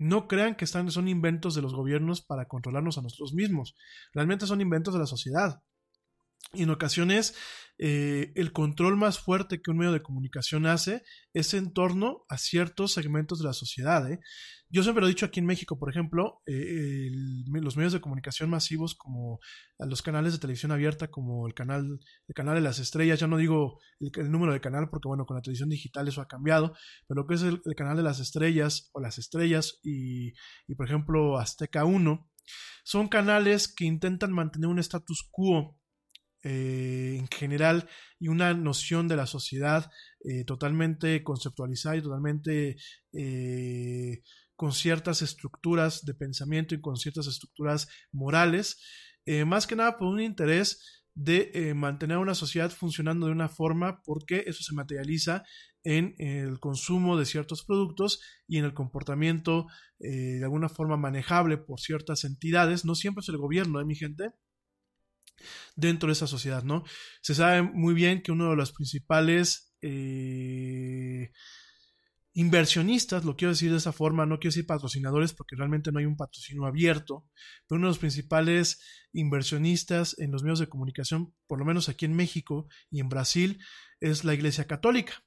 no 0.01 0.29
crean 0.29 0.55
que 0.55 0.65
están, 0.65 0.91
son 0.91 1.09
inventos 1.09 1.55
de 1.55 1.61
los 1.61 1.75
gobiernos 1.75 2.23
para 2.23 2.47
controlarnos 2.47 2.97
a 2.97 3.03
nosotros 3.03 3.35
mismos. 3.35 3.77
Realmente 4.15 4.47
son 4.47 4.63
inventos 4.63 4.95
de 4.95 5.01
la 5.01 5.07
sociedad. 5.07 5.63
Y 6.53 6.65
en 6.65 6.71
ocasiones 6.71 7.35
eh, 7.83 8.33
el 8.35 8.53
control 8.53 8.99
más 8.99 9.21
fuerte 9.21 9.63
que 9.63 9.71
un 9.71 9.79
medio 9.79 9.93
de 9.93 10.03
comunicación 10.03 10.67
hace 10.67 11.03
es 11.33 11.55
en 11.55 11.73
torno 11.73 12.27
a 12.29 12.37
ciertos 12.37 12.93
segmentos 12.93 13.39
de 13.39 13.47
la 13.47 13.55
sociedad. 13.55 14.11
¿eh? 14.13 14.21
Yo 14.69 14.83
siempre 14.83 15.01
lo 15.01 15.07
he 15.07 15.11
dicho 15.11 15.25
aquí 15.25 15.41
en 15.41 15.47
México, 15.47 15.79
por 15.79 15.89
ejemplo, 15.89 16.43
eh, 16.47 17.09
los 17.47 17.79
medios 17.79 17.95
de 17.95 18.03
comunicación 18.03 18.51
masivos 18.51 18.95
como 18.95 19.39
los 19.79 20.03
canales 20.03 20.35
de 20.35 20.41
televisión 20.41 20.73
abierta, 20.73 21.09
como 21.09 21.47
el 21.47 21.55
canal, 21.55 22.01
el 22.29 22.35
canal 22.35 22.55
de 22.57 22.61
las 22.61 22.81
estrellas, 22.81 23.19
ya 23.19 23.27
no 23.27 23.39
digo 23.39 23.79
el, 23.99 24.31
número 24.31 24.53
de 24.53 24.61
canal 24.61 24.91
porque 24.91 25.09
bueno, 25.09 25.25
con 25.25 25.37
la 25.37 25.43
televisión 25.43 25.71
digital 25.71 26.07
eso 26.07 26.21
ha 26.21 26.29
cambiado, 26.29 26.75
pero 27.09 27.23
lo 27.23 27.27
que 27.27 27.37
es 27.37 27.43
el, 27.43 27.63
el 27.65 27.75
canal 27.77 27.97
de 27.97 28.03
las 28.03 28.21
estrellas 28.21 28.91
o 28.93 29.01
las 29.01 29.17
estrellas 29.17 29.81
y, 29.83 30.33
y 30.69 30.75
por 30.77 30.87
ejemplo 30.87 31.39
Azteca 31.39 31.87
1, 31.87 32.31
son 32.85 33.09
canales 33.09 33.73
que 33.75 33.87
intentan 33.87 34.33
mantener 34.33 34.69
un 34.69 34.79
status 34.81 35.27
quo 35.31 35.80
eh, 36.43 37.17
en 37.19 37.29
general 37.29 37.87
y 38.19 38.29
una 38.29 38.55
noción 38.55 39.09
de 39.09 39.17
la 39.17 39.27
sociedad 39.27 39.91
eh, 40.25 40.45
totalmente 40.45 41.23
conceptualizada 41.23 41.97
y 41.97 42.03
totalmente 42.03 42.77
eh, 43.13 44.23
con 44.57 44.73
ciertas 44.73 45.21
estructuras 45.21 46.03
de 46.07 46.15
pensamiento 46.15 46.75
y 46.75 46.81
con 46.81 46.97
ciertas 46.97 47.27
estructuras 47.27 47.89
morales, 48.13 48.79
más 49.47 49.67
que 49.67 49.77
nada 49.77 49.97
por 49.97 50.09
un 50.09 50.21
interés 50.21 51.05
de 51.15 51.73
mantener 51.75 52.19
una 52.19 52.35
sociedad 52.35 52.71
funcionando 52.71 53.27
de 53.27 53.33
una 53.33 53.49
forma 53.49 54.03
porque 54.03 54.45
eso 54.47 54.65
se 54.65 54.75
materializa 54.75 55.45
en 55.85 56.15
el 56.19 56.59
consumo 56.59 57.17
de 57.17 57.27
ciertos 57.27 57.65
productos 57.65 58.21
y 58.49 58.59
en 58.59 58.65
el 58.65 58.75
comportamiento 58.75 59.67
de 59.99 60.43
alguna 60.43 60.69
forma 60.69 60.97
manejable 60.97 61.59
por 61.59 61.81
ciertas 61.81 62.25
entidades, 62.25 62.85
no 62.85 62.95
siempre 62.95 63.21
es 63.21 63.29
el 63.29 63.37
gobierno, 63.39 63.81
¿eh, 63.81 63.85
mi 63.85 63.95
gente? 63.95 64.33
Dentro 65.77 66.09
de 66.09 66.15
esa 66.15 66.27
sociedad, 66.27 66.63
¿no? 66.63 66.85
Se 67.21 67.35
sabe 67.35 67.63
muy 67.63 67.95
bien 67.95 68.23
que 68.23 68.33
uno 68.33 68.51
de 68.51 68.57
los 68.57 68.73
principales 68.73 69.73
eh, 69.83 71.31
inversionistas, 72.33 73.25
lo 73.25 73.37
quiero 73.37 73.53
decir 73.53 73.71
de 73.71 73.79
esa 73.79 73.93
forma, 73.93 74.27
no 74.27 74.39
quiero 74.39 74.51
decir 74.51 74.67
patrocinadores 74.67 75.33
porque 75.33 75.57
realmente 75.57 75.91
no 75.91 75.99
hay 75.99 76.07
un 76.07 76.17
patrocinio 76.17 76.67
abierto, 76.67 77.27
pero 77.67 77.79
uno 77.79 77.89
de 77.89 77.91
los 77.91 77.99
principales 77.99 78.81
inversionistas 79.13 80.17
en 80.19 80.31
los 80.31 80.43
medios 80.43 80.61
de 80.61 80.69
comunicación, 80.69 81.35
por 81.47 81.59
lo 81.59 81.65
menos 81.65 81.89
aquí 81.89 82.05
en 82.05 82.15
México 82.15 82.69
y 82.91 83.01
en 83.01 83.09
Brasil, 83.09 83.59
es 84.01 84.25
la 84.25 84.35
Iglesia 84.35 84.67
Católica. 84.67 85.25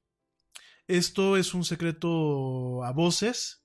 Esto 0.87 1.37
es 1.37 1.53
un 1.53 1.65
secreto 1.65 2.83
a 2.83 2.91
voces, 2.91 3.63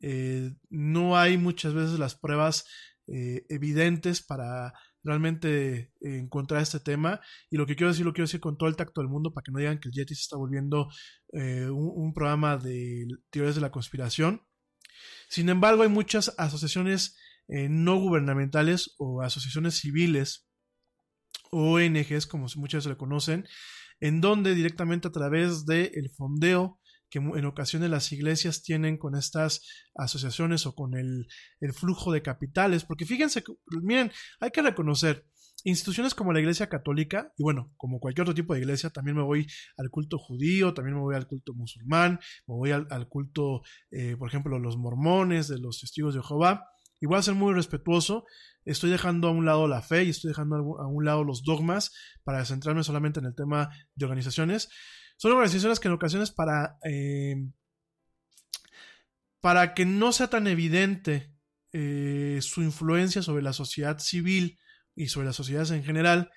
eh, 0.00 0.54
no 0.70 1.16
hay 1.18 1.38
muchas 1.38 1.74
veces 1.74 1.98
las 1.98 2.14
pruebas 2.14 2.66
eh, 3.06 3.44
evidentes 3.48 4.22
para 4.22 4.72
realmente 5.02 5.92
eh, 6.00 6.18
encontrar 6.18 6.62
este 6.62 6.80
tema. 6.80 7.20
Y 7.50 7.56
lo 7.56 7.66
que 7.66 7.76
quiero 7.76 7.90
decir 7.90 8.04
lo 8.04 8.12
quiero 8.12 8.26
decir 8.26 8.40
con 8.40 8.56
todo 8.56 8.68
el 8.68 8.76
tacto 8.76 9.00
del 9.00 9.10
mundo 9.10 9.32
para 9.32 9.42
que 9.44 9.52
no 9.52 9.58
digan 9.58 9.80
que 9.80 9.88
el 9.88 9.94
Yeti 9.94 10.14
se 10.14 10.22
está 10.22 10.36
volviendo 10.36 10.88
eh, 11.32 11.68
un, 11.70 12.12
programa 12.14 12.56
de 12.56 13.06
teorías 13.30 13.54
de 13.54 13.60
la 13.60 13.70
conspiración. 13.70 14.42
Sin 15.28 15.48
embargo 15.48 15.82
hay 15.82 15.88
muchas 15.88 16.34
asociaciones 16.38 17.16
eh, 17.48 17.68
no 17.68 17.96
gubernamentales 17.96 18.94
o 18.98 19.22
asociaciones 19.22 19.76
civiles 19.76 20.48
ONGs 21.50 22.26
como 22.26 22.46
muchas 22.56 22.84
se 22.84 22.90
le 22.90 22.96
conocen 22.96 23.46
en 24.00 24.20
donde 24.20 24.54
directamente 24.54 25.08
a 25.08 25.12
través 25.12 25.66
del 25.66 25.90
el 25.94 26.10
fondeo 26.10 26.78
que 27.10 27.18
en 27.18 27.44
ocasiones 27.44 27.90
las 27.90 28.12
iglesias 28.12 28.62
tienen 28.62 28.98
con 28.98 29.14
estas 29.14 29.62
asociaciones 29.94 30.66
o 30.66 30.74
con 30.74 30.94
el, 30.94 31.26
el, 31.60 31.72
flujo 31.72 32.12
de 32.12 32.22
capitales, 32.22 32.84
porque 32.84 33.06
fíjense, 33.06 33.42
miren, 33.82 34.12
hay 34.40 34.50
que 34.50 34.62
reconocer, 34.62 35.26
instituciones 35.64 36.14
como 36.14 36.32
la 36.32 36.40
Iglesia 36.40 36.68
Católica, 36.68 37.32
y 37.36 37.42
bueno, 37.42 37.72
como 37.76 37.98
cualquier 37.98 38.22
otro 38.22 38.34
tipo 38.34 38.54
de 38.54 38.60
iglesia, 38.60 38.90
también 38.90 39.16
me 39.16 39.22
voy 39.22 39.46
al 39.76 39.90
culto 39.90 40.18
judío, 40.18 40.74
también 40.74 40.96
me 40.96 41.02
voy 41.02 41.16
al 41.16 41.26
culto 41.26 41.54
musulmán, 41.54 42.20
me 42.46 42.54
voy 42.54 42.70
al, 42.70 43.08
culto, 43.08 43.62
eh, 43.90 44.16
por 44.16 44.28
ejemplo, 44.28 44.58
los 44.58 44.76
mormones, 44.76 45.48
de 45.48 45.58
los 45.58 45.80
testigos 45.80 46.14
de 46.14 46.22
Jehová, 46.22 46.68
a 47.16 47.22
ser 47.22 47.34
muy 47.34 47.54
respetuoso, 47.54 48.24
estoy 48.64 48.90
dejando 48.90 49.28
a 49.28 49.30
un 49.30 49.44
lado 49.44 49.68
la 49.68 49.82
fe 49.82 50.04
y 50.04 50.10
estoy 50.10 50.28
dejando 50.28 50.56
a 50.78 50.86
un 50.86 51.04
lado 51.04 51.24
los 51.24 51.42
dogmas 51.42 51.92
para 52.24 52.44
centrarme 52.44 52.84
solamente 52.84 53.20
en 53.20 53.26
el 53.26 53.34
tema 53.34 53.70
de 53.94 54.04
organizaciones, 54.04 54.68
son 55.16 55.32
organizaciones 55.32 55.80
que 55.80 55.88
en 55.88 55.94
ocasiones 55.94 56.30
para, 56.30 56.78
eh, 56.84 57.34
para 59.40 59.74
que 59.74 59.84
no 59.84 60.12
sea 60.12 60.28
tan 60.28 60.46
evidente 60.46 61.34
eh, 61.72 62.38
su 62.40 62.62
influencia 62.62 63.22
sobre 63.22 63.42
la 63.42 63.52
sociedad 63.52 63.98
civil 63.98 64.58
y 64.94 65.08
sobre 65.08 65.26
las 65.26 65.36
sociedades 65.36 65.70
en 65.70 65.84
general, 65.84 66.30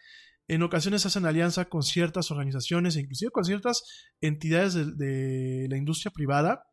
en 0.48 0.64
ocasiones 0.64 1.06
hacen 1.06 1.26
alianza 1.26 1.66
con 1.66 1.84
ciertas 1.84 2.32
organizaciones 2.32 2.96
e 2.96 3.02
inclusive 3.02 3.32
con 3.32 3.46
ciertas 3.46 3.84
entidades 4.20 4.74
de, 4.74 4.86
de 4.86 5.68
la 5.70 5.78
industria 5.78 6.12
privada 6.12 6.64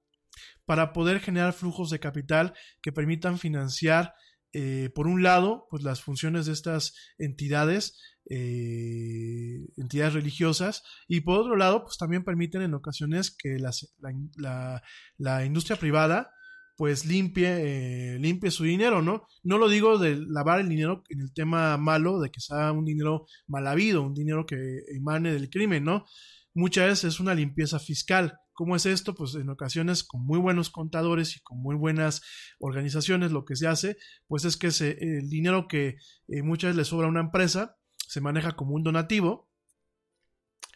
para 0.65 0.93
poder 0.93 1.21
generar 1.21 1.53
flujos 1.53 1.91
de 1.91 2.01
capital 2.01 2.55
que 2.83 2.93
permitan 2.93 3.39
financiar 3.39 4.15
eh, 4.53 4.91
por 4.95 5.07
un 5.07 5.23
lado, 5.23 5.67
pues 5.71 5.83
las 5.83 6.01
funciones 6.01 6.47
de 6.47 6.53
estas 6.53 6.95
entidades, 7.19 8.01
eh, 8.31 9.67
entidades 9.77 10.15
religiosas, 10.15 10.83
y 11.07 11.21
por 11.21 11.39
otro 11.41 11.57
lado, 11.57 11.85
pues 11.85 11.99
también 11.99 12.25
permiten 12.25 12.63
en 12.63 12.75
ocasiones 12.75 13.31
que 13.31 13.59
la, 13.59 14.83
la, 15.19 15.45
industria 15.45 15.77
privada 15.77 16.33
pues 16.77 17.05
limpie, 17.05 18.15
eh, 18.15 18.19
limpie 18.21 18.51
su 18.53 18.65
dinero, 18.65 19.03
¿no? 19.03 19.27
No 19.43 19.59
lo 19.59 19.69
digo 19.69 19.99
de 19.99 20.17
lavar 20.17 20.61
el 20.61 20.69
dinero 20.69 21.03
en 21.09 21.21
el 21.21 21.33
tema 21.35 21.77
malo, 21.77 22.21
de 22.21 22.31
que 22.31 22.41
sea 22.41 22.71
un 22.73 22.85
dinero 22.85 23.27
mal 23.49 23.67
habido, 23.67 24.03
un 24.03 24.15
dinero 24.15 24.47
que 24.47 24.57
emane 24.95 25.33
del 25.33 25.51
crimen, 25.51 25.85
¿no? 25.85 26.07
Muchas 26.55 26.87
veces 26.87 27.15
es 27.15 27.21
una 27.21 27.35
limpieza 27.35 27.79
fiscal. 27.81 28.39
¿Cómo 28.59 28.75
es 28.75 28.87
esto? 28.87 29.15
Pues 29.15 29.37
en 29.37 29.51
ocasiones 29.51 30.03
con 30.03 30.27
muy 30.27 30.37
buenos 30.37 30.69
contadores 30.69 31.37
y 31.37 31.41
con 31.43 31.63
muy 31.63 31.77
buenas 31.77 32.23
organizaciones 32.59 33.31
lo 33.31 33.45
que 33.45 33.55
se 33.55 33.69
hace, 33.69 33.99
pues 34.27 34.45
es 34.45 34.57
que 34.57 34.67
el 34.99 35.31
dinero 35.31 35.69
que 35.69 35.95
eh, 36.27 36.43
muchas 36.43 36.71
veces 36.71 36.77
le 36.77 36.85
sobra 36.85 37.07
a 37.07 37.11
una 37.11 37.21
empresa 37.21 37.77
se 37.95 38.21
maneja 38.21 38.57
como 38.57 38.75
un 38.75 38.83
donativo. 38.83 39.49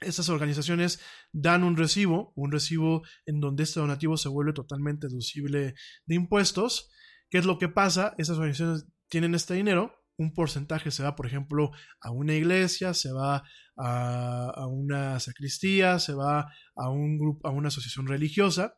Estas 0.00 0.28
organizaciones 0.28 1.00
dan 1.32 1.64
un 1.64 1.76
recibo, 1.76 2.32
un 2.36 2.52
recibo 2.52 3.02
en 3.26 3.40
donde 3.40 3.64
este 3.64 3.80
donativo 3.80 4.16
se 4.16 4.28
vuelve 4.28 4.52
totalmente 4.52 5.08
deducible 5.08 5.74
de 6.06 6.14
impuestos. 6.14 6.88
¿Qué 7.30 7.38
es 7.38 7.46
lo 7.46 7.58
que 7.58 7.68
pasa? 7.68 8.14
Estas 8.16 8.36
organizaciones 8.36 8.86
tienen 9.08 9.34
este 9.34 9.54
dinero, 9.54 10.01
un 10.16 10.34
porcentaje 10.34 10.90
se 10.90 11.02
va, 11.02 11.16
por 11.16 11.26
ejemplo, 11.26 11.70
a 12.00 12.10
una 12.10 12.34
iglesia, 12.34 12.94
se 12.94 13.12
va 13.12 13.42
a, 13.76 14.50
a 14.54 14.66
una 14.66 15.18
sacristía, 15.20 15.98
se 15.98 16.14
va 16.14 16.52
a 16.76 16.90
un 16.90 17.18
grupo, 17.18 17.46
a 17.46 17.50
una 17.50 17.68
asociación 17.68 18.06
religiosa. 18.06 18.76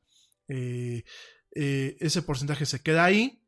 Eh, 0.48 1.04
eh, 1.54 1.96
ese 2.00 2.22
porcentaje 2.22 2.66
se 2.66 2.82
queda 2.82 3.04
ahí. 3.04 3.42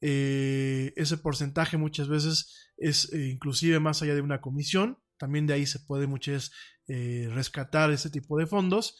Eh, 0.00 0.92
ese 0.96 1.16
porcentaje 1.16 1.76
muchas 1.76 2.08
veces 2.08 2.72
es 2.76 3.12
inclusive 3.14 3.80
más 3.80 4.02
allá 4.02 4.14
de 4.14 4.20
una 4.20 4.40
comisión. 4.40 4.98
También 5.18 5.46
de 5.46 5.54
ahí 5.54 5.66
se 5.66 5.80
puede 5.80 6.06
muchas 6.06 6.34
veces 6.34 7.32
rescatar 7.32 7.90
ese 7.92 8.10
tipo 8.10 8.36
de 8.38 8.46
fondos. 8.46 8.98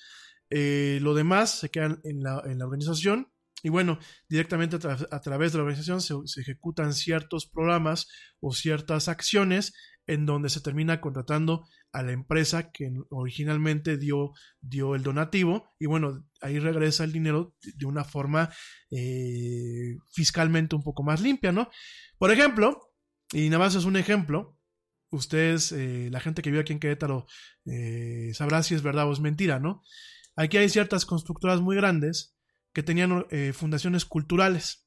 lo 0.51 1.15
demás 1.15 1.59
se 1.59 1.71
queda 1.71 1.99
en 2.05 2.23
la, 2.23 2.43
en 2.47 2.59
la 2.59 2.65
organización 2.65 3.34
y 3.65 3.71
bueno, 3.71 3.99
directamente 4.29 4.77
a, 4.77 4.79
tra 4.79 4.99
a, 5.11 5.21
través 5.23 5.53
de 5.53 5.59
la 5.59 5.65
organización 5.65 6.03
se, 6.03 6.15
se, 6.27 6.43
ejecutan 6.43 6.93
ciertos 6.93 7.47
programas 7.47 8.09
o 8.39 8.53
ciertas 8.53 9.09
acciones 9.09 9.73
en 10.07 10.27
donde 10.27 10.51
se 10.51 10.61
termina 10.61 11.01
contratando 11.01 11.67
a 11.91 12.03
la 12.03 12.13
empresa 12.13 12.71
que 12.73 12.93
originalmente 13.09 13.97
dio, 13.97 14.33
dio 14.61 14.95
el 14.95 15.03
donativo 15.03 15.75
y 15.79 15.87
bueno, 15.87 16.27
ahí 16.43 16.59
regresa 16.59 17.05
el 17.05 17.13
dinero 17.13 17.55
de 17.63 17.87
una 17.87 18.05
forma 18.05 18.53
eh, 18.91 19.97
fiscalmente 20.13 20.77
un 20.77 20.83
poco 20.83 21.03
más 21.03 21.23
limpia, 21.23 21.51
¿no? 21.51 21.71
Por 22.19 22.31
ejemplo, 22.31 22.93
y 23.33 23.49
nada 23.49 23.65
más 23.65 23.77
es 23.77 23.87
un 23.87 23.97
ejemplo, 23.97 24.59
ustedes, 25.11 25.73
eh, 25.73 26.11
la 26.11 26.21
gente 26.21 26.43
que 26.43 26.51
vive 26.51 26.61
aquí 26.61 26.75
en 26.75 26.81
Querétaro, 26.81 27.27
eh, 27.65 28.33
sabrá 28.35 28.63
si 28.63 28.75
es 28.75 28.83
verdad 28.83 29.09
o 29.09 29.13
es 29.15 29.21
mentira, 29.21 29.59
¿no? 29.59 29.83
Aquí 30.37 30.59
hay 30.59 30.69
ciertas 30.69 31.07
constructoras 31.07 31.63
muy 31.63 31.77
grandes 31.77 32.34
que 32.75 32.83
tenían 32.83 33.25
eh, 33.31 33.53
fundaciones 33.55 34.05
culturales, 34.05 34.87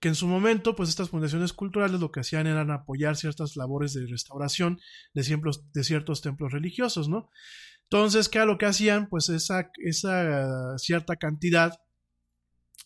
que 0.00 0.08
en 0.08 0.16
su 0.16 0.26
momento, 0.26 0.74
pues 0.74 0.88
estas 0.88 1.10
fundaciones 1.10 1.52
culturales 1.52 2.00
lo 2.00 2.10
que 2.10 2.20
hacían 2.20 2.48
eran 2.48 2.72
apoyar 2.72 3.16
ciertas 3.16 3.54
labores 3.54 3.92
de 3.92 4.06
restauración 4.06 4.80
de, 5.14 5.22
siemplos, 5.22 5.70
de 5.72 5.84
ciertos 5.84 6.22
templos 6.22 6.52
religiosos, 6.52 7.08
¿no? 7.08 7.30
Entonces, 7.84 8.28
¿qué 8.28 8.38
era 8.38 8.46
lo 8.46 8.58
que 8.58 8.66
hacían? 8.66 9.08
Pues 9.08 9.28
esa, 9.28 9.70
esa 9.84 10.76
cierta 10.78 11.16
cantidad 11.16 11.78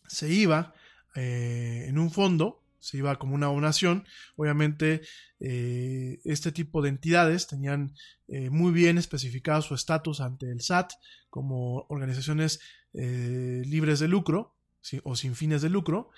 se 0.09 0.31
iba 0.31 0.75
eh, 1.15 1.87
en 1.89 1.99
un 1.99 2.11
fondo, 2.11 2.63
se 2.87 2.99
iba 2.99 3.19
como 3.19 3.35
una 3.35 3.47
donación. 3.49 4.07
Obviamente, 4.37 5.01
eh, 5.41 6.21
este 6.25 6.53
tipo 6.53 6.83
de 6.83 6.91
entidades 6.91 7.49
tenían 7.49 7.95
eh, 8.29 8.49
muy 8.49 8.73
bien 8.73 8.97
especificado 8.97 9.61
su 9.61 9.75
estatus 9.75 10.21
ante 10.21 10.53
el 10.53 10.61
SAT 10.61 10.93
como 11.29 11.85
organizaciones 11.89 12.61
eh, 12.95 13.63
libres 13.67 13.99
de 13.99 14.07
lucro 14.07 14.57
o 15.03 15.17
sin 15.17 15.35
fines 15.35 15.63
de 15.63 15.71
lucro. 15.71 16.11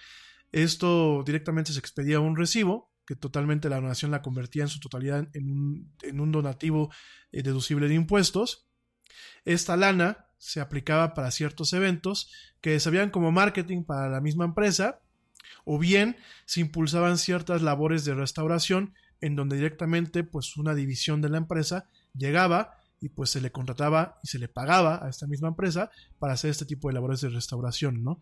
Esto 0.53 1.23
directamente 1.25 1.73
se 1.73 1.79
expedía 1.79 2.21
un 2.21 2.37
recibo 2.37 2.93
que 3.07 3.17
totalmente 3.17 3.71
la 3.71 3.77
donación 3.77 4.11
la 4.11 4.21
convertía 4.21 4.65
en 4.65 4.69
su 4.69 4.79
totalidad 4.79 5.27
en 5.33 6.21
un, 6.21 6.33
donativo 6.33 6.93
deducible 7.33 7.89
de 7.89 7.95
impuestos. 7.95 8.69
Esta 9.47 9.79
lana 9.79 10.27
se 10.37 10.61
aplicaba 10.61 11.15
para 11.15 11.31
ciertos 11.31 11.73
eventos 11.73 12.31
que 12.61 12.79
se 12.79 12.91
veían 12.91 13.09
como 13.09 13.33
marketing 13.33 13.85
para 13.85 14.11
la 14.11 14.21
misma 14.21 14.45
empresa, 14.45 15.01
o 15.65 15.79
bien 15.79 16.17
se 16.45 16.61
impulsaban 16.61 17.19
ciertas 17.19 17.63
labores 17.63 18.05
de 18.05 18.15
restauración 18.15 18.95
en 19.21 19.37
donde 19.37 19.57
directamente 19.57 20.25
pues 20.25 20.57
una 20.57 20.75
división 20.75 21.21
de 21.21 21.29
la 21.29 21.39
empresa 21.39 21.87
llegaba 22.15 22.79
y 23.01 23.09
pues 23.11 23.31
se 23.31 23.41
le 23.41 23.53
contrataba 23.53 24.19
y 24.23 24.29
se 24.29 24.39
le 24.39 24.49
pagaba 24.49 25.05
a 25.05 25.09
esta 25.09 25.27
misma 25.27 25.49
empresa 25.49 25.91
para 26.19 26.35
hacer 26.35 26.51
este 26.51 26.67
tipo 26.67 26.89
de 26.89 26.95
labores 26.95 27.21
de 27.21 27.29
restauración, 27.29 28.03
¿no? 28.03 28.21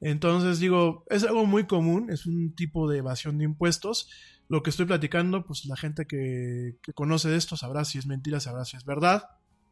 Entonces 0.00 0.58
digo, 0.58 1.04
es 1.10 1.22
algo 1.22 1.46
muy 1.46 1.64
común, 1.66 2.10
es 2.10 2.26
un 2.26 2.54
tipo 2.54 2.90
de 2.90 2.98
evasión 2.98 3.38
de 3.38 3.44
impuestos. 3.44 4.08
Lo 4.48 4.62
que 4.62 4.70
estoy 4.70 4.86
platicando, 4.86 5.44
pues 5.46 5.64
la 5.66 5.76
gente 5.76 6.06
que, 6.06 6.76
que 6.82 6.92
conoce 6.92 7.28
de 7.28 7.36
esto 7.36 7.56
sabrá 7.56 7.84
si 7.84 7.98
es 7.98 8.06
mentira, 8.06 8.40
sabrá 8.40 8.64
si 8.64 8.76
es 8.76 8.84
verdad. 8.84 9.22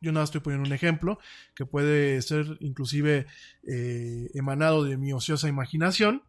Yo 0.01 0.12
nada 0.12 0.25
estoy 0.25 0.41
poniendo 0.41 0.67
un 0.67 0.73
ejemplo 0.73 1.19
que 1.55 1.67
puede 1.67 2.23
ser 2.23 2.57
inclusive 2.61 3.27
eh, 3.65 4.31
emanado 4.35 4.85
de 4.85 4.97
mi 4.97 5.12
ociosa 5.12 5.49
imaginación. 5.49 6.23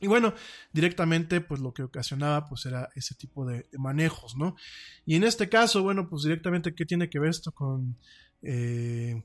Y 0.00 0.06
bueno, 0.06 0.34
directamente 0.72 1.40
pues 1.40 1.60
lo 1.60 1.74
que 1.74 1.82
ocasionaba 1.82 2.48
pues 2.48 2.66
era 2.66 2.88
ese 2.94 3.14
tipo 3.14 3.44
de, 3.44 3.66
manejos, 3.78 4.36
¿no? 4.36 4.56
Y 5.04 5.16
en 5.16 5.24
este 5.24 5.48
caso, 5.48 5.82
bueno, 5.82 6.08
pues 6.08 6.22
directamente 6.22 6.74
qué 6.74 6.86
tiene 6.86 7.10
que 7.10 7.18
ver 7.18 7.30
esto 7.30 7.52
con, 7.52 7.96
eh, 8.42 9.22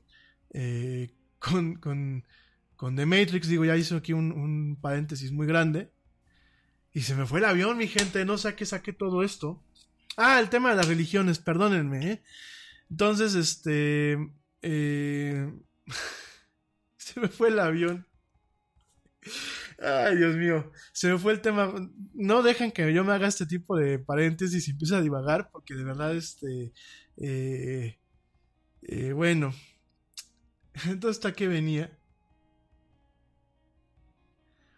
eh, 0.50 1.10
con, 1.38 1.76
con, 1.76 2.24
con 2.76 2.96
The 2.96 3.06
Matrix, 3.06 3.48
digo, 3.48 3.64
ya 3.64 3.76
hice 3.76 3.94
aquí 3.94 4.12
un, 4.12 4.32
un, 4.32 4.76
paréntesis 4.80 5.30
muy 5.30 5.46
grande. 5.46 5.90
Y 6.92 7.02
se 7.02 7.14
me 7.14 7.26
fue 7.26 7.40
el 7.40 7.44
avión, 7.44 7.76
mi 7.76 7.88
gente, 7.88 8.24
no 8.24 8.38
sé 8.38 8.48
a 8.48 8.56
qué 8.56 8.66
saqué 8.66 8.92
todo 8.92 9.22
esto. 9.22 9.62
Ah, 10.16 10.38
el 10.38 10.48
tema 10.48 10.70
de 10.70 10.76
las 10.76 10.88
religiones, 10.88 11.38
perdónenme, 11.38 12.12
¿eh? 12.12 12.22
Entonces, 12.90 13.34
este... 13.34 14.16
Eh, 14.62 15.52
se 16.96 17.20
me 17.20 17.28
fue 17.28 17.48
el 17.48 17.58
avión. 17.58 18.06
Ay, 19.84 20.16
Dios 20.16 20.36
mío. 20.36 20.72
Se 20.92 21.08
me 21.08 21.18
fue 21.18 21.32
el 21.32 21.40
tema. 21.40 21.72
No 22.14 22.42
dejen 22.42 22.72
que 22.72 22.92
yo 22.92 23.04
me 23.04 23.12
haga 23.12 23.28
este 23.28 23.46
tipo 23.46 23.76
de 23.76 23.98
paréntesis 23.98 24.66
y 24.66 24.70
empiece 24.72 24.94
a 24.94 25.00
divagar, 25.00 25.50
porque 25.50 25.74
de 25.74 25.84
verdad, 25.84 26.16
este. 26.16 26.72
Eh, 27.16 27.98
eh, 28.82 29.12
bueno. 29.12 29.54
Entonces, 30.86 31.18
¿hasta 31.18 31.32
qué 31.34 31.48
venía? 31.48 31.96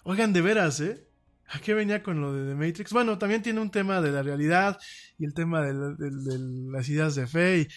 Oigan, 0.02 0.32
de 0.32 0.40
veras, 0.40 0.80
¿eh? 0.80 1.06
¿A 1.48 1.60
qué 1.60 1.74
venía 1.74 2.02
con 2.02 2.20
lo 2.20 2.32
de 2.32 2.48
The 2.48 2.54
Matrix? 2.54 2.92
Bueno, 2.92 3.18
también 3.18 3.42
tiene 3.42 3.60
un 3.60 3.70
tema 3.70 4.00
de 4.00 4.10
la 4.10 4.22
realidad 4.22 4.78
y 5.18 5.24
el 5.24 5.34
tema 5.34 5.62
de, 5.62 5.72
de 5.72 6.38
las 6.70 6.88
ideas 6.88 7.14
de 7.14 7.26
fe 7.26 7.60
y 7.60 7.68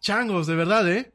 changos, 0.00 0.46
de 0.46 0.56
verdad, 0.56 0.90
¿eh? 0.90 1.12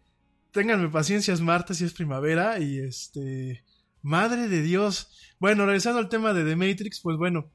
Ténganme 0.52 0.89
paciencia, 0.89 1.34
es 1.34 1.41
martes 1.41 1.81
y 1.81 1.85
es 1.85 1.94
primavera 1.94 2.60
y 2.60 2.80
este... 2.80 3.64
Madre 4.08 4.48
de 4.48 4.62
Dios. 4.62 5.10
Bueno, 5.38 5.66
regresando 5.66 6.00
al 6.00 6.08
tema 6.08 6.34
de 6.34 6.46
The 6.46 6.56
Matrix, 6.56 7.02
pues 7.02 7.18
bueno, 7.18 7.52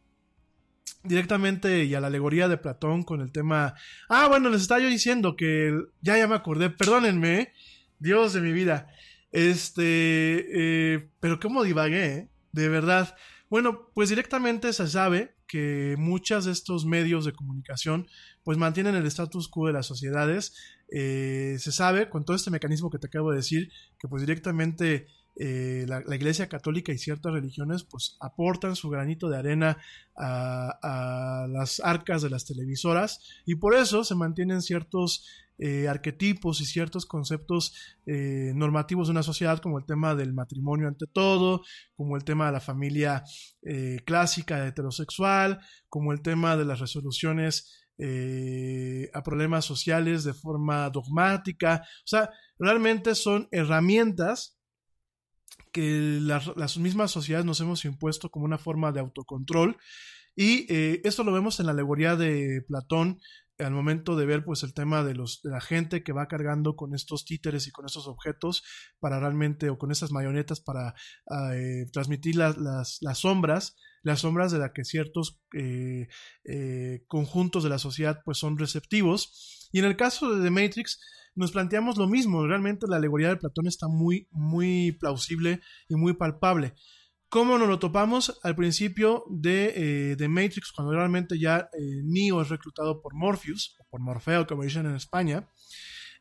directamente 1.03 1.85
y 1.85 1.95
a 1.95 2.01
la 2.01 2.09
alegoría 2.09 2.47
de 2.47 2.59
Platón 2.59 3.05
con 3.05 3.23
el 3.23 3.33
tema... 3.33 3.75
Ah, 4.11 4.29
bueno, 4.29 4.51
les 4.51 4.61
estaba 4.61 4.79
yo 4.79 4.89
diciendo 4.89 5.35
que 5.35 5.75
ya 6.03 6.19
ya 6.19 6.29
me 6.29 6.35
acordé, 6.35 6.69
perdónenme. 6.69 7.55
Dios 7.99 8.35
de 8.35 8.43
mi 8.43 8.53
vida. 8.53 8.89
Este, 9.31 10.93
eh, 10.95 11.09
pero 11.21 11.41
cómo 11.41 11.65
divagué, 11.65 12.05
¿eh? 12.05 12.29
de 12.53 12.69
verdad. 12.69 13.17
Bueno, 13.49 13.89
pues 13.95 14.11
directamente 14.11 14.75
se 14.75 14.89
sabe 14.89 15.35
que 15.47 15.95
muchos 15.97 16.45
de 16.45 16.53
estos 16.53 16.85
medios 16.85 17.25
de 17.25 17.33
comunicación 17.33 18.09
pues 18.43 18.59
mantienen 18.59 18.95
el 18.95 19.07
status 19.07 19.49
quo 19.49 19.69
de 19.69 19.73
las 19.73 19.87
sociedades. 19.87 20.55
Eh, 20.91 21.57
se 21.59 21.73
sabe 21.73 22.11
con 22.11 22.27
todo 22.27 22.37
este 22.37 22.51
mecanismo 22.51 22.91
que 22.91 22.99
te 22.99 23.07
acabo 23.07 23.31
de 23.31 23.37
decir 23.37 23.71
que 23.99 24.07
pues 24.07 24.21
directamente 24.21 25.07
eh, 25.37 25.87
la, 25.89 26.15
Iglesia 26.15 26.49
Católica 26.49 26.93
y 26.93 26.99
ciertas 26.99 27.33
religiones 27.33 27.85
pues 27.85 28.17
aportan 28.21 28.77
su 28.77 28.91
granito 28.91 29.31
de 29.31 29.39
arena 29.39 29.79
a, 30.15 31.47
las 31.49 31.81
arcas 31.81 32.23
de 32.23 32.31
las 32.31 32.45
televisoras 32.45 33.21
y 33.47 33.55
por 33.55 33.75
eso 33.75 34.05
se 34.05 34.15
mantienen 34.15 34.61
ciertos 34.61 35.27
eh, 35.59 35.89
arquetipos 35.89 36.61
y 36.61 36.67
ciertos 36.67 37.07
conceptos 37.07 37.75
eh, 38.05 38.53
normativos 38.55 39.09
de 39.09 39.13
una 39.13 39.23
sociedad 39.23 39.59
como 39.59 39.79
el 39.79 39.87
tema 39.87 40.15
del 40.15 40.35
matrimonio 40.35 40.89
ante 40.89 41.07
todo, 41.07 41.63
como 41.95 42.17
el 42.17 42.25
tema 42.25 42.47
de 42.47 42.53
la 42.53 42.61
familia 42.61 43.23
eh, 43.63 44.01
clásica 44.05 44.67
heterosexual, 44.67 45.61
como 45.89 46.13
el 46.13 46.21
tema 46.21 46.57
de 46.57 46.65
las 46.65 46.81
resoluciones 46.81 47.79
a 49.15 49.23
problemas 49.23 49.65
sociales 49.65 50.25
de 50.25 50.35
forma 50.35 50.91
dogmática, 50.91 51.83
o 51.85 52.07
sea, 52.07 52.31
realmente 52.59 53.15
son 53.15 53.47
herramientas 53.53 54.59
que 55.73 56.19
las, 56.21 56.77
mismas 56.79 57.11
sociedades 57.11 57.47
nos 57.47 57.61
hemos 57.61 57.85
impuesto 57.85 58.31
como 58.31 58.45
una 58.45 58.59
forma 58.59 58.93
de 58.93 59.01
autocontrol. 59.01 59.77
Y 60.35 60.67
eh, 60.73 61.01
esto 61.05 61.25
lo 61.25 61.33
vemos 61.33 61.61
en 61.61 61.67
la 61.67 61.73
alegoría 61.73 62.17
de 62.17 62.63
Platón 62.67 63.19
al 63.59 63.73
momento 63.73 64.17
de 64.17 64.27
ver 64.27 64.45
pues 64.45 64.63
el 64.63 64.75
tema 64.75 65.03
de 65.03 65.15
los 65.15 65.43
de 65.43 65.51
la 65.51 65.61
gente 65.61 66.03
que 66.03 66.13
va 66.13 66.29
cargando 66.29 66.77
con 66.77 66.95
estos 66.95 67.25
títeres 67.25 67.67
y 67.67 67.71
con 67.71 67.87
estos 67.87 68.07
objetos 68.07 68.63
para 68.99 69.21
realmente 69.21 69.71
o 69.71 69.79
con 69.79 69.91
estas 69.91 70.11
marionetas 70.11 70.61
para 70.61 70.95
eh, 71.55 71.87
transmitir 71.93 72.37
las, 72.37 72.57
las, 72.59 73.19
sombras 73.19 73.77
las 74.03 74.21
sombras 74.21 74.53
de 74.53 74.59
las 74.59 74.73
que 74.73 74.85
ciertos 74.85 75.41
eh, 75.55 76.09
eh, 76.45 77.05
conjuntos 77.07 77.63
de 77.65 77.71
la 77.71 77.79
sociedad 77.79 78.21
pues 78.25 78.39
son 78.39 78.59
receptivos. 78.59 79.69
Y 79.73 79.79
en 79.79 79.85
el 79.85 79.97
caso 79.97 80.35
de 80.35 80.43
The 80.43 80.51
Matrix 80.51 81.01
nos 81.35 81.53
planteamos 81.53 81.97
lo 81.97 82.07
mismo. 82.07 82.47
Realmente 82.47 82.87
la 82.89 82.97
alegoría 82.97 83.29
de 83.29 83.37
Platón 83.37 83.67
está 83.67 83.89
muy 83.89 84.29
muy 84.31 84.93
plausible 84.93 85.61
y 85.89 85.97
muy 85.97 86.15
palpable. 86.15 86.75
¿Cómo 87.33 87.57
nos 87.57 87.67
lo 87.67 87.79
topamos 87.79 88.39
al 88.43 88.55
principio 88.55 89.25
de, 89.31 89.73
eh, 89.75 90.17
de 90.17 90.29
Matrix, 90.29 90.71
cuando 90.71 90.93
realmente 90.93 91.41
ya 91.41 91.71
eh, 91.73 92.03
Neo 92.05 92.43
es 92.43 92.51
reclutado 92.51 93.01
por 93.01 93.15
Morpheus, 93.15 93.75
o 93.81 93.87
por 93.89 94.03
Morfeo, 94.03 94.47
como 94.47 94.65
dicen 94.65 94.85
en 94.85 94.97
España? 94.97 95.49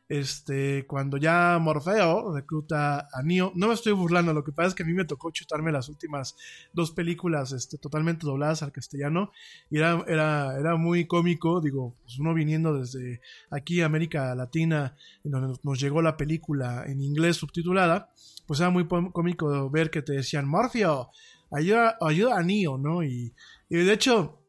Este, 0.08 0.84
cuando 0.86 1.16
ya 1.16 1.58
Morfeo 1.58 2.34
recluta 2.34 3.08
a 3.12 3.22
Neo, 3.22 3.52
no 3.54 3.68
me 3.68 3.74
estoy 3.74 3.92
burlando, 3.92 4.34
lo 4.34 4.44
que 4.44 4.52
pasa 4.52 4.68
es 4.68 4.74
que 4.74 4.82
a 4.82 4.86
mí 4.86 4.92
me 4.92 5.06
tocó 5.06 5.30
chutarme 5.30 5.72
las 5.72 5.88
últimas 5.88 6.36
dos 6.72 6.90
películas 6.90 7.52
este, 7.52 7.78
totalmente 7.78 8.26
dobladas 8.26 8.62
al 8.62 8.72
castellano 8.72 9.32
y 9.70 9.78
era, 9.78 10.04
era, 10.06 10.58
era 10.58 10.76
muy 10.76 11.06
cómico, 11.06 11.62
digo, 11.62 11.96
pues 12.02 12.18
uno 12.18 12.34
viniendo 12.34 12.78
desde 12.78 13.22
aquí, 13.50 13.80
América 13.80 14.34
Latina, 14.34 14.96
en 15.24 15.30
donde 15.30 15.58
nos 15.62 15.80
llegó 15.80 16.02
la 16.02 16.16
película 16.18 16.84
en 16.86 17.00
inglés 17.00 17.36
subtitulada, 17.36 18.12
pues 18.46 18.60
era 18.60 18.68
muy 18.68 18.86
cómico 18.86 19.70
ver 19.70 19.90
que 19.90 20.02
te 20.02 20.12
decían, 20.12 20.46
Morfeo, 20.46 21.10
ayuda, 21.50 21.96
ayuda 22.02 22.38
a 22.38 22.42
Neo, 22.42 22.76
¿no? 22.76 23.02
Y, 23.02 23.32
y 23.70 23.76
de 23.76 23.92
hecho, 23.92 24.42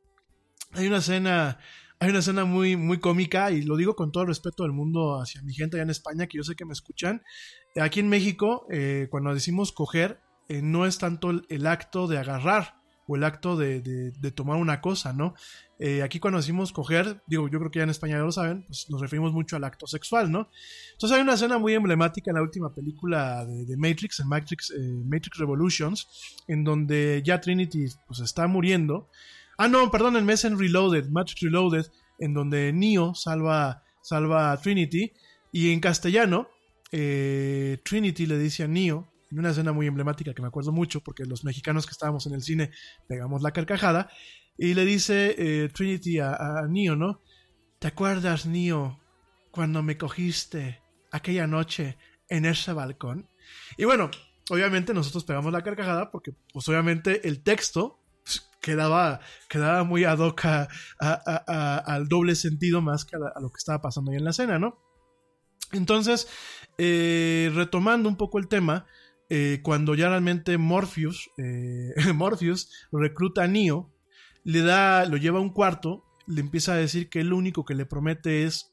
hay 0.73 0.87
una 0.87 0.97
escena 0.97 1.59
hay 2.03 2.09
una 2.09 2.19
escena 2.19 2.43
muy, 2.43 2.75
muy 2.75 2.99
cómica 2.99 3.51
y 3.51 3.61
lo 3.61 3.77
digo 3.77 3.95
con 3.95 4.11
todo 4.11 4.23
el 4.23 4.27
respeto 4.27 4.63
del 4.63 4.73
mundo 4.73 5.21
hacia 5.21 5.41
mi 5.41 5.53
gente 5.53 5.77
allá 5.77 5.83
en 5.83 5.89
España, 5.89 6.27
que 6.27 6.37
yo 6.37 6.43
sé 6.43 6.53
que 6.53 6.65
me 6.65 6.73
escuchan. 6.73 7.21
Aquí 7.81 8.01
en 8.01 8.09
México, 8.09 8.67
eh, 8.69 9.07
cuando 9.09 9.33
decimos 9.33 9.71
coger, 9.71 10.19
eh, 10.49 10.61
no 10.61 10.85
es 10.85 10.97
tanto 10.97 11.31
el, 11.47 11.65
acto 11.65 12.07
de 12.07 12.17
agarrar 12.17 12.75
o 13.07 13.15
el 13.15 13.23
acto 13.23 13.55
de, 13.55 14.11
tomar 14.35 14.57
una 14.57 14.81
cosa, 14.81 15.13
¿no? 15.13 15.33
Eh, 15.79 16.03
aquí 16.03 16.19
cuando 16.19 16.39
decimos 16.39 16.73
coger, 16.73 17.23
digo, 17.25 17.47
yo 17.47 17.57
creo 17.59 17.71
que 17.71 17.79
ya 17.79 17.83
en 17.83 17.89
España 17.89 18.17
ya 18.17 18.23
lo 18.23 18.33
saben, 18.33 18.65
pues 18.65 18.89
nos 18.89 18.99
referimos 18.99 19.31
mucho 19.31 19.55
al 19.55 19.63
acto 19.63 19.87
sexual, 19.87 20.29
¿no? 20.29 20.49
Entonces 20.91 21.15
hay 21.15 21.21
una 21.21 21.35
escena 21.35 21.57
muy 21.57 21.73
emblemática 21.73 22.31
en 22.31 22.35
la 22.35 22.41
última 22.41 22.73
película 22.73 23.45
de, 23.45 23.77
Matrix, 23.77 24.19
en 24.19 24.27
Matrix, 24.27 24.73
Matrix 25.05 25.37
Revolutions, 25.37 26.07
en 26.49 26.65
donde 26.65 27.21
ya 27.23 27.39
Trinity 27.39 27.85
pues 28.07 28.19
está 28.19 28.45
muriendo. 28.47 29.09
Ah, 29.57 29.67
no, 29.67 29.91
perdónenme, 29.91 30.33
es 30.33 30.45
en 30.45 30.57
Reloaded, 30.57 31.09
Matrix 31.09 31.41
Reloaded, 31.41 31.85
en 32.19 32.33
donde 32.33 32.73
Neo 32.73 33.13
salva, 33.13 33.83
salva 34.01 34.51
a 34.51 34.57
Trinity. 34.57 35.11
Y 35.51 35.71
en 35.71 35.79
castellano, 35.79 36.49
eh, 36.91 37.79
Trinity 37.83 38.25
le 38.25 38.37
dice 38.37 38.63
a 38.63 38.67
Neo, 38.67 39.11
en 39.31 39.39
una 39.39 39.51
escena 39.51 39.71
muy 39.71 39.87
emblemática 39.87 40.33
que 40.33 40.41
me 40.41 40.47
acuerdo 40.47 40.71
mucho, 40.71 41.01
porque 41.01 41.25
los 41.25 41.43
mexicanos 41.43 41.85
que 41.85 41.91
estábamos 41.91 42.25
en 42.27 42.33
el 42.33 42.41
cine 42.41 42.71
pegamos 43.07 43.41
la 43.41 43.51
carcajada, 43.51 44.09
y 44.57 44.73
le 44.73 44.85
dice 44.85 45.35
eh, 45.37 45.69
Trinity 45.69 46.19
a, 46.19 46.35
a 46.35 46.67
Neo, 46.67 46.95
¿no? 46.95 47.21
¿Te 47.79 47.87
acuerdas, 47.87 48.45
Neo, 48.45 48.99
cuando 49.51 49.83
me 49.83 49.97
cogiste 49.97 50.81
aquella 51.11 51.47
noche 51.47 51.97
en 52.29 52.45
ese 52.45 52.73
balcón? 52.73 53.27
Y 53.77 53.85
bueno, 53.85 54.09
obviamente 54.49 54.93
nosotros 54.93 55.23
pegamos 55.23 55.51
la 55.51 55.63
carcajada 55.63 56.11
porque, 56.11 56.33
pues 56.51 56.67
obviamente 56.69 57.27
el 57.27 57.41
texto 57.43 58.02
quedaba, 58.63 59.19
quedaba 59.49 59.83
muy 59.83 60.05
ad 60.05 60.19
hoc 60.19 60.45
al 60.99 62.07
doble 62.07 62.35
sentido 62.35 62.81
más 62.81 63.05
que 63.05 63.17
a, 63.17 63.39
lo 63.39 63.49
que 63.49 63.57
estaba 63.57 63.81
pasando 63.81 64.11
ahí 64.11 64.17
en 64.17 64.23
la 64.23 64.31
escena, 64.31 64.57
¿no? 64.57 64.79
Entonces, 65.73 66.27
eh, 66.77 67.51
retomando 67.53 68.07
un 68.07 68.15
poco 68.15 68.39
el 68.39 68.47
tema, 68.47 68.85
eh, 69.29 69.59
cuando 69.63 69.95
ya 69.95 70.09
realmente 70.09 70.57
Morpheus, 70.57 71.29
eh, 71.37 71.93
Morpheus 72.15 72.71
recluta 72.91 73.43
a 73.43 73.47
Neo, 73.47 73.91
le 74.45 74.61
da, 74.61 75.05
lo 75.05 75.17
lleva 75.17 75.39
a 75.39 75.41
un 75.41 75.51
cuarto, 75.51 76.05
le 76.25 76.39
empieza 76.39 76.73
a 76.73 76.77
decir 76.77 77.09
que 77.09 77.23
lo 77.23 77.35
único 77.35 77.65
que 77.65 77.75
le 77.75 77.85
promete 77.85 78.45
es 78.45 78.71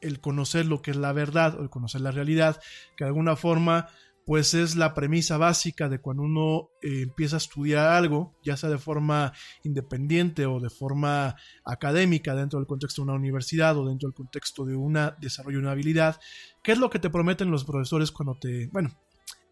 el 0.00 0.20
conocer 0.20 0.66
lo 0.66 0.80
que 0.80 0.92
es 0.92 0.96
la 0.96 1.12
verdad 1.12 1.58
o 1.58 1.62
el 1.62 1.70
conocer 1.70 2.00
la 2.00 2.12
realidad, 2.12 2.60
que 2.96 3.04
de 3.04 3.08
alguna 3.08 3.36
forma 3.36 3.88
pues 4.24 4.54
es 4.54 4.76
la 4.76 4.94
premisa 4.94 5.36
básica 5.36 5.88
de 5.88 6.00
cuando 6.00 6.22
uno 6.22 6.70
eh, 6.80 7.02
empieza 7.02 7.36
a 7.36 7.38
estudiar 7.38 7.88
algo, 7.88 8.38
ya 8.44 8.56
sea 8.56 8.70
de 8.70 8.78
forma 8.78 9.32
independiente 9.64 10.46
o 10.46 10.60
de 10.60 10.70
forma 10.70 11.34
académica 11.64 12.34
dentro 12.34 12.58
del 12.58 12.66
contexto 12.66 13.02
de 13.02 13.08
una 13.08 13.18
universidad 13.18 13.76
o 13.76 13.88
dentro 13.88 14.08
del 14.08 14.14
contexto 14.14 14.64
de 14.64 14.76
un 14.76 14.98
desarrollo 15.20 15.58
de 15.58 15.62
una 15.62 15.72
habilidad, 15.72 16.20
¿qué 16.62 16.72
es 16.72 16.78
lo 16.78 16.90
que 16.90 16.98
te 16.98 17.10
prometen 17.10 17.50
los 17.50 17.64
profesores 17.64 18.12
cuando 18.12 18.36
te, 18.36 18.68
bueno, 18.68 18.90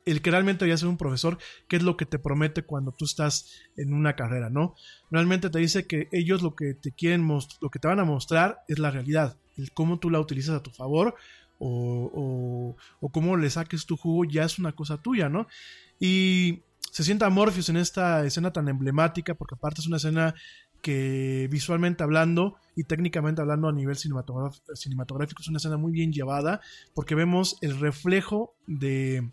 el 0.06 0.22
que 0.22 0.30
realmente 0.30 0.64
debería 0.64 0.78
ser 0.78 0.88
un 0.88 0.96
profesor, 0.96 1.38
qué 1.68 1.76
es 1.76 1.82
lo 1.82 1.96
que 1.96 2.06
te 2.06 2.18
promete 2.18 2.62
cuando 2.62 2.92
tú 2.92 3.04
estás 3.04 3.50
en 3.76 3.92
una 3.92 4.16
carrera, 4.16 4.50
¿no? 4.50 4.74
Realmente 5.10 5.50
te 5.50 5.58
dice 5.58 5.86
que 5.86 6.08
ellos 6.12 6.42
lo 6.42 6.54
que 6.54 6.74
te 6.74 6.92
quieren 6.92 7.28
lo 7.28 7.70
que 7.70 7.78
te 7.78 7.88
van 7.88 8.00
a 8.00 8.04
mostrar 8.04 8.60
es 8.68 8.78
la 8.78 8.90
realidad, 8.90 9.38
el 9.56 9.72
cómo 9.72 9.98
tú 9.98 10.10
la 10.10 10.20
utilizas 10.20 10.56
a 10.56 10.62
tu 10.62 10.70
favor 10.70 11.16
o, 11.60 12.10
o, 12.12 12.76
o 13.00 13.08
cómo 13.10 13.36
le 13.36 13.48
saques 13.50 13.86
tu 13.86 13.96
jugo 13.96 14.24
ya 14.24 14.44
es 14.44 14.58
una 14.58 14.72
cosa 14.72 14.96
tuya, 14.96 15.28
¿no? 15.28 15.46
Y 16.00 16.62
se 16.90 17.04
sienta 17.04 17.30
Morpheus 17.30 17.68
en 17.68 17.76
esta 17.76 18.24
escena 18.24 18.52
tan 18.52 18.68
emblemática, 18.68 19.34
porque 19.34 19.54
aparte 19.54 19.80
es 19.80 19.86
una 19.86 19.98
escena 19.98 20.34
que 20.82 21.46
visualmente 21.50 22.02
hablando 22.02 22.56
y 22.74 22.84
técnicamente 22.84 23.42
hablando 23.42 23.68
a 23.68 23.72
nivel 23.72 23.96
cinematográfico, 23.96 25.42
es 25.42 25.48
una 25.48 25.58
escena 25.58 25.76
muy 25.76 25.92
bien 25.92 26.12
llevada, 26.12 26.60
porque 26.94 27.14
vemos 27.14 27.58
el 27.60 27.78
reflejo 27.78 28.54
de, 28.66 29.30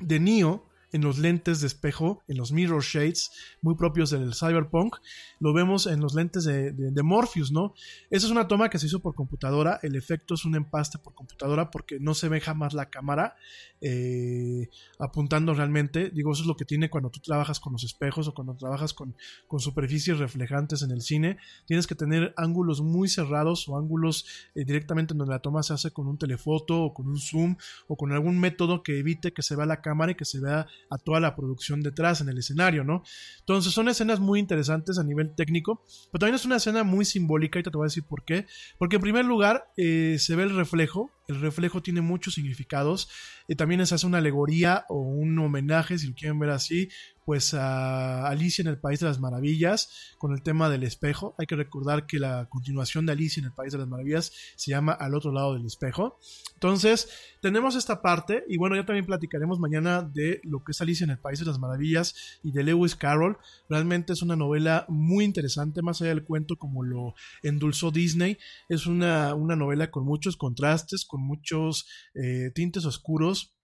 de 0.00 0.20
Neo 0.20 0.66
en 0.94 1.02
los 1.02 1.18
lentes 1.18 1.60
de 1.60 1.66
espejo, 1.66 2.22
en 2.28 2.36
los 2.36 2.52
mirror 2.52 2.80
shades, 2.80 3.32
muy 3.60 3.74
propios 3.74 4.10
del 4.10 4.32
cyberpunk. 4.32 4.96
Lo 5.40 5.52
vemos 5.52 5.88
en 5.88 5.98
los 5.98 6.14
lentes 6.14 6.44
de, 6.44 7.02
Morpheus, 7.02 7.50
¿no? 7.50 7.74
Esa 8.10 8.26
es 8.26 8.30
una 8.30 8.46
toma 8.46 8.70
que 8.70 8.78
se 8.78 8.86
hizo 8.86 9.00
por 9.00 9.16
computadora. 9.16 9.80
El 9.82 9.96
efecto 9.96 10.34
es 10.34 10.44
un 10.44 10.54
empaste 10.54 10.98
por 10.98 11.12
computadora 11.12 11.72
porque 11.72 11.98
no 11.98 12.14
se 12.14 12.28
ve 12.28 12.40
jamás 12.40 12.74
la 12.74 12.90
cámara 12.90 13.34
eh, 13.80 14.70
apuntando 15.00 15.52
realmente. 15.52 16.10
Digo, 16.10 16.30
eso 16.30 16.42
es 16.42 16.46
lo 16.46 16.56
que 16.56 16.64
tiene 16.64 16.88
cuando 16.88 17.10
tú 17.10 17.18
trabajas 17.18 17.58
con 17.58 17.72
los 17.72 17.82
espejos 17.82 18.28
o 18.28 18.34
cuando 18.34 18.54
trabajas 18.54 18.94
con, 18.94 19.16
con 19.48 19.58
superficies 19.58 20.20
reflejantes 20.20 20.82
en 20.82 20.92
el 20.92 21.02
cine. 21.02 21.38
Tienes 21.66 21.88
que 21.88 21.96
tener 21.96 22.32
ángulos 22.36 22.82
muy 22.82 23.08
cerrados 23.08 23.68
o 23.68 23.76
ángulos 23.76 24.26
eh, 24.54 24.64
directamente 24.64 25.12
en 25.12 25.18
donde 25.18 25.34
la 25.34 25.40
toma 25.40 25.64
se 25.64 25.74
hace 25.74 25.90
con 25.90 26.06
un 26.06 26.18
telefoto 26.18 26.84
o 26.84 26.94
con 26.94 27.08
un 27.08 27.18
zoom 27.18 27.56
o 27.88 27.96
con 27.96 28.12
algún 28.12 28.38
método 28.38 28.84
que 28.84 29.00
evite 29.00 29.32
que 29.32 29.42
se 29.42 29.56
vea 29.56 29.66
la 29.66 29.82
cámara 29.82 30.12
y 30.12 30.14
que 30.14 30.24
se 30.24 30.38
vea 30.38 30.68
a 30.90 30.98
toda 30.98 31.20
la 31.20 31.34
producción 31.34 31.82
detrás 31.82 32.20
en 32.20 32.28
el 32.28 32.38
escenario, 32.38 32.84
¿no? 32.84 33.02
Entonces 33.40 33.72
son 33.72 33.88
escenas 33.88 34.20
muy 34.20 34.40
interesantes 34.40 34.98
a 34.98 35.04
nivel 35.04 35.34
técnico, 35.34 35.82
pero 36.10 36.20
también 36.20 36.36
es 36.36 36.44
una 36.44 36.56
escena 36.56 36.84
muy 36.84 37.04
simbólica 37.04 37.58
y 37.58 37.62
te 37.62 37.70
voy 37.70 37.84
a 37.84 37.86
decir 37.86 38.04
por 38.04 38.24
qué. 38.24 38.46
Porque 38.78 38.96
en 38.96 39.02
primer 39.02 39.24
lugar 39.24 39.66
eh, 39.76 40.16
se 40.18 40.36
ve 40.36 40.44
el 40.44 40.56
reflejo, 40.56 41.10
el 41.28 41.40
reflejo 41.40 41.82
tiene 41.82 42.00
muchos 42.00 42.34
significados, 42.34 43.08
y 43.46 43.56
también 43.56 43.86
se 43.86 43.94
hace 43.94 44.06
una 44.06 44.18
alegoría 44.18 44.86
o 44.88 44.98
un 44.98 45.38
homenaje, 45.38 45.98
si 45.98 46.08
lo 46.08 46.14
quieren 46.14 46.38
ver 46.38 46.50
así, 46.50 46.88
pues 47.24 47.54
a 47.54 48.26
Alicia 48.28 48.62
en 48.62 48.68
el 48.68 48.78
País 48.78 49.00
de 49.00 49.06
las 49.06 49.18
Maravillas 49.18 50.14
con 50.18 50.32
el 50.32 50.42
tema 50.42 50.68
del 50.68 50.82
espejo. 50.82 51.34
Hay 51.38 51.46
que 51.46 51.56
recordar 51.56 52.06
que 52.06 52.18
la 52.18 52.46
continuación 52.50 53.06
de 53.06 53.12
Alicia 53.12 53.40
en 53.40 53.46
el 53.46 53.52
País 53.52 53.72
de 53.72 53.78
las 53.78 53.88
Maravillas 53.88 54.32
se 54.56 54.70
llama 54.70 54.92
Al 54.92 55.14
otro 55.14 55.32
lado 55.32 55.54
del 55.54 55.64
espejo. 55.64 56.18
Entonces, 56.54 57.08
tenemos 57.40 57.76
esta 57.76 58.02
parte 58.02 58.44
y 58.48 58.56
bueno, 58.56 58.76
ya 58.76 58.84
también 58.84 59.06
platicaremos 59.06 59.58
mañana 59.58 60.02
de 60.02 60.40
lo 60.44 60.62
que 60.64 60.72
es 60.72 60.80
Alicia 60.80 61.04
en 61.04 61.10
el 61.10 61.18
País 61.18 61.38
de 61.40 61.46
las 61.46 61.58
Maravillas 61.58 62.14
y 62.42 62.52
de 62.52 62.62
Lewis 62.62 62.94
Carroll. 62.94 63.38
Realmente 63.68 64.12
es 64.12 64.22
una 64.22 64.36
novela 64.36 64.84
muy 64.88 65.24
interesante, 65.24 65.82
más 65.82 66.00
allá 66.00 66.10
del 66.10 66.24
cuento 66.24 66.56
como 66.56 66.82
lo 66.82 67.14
endulzó 67.42 67.90
Disney. 67.90 68.38
Es 68.68 68.86
una, 68.86 69.34
una 69.34 69.56
novela 69.56 69.90
con 69.90 70.04
muchos 70.04 70.36
contrastes, 70.36 71.04
con 71.14 71.24
muchos 71.24 71.86
eh, 72.16 72.50
tintes 72.56 72.84
oscuros, 72.86 73.56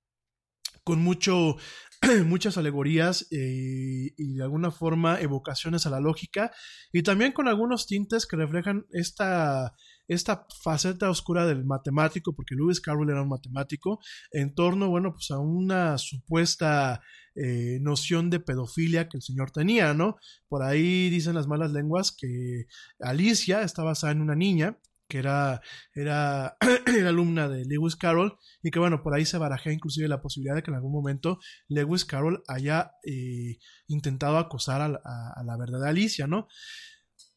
con 0.85 1.03
mucho 1.03 1.57
muchas 2.27 2.57
alegorías 2.57 3.27
eh, 3.33 4.15
y 4.17 4.35
de 4.35 4.43
alguna 4.45 4.71
forma 4.71 5.21
evocaciones 5.21 5.85
a 5.85 5.91
la 5.91 5.99
lógica 5.99 6.53
y 6.93 7.03
también 7.03 7.33
con 7.33 7.49
algunos 7.49 7.89
tintes 7.89 8.25
que 8.25 8.37
reflejan 8.37 8.87
esta, 8.93 9.75
esta 10.07 10.47
faceta 10.63 11.11
oscura 11.11 11.45
del 11.45 11.65
matemático, 11.65 12.37
porque 12.37 12.55
Lewis 12.55 12.81
Carroll 12.81 13.11
era 13.11 13.23
un 13.23 13.31
matemático, 13.31 13.99
en 14.31 14.55
torno, 14.55 14.89
bueno, 14.89 15.13
pues 15.13 15.33
a 15.33 15.41
una 15.41 15.99
supuesta 15.99 17.03
eh, 17.35 17.79
noción 17.81 18.31
de 18.31 18.39
pedofilia 18.39 19.09
que 19.09 19.17
el 19.17 19.23
señor 19.23 19.51
tenía, 19.51 19.93
¿no? 19.93 20.19
Por 20.47 20.63
ahí 20.63 21.11
dicen 21.11 21.35
las 21.35 21.49
malas 21.49 21.73
lenguas 21.73 22.13
que 22.17 22.67
Alicia 23.01 23.63
está 23.63 23.83
basada 23.83 24.13
en 24.13 24.21
una 24.21 24.37
niña 24.37 24.79
que 25.11 25.19
era, 25.19 25.61
era, 25.95 26.57
alumna 27.07 27.51
de 27.51 27.67
Lewis 27.67 27.97
Carroll 27.97 28.39
y 28.63 28.71
que 28.71 28.79
bueno, 28.79 29.03
por 29.03 29.15
ahí 29.15 29.27
se 29.27 29.37
barajea 29.37 29.75
inclusive 29.75 30.09
la 30.09 30.23
posibilidad 30.23 30.55
de 30.57 30.63
que 30.63 30.71
en 30.71 30.77
algún 30.77 30.93
momento 30.93 31.39
Lewis 31.69 32.07
Carroll 32.07 32.43
haya 32.49 32.93
eh, 33.05 33.59
intentado 33.89 34.39
acosar 34.39 34.81
a 34.81 34.89
la, 34.89 35.01
a- 35.05 35.35
a 35.39 35.45
la 35.45 35.59
verdadera 35.59 35.91
Alicia, 35.91 36.27
¿no? 36.27 36.49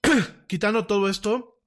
Quitando 0.47 0.85
todo 0.87 1.09
esto, 1.09 1.59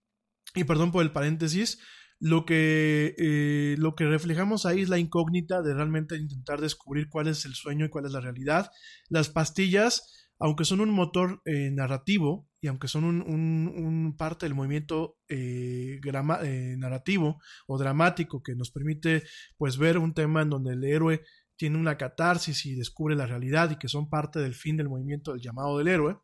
y 0.54 0.64
perdón 0.64 0.92
por 0.92 1.02
el 1.02 1.12
paréntesis, 1.12 1.78
lo 2.18 2.46
que, 2.46 3.14
eh, 3.18 3.74
lo 3.78 3.94
que 3.94 4.06
reflejamos 4.06 4.64
ahí 4.64 4.80
es 4.82 4.88
la 4.88 4.98
incógnita 4.98 5.60
de 5.60 5.74
realmente 5.74 6.16
intentar 6.16 6.60
descubrir 6.62 7.08
cuál 7.10 7.28
es 7.28 7.44
el 7.44 7.54
sueño 7.54 7.84
y 7.84 7.90
cuál 7.90 8.06
es 8.06 8.12
la 8.12 8.20
realidad. 8.20 8.70
Las 9.10 9.28
pastillas, 9.28 10.30
aunque 10.38 10.64
son 10.64 10.80
un 10.80 10.90
motor 10.90 11.42
eh, 11.44 11.70
narrativo 11.72 12.48
y 12.66 12.68
aunque 12.68 12.88
son 12.88 13.04
un, 13.04 14.16
parte 14.18 14.44
del 14.44 14.56
movimiento 14.56 15.20
eh, 15.28 16.00
eh, 16.02 16.76
narrativo 16.76 17.40
o 17.68 17.78
dramático 17.78 18.42
que 18.42 18.56
nos 18.56 18.72
permite 18.72 19.22
pues 19.56 19.78
ver 19.78 19.98
un 19.98 20.12
tema 20.12 20.42
en 20.42 20.50
donde 20.50 20.72
el 20.72 20.82
héroe 20.82 21.22
tiene 21.54 21.78
una 21.78 21.96
catarsis 21.96 22.66
y 22.66 22.74
descubre 22.74 23.14
la 23.14 23.24
realidad 23.24 23.70
y 23.70 23.76
que 23.76 23.86
son 23.86 24.10
parte 24.10 24.40
del 24.40 24.56
fin 24.56 24.76
del 24.76 24.88
movimiento 24.88 25.32
del 25.32 25.42
llamado 25.42 25.78
del 25.78 25.86
héroe, 25.86 26.18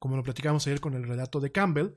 como 0.00 0.16
lo 0.16 0.24
platicamos 0.24 0.66
ayer 0.66 0.80
con 0.80 0.94
el 0.94 1.04
relato 1.04 1.38
de 1.38 1.52
Campbell. 1.52 1.92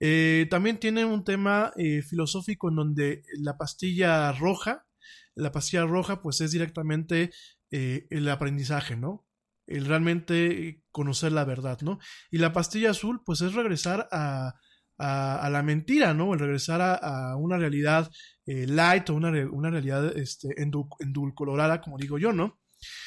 Eh, 0.00 0.48
también 0.50 0.80
tiene 0.80 1.04
un 1.04 1.22
tema 1.22 1.72
filosófico 2.08 2.68
en 2.68 2.74
donde 2.74 3.22
la 3.38 3.56
pastilla 3.56 4.32
roja, 4.32 4.88
la 5.36 5.52
pastilla 5.52 5.84
roja 5.86 6.20
pues 6.20 6.40
es 6.40 6.50
directamente 6.50 7.30
el 7.70 8.28
aprendizaje, 8.28 8.96
¿no? 8.96 9.24
El 9.70 9.86
realmente 9.86 10.82
conocer 10.90 11.32
la 11.32 11.44
verdad, 11.44 11.80
¿no? 11.82 11.98
Y 12.30 12.38
la 12.38 12.52
pastilla 12.52 12.90
azul 12.90 13.22
pues 13.24 13.40
es 13.40 13.54
regresar 13.54 14.08
a, 14.10 14.54
a, 14.98 15.48
la 15.50 15.62
mentira, 15.62 16.12
¿no? 16.12 16.34
El 16.34 16.40
regresar 16.40 16.80
a, 16.82 17.36
una 17.36 17.56
realidad 17.56 18.10
eh, 18.46 18.66
light 18.66 19.08
o 19.10 19.14
una, 19.14 19.30
una 19.50 19.70
realidad 19.70 20.16
este, 20.16 20.48
endul- 20.58 20.96
endulcorada, 20.98 21.80
como 21.80 21.96
digo 21.96 22.18
yo, 22.18 22.32
¿no? 22.32 22.60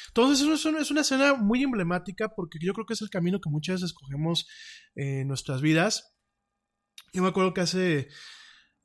Entonces 0.08 0.46
es 0.46 0.64
una, 0.64 0.80
es 0.80 0.90
una 0.90 1.00
escena 1.00 1.34
muy 1.34 1.62
emblemática 1.62 2.28
porque 2.34 2.58
yo 2.60 2.72
creo 2.72 2.86
que 2.86 2.94
es 2.94 3.02
el 3.02 3.10
camino 3.10 3.40
que 3.40 3.50
muchas 3.50 3.74
veces 3.74 3.90
escogemos 3.90 4.46
en 4.94 5.28
nuestras 5.28 5.60
vidas. 5.60 6.16
Yo 7.12 7.22
me 7.22 7.28
acuerdo 7.28 7.54
que 7.54 7.60
hace, 7.60 8.08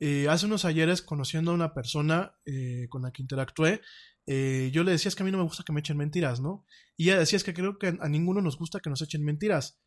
eh, 0.00 0.28
hace 0.28 0.46
unos 0.46 0.64
ayeres, 0.64 1.02
conociendo 1.02 1.50
a 1.50 1.54
una 1.54 1.74
persona 1.74 2.34
eh, 2.46 2.86
con 2.88 3.02
la 3.02 3.12
que 3.12 3.22
interactué, 3.22 3.80
eh, 4.32 4.70
yo 4.72 4.84
le 4.84 4.92
decía 4.92 5.08
es 5.08 5.16
que 5.16 5.24
a 5.24 5.26
mí 5.26 5.32
no 5.32 5.38
me 5.38 5.44
gusta 5.50 5.64
que 5.64 5.72
me 5.72 5.80
echen 5.80 5.96
mentiras, 5.96 6.38
¿no? 6.40 6.64
Y 6.96 7.04
ella 7.08 7.18
decía 7.18 7.36
es 7.36 7.42
que 7.44 7.52
creo 7.52 7.78
que 7.78 7.96
a 7.98 8.08
ninguno 8.08 8.40
nos 8.40 8.56
gusta 8.56 8.78
que 8.78 8.88
nos 8.90 9.02
echen 9.02 9.24
mentiras. 9.24 9.80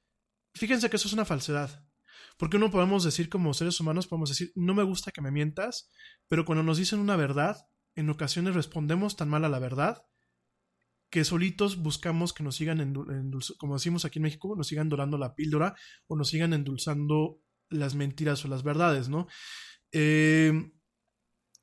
Fíjense 0.53 0.89
que 0.89 0.97
eso 0.97 1.07
es 1.07 1.13
una 1.13 1.23
falsedad. 1.23 1.85
Porque 2.37 2.59
no 2.59 2.69
podemos 2.69 3.03
decir 3.05 3.29
como 3.29 3.53
seres 3.53 3.79
humanos, 3.79 4.07
podemos 4.07 4.29
decir, 4.29 4.51
no 4.55 4.73
me 4.73 4.83
gusta 4.83 5.11
que 5.11 5.21
me 5.21 5.31
mientas, 5.31 5.89
pero 6.27 6.43
cuando 6.43 6.63
nos 6.63 6.77
dicen 6.77 6.99
una 6.99 7.15
verdad, 7.15 7.55
en 7.95 8.09
ocasiones 8.09 8.53
respondemos 8.53 9.15
tan 9.15 9.29
mal 9.29 9.45
a 9.45 9.49
la 9.49 9.59
verdad 9.59 10.03
que 11.09 11.23
solitos 11.23 11.77
buscamos 11.77 12.33
que 12.33 12.43
nos 12.43 12.55
sigan, 12.55 12.79
endul- 12.79 13.07
endulz- 13.11 13.55
como 13.57 13.75
decimos 13.75 14.03
aquí 14.03 14.19
en 14.19 14.23
México, 14.23 14.55
nos 14.57 14.67
sigan 14.67 14.89
dorando 14.89 15.17
la 15.17 15.35
píldora 15.35 15.75
o 16.07 16.17
nos 16.17 16.29
sigan 16.29 16.53
endulzando 16.53 17.39
las 17.69 17.93
mentiras 17.95 18.43
o 18.43 18.47
las 18.47 18.63
verdades, 18.63 19.09
¿no? 19.09 19.27
Eh, 19.91 20.51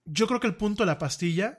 yo 0.05 0.27
creo 0.29 0.41
que 0.41 0.47
el 0.47 0.57
punto 0.57 0.85
de 0.85 0.87
la 0.87 0.99
pastilla 0.99 1.59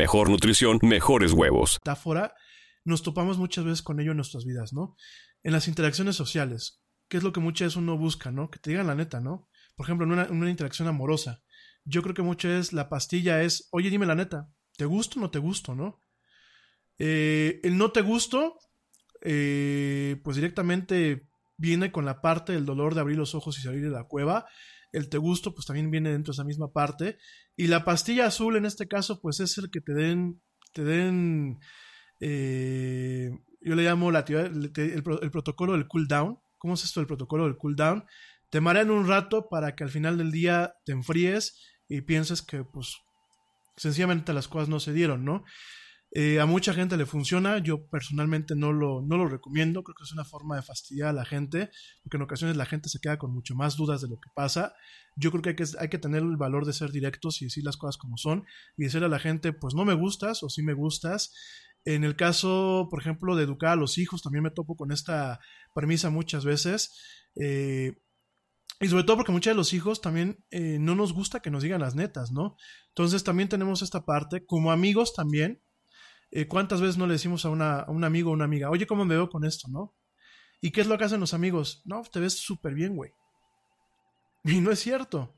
mejor 0.01 0.31
nutrición, 0.31 0.79
mejores 0.81 1.31
huevos. 1.31 1.77
metáfora, 1.79 2.33
nos 2.83 3.03
topamos 3.03 3.37
muchas 3.37 3.65
veces 3.65 3.83
con 3.83 3.99
ello 3.99 4.11
en 4.11 4.17
nuestras 4.17 4.45
vidas, 4.45 4.73
¿no? 4.73 4.95
En 5.43 5.53
las 5.53 5.67
interacciones 5.67 6.15
sociales, 6.15 6.81
que 7.07 7.17
es 7.17 7.23
lo 7.23 7.31
que 7.31 7.39
muchas 7.39 7.67
veces 7.67 7.77
uno 7.77 7.99
busca, 7.99 8.31
¿no? 8.31 8.49
Que 8.49 8.57
te 8.57 8.71
digan 8.71 8.87
la 8.87 8.95
neta, 8.95 9.19
¿no? 9.19 9.47
Por 9.75 9.85
ejemplo, 9.85 10.07
en 10.07 10.31
una, 10.35 10.49
interacción 10.49 10.87
amorosa, 10.87 11.43
yo 11.85 12.01
creo 12.01 12.15
que 12.15 12.23
muchas 12.23 12.51
veces 12.51 12.73
la 12.73 12.89
pastilla 12.89 13.43
es, 13.43 13.67
oye, 13.71 13.91
dime 13.91 14.07
la 14.07 14.15
neta, 14.15 14.49
¿te 14.75 14.85
gusto 14.85 15.19
o 15.19 15.21
no 15.21 15.29
te 15.29 15.37
gusto, 15.37 15.75
no? 15.75 15.99
Eh, 16.97 17.59
el 17.61 17.77
no 17.77 17.91
te 17.91 18.01
gusto, 18.01 18.57
eh, 19.21 20.19
pues 20.23 20.35
directamente 20.35 21.27
viene 21.57 21.91
con 21.91 22.05
la 22.05 22.21
parte 22.21 22.53
del 22.53 22.65
dolor 22.65 22.95
de 22.95 23.01
abrir 23.01 23.19
los 23.19 23.35
ojos 23.35 23.59
y 23.59 23.61
salir 23.61 23.83
de 23.83 23.91
la 23.91 24.05
cueva. 24.05 24.47
El 24.91 25.09
te 25.09 25.17
gusto, 25.17 25.53
pues 25.53 25.65
también 25.65 25.89
viene 25.91 26.11
dentro 26.11 26.31
de 26.31 26.35
esa 26.35 26.43
misma 26.43 26.71
parte. 26.71 27.17
Y 27.55 27.67
la 27.67 27.85
pastilla 27.85 28.27
azul, 28.27 28.55
en 28.57 28.65
este 28.65 28.87
caso, 28.87 29.21
pues 29.21 29.39
es 29.39 29.57
el 29.57 29.69
que 29.71 29.81
te 29.81 29.93
den, 29.93 30.41
te 30.73 30.83
den, 30.83 31.59
eh, 32.19 33.31
yo 33.61 33.75
le 33.75 33.83
llamo 33.83 34.11
la, 34.11 34.19
el, 34.27 34.71
el 34.75 35.03
pro- 35.03 35.21
el 35.21 35.31
protocolo 35.31 35.73
del 35.73 35.87
cool 35.87 36.07
down. 36.07 36.39
¿Cómo 36.57 36.73
es 36.75 36.83
esto 36.83 36.99
del 36.99 37.07
protocolo 37.07 37.45
del 37.45 37.57
cool 37.57 37.75
down? 37.75 38.03
Te 38.49 38.61
marean 38.61 38.91
un 38.91 39.07
rato 39.07 39.47
para 39.49 39.75
que 39.75 39.83
al 39.83 39.89
final 39.89 40.17
del 40.17 40.31
día 40.31 40.73
te 40.85 40.91
enfríes 40.91 41.59
y 41.87 42.01
pienses 42.01 42.41
que, 42.41 42.63
pues, 42.63 42.97
sencillamente 43.77 44.33
las 44.33 44.47
cosas 44.47 44.69
no 44.69 44.79
se 44.79 44.93
dieron, 44.93 45.23
¿no? 45.25 45.43
Eh, 46.13 46.41
a 46.41 46.45
mucha 46.45 46.73
gente 46.73 46.97
le 46.97 47.05
funciona, 47.05 47.59
yo 47.59 47.87
personalmente 47.87 48.53
no 48.53 48.73
lo, 48.73 49.01
no 49.01 49.17
lo 49.17 49.29
recomiendo, 49.29 49.81
creo 49.83 49.95
que 49.95 50.03
es 50.03 50.11
una 50.11 50.25
forma 50.25 50.57
de 50.57 50.61
fastidiar 50.61 51.09
a 51.09 51.13
la 51.13 51.23
gente, 51.23 51.69
porque 52.03 52.17
en 52.17 52.23
ocasiones 52.23 52.57
la 52.57 52.65
gente 52.65 52.89
se 52.89 52.99
queda 52.99 53.17
con 53.17 53.33
mucho 53.33 53.55
más 53.55 53.77
dudas 53.77 54.01
de 54.01 54.09
lo 54.09 54.15
que 54.15 54.29
pasa. 54.35 54.73
Yo 55.15 55.31
creo 55.31 55.41
que 55.41 55.63
hay 55.79 55.89
que, 55.89 55.97
tener 55.97 56.21
el 56.21 56.35
valor 56.35 56.65
de 56.65 56.73
ser 56.73 56.91
directos 56.91 57.41
y 57.41 57.45
decir 57.45 57.63
las 57.63 57.77
cosas 57.77 57.97
como 57.97 58.17
son 58.17 58.45
y 58.77 58.83
decirle 58.83 59.05
a 59.05 59.09
la 59.09 59.19
gente, 59.19 59.53
pues 59.53 59.73
no 59.73 59.85
me 59.85 59.93
gustas 59.93 60.43
o 60.43 60.49
sí 60.49 60.63
me 60.63 60.73
gustas. 60.73 61.33
En 61.85 62.03
el 62.03 62.15
caso, 62.15 62.87
por 62.91 63.01
ejemplo, 63.01 63.35
de 63.35 63.43
educar 63.43 63.71
a 63.71 63.75
los 63.75 63.97
hijos, 63.97 64.21
también 64.21 64.43
me 64.43 64.51
topo 64.51 64.75
con 64.75 64.91
esta 64.91 65.39
premisa 65.73 66.09
muchas 66.09 66.43
veces. 66.45 66.91
eh, 67.35 67.93
y 68.81 68.87
sobre 68.87 69.03
todo 69.03 69.17
porque 69.17 69.31
muchos 69.31 69.51
de 69.51 69.55
los 69.55 69.73
hijos 69.73 70.01
también 70.01 70.43
eh, 70.49 70.77
no 70.79 70.95
nos 70.95 71.13
gusta 71.13 71.39
que 71.39 71.51
nos 71.51 71.61
digan 71.61 71.81
las 71.81 71.93
netas, 71.93 72.31
¿no? 72.31 72.57
Entonces 72.87 73.23
también 73.23 73.47
tenemos 73.47 73.83
esta 73.83 74.05
parte, 74.05 74.43
como 74.43 74.71
amigos 74.71 75.13
también, 75.13 75.61
eh, 76.31 76.47
¿cuántas 76.47 76.81
veces 76.81 76.97
no 76.97 77.07
le 77.07 77.13
decimos 77.13 77.45
a, 77.45 77.49
un 77.49 78.03
amigo 78.03 78.31
o 78.31 78.33
una 78.33 78.45
amiga, 78.45 78.69
oye, 78.69 78.87
¿cómo 78.87 79.05
me 79.05 79.15
veo 79.15 79.29
con 79.29 79.45
esto, 79.45 79.67
no? 79.69 79.93
¿Y 80.61 80.71
qué 80.71 80.81
es 80.81 80.87
lo 80.87 80.97
que 80.97 81.03
hacen 81.03 81.19
los 81.19 81.33
amigos? 81.33 81.81
No, 81.85 82.01
te 82.03 82.19
ves 82.19 82.37
súper 82.37 82.73
bien, 82.73 82.95
güey. 82.95 83.11
Y 84.43 84.61
no 84.61 84.71
es 84.71 84.79
cierto. 84.79 85.35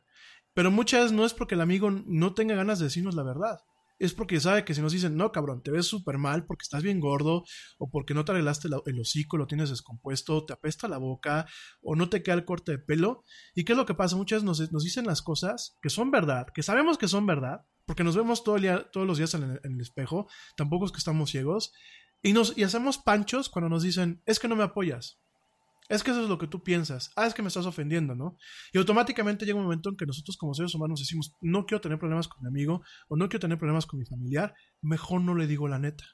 Pero 0.53 0.70
muchas 0.70 1.02
veces 1.02 1.18
no 1.18 1.26
es 1.26 1.34
porque 1.34 1.56
el 1.56 1.61
amigo 1.61 1.90
no 1.91 2.34
tenga 2.34 2.56
ganas 2.56 2.80
de 2.80 2.86
decirnos 2.86 3.15
la 3.15 3.24
verdad. 3.24 3.60
Es 3.99 4.14
porque 4.14 4.40
sabe 4.40 4.65
que 4.65 4.74
si 4.74 4.82
nos 4.82 4.91
dicen, 4.91 5.15
no, 5.15 5.32
cabrón, 5.32 5.61
te 5.64 5.72
ves 5.72 5.86
súper 5.88 6.18
mal 6.18 6.45
porque 6.45 6.64
estás 6.64 6.84
bien 6.84 6.99
gordo, 6.99 7.44
o 7.78 7.90
porque 7.90 8.14
no 8.14 8.26
te 8.26 8.34
arreglaste 8.34 8.68
la- 8.70 8.82
el 8.86 8.99
hocico, 8.99 9.38
lo 9.38 9.48
tienes 9.48 9.70
descompuesto, 9.70 10.45
te 10.45 10.53
apesta 10.53 10.88
la 10.88 10.98
boca, 10.98 11.45
o 11.82 11.95
no 11.95 12.10
te 12.10 12.22
queda 12.22 12.36
el 12.36 12.45
corte 12.45 12.74
de 12.74 12.80
pelo. 12.80 13.24
¿Y 13.56 13.64
qué 13.64 13.74
es 13.74 13.78
lo 13.78 13.86
que 13.86 13.94
pasa? 13.94 14.15
Muchas 14.15 14.44
veces 14.44 14.72
nos 14.72 14.84
dicen 14.84 15.06
las 15.06 15.22
cosas 15.22 15.78
que 15.82 15.90
son 15.90 16.11
verdad, 16.11 16.48
que 16.53 16.64
sabemos 16.64 16.98
que 16.98 17.07
son 17.07 17.26
verdad, 17.26 17.61
porque 17.86 18.04
nos 18.04 18.16
vemos 18.16 18.44
todos 18.44 18.62
los 18.96 19.18
días 19.18 19.34
en 19.34 19.60
el, 19.64 19.82
espejo, 19.82 20.28
tampoco 20.56 20.86
es 20.86 20.92
que 20.92 20.98
estamos 20.98 21.32
ciegos, 21.32 21.74
y, 22.22 22.34
nos, 22.34 22.58
y 22.58 22.64
hacemos 22.64 22.98
panchos 22.98 23.50
cuando 23.50 23.70
nos 23.70 23.84
dicen, 23.84 24.22
es 24.26 24.40
que 24.40 24.48
no 24.48 24.56
me 24.56 24.64
apoyas. 24.64 25.20
Es 25.90 26.02
que 26.02 26.12
eso 26.12 26.24
es 26.24 26.30
lo 26.30 26.38
que 26.38 26.48
tú 26.48 26.64
piensas. 26.64 27.12
Ah, 27.18 27.28
es 27.28 27.34
que 27.34 27.42
me 27.42 27.50
estás 27.50 27.66
ofendiendo, 27.66 28.16
¿no? 28.16 28.38
Y 28.72 28.78
automáticamente 28.78 29.46
llega 29.46 29.58
un 29.58 29.66
momento 29.66 29.90
en 29.90 29.98
que 29.98 30.06
nosotros 30.06 30.38
como 30.38 30.54
seres 30.54 30.74
humanos 30.74 31.02
decimos, 31.02 31.36
no 31.42 31.66
quiero 31.66 31.82
tener 31.82 32.00
problemas 32.00 32.30
con 32.30 32.42
mi 32.42 32.48
amigo 32.48 32.82
o 33.10 33.18
no 33.18 33.28
quiero 33.28 33.42
tener 33.42 33.58
problemas 33.58 33.86
con 33.86 34.00
mi 34.00 34.06
familiar, 34.06 34.56
mejor 34.82 35.22
no 35.22 35.36
le 35.36 35.46
digo 35.46 35.68
la 35.68 35.80
neta. 35.80 36.06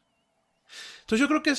Entonces 1.02 1.20
yo 1.20 1.28
creo 1.28 1.44
que 1.44 1.52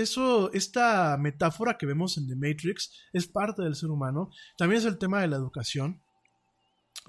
eso, 0.00 0.52
esta 0.52 1.16
metáfora 1.18 1.76
que 1.76 1.86
vemos 1.86 2.16
en 2.18 2.28
The 2.28 2.36
Matrix 2.36 2.92
es 3.12 3.26
parte 3.26 3.62
del 3.62 3.74
ser 3.74 3.90
humano. 3.90 4.30
También 4.56 4.80
es 4.80 4.86
el 4.86 4.98
tema 4.98 5.20
de 5.20 5.28
la 5.28 5.36
educación. 5.36 6.03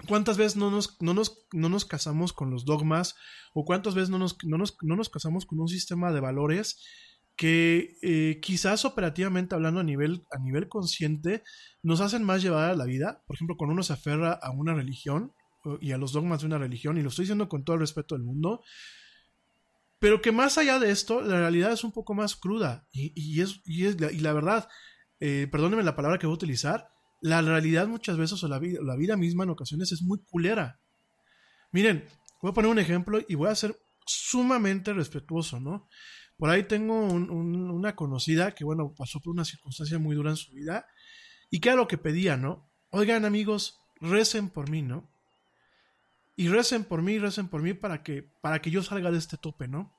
¿Cuántas 0.08 0.36
veces 0.36 0.56
no 0.56 0.70
nos, 0.70 1.00
no 1.00 1.14
nos, 1.14 1.46
no 1.52 1.68
nos 1.68 1.84
casamos 1.84 2.32
con 2.32 2.50
los 2.50 2.64
dogmas? 2.64 3.16
¿O 3.54 3.64
cuántas 3.64 3.94
veces 3.94 4.10
no 4.10 4.18
nos, 4.18 4.36
no 4.44 4.58
nos, 4.58 4.76
no 4.82 4.96
nos 4.96 5.08
casamos 5.08 5.46
con 5.46 5.58
un 5.58 5.68
sistema 5.68 6.12
de 6.12 6.20
valores 6.20 6.84
que 7.36 7.96
eh, 8.02 8.40
quizás 8.40 8.84
operativamente 8.84 9.54
hablando 9.54 9.80
a 9.80 9.84
nivel, 9.84 10.26
a 10.30 10.38
nivel 10.38 10.68
consciente 10.68 11.42
nos 11.82 12.00
hacen 12.00 12.24
más 12.24 12.42
llevar 12.42 12.70
a 12.70 12.76
la 12.76 12.84
vida? 12.84 13.22
Por 13.26 13.36
ejemplo, 13.36 13.56
cuando 13.56 13.72
uno 13.72 13.82
se 13.82 13.94
aferra 13.94 14.32
a 14.32 14.50
una 14.50 14.74
religión 14.74 15.32
y 15.80 15.92
a 15.92 15.98
los 15.98 16.12
dogmas 16.12 16.40
de 16.40 16.46
una 16.46 16.58
religión, 16.58 16.96
y 16.98 17.02
lo 17.02 17.08
estoy 17.08 17.24
diciendo 17.24 17.48
con 17.48 17.64
todo 17.64 17.74
el 17.74 17.80
respeto 17.80 18.14
del 18.14 18.24
mundo, 18.24 18.62
pero 19.98 20.20
que 20.20 20.32
más 20.32 20.58
allá 20.58 20.78
de 20.78 20.90
esto, 20.90 21.22
la 21.22 21.38
realidad 21.38 21.72
es 21.72 21.82
un 21.82 21.92
poco 21.92 22.14
más 22.14 22.36
cruda. 22.36 22.86
Y, 22.92 23.12
y 23.16 23.40
es, 23.40 23.62
y, 23.64 23.86
es 23.86 23.96
y 24.12 24.20
la 24.20 24.32
verdad, 24.32 24.68
eh, 25.20 25.48
perdónenme 25.50 25.82
la 25.82 25.96
palabra 25.96 26.18
que 26.18 26.26
voy 26.26 26.34
a 26.34 26.36
utilizar, 26.36 26.90
la 27.26 27.42
realidad 27.42 27.88
muchas 27.88 28.16
veces, 28.16 28.42
o 28.44 28.48
la 28.48 28.58
vida, 28.60 28.78
la 28.82 28.94
vida 28.96 29.16
misma 29.16 29.44
en 29.44 29.50
ocasiones, 29.50 29.90
es 29.92 30.02
muy 30.02 30.18
culera. 30.24 30.80
Miren, 31.72 32.04
voy 32.40 32.50
a 32.50 32.54
poner 32.54 32.70
un 32.70 32.78
ejemplo 32.78 33.18
y 33.26 33.34
voy 33.34 33.48
a 33.50 33.54
ser 33.54 33.76
sumamente 34.06 34.92
respetuoso, 34.92 35.58
¿no? 35.58 35.88
Por 36.36 36.50
ahí 36.50 36.62
tengo 36.64 36.94
un- 36.94 37.30
un- 37.30 37.70
una 37.70 37.96
conocida 37.96 38.54
que, 38.54 38.64
bueno, 38.64 38.94
pasó 38.96 39.20
por 39.20 39.32
una 39.32 39.44
circunstancia 39.44 39.98
muy 39.98 40.14
dura 40.14 40.30
en 40.30 40.36
su 40.36 40.52
vida 40.52 40.86
y 41.50 41.58
que 41.58 41.70
era 41.70 41.76
lo 41.76 41.88
que 41.88 41.98
pedía, 41.98 42.36
¿no? 42.36 42.70
Oigan, 42.90 43.24
amigos, 43.24 43.80
recen 44.00 44.48
por 44.50 44.70
mí, 44.70 44.82
¿no? 44.82 45.10
Y 46.36 46.48
recen 46.48 46.84
por 46.84 47.02
mí, 47.02 47.18
recen 47.18 47.48
por 47.48 47.62
mí 47.62 47.74
para 47.74 48.02
que, 48.04 48.22
para 48.40 48.60
que 48.60 48.70
yo 48.70 48.82
salga 48.82 49.10
de 49.10 49.18
este 49.18 49.36
tope, 49.36 49.66
¿no? 49.66 49.92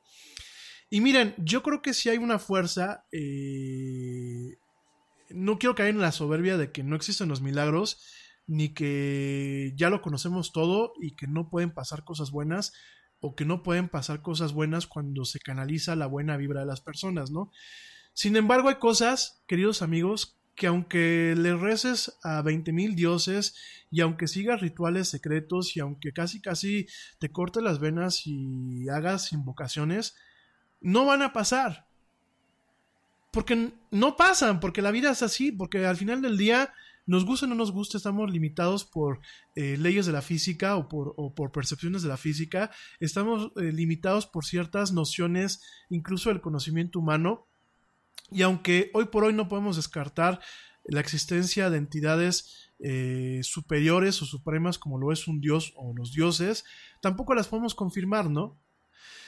Y 0.90 1.02
miren, 1.02 1.34
yo 1.38 1.62
creo 1.62 1.82
que 1.82 1.94
si 1.94 2.08
hay 2.10 2.18
una 2.20 2.40
fuerza, 2.40 3.06
eh, 3.12 4.56
no 5.30 5.60
quiero 5.60 5.76
caer 5.76 5.90
en 5.90 6.02
la 6.02 6.12
soberbia 6.12 6.58
de 6.58 6.72
que 6.72 6.84
no 6.84 6.96
existen 6.96 7.30
los 7.30 7.42
milagros, 7.42 8.02
ni 8.48 8.74
que 8.74 9.74
ya 9.76 9.90
lo 9.90 10.02
conocemos 10.02 10.52
todo 10.54 10.94
y 11.02 11.16
que 11.16 11.28
no 11.28 11.50
pueden 11.50 11.72
pasar 11.72 12.04
cosas 12.04 12.32
buenas, 12.32 12.74
o 13.20 13.36
que 13.36 13.46
no 13.46 13.64
pueden 13.64 13.90
pasar 13.90 14.22
cosas 14.22 14.54
buenas 14.54 14.88
cuando 14.88 15.26
se 15.26 15.40
canaliza 15.40 15.96
la 15.96 16.08
buena 16.08 16.38
vibra 16.38 16.62
de 16.62 16.68
las 16.68 16.82
personas, 16.82 17.32
¿no? 17.32 17.52
Sin 18.14 18.36
embargo, 18.36 18.70
hay 18.70 18.76
cosas, 18.76 19.44
queridos 19.48 19.82
amigos, 19.82 20.38
que 20.56 20.68
aunque 20.68 21.36
le 21.38 21.56
reces 21.56 22.18
a 22.24 22.42
20.000 22.42 22.96
dioses 22.96 23.56
y 23.92 24.02
aunque 24.02 24.28
sigas 24.28 24.60
rituales 24.60 25.08
secretos 25.08 25.78
y 25.78 25.80
aunque 25.80 26.14
casi 26.14 26.42
casi 26.42 26.88
te 27.20 27.32
cortes 27.32 27.62
las 27.62 27.80
venas 27.80 28.24
y 28.26 28.90
hagas 28.90 29.32
invocaciones, 29.34 30.16
no 30.82 31.06
van 31.06 31.22
a 31.22 31.32
pasar. 31.32 31.87
Porque 33.38 33.72
no 33.92 34.18
pasan, 34.18 34.60
porque 34.60 34.82
la 34.82 34.90
vida 34.90 35.12
es 35.12 35.22
así, 35.22 35.52
porque 35.52 35.86
al 35.86 35.96
final 35.96 36.24
del 36.24 36.40
día, 36.40 36.74
nos 37.06 37.24
guste 37.24 37.46
o 37.46 37.48
no 37.48 37.54
nos 37.54 37.72
guste, 37.72 37.96
estamos 37.96 38.32
limitados 38.32 38.84
por 38.84 39.20
eh, 39.54 39.78
leyes 39.78 40.08
de 40.08 40.12
la 40.12 40.24
física 40.24 40.76
o 40.76 40.88
por, 40.88 41.14
o 41.18 41.36
por 41.36 41.52
percepciones 41.52 42.02
de 42.02 42.10
la 42.10 42.18
física, 42.18 42.72
estamos 43.00 43.52
eh, 43.58 43.72
limitados 43.72 44.26
por 44.26 44.44
ciertas 44.44 44.92
nociones, 44.92 45.62
incluso 45.92 46.30
del 46.30 46.42
conocimiento 46.42 46.98
humano, 46.98 47.46
y 48.32 48.42
aunque 48.42 48.90
hoy 48.96 49.06
por 49.06 49.24
hoy 49.24 49.34
no 49.34 49.48
podemos 49.48 49.76
descartar 49.76 50.40
la 50.86 51.00
existencia 51.00 51.70
de 51.70 51.78
entidades 51.78 52.72
eh, 52.80 53.42
superiores 53.44 54.20
o 54.24 54.26
supremas 54.26 54.80
como 54.80 54.98
lo 54.98 55.12
es 55.12 55.28
un 55.28 55.42
dios 55.42 55.74
o 55.76 55.94
los 55.96 56.12
dioses, 56.12 56.66
tampoco 57.04 57.36
las 57.36 57.50
podemos 57.50 57.76
confirmar, 57.76 58.32
¿no? 58.32 58.60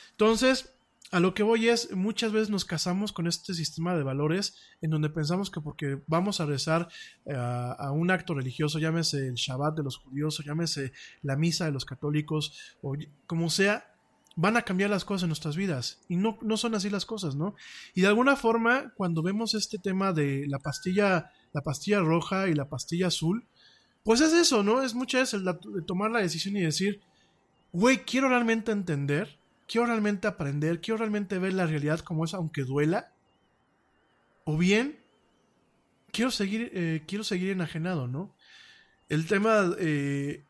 Entonces, 0.10 0.73
a 1.11 1.19
lo 1.19 1.34
que 1.34 1.44
voy 1.44 1.69
es, 1.69 1.91
muchas 1.95 2.31
veces 2.31 2.49
nos 2.49 2.65
casamos 2.65 3.11
con 3.11 3.26
este 3.26 3.53
sistema 3.53 3.95
de 3.95 4.03
valores 4.03 4.56
en 4.81 4.91
donde 4.91 5.10
pensamos 5.10 5.49
que 5.49 5.60
porque 5.60 6.02
vamos 6.07 6.40
a 6.40 6.45
rezar 6.45 6.88
eh, 7.26 7.34
a, 7.36 7.91
un 7.91 8.11
acto 8.11 8.36
religioso, 8.36 8.77
llámese 8.77 9.27
el 9.27 9.34
Shabbat 9.34 9.76
de 9.76 9.84
los 9.84 9.98
judíos, 9.98 10.40
o 10.40 10.44
llámese 10.44 10.91
la 11.23 11.36
misa 11.36 11.65
de 11.65 11.72
los 11.72 11.86
católicos, 11.86 12.76
o 12.81 12.95
como 13.26 13.49
sea, 13.49 13.95
van 14.36 14.56
a 14.56 14.61
cambiar 14.61 14.91
las 14.91 15.03
cosas 15.03 15.23
en 15.23 15.30
nuestras 15.30 15.56
vidas. 15.56 15.99
Y 16.07 16.15
no, 16.15 16.38
no 16.41 16.57
son 16.57 16.76
así 16.76 16.90
las 16.90 17.06
cosas, 17.06 17.36
¿no? 17.36 17.56
Y 17.95 18.02
de 18.02 18.07
alguna 18.07 18.36
forma, 18.36 18.94
cuando 18.95 19.23
vemos 19.23 19.56
este 19.56 19.80
tema 19.80 20.14
de 20.14 20.45
la 20.48 20.60
pastilla, 20.60 21.31
la 21.53 21.61
pastilla 21.61 22.02
roja 22.02 22.49
y 22.49 22.53
la 22.53 22.69
pastilla 22.69 23.07
azul, 23.07 23.48
pues 24.03 24.22
es 24.22 24.34
eso, 24.34 24.64
¿no? 24.64 24.84
Es 24.84 24.94
muchas 24.94 25.34
veces 25.34 25.41
el 25.76 25.86
tomar 25.86 26.11
la 26.11 26.19
decisión 26.19 26.56
y 26.56 26.61
decir, 26.61 27.02
güey, 27.73 28.06
quiero 28.06 28.30
realmente 28.30 28.72
entender, 28.72 29.39
quiero 29.70 29.86
realmente 29.86 30.28
aprender, 30.28 30.82
quiero 30.82 30.98
realmente 30.98 31.38
ver 31.38 31.54
la 31.54 31.68
realidad 31.68 32.00
como 32.00 32.26
es, 32.26 32.34
aunque 32.34 32.64
duela. 32.64 33.14
O 34.44 34.58
bien, 34.58 35.00
quiero 36.12 36.32
seguir, 36.32 36.72
eh, 36.74 37.04
quiero 37.08 37.24
seguir 37.24 37.52
enajenado, 37.52 38.08
¿no? 38.08 38.36
El 39.10 39.28
tema 39.28 39.76
eh, 39.80 40.44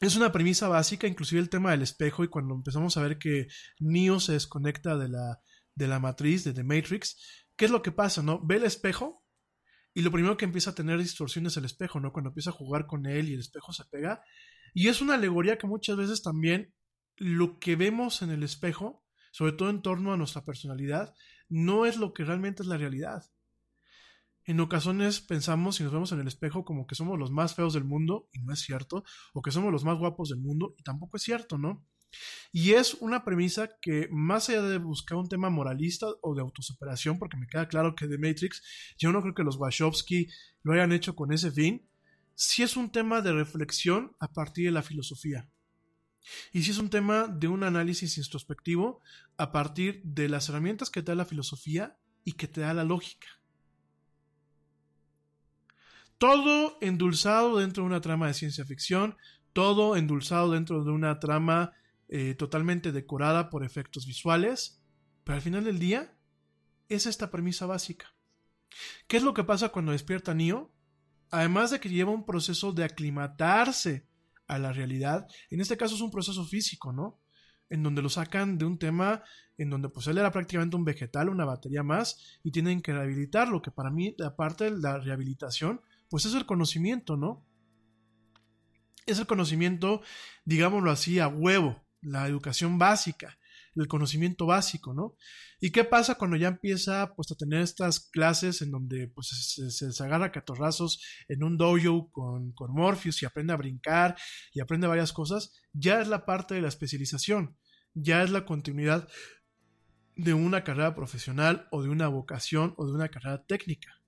es 0.00 0.16
una 0.16 0.32
premisa 0.32 0.66
básica, 0.68 1.06
inclusive 1.06 1.42
el 1.42 1.50
tema 1.50 1.72
del 1.72 1.82
espejo, 1.82 2.24
y 2.24 2.28
cuando 2.28 2.54
empezamos 2.54 2.96
a 2.96 3.02
ver 3.02 3.18
que 3.18 3.48
Neo 3.78 4.18
se 4.18 4.32
desconecta 4.32 4.96
de 4.96 5.10
la, 5.10 5.40
de 5.74 5.88
la 5.88 6.00
matriz, 6.00 6.42
de 6.44 6.54
The 6.54 6.64
Matrix, 6.64 7.44
¿qué 7.54 7.66
es 7.66 7.70
lo 7.70 7.82
que 7.82 7.92
pasa, 7.92 8.22
no? 8.22 8.40
Ve 8.42 8.56
el 8.56 8.64
espejo 8.64 9.22
y 9.92 10.00
lo 10.00 10.10
primero 10.10 10.38
que 10.38 10.46
empieza 10.46 10.70
a 10.70 10.74
tener 10.74 10.98
distorsión 10.98 11.46
es 11.46 11.56
el 11.58 11.66
espejo, 11.66 12.00
¿no? 12.00 12.12
Cuando 12.14 12.30
empieza 12.30 12.48
a 12.48 12.54
jugar 12.54 12.86
con 12.86 13.04
él 13.04 13.28
y 13.28 13.34
el 13.34 13.40
espejo 13.40 13.74
se 13.74 13.84
pega. 13.84 14.22
Y 14.72 14.88
es 14.88 15.02
una 15.02 15.14
alegoría 15.14 15.58
que 15.58 15.66
muchas 15.66 15.98
veces 15.98 16.22
también 16.22 16.72
lo 17.16 17.58
que 17.58 17.76
vemos 17.76 18.22
en 18.22 18.30
el 18.30 18.42
espejo, 18.42 19.04
sobre 19.30 19.52
todo 19.52 19.70
en 19.70 19.82
torno 19.82 20.12
a 20.12 20.16
nuestra 20.16 20.44
personalidad, 20.44 21.14
no 21.48 21.86
es 21.86 21.96
lo 21.96 22.12
que 22.12 22.24
realmente 22.24 22.62
es 22.62 22.68
la 22.68 22.76
realidad. 22.76 23.24
En 24.44 24.58
ocasiones 24.58 25.20
pensamos 25.20 25.78
y 25.78 25.84
nos 25.84 25.92
vemos 25.92 26.10
en 26.12 26.20
el 26.20 26.26
espejo 26.26 26.64
como 26.64 26.86
que 26.86 26.96
somos 26.96 27.18
los 27.18 27.30
más 27.30 27.54
feos 27.54 27.74
del 27.74 27.84
mundo, 27.84 28.28
y 28.32 28.40
no 28.40 28.52
es 28.52 28.60
cierto, 28.60 29.04
o 29.34 29.42
que 29.42 29.52
somos 29.52 29.70
los 29.70 29.84
más 29.84 29.98
guapos 29.98 30.30
del 30.30 30.40
mundo, 30.40 30.74
y 30.78 30.82
tampoco 30.82 31.16
es 31.16 31.22
cierto, 31.22 31.58
¿no? 31.58 31.86
Y 32.50 32.72
es 32.72 32.94
una 32.94 33.24
premisa 33.24 33.70
que, 33.80 34.08
más 34.10 34.48
allá 34.48 34.62
de 34.62 34.78
buscar 34.78 35.16
un 35.16 35.28
tema 35.28 35.48
moralista 35.48 36.06
o 36.22 36.34
de 36.34 36.42
autosuperación, 36.42 37.18
porque 37.18 37.36
me 37.36 37.46
queda 37.46 37.68
claro 37.68 37.94
que 37.94 38.08
The 38.08 38.18
Matrix, 38.18 38.62
yo 38.98 39.12
no 39.12 39.22
creo 39.22 39.34
que 39.34 39.44
los 39.44 39.56
Wachowski 39.56 40.28
lo 40.62 40.72
hayan 40.74 40.92
hecho 40.92 41.14
con 41.14 41.32
ese 41.32 41.50
fin, 41.50 41.88
sí 42.34 42.62
es 42.62 42.76
un 42.76 42.90
tema 42.90 43.20
de 43.22 43.32
reflexión 43.32 44.16
a 44.20 44.32
partir 44.32 44.66
de 44.66 44.72
la 44.72 44.82
filosofía. 44.82 45.48
Y 46.52 46.62
sí 46.62 46.70
es 46.70 46.78
un 46.78 46.90
tema 46.90 47.26
de 47.26 47.48
un 47.48 47.64
análisis 47.64 48.18
introspectivo 48.18 49.00
a 49.36 49.52
partir 49.52 50.02
de 50.04 50.28
las 50.28 50.48
herramientas 50.48 50.90
que 50.90 51.02
te 51.02 51.12
da 51.12 51.16
la 51.16 51.24
filosofía 51.24 51.96
y 52.24 52.32
que 52.32 52.48
te 52.48 52.60
da 52.60 52.74
la 52.74 52.84
lógica. 52.84 53.28
Todo 56.18 56.78
endulzado 56.80 57.58
dentro 57.58 57.82
de 57.82 57.88
una 57.88 58.00
trama 58.00 58.28
de 58.28 58.34
ciencia 58.34 58.64
ficción, 58.64 59.16
todo 59.52 59.96
endulzado 59.96 60.52
dentro 60.52 60.84
de 60.84 60.90
una 60.92 61.18
trama 61.18 61.72
eh, 62.08 62.34
totalmente 62.34 62.92
decorada 62.92 63.50
por 63.50 63.64
efectos 63.64 64.06
visuales, 64.06 64.80
pero 65.24 65.36
al 65.36 65.42
final 65.42 65.64
del 65.64 65.78
día 65.78 66.16
es 66.88 67.06
esta 67.06 67.30
premisa 67.30 67.66
básica. 67.66 68.14
¿Qué 69.06 69.16
es 69.16 69.22
lo 69.22 69.34
que 69.34 69.44
pasa 69.44 69.70
cuando 69.70 69.92
despierta 69.92 70.34
Neo? 70.34 70.72
Además 71.30 71.70
de 71.70 71.80
que 71.80 71.88
lleva 71.88 72.10
un 72.10 72.24
proceso 72.24 72.72
de 72.72 72.84
aclimatarse 72.84 74.06
a 74.46 74.58
la 74.58 74.72
realidad, 74.72 75.26
en 75.50 75.60
este 75.60 75.76
caso 75.76 75.94
es 75.94 76.00
un 76.00 76.10
proceso 76.10 76.44
físico, 76.44 76.92
¿no? 76.92 77.20
En 77.70 77.82
donde 77.82 78.02
lo 78.02 78.08
sacan 78.08 78.58
de 78.58 78.64
un 78.64 78.78
tema 78.78 79.22
en 79.58 79.70
donde 79.70 79.88
pues 79.88 80.06
él 80.06 80.18
era 80.18 80.30
prácticamente 80.30 80.76
un 80.76 80.84
vegetal, 80.84 81.28
una 81.28 81.44
batería 81.44 81.82
más, 81.82 82.38
y 82.42 82.50
tienen 82.50 82.82
que 82.82 82.92
rehabilitarlo, 82.92 83.62
que 83.62 83.70
para 83.70 83.90
mí, 83.90 84.14
aparte 84.24 84.64
de 84.64 84.78
la 84.78 84.98
rehabilitación, 84.98 85.80
pues 86.08 86.24
es 86.24 86.34
el 86.34 86.46
conocimiento, 86.46 87.16
¿no? 87.16 87.44
Es 89.06 89.18
el 89.18 89.26
conocimiento, 89.26 90.02
digámoslo 90.44 90.90
así, 90.90 91.18
a 91.18 91.28
huevo, 91.28 91.82
la 92.00 92.26
educación 92.26 92.78
básica, 92.78 93.38
el 93.76 93.88
conocimiento 93.88 94.46
básico, 94.46 94.92
¿no? 94.92 95.16
¿Y 95.60 95.70
qué 95.70 95.84
pasa 95.84 96.16
cuando 96.16 96.36
ya 96.36 96.48
empieza 96.48 97.14
pues 97.14 97.30
a 97.30 97.34
tener 97.34 97.60
estas 97.60 98.00
clases 98.00 98.62
en 98.62 98.70
donde 98.70 99.08
pues 99.08 99.28
se, 99.28 99.70
se, 99.70 99.92
se 99.92 100.04
agarra 100.04 100.32
catorrazos 100.32 101.02
en 101.28 101.42
un 101.42 101.56
dojo 101.56 102.10
con, 102.10 102.52
con 102.52 102.72
Morpheus 102.72 103.22
y 103.22 103.26
aprende 103.26 103.52
a 103.52 103.56
brincar 103.56 104.16
y 104.52 104.60
aprende 104.60 104.86
varias 104.86 105.12
cosas? 105.12 105.52
Ya 105.72 106.00
es 106.00 106.08
la 106.08 106.26
parte 106.26 106.54
de 106.54 106.62
la 106.62 106.68
especialización, 106.68 107.56
ya 107.94 108.22
es 108.22 108.30
la 108.30 108.44
continuidad 108.44 109.08
de 110.16 110.34
una 110.34 110.64
carrera 110.64 110.94
profesional 110.94 111.68
o 111.70 111.82
de 111.82 111.88
una 111.88 112.08
vocación 112.08 112.74
o 112.76 112.86
de 112.86 112.92
una 112.92 113.08
carrera 113.08 113.44
técnica. 113.44 113.98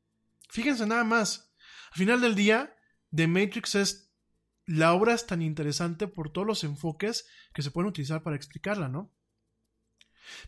Fíjense 0.51 0.87
nada 0.87 1.05
más, 1.05 1.55
al 1.93 1.99
final 1.99 2.21
del 2.21 2.35
día, 2.35 2.77
The 3.15 3.27
Matrix 3.27 3.75
es 3.77 4.05
la 4.67 4.95
obra 4.95 5.15
es 5.15 5.27
tan 5.27 5.43
interesante 5.43 6.09
por 6.09 6.31
todos 6.31 6.47
los 6.47 6.65
enfoques 6.65 7.27
que 7.53 7.63
se 7.63 7.71
pueden 7.71 7.89
utilizar 7.89 8.23
para 8.23 8.37
explicarla, 8.37 8.89
¿no? 8.89 9.14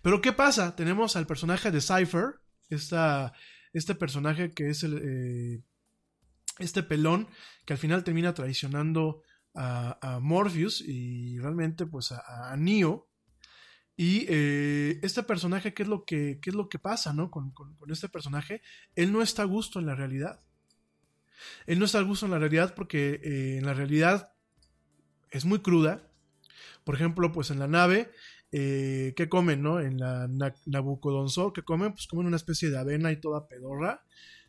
Pero 0.03 0.21
¿qué 0.21 0.33
pasa? 0.33 0.77
Tenemos 0.77 1.17
al 1.17 1.27
personaje 1.27 1.71
de 1.71 1.81
Cypher, 1.81 2.41
esta, 2.69 3.33
este 3.73 3.95
personaje 3.95 4.53
que 4.53 4.71
es 4.71 4.83
el, 4.83 4.99
eh, 5.03 5.63
este 6.59 6.83
pelón 6.83 7.29
que 7.65 7.75
al 7.75 7.79
final 7.79 8.05
termina 8.05 8.35
traicionando 8.35 9.23
a, 9.55 10.19
Morpheus 10.21 10.83
y 10.83 11.39
realmente 11.39 11.87
pues 11.87 12.13
a, 12.13 12.55
Neo. 12.59 13.09
Y 13.97 14.27
eh, 14.29 15.01
este 15.03 15.23
personaje, 15.23 15.73
¿qué 15.73 15.83
es 15.83 15.89
lo 15.89 16.05
que, 16.05 16.39
qué 16.43 16.51
es 16.51 16.57
lo 16.57 16.69
que 16.69 16.79
pasa 16.79 17.15
¿no? 17.15 17.31
Con, 17.31 17.53
con, 17.53 17.75
con 17.77 17.91
este 17.91 18.11
personaje? 18.11 18.61
Él 18.95 19.11
no 19.11 19.23
está 19.23 19.43
a 19.43 19.47
gusto 19.47 19.79
en 19.79 19.87
la 19.87 19.95
realidad. 19.95 20.43
Él 21.67 21.79
no 21.79 21.85
está 21.85 21.99
a 21.99 22.03
gusto 22.03 22.27
en 22.27 22.33
la 22.33 22.39
realidad 22.39 22.75
porque 22.75 23.21
eh, 23.23 23.59
en 23.59 23.67
la 23.67 23.75
realidad 23.75 24.33
es 25.31 25.45
muy 25.45 25.61
cruda. 25.61 26.11
Por 26.85 26.95
ejemplo, 26.95 27.33
pues 27.33 27.51
en 27.51 27.59
la 27.59 27.69
nave, 27.69 28.13
eh, 28.53 29.15
¿qué 29.17 29.29
comen, 29.29 29.63
no? 29.63 29.81
En 29.81 29.99
la 29.99 30.29
Na 30.29 30.55
Nabucodonosor, 30.67 31.53
¿qué 31.53 31.63
comen? 31.63 31.93
Pues 31.93 32.07
comen 32.07 32.27
una 32.27 32.37
especie 32.37 32.71
de 32.71 32.79
avena 32.79 33.13
y 33.13 33.21
toda 33.21 33.49
pedorra. 33.49 34.05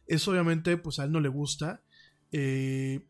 Eso 0.06 0.32
obviamente, 0.32 0.78
pues 0.78 0.99
a 0.99 1.06
él 1.06 1.11
no 1.11 1.19
le 1.19 1.30
gusta. 1.30 1.82
Eh, 2.32 3.06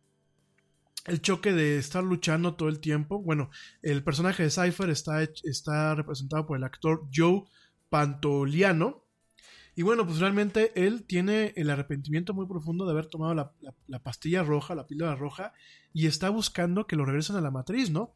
el 1.05 1.22
choque 1.22 1.53
de 1.53 1.77
estar 1.77 2.03
luchando 2.03 2.55
todo 2.55 2.69
el 2.69 2.80
tiempo. 2.80 3.22
Bueno, 3.22 3.49
el 3.81 4.03
personaje 4.03 4.43
de 4.43 4.49
Cypher 4.49 4.89
está, 4.89 5.23
está 5.23 5.95
representado 5.95 6.45
por 6.45 6.57
el 6.57 6.64
actor 6.64 7.07
Joe 7.14 7.43
Pantoliano. 7.89 9.03
Y 9.76 9.84
bueno, 9.84 10.05
pues 10.05 10.19
realmente 10.19 10.72
él 10.76 11.03
tiene 11.03 11.53
el 11.55 11.69
arrepentimiento 11.69 12.34
muy 12.34 12.47
profundo 12.47 12.85
de 12.85 12.91
haber 12.91 13.05
tomado 13.05 13.35
la, 13.35 13.53
la, 13.61 13.76
la, 13.88 13.99
pastilla 13.99 14.43
roja, 14.43 14.73
la 14.73 14.88
píldora 14.88 15.15
roja, 15.15 15.53
y 15.93 16.07
está 16.07 16.30
buscando 16.31 16.88
que 16.88 16.95
lo 16.95 17.05
regresen 17.05 17.35
a 17.35 17.41
la 17.41 17.51
matriz, 17.51 17.91
¿no? 17.91 18.15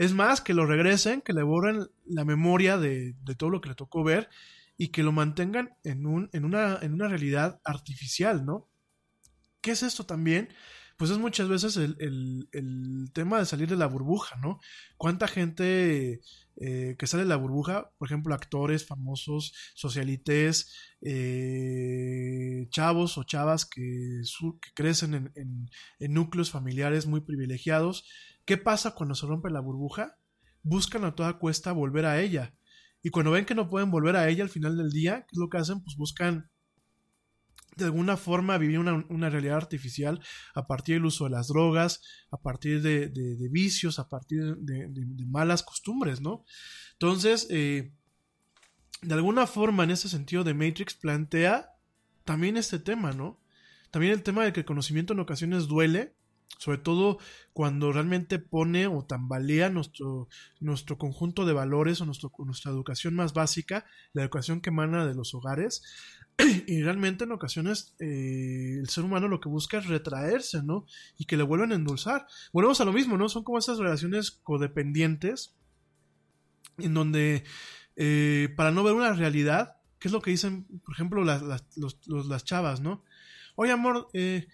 Es 0.00 0.14
más, 0.14 0.40
que 0.40 0.54
lo 0.54 0.64
regresen, 0.64 1.20
que 1.20 1.34
le 1.34 1.42
borren 1.42 1.90
la 2.06 2.24
memoria 2.24 2.78
de, 2.78 3.16
de 3.22 3.34
todo 3.34 3.50
lo 3.50 3.60
que 3.60 3.68
le 3.68 3.74
tocó 3.74 4.02
ver 4.02 4.30
y 4.78 4.88
que 4.88 5.02
lo 5.02 5.12
mantengan 5.12 5.76
en, 5.84 6.06
un, 6.06 6.30
en, 6.32 6.46
una, 6.46 6.78
en 6.80 6.94
una 6.94 7.06
realidad 7.06 7.60
artificial, 7.64 8.46
¿no? 8.46 8.66
¿Qué 9.60 9.72
es 9.72 9.82
esto 9.82 10.06
también? 10.06 10.48
Pues 10.96 11.10
es 11.10 11.18
muchas 11.18 11.50
veces 11.50 11.76
el, 11.76 12.48
el, 12.52 13.10
tema 13.12 13.40
de 13.40 13.44
salir 13.44 13.68
de 13.68 13.76
la 13.76 13.88
burbuja, 13.88 14.36
¿no? 14.36 14.58
¿Cuánta 14.96 15.28
gente 15.28 16.22
eh, 16.56 16.96
que 16.98 17.06
sale 17.06 17.24
de 17.24 17.28
la 17.28 17.36
burbuja, 17.36 17.90
por 17.98 18.08
ejemplo, 18.08 18.34
actores 18.34 18.86
famosos, 18.86 19.52
socialites, 19.74 20.74
eh, 21.02 22.68
chavos 22.70 23.18
o 23.18 23.24
chavas 23.24 23.66
que, 23.66 24.22
que 24.62 24.70
crecen 24.72 25.12
en, 25.12 25.32
en, 25.34 25.70
en, 25.98 26.14
núcleos 26.14 26.50
familiares 26.50 27.06
muy 27.06 27.20
privilegiados. 27.20 28.06
¿Qué 28.50 28.56
pasa 28.56 28.96
cuando 28.96 29.14
se 29.14 29.28
rompe 29.28 29.48
la 29.48 29.60
burbuja? 29.60 30.18
Buscan 30.64 31.04
a 31.04 31.14
toda 31.14 31.38
cuesta 31.38 31.70
volver 31.70 32.04
a 32.04 32.20
ella. 32.20 32.52
Y 33.00 33.10
cuando 33.10 33.30
ven 33.30 33.44
que 33.44 33.54
no 33.54 33.70
pueden 33.70 33.92
volver 33.92 34.16
a 34.16 34.28
ella 34.28 34.42
al 34.42 34.48
final 34.48 34.76
del 34.76 34.90
día, 34.90 35.20
¿qué 35.20 35.36
es 35.36 35.38
lo 35.38 35.48
que 35.48 35.58
hacen? 35.58 35.84
Pues 35.84 35.94
buscan 35.96 36.50
de 37.76 37.84
alguna 37.84 38.16
forma 38.16 38.58
vivir 38.58 38.80
una, 38.80 39.30
realidad 39.30 39.56
artificial 39.56 40.20
a 40.52 40.66
partir 40.66 40.96
del 40.96 41.04
uso 41.04 41.26
de 41.26 41.30
las 41.30 41.46
drogas, 41.46 42.02
a 42.32 42.38
partir 42.38 42.82
de, 42.82 43.12
vicios, 43.52 44.00
a 44.00 44.08
partir 44.08 44.56
de, 44.56 44.88
de, 44.88 45.26
malas 45.26 45.62
costumbres, 45.62 46.20
¿no? 46.20 46.44
Entonces, 46.94 47.46
eh, 47.50 47.92
de 49.02 49.14
alguna 49.14 49.46
forma, 49.46 49.84
en 49.84 49.92
ese 49.92 50.08
sentido, 50.08 50.42
The 50.42 50.54
Matrix 50.54 50.94
plantea 50.94 51.70
también 52.24 52.56
este 52.56 52.80
tema, 52.80 53.12
¿no? 53.12 53.40
También 53.92 54.12
el 54.12 54.24
tema 54.24 54.42
de 54.42 54.52
que 54.52 54.58
el 54.58 54.66
conocimiento 54.66 55.12
en 55.12 55.20
ocasiones 55.20 55.68
duele, 55.68 56.16
sobre 56.58 56.78
todo 56.78 57.18
cuando 57.52 57.92
realmente 57.92 58.38
pone 58.38 58.86
o 58.86 59.04
tambalea 59.04 59.70
nuestro, 59.70 60.28
nuestro 60.60 60.98
conjunto 60.98 61.46
de 61.46 61.52
valores 61.52 62.00
o 62.00 62.06
nuestra 62.06 62.70
educación 62.70 63.14
más 63.14 63.32
básica, 63.32 63.86
la 64.12 64.22
educación 64.22 64.60
que 64.60 64.70
emana 64.70 65.06
de 65.06 65.14
los 65.14 65.34
hogares, 65.34 65.82
y 66.66 66.82
realmente 66.82 67.24
en 67.24 67.32
ocasiones 67.32 67.94
eh, 67.98 68.76
el 68.78 68.88
ser 68.88 69.04
humano 69.04 69.28
lo 69.28 69.40
que 69.40 69.48
busca 69.48 69.78
es 69.78 69.86
retraerse, 69.86 70.62
¿no? 70.62 70.86
Y 71.16 71.24
que 71.24 71.36
le 71.36 71.42
vuelvan 71.42 71.72
a 71.72 71.76
endulzar. 71.76 72.26
Volvemos 72.52 72.80
a 72.80 72.84
lo 72.84 72.92
mismo, 72.92 73.16
¿no? 73.16 73.28
Son 73.28 73.44
como 73.44 73.58
esas 73.58 73.78
relaciones 73.78 74.30
codependientes 74.30 75.54
en 76.78 76.94
donde 76.94 77.44
eh, 77.96 78.48
para 78.56 78.70
no 78.70 78.82
ver 78.82 78.94
una 78.94 79.12
realidad, 79.12 79.76
que 79.98 80.08
es 80.08 80.12
lo 80.12 80.22
que 80.22 80.30
dicen, 80.30 80.64
por 80.84 80.94
ejemplo, 80.94 81.24
las, 81.24 81.42
las, 81.42 81.66
las 82.06 82.44
chavas, 82.44 82.80
¿no? 82.80 83.04
Oye, 83.56 83.72
amor, 83.72 84.08
eh, 84.14 84.48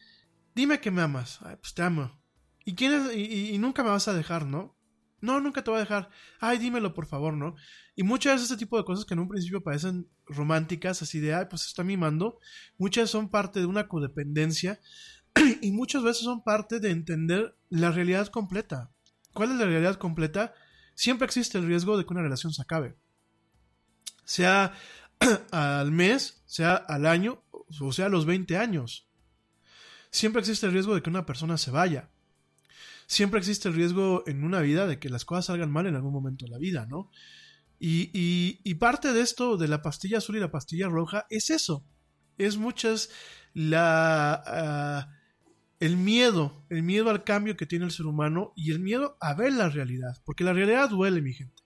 dime 0.57 0.81
que 0.81 0.91
me 0.91 1.03
amas. 1.03 1.39
Ay, 1.43 1.57
pues 1.61 1.75
te 1.75 1.83
amo. 1.83 2.19
¿Y, 2.65 2.75
quién 2.75 2.93
es- 2.95 3.15
y, 3.15 3.57
nunca 3.59 3.85
me 3.85 3.91
vas 3.91 4.09
a 4.09 4.15
dejar, 4.15 4.47
¿no? 4.47 4.75
No, 5.21 5.41
nunca 5.41 5.63
te 5.63 5.71
voy 5.71 5.79
a 5.79 5.81
dejar. 5.81 6.11
Ay, 6.41 6.59
dímelo, 6.59 6.95
por 6.95 7.07
favor, 7.07 7.35
¿no? 7.35 7.55
Y 7.95 8.03
muchas 8.03 8.35
veces 8.35 8.51
ese 8.51 8.59
tipo 8.59 8.77
de 8.77 8.85
cosas 8.85 9.05
que 9.05 9.15
en 9.15 9.21
un 9.21 9.29
principio 9.29 9.63
parecen 9.63 10.09
románticas, 10.27 11.03
así 11.03 11.21
de, 11.21 11.35
ay, 11.35 11.47
pues 11.49 11.67
está 11.67 11.85
mimando, 11.85 12.39
muchas 12.79 13.11
son 13.11 13.29
parte 13.31 13.61
de 13.61 13.67
una 13.67 13.87
codependencia 13.87 14.81
y 15.63 15.71
muchas 15.73 16.03
veces 16.03 16.25
son 16.25 16.43
parte 16.43 16.81
de 16.81 16.91
entender 16.91 17.57
la 17.69 17.93
realidad 17.93 18.29
completa. 18.29 18.91
¿Cuál 19.35 19.53
es 19.53 19.59
la 19.59 19.67
realidad 19.67 19.97
completa? 19.97 20.55
Siempre 20.95 21.27
existe 21.27 21.59
el 21.59 21.67
riesgo 21.67 21.99
de 21.99 22.07
que 22.07 22.13
una 22.15 22.23
relación 22.23 22.53
se 22.55 22.63
acabe. 22.63 22.97
Sea 24.25 24.73
al 25.51 25.93
mes, 25.93 26.43
sea 26.47 26.75
al 26.75 27.07
año, 27.07 27.43
o 27.51 27.93
sea 27.93 28.07
a 28.07 28.11
los 28.11 28.25
20 28.25 28.57
años. 28.57 29.06
Siempre 30.17 30.41
existe 30.41 30.65
el 30.65 30.73
riesgo 30.73 30.95
de 30.95 31.03
que 31.03 31.11
una 31.11 31.27
persona 31.27 31.59
se 31.59 31.71
vaya. 31.71 32.09
Siempre 33.07 33.39
existe 33.39 33.69
el 33.69 33.75
riesgo 33.75 34.25
en 34.27 34.45
una 34.45 34.63
vida 34.63 34.87
de 34.87 34.99
que 34.99 35.11
las 35.11 35.27
cosas 35.27 35.45
salgan 35.45 35.71
mal 35.71 35.87
en 35.87 35.95
algún 35.95 36.15
momento 36.15 36.47
de 36.47 36.53
la 36.53 36.57
vida, 36.57 36.87
¿no? 36.87 37.11
Y, 37.79 38.75
parte 38.77 39.13
de 39.13 39.21
esto, 39.21 39.59
de 39.59 39.69
la 39.69 39.83
pastilla 39.83 40.17
azul 40.17 40.37
y 40.37 40.41
la 40.41 40.51
pastilla 40.51 40.89
roja, 40.89 41.27
es 41.29 41.51
eso. 41.51 41.85
Es 42.39 42.57
muchas 42.57 43.11
la... 43.53 44.43
ah, 44.47 45.11
el 45.81 45.99
miedo, 45.99 46.65
el 46.71 46.83
miedo 46.83 47.11
al 47.11 47.23
cambio 47.23 47.59
que 47.59 47.67
tiene 47.67 47.85
el 47.85 47.91
ser 47.91 48.07
humano 48.07 48.55
y 48.57 48.71
el 48.71 48.81
miedo 48.81 49.19
a 49.21 49.35
ver 49.35 49.53
la 49.53 49.69
realidad, 49.69 50.17
porque 50.25 50.45
la 50.45 50.55
realidad 50.55 50.89
duele, 50.89 51.21
mi 51.21 51.35
gente. 51.35 51.63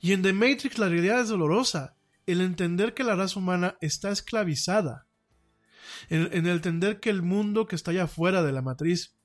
Y 0.00 0.12
en 0.12 0.22
The 0.22 0.32
Matrix 0.32 0.78
la 0.78 0.88
realidad 0.88 1.20
es 1.20 1.28
dolorosa, 1.28 1.98
el 2.24 2.40
entender 2.40 2.94
que 2.94 3.04
la 3.04 3.16
raza 3.16 3.38
humana 3.38 3.76
está 3.82 4.10
esclavizada, 4.10 5.03
en, 6.08 6.28
en 6.32 6.46
entender 6.46 7.00
que 7.00 7.10
el 7.10 7.22
mundo 7.22 7.66
que 7.66 7.76
está 7.76 7.90
allá 7.90 8.04
afuera 8.04 8.42
de 8.42 8.52
la 8.52 8.62
matriz 8.62 9.16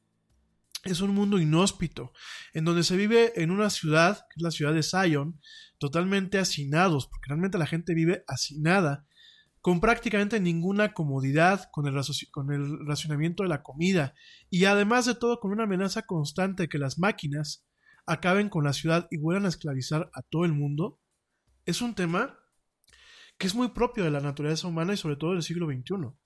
es 0.86 1.02
un 1.02 1.14
mundo 1.14 1.40
inhóspito, 1.40 2.14
en 2.54 2.64
donde 2.66 2.84
se 2.84 2.96
vive 2.96 3.34
en 3.42 3.52
una 3.52 3.70
ciudad, 3.70 4.20
que 4.30 4.36
es 4.38 4.42
la 4.42 4.52
ciudad 4.52 4.74
de 4.74 4.84
Zion, 4.84 5.40
totalmente 5.78 6.40
hacinados, 6.40 7.08
porque 7.08 7.28
realmente 7.28 7.58
la 7.58 7.66
gente 7.68 7.94
vive 7.94 8.24
hacinada, 8.28 9.06
con 9.62 9.82
prácticamente 9.82 10.40
ninguna 10.40 10.94
comodidad, 10.94 11.70
con 11.74 11.86
el, 11.86 11.94
racio- 11.94 12.30
con 12.32 12.52
el 12.54 12.86
racionamiento 12.88 13.44
de 13.44 13.50
la 13.50 13.62
comida, 13.62 14.14
y 14.50 14.64
además 14.66 15.06
de 15.06 15.16
todo 15.16 15.42
con 15.42 15.52
una 15.52 15.64
amenaza 15.64 16.04
constante 16.04 16.64
de 16.64 16.70
que 16.70 16.78
las 16.78 16.98
máquinas 16.98 17.66
acaben 18.06 18.48
con 18.48 18.64
la 18.64 18.72
ciudad 18.74 19.08
y 19.12 19.18
vuelvan 19.18 19.46
a 19.46 19.50
esclavizar 19.50 20.10
a 20.14 20.22
todo 20.22 20.46
el 20.46 20.54
mundo, 20.54 21.00
es 21.66 21.82
un 21.82 21.94
tema 21.94 22.40
que 23.38 23.48
es 23.48 23.54
muy 23.54 23.68
propio 23.70 24.06
de 24.06 24.12
la 24.12 24.22
naturaleza 24.22 24.68
humana 24.68 24.94
y 24.94 24.98
sobre 24.98 25.18
todo 25.18 25.34
del 25.34 25.44
siglo 25.44 25.68
XXI. 25.68 26.18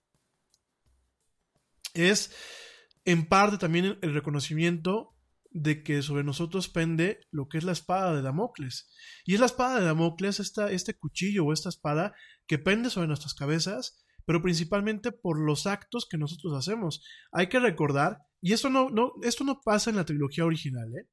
Es 1.94 2.36
en 3.06 3.26
parte 3.28 3.58
también 3.58 3.98
el- 4.02 4.14
reconocimiento 4.14 5.10
de 5.52 5.84
que 5.84 6.02
sobre 6.02 6.24
nosotros 6.24 6.68
pende 6.68 7.20
lo 7.30 7.48
que 7.48 7.60
es 7.60 7.64
la 7.64 7.74
espada 7.74 8.16
de 8.16 8.22
Damocles. 8.24 8.90
Y 9.26 9.36
es 9.36 9.40
la 9.40 9.46
espada 9.46 9.80
de 9.80 9.86
Damocles, 9.86 10.40
esta, 10.40 10.72
este 10.72 10.96
cuchillo 10.96 11.46
o 11.46 11.54
esta 11.54 11.70
espada 11.70 12.14
que 12.48 12.58
pende 12.58 12.90
sobre 12.90 13.08
nuestras 13.08 13.36
cabezas, 13.36 14.04
pero 14.26 14.42
principalmente 14.42 15.12
por 15.12 15.40
los 15.40 15.68
actos 15.68 16.08
que 16.10 16.18
nosotros 16.18 16.58
hacemos. 16.58 17.04
Hay 17.32 17.48
que 17.48 17.60
recordar, 17.60 18.18
y 18.42 18.54
esto 18.54 18.70
no, 18.70 18.90
no, 18.90 19.14
esto 19.22 19.44
no 19.44 19.62
pasa 19.64 19.90
en 19.92 19.98
la 19.98 20.06
trilogía 20.06 20.46
original, 20.46 20.88
¿eh? 20.96 21.08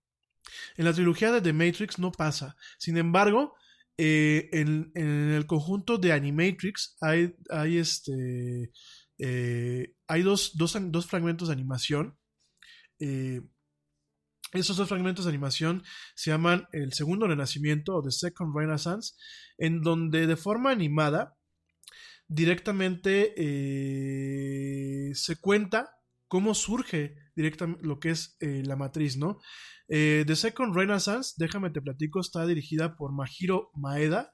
En 0.77 0.86
la 0.86 0.94
trilogía 0.94 1.31
de 1.32 1.43
The 1.43 1.52
Matrix 1.52 1.98
no 1.98 2.11
pasa. 2.11 2.57
Sin 2.78 2.97
embargo, 2.97 3.55
eh, 3.98 4.48
en, 4.52 4.90
en 4.94 5.32
el 5.32 5.44
conjunto 5.47 5.98
de 5.98 6.12
Animatrix 6.12 6.97
hay, 7.02 7.35
hay 7.51 7.77
este. 7.77 8.70
Eh, 9.20 9.94
hay 10.06 10.22
dos, 10.22 10.56
dos, 10.56 10.76
dos 10.90 11.06
fragmentos 11.06 11.48
de 11.48 11.55
animación. 11.55 12.18
Eh, 12.98 13.40
esos 14.52 14.76
dos 14.76 14.88
fragmentos 14.88 15.24
de 15.24 15.30
animación 15.30 15.84
se 16.14 16.30
llaman 16.30 16.66
El 16.72 16.92
Segundo 16.92 17.28
Renacimiento 17.28 17.94
o 17.94 18.02
The 18.02 18.10
Second 18.10 18.56
Renaissance, 18.56 19.14
en 19.59 19.80
donde 19.82 20.26
de 20.26 20.36
forma 20.36 20.70
animada 20.70 21.36
directamente 22.26 23.34
eh, 23.36 25.14
se 25.14 25.36
cuenta 25.36 25.90
cómo 26.26 26.55
surge 26.55 27.16
directamente 27.34 27.84
lo 27.84 27.98
que 27.98 28.10
es 28.10 28.36
eh, 28.40 28.62
la 28.64 28.76
matriz, 28.76 29.16
¿no? 29.16 29.38
Eh, 29.88 30.24
The 30.26 30.36
Second 30.36 30.74
Renaissance, 30.74 31.34
déjame 31.36 31.70
te 31.70 31.82
platico, 31.82 32.20
está 32.20 32.47
dirigida 32.47 32.97
por 32.97 33.12
Mahiro 33.12 33.70
Maeda. 33.74 34.32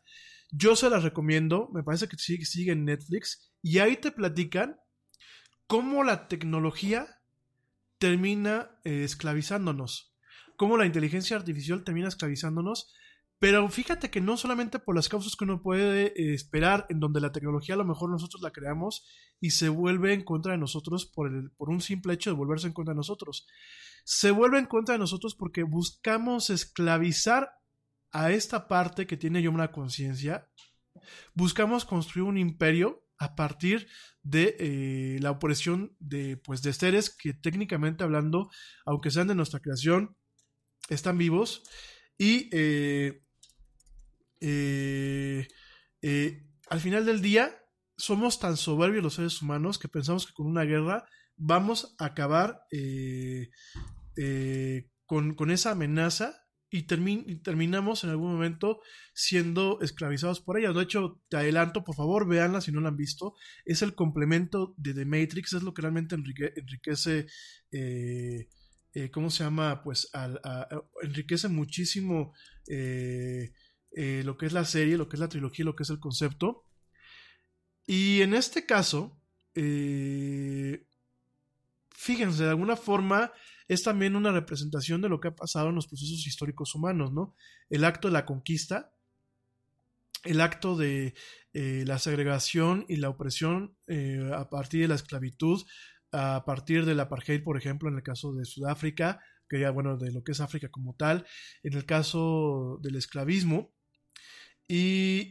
Yo 0.51 0.77
se 0.77 0.91
las 0.91 1.03
recomiendo, 1.03 1.71
me 1.73 1.83
parece 1.83 2.07
que 2.07 2.19
sigue, 2.19 2.45
sigue 2.45 2.73
en 2.73 2.85
Netflix, 2.85 3.51
y 3.67 3.81
ahí 3.81 3.97
te 3.97 4.13
platican 4.13 4.79
cómo 5.67 6.05
la 6.05 6.29
tecnología 6.29 7.21
termina 7.99 8.79
eh, 8.85 9.03
esclavizándonos, 9.03 10.15
cómo 10.57 10.77
la 10.77 10.87
inteligencia 10.87 11.37
artificial 11.37 11.83
termina 11.83 12.07
esclavizándonos, 12.07 12.95
pero 13.41 13.69
fíjate 13.69 14.09
que 14.09 14.21
no 14.21 14.37
solamente 14.37 14.79
por 14.79 14.95
las 14.95 15.09
causas 15.09 15.35
que 15.35 15.43
uno 15.43 15.63
puede 15.63 16.13
eh, 16.15 16.33
esperar, 16.33 16.87
en 16.91 17.01
donde 17.01 17.21
la 17.21 17.33
tecnología 17.33 17.75
a 17.75 17.79
lo 17.79 17.85
mejor 17.85 18.09
nosotros 18.09 18.41
la 18.41 18.53
creamos 18.53 19.05
y 19.41 19.51
se 19.51 19.69
vuelve 19.69 20.13
en 20.13 20.23
contra 20.23 20.53
de 20.53 20.59
nosotros 20.59 21.05
por, 21.05 21.27
el, 21.27 21.51
por 21.51 21.69
un 21.69 21.81
simple 21.81 22.15
hecho 22.15 22.31
de 22.31 22.37
volverse 22.37 22.69
en 22.69 22.73
contra 22.73 22.95
de 22.95 22.99
nosotros. 22.99 23.49
Se 24.05 24.31
vuelve 24.31 24.61
en 24.61 24.67
contra 24.67 24.93
de 24.93 25.01
nosotros 25.01 25.35
porque 25.35 25.65
buscamos 25.65 26.51
esclavizar 26.51 27.51
a 28.13 28.31
esta 28.31 28.69
parte 28.69 29.09
que 29.09 29.17
tiene 29.17 29.43
yo 29.43 29.51
una 29.51 29.73
conciencia. 29.73 30.49
Buscamos 31.35 31.85
construir 31.85 32.29
un 32.29 32.39
imperio 32.39 33.06
a 33.19 33.35
partir 33.35 33.89
de 34.23 34.57
eh, 34.59 35.19
la 35.21 35.31
opresión 35.31 35.97
de, 35.99 36.37
pues, 36.37 36.63
de 36.63 36.73
seres 36.73 37.11
que 37.11 37.33
técnicamente 37.33 38.05
hablando, 38.05 38.51
aunque 38.85 39.11
sean 39.11 39.29
de 39.29 39.35
nuestra 39.35 39.61
creación, 39.61 40.17
están 40.89 41.19
vivos 41.19 41.63
y 42.19 42.49
eh, 42.53 43.23
eh, 44.41 45.49
al 46.69 46.81
final 46.81 47.07
del 47.07 47.23
día 47.23 47.57
somos 47.97 48.39
tan 48.39 48.57
soberbios 48.57 49.03
los 49.03 49.15
seres 49.15 49.41
humanos 49.41 49.79
que 49.79 49.89
pensamos 49.89 50.27
que 50.27 50.35
con 50.35 50.47
una 50.47 50.65
guerra 50.65 51.07
vamos 51.37 51.95
a 51.99 52.07
acabar 52.07 52.63
con, 55.07 55.35
con, 55.35 55.51
esa 55.51 55.73
amenaza 55.73 56.46
y, 56.71 56.83
termi 56.83 57.25
y, 57.27 57.37
terminamos 57.37 58.05
en 58.05 58.11
algún 58.11 58.33
momento 58.33 58.81
siendo 59.15 59.79
esclavizados 59.81 60.41
por 60.41 60.59
ella. 60.59 60.73
De 60.73 60.83
hecho, 60.83 61.23
te 61.29 61.37
adelanto, 61.37 61.85
por 61.85 61.95
favor, 61.95 62.27
véanla 62.29 62.61
si 62.61 62.73
no 62.73 62.81
la 62.81 62.89
han 62.89 62.97
visto. 62.97 63.35
Es 63.65 63.83
el 63.83 63.95
complemento 63.95 64.75
de 64.77 64.95
The 64.95 65.05
Matrix, 65.05 65.53
es 65.53 65.63
lo 65.63 65.75
que 65.75 65.83
realmente 65.83 66.15
enrique 66.15 66.53
enriquece. 66.57 67.27
Eh, 67.71 68.49
eh, 68.99 69.11
¿Cómo 69.11 69.29
se 69.29 69.45
llama? 69.45 69.83
Pues 69.83 70.09
al, 70.15 70.41
enriquece 71.03 71.49
muchísimo 71.49 72.33
eh, 72.67 73.53
eh, 73.93 74.23
lo 74.25 74.39
que 74.39 74.47
es 74.47 74.55
la 74.55 74.65
serie, 74.65 74.97
lo 74.97 75.07
que 75.07 75.17
es 75.17 75.21
la 75.21 75.29
trilogía, 75.29 75.67
lo 75.67 75.77
que 75.77 75.83
es 75.83 75.91
el 75.91 76.01
concepto. 76.01 76.65
Y 77.87 78.23
en 78.23 78.33
este 78.33 78.65
caso, 78.65 79.21
fíjense, 81.95 82.45
de 82.45 82.49
alguna 82.49 82.77
forma 82.77 83.33
es 83.69 83.83
también 83.83 84.17
una 84.17 84.33
representación 84.33 85.01
de 85.01 85.09
lo 85.09 85.21
que 85.21 85.29
ha 85.29 85.37
pasado 85.37 85.69
en 85.69 85.75
los 85.75 85.87
procesos 85.87 86.27
históricos 86.27 86.75
humanos, 86.75 87.13
¿no? 87.13 87.35
El 87.69 87.85
acto 87.85 88.09
de 88.09 88.13
la 88.13 88.25
conquista, 88.25 88.95
el 90.25 90.41
acto 90.41 90.77
de 90.77 91.15
eh, 91.53 91.85
la 91.87 91.99
segregación 91.99 92.85
y 92.89 92.97
la 92.97 93.09
opresión 93.09 93.77
eh, 93.87 94.31
a 94.35 94.51
partir 94.51 94.83
de 94.83 94.89
la 94.89 94.95
esclavitud, 94.95 95.65
a 96.13 96.45
partir 96.45 96.85
del 96.85 97.01
apartheid, 97.01 97.43
por 97.43 97.57
ejemplo, 97.57 97.89
en 97.89 97.97
el 97.97 98.03
caso 98.03 98.33
de 98.33 98.45
Sudáfrica, 98.45 99.21
que 99.49 99.61
ya, 99.61 99.71
bueno, 99.71 99.97
de 99.97 100.13
lo 100.13 100.23
que 100.23 100.33
es 100.33 100.41
África 100.41 100.69
como 100.69 100.95
tal, 100.95 101.27
en 101.63 101.75
el 101.75 101.87
caso 101.87 102.79
del 102.83 102.97
esclavismo. 102.97 103.73
Y, 104.69 105.29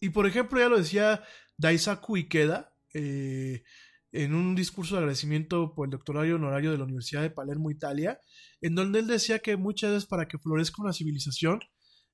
y, 0.00 0.08
por 0.10 0.26
ejemplo, 0.26 0.60
ya 0.60 0.68
lo 0.68 0.78
decía 0.78 1.24
Daisaku 1.56 2.16
Ikeda, 2.16 2.74
eh, 2.94 3.64
en 4.12 4.34
un 4.34 4.54
discurso 4.54 4.94
de 4.94 5.00
agradecimiento 5.00 5.74
por 5.74 5.86
el 5.86 5.90
doctorado 5.90 6.34
honorario 6.34 6.70
de 6.70 6.78
la 6.78 6.84
Universidad 6.84 7.22
de 7.22 7.30
Palermo, 7.30 7.70
Italia, 7.70 8.20
en 8.60 8.74
donde 8.74 9.00
él 9.00 9.06
decía 9.06 9.40
que 9.40 9.56
muchas 9.56 9.92
veces 9.92 10.06
para 10.06 10.28
que 10.28 10.38
florezca 10.38 10.82
una 10.82 10.92
civilización, 10.92 11.60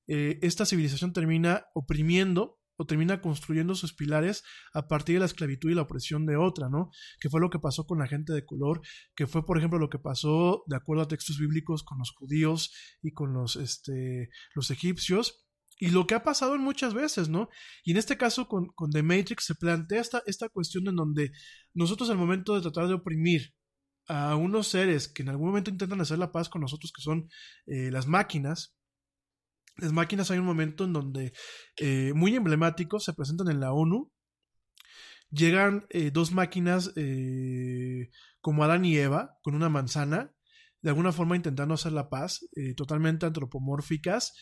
eh, 0.07 0.39
esta 0.41 0.65
civilización 0.65 1.13
termina 1.13 1.65
oprimiendo 1.73 2.59
o 2.77 2.85
termina 2.85 3.21
construyendo 3.21 3.75
sus 3.75 3.93
pilares 3.93 4.43
a 4.73 4.87
partir 4.87 5.15
de 5.15 5.19
la 5.19 5.25
esclavitud 5.25 5.69
y 5.69 5.75
la 5.75 5.81
opresión 5.81 6.25
de 6.25 6.37
otra, 6.37 6.69
¿no? 6.69 6.91
Que 7.19 7.29
fue 7.29 7.41
lo 7.41 7.49
que 7.49 7.59
pasó 7.59 7.85
con 7.85 7.99
la 7.99 8.07
gente 8.07 8.31
de 8.31 8.45
color, 8.45 8.81
que 9.15 9.27
fue, 9.27 9.45
por 9.45 9.57
ejemplo, 9.57 9.77
lo 9.77 9.89
que 9.89 9.99
pasó, 9.99 10.63
de 10.65 10.77
acuerdo 10.77 11.03
a 11.03 11.07
textos 11.09 11.37
bíblicos, 11.37 11.83
con 11.83 11.99
los 11.99 12.11
judíos 12.11 12.73
y 13.01 13.11
con 13.11 13.33
los, 13.33 13.57
este, 13.57 14.29
los 14.55 14.71
egipcios, 14.71 15.45
y 15.79 15.89
lo 15.91 16.05
que 16.05 16.15
ha 16.15 16.23
pasado 16.23 16.55
en 16.55 16.61
muchas 16.61 16.93
veces, 16.93 17.29
¿no? 17.29 17.49
Y 17.83 17.91
en 17.91 17.97
este 17.97 18.17
caso 18.17 18.47
con, 18.47 18.67
con 18.75 18.91
The 18.91 19.01
Matrix 19.01 19.45
se 19.45 19.55
plantea 19.55 20.01
esta, 20.01 20.21
esta 20.27 20.49
cuestión 20.49 20.87
en 20.87 20.95
donde 20.95 21.31
nosotros 21.73 22.09
al 22.09 22.17
momento 22.17 22.53
de 22.55 22.61
tratar 22.61 22.87
de 22.87 22.95
oprimir 22.95 23.53
a 24.07 24.35
unos 24.35 24.67
seres 24.67 25.07
que 25.07 25.23
en 25.23 25.29
algún 25.29 25.47
momento 25.49 25.71
intentan 25.71 26.01
hacer 26.01 26.19
la 26.19 26.31
paz 26.31 26.49
con 26.49 26.61
nosotros, 26.61 26.91
que 26.91 27.01
son 27.01 27.29
eh, 27.67 27.91
las 27.91 28.07
máquinas, 28.07 28.75
Las 29.77 29.93
máquinas 29.93 30.29
hay 30.29 30.39
un 30.39 30.45
momento 30.45 30.83
en 30.83 30.93
donde 30.93 31.31
eh, 31.77 32.11
muy 32.13 32.35
emblemáticos 32.35 33.05
se 33.05 33.13
presentan 33.13 33.49
en 33.49 33.59
la 33.59 33.71
ONU. 33.71 34.11
Llegan 35.31 35.85
eh, 35.89 36.11
dos 36.11 36.31
máquinas 36.31 36.91
eh, 36.95 38.09
como 38.41 38.63
Adán 38.63 38.83
y 38.83 38.97
Eva 38.97 39.37
con 39.41 39.55
una 39.55 39.69
manzana, 39.69 40.33
de 40.81 40.89
alguna 40.89 41.11
forma 41.11 41.35
intentando 41.35 41.75
hacer 41.75 41.91
la 41.91 42.09
paz, 42.09 42.39
totalmente 42.75 43.25
antropomórficas. 43.25 44.33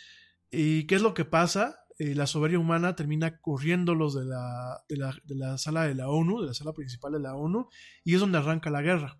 ¿Y 0.51 0.87
qué 0.87 0.95
es 0.95 1.01
lo 1.01 1.13
que 1.13 1.25
pasa? 1.25 1.79
Eh, 1.99 2.13
la 2.13 2.27
soberbia 2.27 2.59
humana 2.59 2.95
termina 2.95 3.39
corriéndolos 3.39 4.13
de 4.13 4.25
la, 4.25 4.83
de, 4.87 4.97
la, 4.97 5.15
de 5.23 5.35
la 5.35 5.57
sala 5.57 5.83
de 5.83 5.95
la 5.95 6.09
ONU, 6.09 6.41
de 6.41 6.47
la 6.47 6.53
sala 6.53 6.73
principal 6.73 7.13
de 7.13 7.19
la 7.19 7.35
ONU, 7.35 7.69
y 8.03 8.13
es 8.13 8.19
donde 8.19 8.37
arranca 8.37 8.69
la 8.69 8.81
guerra. 8.81 9.19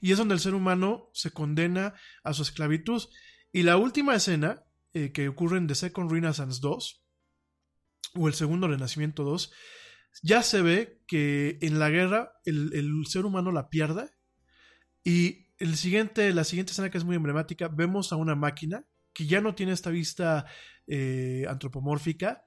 Y 0.00 0.12
es 0.12 0.18
donde 0.18 0.34
el 0.34 0.40
ser 0.40 0.54
humano 0.54 1.10
se 1.12 1.32
condena 1.32 1.94
a 2.22 2.32
su 2.32 2.42
esclavitud. 2.42 3.02
Y 3.52 3.62
la 3.64 3.76
última 3.76 4.14
escena, 4.14 4.64
eh, 4.92 5.12
que 5.12 5.28
ocurre 5.28 5.58
en 5.58 5.66
The 5.66 5.74
Second 5.74 6.10
Renaissance 6.10 6.60
2, 6.62 7.02
o 8.16 8.28
el 8.28 8.34
segundo 8.34 8.68
Renacimiento 8.68 9.24
2, 9.24 9.52
ya 10.22 10.42
se 10.44 10.62
ve 10.62 11.02
que 11.08 11.58
en 11.60 11.80
la 11.80 11.90
guerra 11.90 12.34
el, 12.44 12.72
el 12.74 13.06
ser 13.06 13.26
humano 13.26 13.50
la 13.50 13.68
pierde. 13.68 14.10
Y 15.02 15.48
el 15.58 15.76
siguiente, 15.76 16.32
la 16.32 16.44
siguiente 16.44 16.70
escena 16.70 16.90
que 16.90 16.98
es 16.98 17.04
muy 17.04 17.16
emblemática, 17.16 17.66
vemos 17.68 18.12
a 18.12 18.16
una 18.16 18.36
máquina 18.36 18.86
que 19.14 19.26
ya 19.26 19.40
no 19.40 19.54
tiene 19.54 19.72
esta 19.72 19.90
vista 19.90 20.44
eh, 20.86 21.46
antropomórfica, 21.48 22.44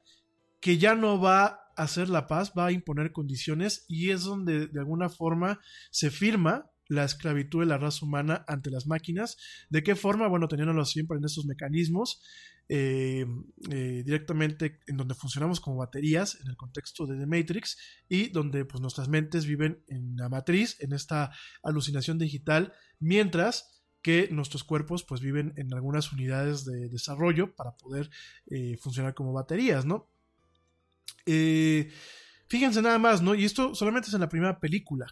que 0.59 0.77
ya 0.77 0.95
no 0.95 1.19
va 1.19 1.45
a 1.45 1.83
hacer 1.83 2.09
la 2.09 2.27
paz, 2.27 2.53
va 2.57 2.67
a 2.67 2.71
imponer 2.71 3.11
condiciones 3.11 3.85
y 3.87 4.11
es 4.11 4.23
donde 4.23 4.67
de 4.67 4.79
alguna 4.79 5.09
forma 5.09 5.59
se 5.91 6.11
firma 6.11 6.69
la 6.89 7.03
esclavitud 7.03 7.59
de 7.59 7.65
la 7.65 7.77
raza 7.77 8.05
humana 8.05 8.45
ante 8.47 8.71
las 8.71 8.87
máquinas. 8.87 9.37
¿De 9.69 9.83
qué 9.83 9.95
forma? 9.95 10.27
Bueno, 10.27 10.47
teniéndolo 10.47 10.85
siempre 10.85 11.17
en 11.17 11.25
estos 11.25 11.45
mecanismos, 11.45 12.21
eh, 12.69 13.25
eh, 13.71 14.03
directamente 14.05 14.79
en 14.87 14.97
donde 14.97 15.15
funcionamos 15.15 15.59
como 15.59 15.77
baterías, 15.77 16.39
en 16.41 16.49
el 16.49 16.57
contexto 16.57 17.05
de 17.05 17.17
The 17.17 17.25
Matrix, 17.25 17.77
y 18.09 18.29
donde 18.29 18.65
pues, 18.65 18.81
nuestras 18.81 19.09
mentes 19.09 19.45
viven 19.45 19.83
en 19.87 20.15
la 20.15 20.29
matriz, 20.29 20.77
en 20.79 20.93
esta 20.93 21.31
alucinación 21.63 22.17
digital, 22.17 22.73
mientras 22.99 23.76
que 24.07 24.29
nuestros 24.31 24.63
cuerpos 24.63 25.03
pues 25.03 25.19
viven 25.19 25.51
en 25.57 25.73
algunas 25.73 26.13
unidades 26.13 26.63
de 26.63 26.87
desarrollo 26.87 27.53
para 27.53 27.75
poder 27.75 28.09
eh, 28.49 28.77
funcionar 28.77 29.13
como 29.13 29.33
baterías, 29.33 29.83
¿no? 29.83 30.07
Eh, 31.25 31.91
fíjense 32.47 32.81
nada 32.81 32.99
más, 32.99 33.21
¿no? 33.21 33.35
Y 33.35 33.43
esto 33.43 33.75
solamente 33.75 34.07
es 34.07 34.13
en 34.13 34.21
la 34.21 34.29
primera 34.29 34.61
película. 34.61 35.07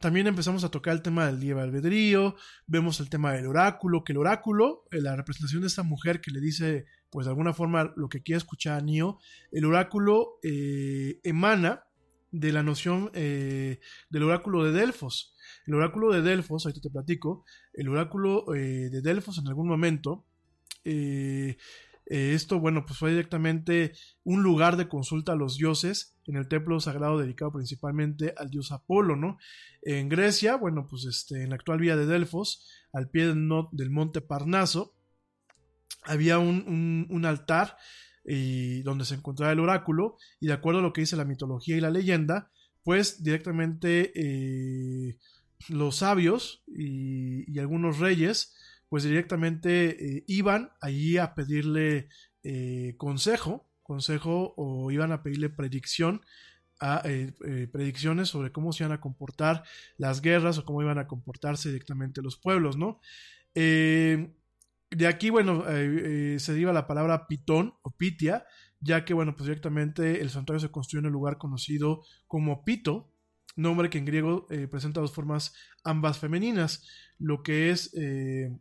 También 0.00 0.26
empezamos 0.26 0.64
a 0.64 0.70
tocar 0.70 0.92
el 0.92 1.00
tema 1.00 1.24
del 1.24 1.40
libre 1.40 1.62
albedrío, 1.62 2.36
vemos 2.66 3.00
el 3.00 3.08
tema 3.08 3.32
del 3.32 3.46
oráculo, 3.46 4.04
que 4.04 4.12
el 4.12 4.18
oráculo, 4.18 4.84
eh, 4.90 5.00
la 5.00 5.16
representación 5.16 5.62
de 5.62 5.68
esta 5.68 5.82
mujer 5.82 6.20
que 6.20 6.30
le 6.30 6.40
dice, 6.40 6.84
pues 7.08 7.24
de 7.24 7.30
alguna 7.30 7.54
forma, 7.54 7.94
lo 7.96 8.10
que 8.10 8.22
quiere 8.22 8.36
escuchar 8.36 8.80
a 8.80 8.82
Neo, 8.82 9.18
el 9.50 9.64
oráculo 9.64 10.40
emana 10.42 11.84
de 12.32 12.52
la 12.52 12.62
noción 12.62 13.10
del 13.14 14.22
oráculo 14.22 14.62
de 14.62 14.72
Delfos. 14.72 15.33
El 15.66 15.74
oráculo 15.74 16.12
de 16.12 16.22
Delfos, 16.22 16.66
ahorita 16.66 16.80
te 16.82 16.90
platico, 16.90 17.44
el 17.72 17.88
oráculo 17.88 18.54
eh, 18.54 18.88
de 18.90 19.00
Delfos 19.02 19.38
en 19.38 19.48
algún 19.48 19.68
momento, 19.68 20.24
eh, 20.84 21.56
eh, 22.06 22.32
esto, 22.34 22.60
bueno, 22.60 22.84
pues 22.84 22.98
fue 22.98 23.10
directamente 23.10 23.92
un 24.24 24.42
lugar 24.42 24.76
de 24.76 24.88
consulta 24.88 25.32
a 25.32 25.36
los 25.36 25.56
dioses 25.56 26.16
en 26.26 26.36
el 26.36 26.48
templo 26.48 26.78
sagrado 26.80 27.18
dedicado 27.18 27.52
principalmente 27.52 28.34
al 28.36 28.50
dios 28.50 28.72
Apolo, 28.72 29.16
¿no? 29.16 29.38
En 29.82 30.08
Grecia, 30.10 30.56
bueno, 30.56 30.86
pues 30.88 31.04
este, 31.06 31.42
en 31.42 31.50
la 31.50 31.56
actual 31.56 31.80
vía 31.80 31.96
de 31.96 32.06
Delfos, 32.06 32.68
al 32.92 33.08
pie 33.08 33.26
del, 33.26 33.90
monte 33.90 34.20
Parnaso, 34.20 34.94
había 36.02 36.38
un, 36.38 37.06
un- 37.10 37.24
altar 37.24 37.76
y 38.26 38.82
donde 38.82 39.04
se 39.06 39.14
encontraba 39.14 39.52
el 39.52 39.60
oráculo 39.60 40.16
y 40.40 40.46
de 40.48 40.52
acuerdo 40.52 40.80
a 40.80 40.82
lo 40.82 40.92
que 40.92 41.00
dice 41.02 41.16
la 41.16 41.24
mitología 41.24 41.76
y 41.76 41.80
la 41.80 41.90
leyenda, 41.90 42.50
pues 42.82 43.22
directamente 43.22 44.12
los 45.68 45.96
sabios 45.96 46.62
y, 46.66 47.58
algunos 47.58 47.98
reyes 47.98 48.54
pues 48.88 49.04
directamente 49.04 50.16
eh, 50.18 50.24
iban 50.26 50.72
allí 50.80 51.18
a 51.18 51.34
pedirle 51.34 52.08
eh, 52.42 52.94
consejo, 52.96 53.66
consejo 53.82 54.54
o 54.56 54.90
iban 54.90 55.12
a 55.12 55.22
pedirle 55.22 55.50
predicción 55.50 56.20
a, 56.80 57.02
eh, 57.04 57.32
predicciones 57.72 58.28
sobre 58.28 58.52
cómo 58.52 58.72
se 58.72 58.84
iban 58.84 58.92
a 58.92 59.00
comportar 59.00 59.64
las 59.96 60.20
guerras 60.20 60.58
o 60.58 60.64
cómo 60.64 60.82
iban 60.82 60.98
a 60.98 61.06
comportarse 61.06 61.70
directamente 61.70 62.22
los 62.22 62.36
pueblos, 62.36 62.76
¿no? 62.76 63.00
De 63.54 65.06
aquí, 65.08 65.30
bueno, 65.30 65.64
se 65.64 66.52
deriva 66.52 66.72
la 66.72 66.86
palabra 66.86 67.26
pitón 67.26 67.74
o 67.82 67.90
pitia, 67.90 68.46
ya 68.80 69.04
que, 69.04 69.14
bueno, 69.14 69.34
pues 69.34 69.46
directamente 69.46 70.20
el 70.20 70.30
santuario 70.30 70.60
se 70.60 70.70
construyó 70.70 71.00
en 71.00 71.06
el 71.06 71.12
lugar 71.12 71.38
conocido 71.38 72.02
como 72.26 72.64
Pito, 72.64 73.13
nombre 73.56 73.90
que 73.90 73.98
en 73.98 74.04
griego 74.04 74.46
eh, 74.50 74.66
presenta 74.68 75.00
dos 75.00 75.12
formas 75.12 75.54
ambas 75.82 76.18
femeninas, 76.18 76.86
lo 77.18 77.42
que 77.42 77.70
es 77.70 77.92
eh, 77.94 78.56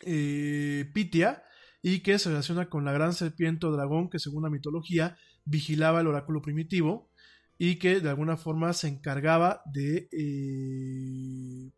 eh, 0.00 0.90
Pitia 0.92 1.42
y 1.82 2.00
que 2.00 2.18
se 2.18 2.30
relaciona 2.30 2.68
con 2.68 2.84
la 2.84 2.92
gran 2.92 3.12
serpiente 3.12 3.66
o 3.66 3.72
dragón 3.72 4.10
que 4.10 4.18
según 4.18 4.42
la 4.42 4.50
mitología 4.50 5.16
vigilaba 5.44 6.00
el 6.00 6.06
oráculo 6.06 6.42
primitivo 6.42 7.10
y 7.58 7.76
que 7.76 8.00
de 8.00 8.08
alguna 8.08 8.36
forma 8.36 8.72
se 8.72 8.88
encargaba 8.88 9.62
de 9.66 10.08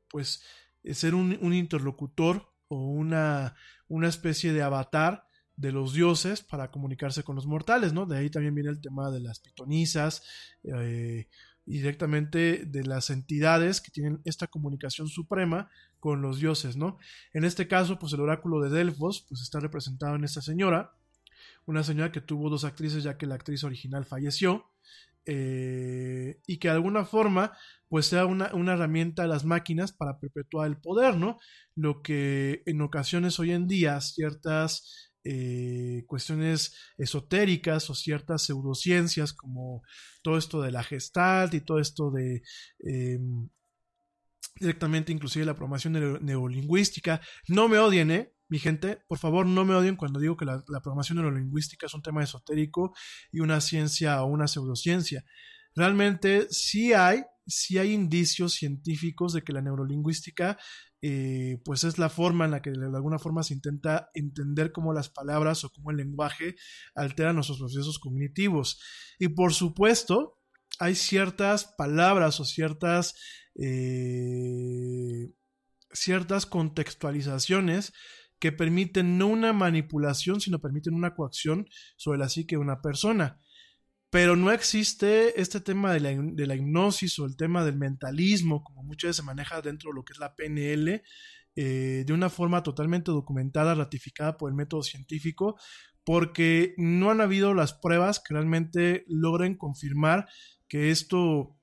pues 0.08 0.42
ser 0.84 1.14
un, 1.14 1.38
un 1.40 1.54
interlocutor 1.54 2.52
o 2.68 2.88
una, 2.88 3.54
una 3.88 4.08
especie 4.08 4.52
de 4.52 4.62
avatar 4.62 5.26
de 5.56 5.72
los 5.72 5.92
dioses 5.92 6.42
para 6.42 6.70
comunicarse 6.70 7.22
con 7.22 7.36
los 7.36 7.46
mortales, 7.46 7.92
¿no? 7.92 8.06
De 8.06 8.18
ahí 8.18 8.30
también 8.30 8.54
viene 8.54 8.70
el 8.70 8.80
tema 8.80 9.10
de 9.10 9.20
las 9.20 9.40
pitonisas 9.40 10.22
eh, 10.64 11.28
directamente 11.64 12.64
de 12.64 12.84
las 12.84 13.10
entidades 13.10 13.80
que 13.80 13.90
tienen 13.90 14.20
esta 14.24 14.46
comunicación 14.46 15.08
suprema 15.08 15.70
con 16.00 16.22
los 16.22 16.40
dioses, 16.40 16.76
¿no? 16.76 16.98
En 17.32 17.44
este 17.44 17.68
caso, 17.68 17.98
pues 17.98 18.12
el 18.12 18.20
oráculo 18.20 18.60
de 18.60 18.70
Delfos, 18.70 19.24
pues 19.28 19.42
está 19.42 19.60
representado 19.60 20.16
en 20.16 20.24
esta 20.24 20.40
señora, 20.40 20.92
una 21.66 21.84
señora 21.84 22.10
que 22.10 22.20
tuvo 22.20 22.50
dos 22.50 22.64
actrices 22.64 23.04
ya 23.04 23.16
que 23.16 23.26
la 23.26 23.36
actriz 23.36 23.62
original 23.62 24.04
falleció, 24.04 24.66
eh, 25.24 26.40
y 26.48 26.58
que 26.58 26.66
de 26.66 26.74
alguna 26.74 27.04
forma 27.04 27.52
pues 27.88 28.06
sea 28.06 28.26
una, 28.26 28.52
una 28.54 28.72
herramienta 28.72 29.22
de 29.22 29.28
las 29.28 29.44
máquinas 29.44 29.92
para 29.92 30.18
perpetuar 30.18 30.66
el 30.66 30.78
poder, 30.78 31.16
¿no? 31.16 31.38
Lo 31.76 32.02
que 32.02 32.62
en 32.66 32.80
ocasiones 32.80 33.38
hoy 33.38 33.52
en 33.52 33.68
día 33.68 34.00
ciertas 34.00 35.11
eh, 35.24 36.04
cuestiones 36.06 36.74
esotéricas 36.98 37.88
o 37.90 37.94
ciertas 37.94 38.42
pseudociencias 38.42 39.32
como 39.32 39.82
todo 40.22 40.36
esto 40.38 40.60
de 40.60 40.72
la 40.72 40.82
gestalt 40.82 41.54
y 41.54 41.60
todo 41.60 41.78
esto 41.78 42.10
de 42.10 42.42
eh, 42.86 43.18
directamente 44.56 45.12
inclusive 45.12 45.44
la 45.44 45.54
programación 45.54 45.94
neuro- 45.94 46.20
neurolingüística. 46.20 47.20
No 47.48 47.68
me 47.68 47.78
odien, 47.78 48.10
¿eh? 48.10 48.34
Mi 48.48 48.58
gente, 48.58 48.98
por 49.08 49.18
favor, 49.18 49.46
no 49.46 49.64
me 49.64 49.74
odien 49.74 49.96
cuando 49.96 50.20
digo 50.20 50.36
que 50.36 50.44
la, 50.44 50.62
la 50.68 50.80
programación 50.80 51.16
neurolingüística 51.16 51.86
es 51.86 51.94
un 51.94 52.02
tema 52.02 52.22
esotérico 52.22 52.94
y 53.30 53.40
una 53.40 53.60
ciencia 53.62 54.22
o 54.22 54.26
una 54.26 54.46
pseudociencia. 54.46 55.24
Realmente 55.74 56.48
sí 56.50 56.92
hay, 56.92 57.22
sí 57.46 57.78
hay 57.78 57.92
indicios 57.92 58.52
científicos 58.52 59.32
de 59.32 59.42
que 59.42 59.54
la 59.54 59.62
neurolingüística 59.62 60.58
eh, 61.02 61.60
pues 61.64 61.82
es 61.82 61.98
la 61.98 62.08
forma 62.08 62.44
en 62.44 62.52
la 62.52 62.62
que 62.62 62.70
de 62.70 62.86
alguna 62.86 63.18
forma 63.18 63.42
se 63.42 63.54
intenta 63.54 64.10
entender 64.14 64.70
cómo 64.70 64.92
las 64.92 65.08
palabras 65.08 65.64
o 65.64 65.70
cómo 65.70 65.90
el 65.90 65.96
lenguaje 65.96 66.54
alteran 66.94 67.34
nuestros 67.34 67.58
procesos 67.58 67.98
cognitivos. 67.98 68.80
Y 69.18 69.28
por 69.28 69.52
supuesto, 69.52 70.38
hay 70.78 70.94
ciertas 70.94 71.74
palabras 71.76 72.38
o 72.38 72.44
ciertas 72.44 73.14
eh, 73.56 75.32
ciertas 75.92 76.46
contextualizaciones 76.46 77.92
que 78.38 78.52
permiten 78.52 79.18
no 79.18 79.26
una 79.26 79.52
manipulación, 79.52 80.40
sino 80.40 80.60
permiten 80.60 80.94
una 80.94 81.14
coacción 81.14 81.68
sobre 81.96 82.18
la 82.18 82.28
psique 82.28 82.56
de 82.56 82.62
una 82.62 82.80
persona. 82.80 83.40
Pero 84.12 84.36
no 84.36 84.52
existe 84.52 85.40
este 85.40 85.58
tema 85.58 85.90
de 85.94 86.00
la, 86.00 86.10
de 86.12 86.46
la 86.46 86.54
hipnosis 86.54 87.18
o 87.18 87.24
el 87.24 87.34
tema 87.34 87.64
del 87.64 87.78
mentalismo, 87.78 88.62
como 88.62 88.82
muchas 88.82 89.08
veces 89.08 89.16
se 89.16 89.22
maneja 89.22 89.62
dentro 89.62 89.88
de 89.88 89.94
lo 89.94 90.04
que 90.04 90.12
es 90.12 90.18
la 90.18 90.36
PNL, 90.36 91.02
eh, 91.56 92.04
de 92.06 92.12
una 92.12 92.28
forma 92.28 92.62
totalmente 92.62 93.10
documentada, 93.10 93.74
ratificada 93.74 94.36
por 94.36 94.50
el 94.50 94.54
método 94.54 94.82
científico, 94.82 95.58
porque 96.04 96.74
no 96.76 97.10
han 97.10 97.22
habido 97.22 97.54
las 97.54 97.72
pruebas 97.72 98.20
que 98.20 98.34
realmente 98.34 99.06
logren 99.08 99.56
confirmar 99.56 100.28
que 100.68 100.90
esto 100.90 101.56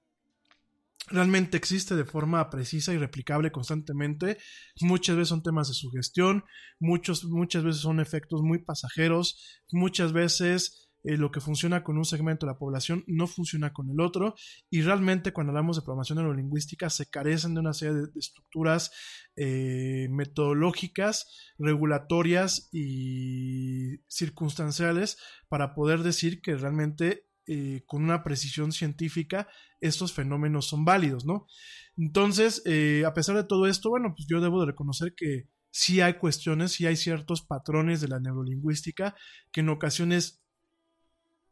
realmente 1.05 1.55
existe 1.55 1.95
de 1.95 2.05
forma 2.05 2.49
precisa 2.49 2.93
y 2.93 2.97
replicable 2.97 3.51
constantemente. 3.51 4.39
Muchas 4.81 5.15
veces 5.15 5.29
son 5.29 5.43
temas 5.43 5.67
de 5.67 5.75
sugestión, 5.75 6.45
muchos, 6.79 7.25
muchas 7.25 7.63
veces 7.63 7.83
son 7.83 7.99
efectos 7.99 8.41
muy 8.41 8.57
pasajeros, 8.57 9.61
muchas 9.71 10.13
veces 10.13 10.88
eh, 11.03 11.15
lo 11.15 11.31
que 11.31 11.39
funciona 11.39 11.81
con 11.81 11.97
un 11.97 12.03
segmento 12.03 12.45
de 12.45 12.51
la 12.51 12.59
población 12.59 13.05
no 13.07 13.25
funciona 13.25 13.71
con 13.71 13.89
el 13.89 14.01
otro 14.01 14.35
y 14.69 14.81
realmente 14.81 15.31
cuando 15.31 15.51
hablamos 15.51 15.77
de 15.77 15.83
programación 15.83 16.17
neurolingüística 16.17 16.89
se 16.89 17.09
carecen 17.09 17.53
de 17.53 17.61
una 17.61 17.73
serie 17.73 17.93
de, 17.95 18.07
estructuras 18.19 18.91
eh, 19.37 20.07
metodológicas, 20.09 21.53
regulatorias 21.57 22.67
y 22.73 23.99
circunstanciales 24.09 25.17
para 25.47 25.73
poder 25.73 26.03
decir 26.03 26.41
que 26.41 26.55
realmente 26.55 27.27
eh, 27.47 27.83
con 27.85 28.03
una 28.03 28.21
precisión 28.21 28.73
científica 28.73 29.47
estos 29.79 30.11
fenómenos 30.11 30.67
son 30.67 30.83
válidos, 30.83 31.25
¿no? 31.25 31.47
Entonces, 31.95 32.61
a 33.05 33.13
pesar 33.13 33.35
de 33.35 33.43
todo 33.43 33.67
esto, 33.67 33.89
bueno, 33.89 34.13
pues 34.15 34.27
yo 34.29 34.39
debo 34.41 34.59
de 34.61 34.67
reconocer 34.67 35.13
que 35.15 35.49
sí 35.71 36.01
hay 36.01 36.15
cuestiones, 36.15 36.73
sí 36.73 36.85
hay 36.85 36.95
ciertos 36.95 37.41
patrones 37.41 38.01
de 38.01 38.07
la 38.07 38.19
neurolingüística 38.19 39.15
que 39.51 39.61
en 39.61 39.69
ocasiones 39.69 40.43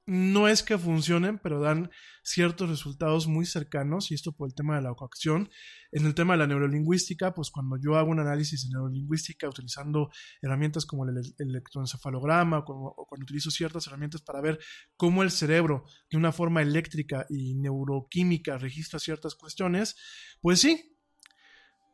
no 0.08 0.48
es 0.48 0.64
que 0.64 0.78
funcionen, 0.78 1.38
pero 1.38 1.60
dan 1.60 1.92
ciertos 2.24 2.70
resultados 2.70 3.28
muy 3.28 3.46
cercanos, 3.46 4.10
y 4.10 4.14
esto 4.16 4.32
por 4.32 4.48
el 4.48 4.56
tema 4.56 4.78
de 4.78 4.82
la 4.82 4.94
coacción. 4.94 5.50
En 5.92 6.06
el 6.06 6.16
tema 6.16 6.34
de 6.34 6.40
la 6.40 6.48
neurolingüística, 6.48 7.34
pues 7.34 7.52
cuando 7.52 7.78
yo 7.78 7.98
hago 7.98 8.10
un 8.10 8.22
análisis 8.22 8.64
de 8.64 8.70
neurolingüística 8.74 9.50
utilizando 9.50 10.10
herramientas 10.42 10.86
como 10.86 11.04
el, 11.04 11.18
el 11.18 11.50
electroencefalograma, 11.50 12.60
o, 12.60 12.94
o 12.98 13.06
cuando 13.06 13.24
utilizo 13.24 13.52
ciertas 13.52 13.86
herramientas 13.88 14.22
para 14.22 14.40
ver 14.40 14.60
cómo 14.96 15.24
el 15.24 15.32
cerebro 15.32 15.84
de 16.10 16.18
una 16.18 16.32
forma 16.32 16.62
eléctrica 16.62 17.26
y 17.30 17.56
neuroquímica 17.56 18.58
registra 18.58 19.00
ciertas 19.00 19.36
cuestiones, 19.36 19.98
pues 20.42 20.62
sí, 20.62 20.98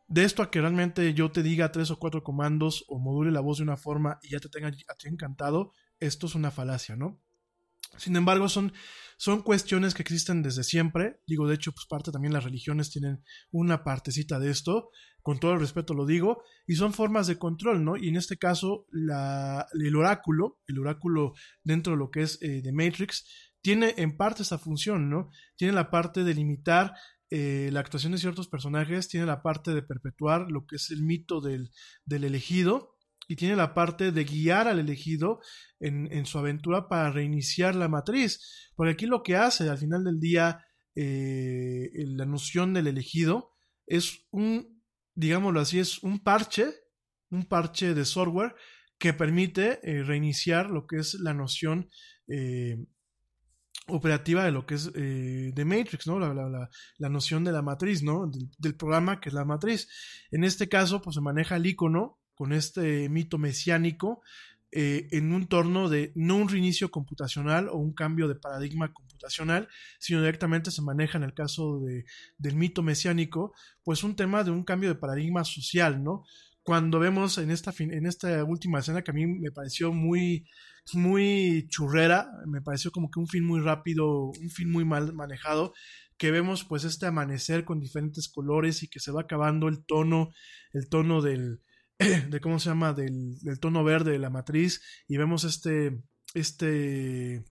de 0.07 0.23
esto 0.23 0.43
a 0.43 0.51
que 0.51 0.61
realmente 0.61 1.15
yo 1.15 1.31
te 1.31 1.41
diga 1.41 1.71
tres 1.71 1.89
o 1.89 1.97
cuatro 1.97 2.21
comandos 2.21 2.85
o 2.87 2.99
module 2.99 3.31
la 3.31 3.39
voz 3.39 3.57
de 3.57 3.63
una 3.63 3.77
forma 3.77 4.19
y 4.21 4.29
ya 4.29 4.39
te 4.39 4.49
tenga 4.49 4.67
a 4.67 4.95
ti 4.95 5.07
encantado, 5.07 5.71
esto 5.99 6.27
es 6.27 6.35
una 6.35 6.51
falacia, 6.51 6.95
¿no? 6.95 7.22
Sin 7.97 8.15
embargo, 8.15 8.49
son, 8.49 8.73
son 9.17 9.41
cuestiones 9.41 9.93
que 9.93 10.01
existen 10.01 10.41
desde 10.41 10.63
siempre. 10.63 11.19
Digo, 11.27 11.47
de 11.47 11.55
hecho, 11.55 11.71
pues 11.71 11.85
parte 11.87 12.11
también 12.11 12.33
las 12.33 12.43
religiones 12.43 12.89
tienen 12.89 13.23
una 13.51 13.83
partecita 13.83 14.39
de 14.39 14.49
esto. 14.49 14.89
Con 15.21 15.39
todo 15.39 15.53
el 15.53 15.59
respeto 15.59 15.93
lo 15.93 16.05
digo. 16.05 16.43
Y 16.67 16.75
son 16.75 16.93
formas 16.93 17.27
de 17.27 17.37
control, 17.37 17.83
¿no? 17.83 17.95
Y 17.97 18.09
en 18.09 18.15
este 18.15 18.37
caso, 18.37 18.85
la, 18.91 19.67
el 19.73 19.95
oráculo, 19.95 20.59
el 20.67 20.79
oráculo 20.79 21.33
dentro 21.63 21.93
de 21.93 21.99
lo 21.99 22.11
que 22.11 22.23
es 22.23 22.41
eh, 22.41 22.61
de 22.61 22.73
Matrix, 22.73 23.25
tiene 23.61 23.93
en 23.97 24.17
parte 24.17 24.43
esa 24.43 24.57
función, 24.57 25.09
¿no? 25.09 25.29
Tiene 25.55 25.73
la 25.73 25.89
parte 25.89 26.23
de 26.23 26.33
limitar 26.33 26.93
eh, 27.29 27.69
la 27.71 27.79
actuación 27.79 28.11
de 28.11 28.17
ciertos 28.17 28.47
personajes, 28.47 29.07
tiene 29.07 29.25
la 29.25 29.41
parte 29.41 29.73
de 29.73 29.81
perpetuar 29.81 30.51
lo 30.51 30.65
que 30.65 30.75
es 30.75 30.91
el 30.91 31.01
mito 31.01 31.39
del, 31.39 31.71
del 32.05 32.25
elegido 32.25 32.92
y 33.27 33.35
tiene 33.35 33.55
la 33.55 33.73
parte 33.73 34.11
de 34.11 34.23
guiar 34.23 34.67
al 34.67 34.79
elegido 34.79 35.39
en, 35.79 36.11
en 36.11 36.25
su 36.25 36.37
aventura 36.37 36.87
para 36.87 37.11
reiniciar 37.11 37.75
la 37.75 37.87
matriz. 37.87 38.71
Porque 38.75 38.93
aquí 38.93 39.05
lo 39.05 39.23
que 39.23 39.35
hace 39.35 39.69
al 39.69 39.77
final 39.77 40.03
del 40.03 40.19
día 40.19 40.65
eh, 40.95 41.89
la 41.93 42.25
noción 42.25 42.73
del 42.73 42.87
elegido 42.87 43.51
es 43.87 44.25
un, 44.31 44.83
digámoslo 45.15 45.59
así, 45.59 45.79
es 45.79 46.01
un 46.03 46.19
parche, 46.19 46.65
un 47.29 47.45
parche 47.45 47.93
de 47.93 48.05
software 48.05 48.55
que 48.97 49.13
permite 49.13 49.79
eh, 49.83 50.03
reiniciar 50.03 50.69
lo 50.69 50.85
que 50.87 50.97
es 50.97 51.15
la 51.15 51.33
noción 51.33 51.89
eh, 52.27 52.77
operativa 53.87 54.45
de 54.45 54.51
lo 54.51 54.65
que 54.65 54.75
es 54.75 54.91
eh, 54.95 55.51
de 55.53 55.65
Matrix, 55.65 56.07
¿no? 56.07 56.19
La, 56.19 56.33
la, 56.33 56.47
la, 56.49 56.69
la, 56.97 57.09
noción 57.09 57.43
de 57.43 57.51
la 57.51 57.61
matriz, 57.61 58.01
¿no? 58.01 58.27
Del, 58.27 58.49
del, 58.57 58.75
programa 58.75 59.19
que 59.19 59.29
es 59.29 59.35
la 59.35 59.43
matriz. 59.43 59.89
En 60.31 60.43
este 60.43 60.69
caso, 60.69 61.01
pues 61.01 61.15
se 61.15 61.21
maneja 61.21 61.57
el 61.57 61.65
icono 61.65 62.19
con 62.43 62.51
este 62.51 63.07
mito 63.07 63.37
mesiánico 63.37 64.21
eh, 64.69 65.07
en 65.11 65.31
un 65.31 65.47
torno 65.47 65.87
de 65.87 66.11
no 66.13 66.35
un 66.35 66.49
reinicio 66.49 66.91
computacional 66.91 67.69
o 67.69 67.77
un 67.77 67.93
cambio 67.93 68.27
de 68.27 68.35
paradigma 68.35 68.91
computacional, 68.91 69.69
sino 69.97 70.19
directamente 70.19 70.69
se 70.69 70.81
maneja 70.81 71.17
en 71.17 71.23
el 71.23 71.33
caso 71.33 71.79
de, 71.79 72.03
del 72.37 72.55
mito 72.55 72.83
mesiánico, 72.83 73.53
pues 73.81 74.03
un 74.03 74.17
tema 74.17 74.43
de 74.43 74.51
un 74.51 74.65
cambio 74.65 74.89
de 74.89 74.95
paradigma 74.95 75.45
social, 75.45 76.03
¿no? 76.03 76.25
Cuando 76.63 76.99
vemos 76.99 77.37
en 77.37 77.49
esta, 77.49 77.73
en 77.79 78.05
esta 78.05 78.43
última 78.43 78.79
escena 78.79 79.03
que 79.03 79.11
a 79.11 79.13
mí 79.13 79.25
me 79.25 79.51
pareció 79.51 79.93
muy, 79.93 80.45
muy 80.91 81.65
churrera, 81.69 82.29
me 82.45 82.61
pareció 82.61 82.91
como 82.91 83.09
que 83.09 83.21
un 83.21 83.27
film 83.27 83.45
muy 83.47 83.61
rápido, 83.61 84.31
un 84.37 84.49
film 84.49 84.73
muy 84.73 84.83
mal 84.83 85.13
manejado, 85.13 85.73
que 86.17 86.29
vemos 86.29 86.65
pues 86.65 86.83
este 86.83 87.05
amanecer 87.05 87.63
con 87.63 87.79
diferentes 87.79 88.27
colores 88.27 88.83
y 88.83 88.89
que 88.89 88.99
se 88.99 89.13
va 89.13 89.21
acabando 89.21 89.69
el 89.69 89.85
tono, 89.85 90.33
el 90.73 90.89
tono 90.89 91.21
del, 91.21 91.61
de 92.29 92.39
cómo 92.39 92.59
se 92.59 92.69
llama, 92.69 92.93
del, 92.93 93.39
del, 93.39 93.59
tono 93.59 93.83
verde 93.83 94.11
de 94.11 94.19
la 94.19 94.29
matriz 94.29 94.81
y 95.07 95.17
vemos 95.17 95.43
este, 95.43 96.01
este, 96.33 97.43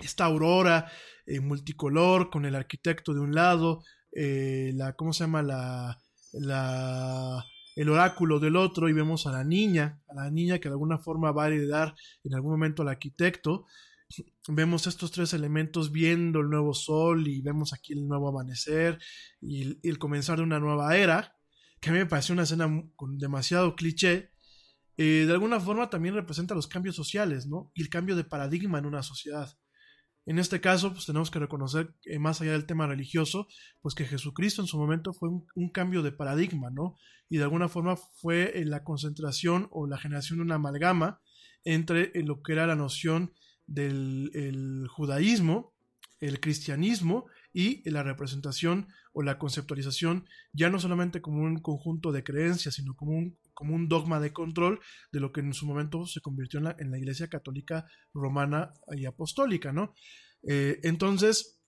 esta 0.00 0.24
aurora 0.24 0.90
eh, 1.26 1.40
multicolor 1.40 2.30
con 2.30 2.44
el 2.44 2.54
arquitecto 2.54 3.14
de 3.14 3.20
un 3.20 3.34
lado, 3.34 3.82
eh, 4.12 4.72
la, 4.74 4.94
¿cómo 4.94 5.12
se 5.12 5.24
llama? 5.24 5.42
La, 5.42 5.98
la, 6.32 7.44
el 7.76 7.88
oráculo 7.88 8.40
del 8.40 8.56
otro 8.56 8.88
y 8.88 8.92
vemos 8.92 9.26
a 9.26 9.32
la 9.32 9.44
niña, 9.44 10.02
a 10.08 10.14
la 10.14 10.30
niña 10.30 10.58
que 10.58 10.68
de 10.68 10.74
alguna 10.74 10.98
forma 10.98 11.32
va 11.32 11.44
a 11.44 11.48
heredar 11.48 11.94
en 12.24 12.34
algún 12.34 12.52
momento 12.52 12.82
al 12.82 12.88
arquitecto. 12.88 13.66
Vemos 14.48 14.88
estos 14.88 15.12
tres 15.12 15.32
elementos 15.34 15.92
viendo 15.92 16.40
el 16.40 16.50
nuevo 16.50 16.74
sol 16.74 17.28
y 17.28 17.40
vemos 17.42 17.72
aquí 17.72 17.92
el 17.92 18.08
nuevo 18.08 18.28
amanecer 18.28 18.98
y, 19.40 19.78
y 19.80 19.88
el 19.88 19.98
comenzar 19.98 20.38
de 20.38 20.42
una 20.42 20.58
nueva 20.58 20.96
era, 20.96 21.39
que 21.80 21.90
a 21.90 21.92
mí 21.92 21.98
me 21.98 22.06
pareció 22.06 22.34
una 22.34 22.42
escena 22.42 22.68
con 22.96 23.18
demasiado 23.18 23.74
cliché. 23.74 24.30
Eh, 24.96 25.24
de 25.26 25.32
alguna 25.32 25.60
forma 25.60 25.88
también 25.88 26.14
representa 26.14 26.54
los 26.54 26.68
cambios 26.68 26.94
sociales, 26.94 27.46
¿no? 27.46 27.72
Y 27.74 27.82
el 27.82 27.88
cambio 27.88 28.16
de 28.16 28.24
paradigma 28.24 28.78
en 28.78 28.86
una 28.86 29.02
sociedad. 29.02 29.56
En 30.26 30.38
este 30.38 30.60
caso, 30.60 30.92
pues 30.92 31.06
tenemos 31.06 31.30
que 31.30 31.38
reconocer, 31.38 31.94
eh, 32.04 32.18
más 32.18 32.40
allá 32.40 32.52
del 32.52 32.66
tema 32.66 32.86
religioso, 32.86 33.48
pues 33.80 33.94
que 33.94 34.04
Jesucristo 34.04 34.60
en 34.60 34.68
su 34.68 34.78
momento 34.78 35.14
fue 35.14 35.30
un, 35.30 35.70
cambio 35.70 36.02
de 36.02 36.12
paradigma, 36.12 36.70
¿no? 36.70 36.98
Y 37.30 37.38
de 37.38 37.44
alguna 37.44 37.68
forma 37.68 37.96
fue 37.96 38.58
eh, 38.60 38.64
la 38.66 38.84
concentración 38.84 39.68
o 39.70 39.86
la 39.86 39.96
generación 39.96 40.38
de 40.38 40.44
una 40.44 40.56
amalgama 40.56 41.20
entre 41.64 42.12
lo 42.22 42.42
que 42.42 42.52
era 42.52 42.66
la 42.66 42.76
noción 42.76 43.32
del 43.66 44.30
el 44.34 44.86
judaísmo, 44.88 45.74
el 46.20 46.40
cristianismo 46.40 47.26
y 47.52 47.88
la 47.90 48.02
representación 48.02 48.88
o 49.12 49.22
la 49.22 49.38
conceptualización 49.38 50.26
ya 50.52 50.70
no 50.70 50.78
solamente 50.78 51.20
como 51.20 51.42
un 51.42 51.60
conjunto 51.60 52.12
de 52.12 52.22
creencias, 52.22 52.74
sino 52.74 52.94
como 52.94 53.12
un, 53.12 53.38
como 53.54 53.74
un 53.74 53.88
dogma 53.88 54.20
de 54.20 54.32
control 54.32 54.80
de 55.12 55.20
lo 55.20 55.32
que 55.32 55.40
en 55.40 55.52
su 55.52 55.66
momento 55.66 56.06
se 56.06 56.20
convirtió 56.20 56.58
en 56.58 56.90
la, 56.90 56.98
Iglesia 56.98 57.28
Católica 57.28 57.86
Romana 58.14 58.72
y 58.96 59.06
Apostólica, 59.06 59.72
¿no? 59.72 59.94
Eh, 60.42 60.80
entonces, 60.82 61.59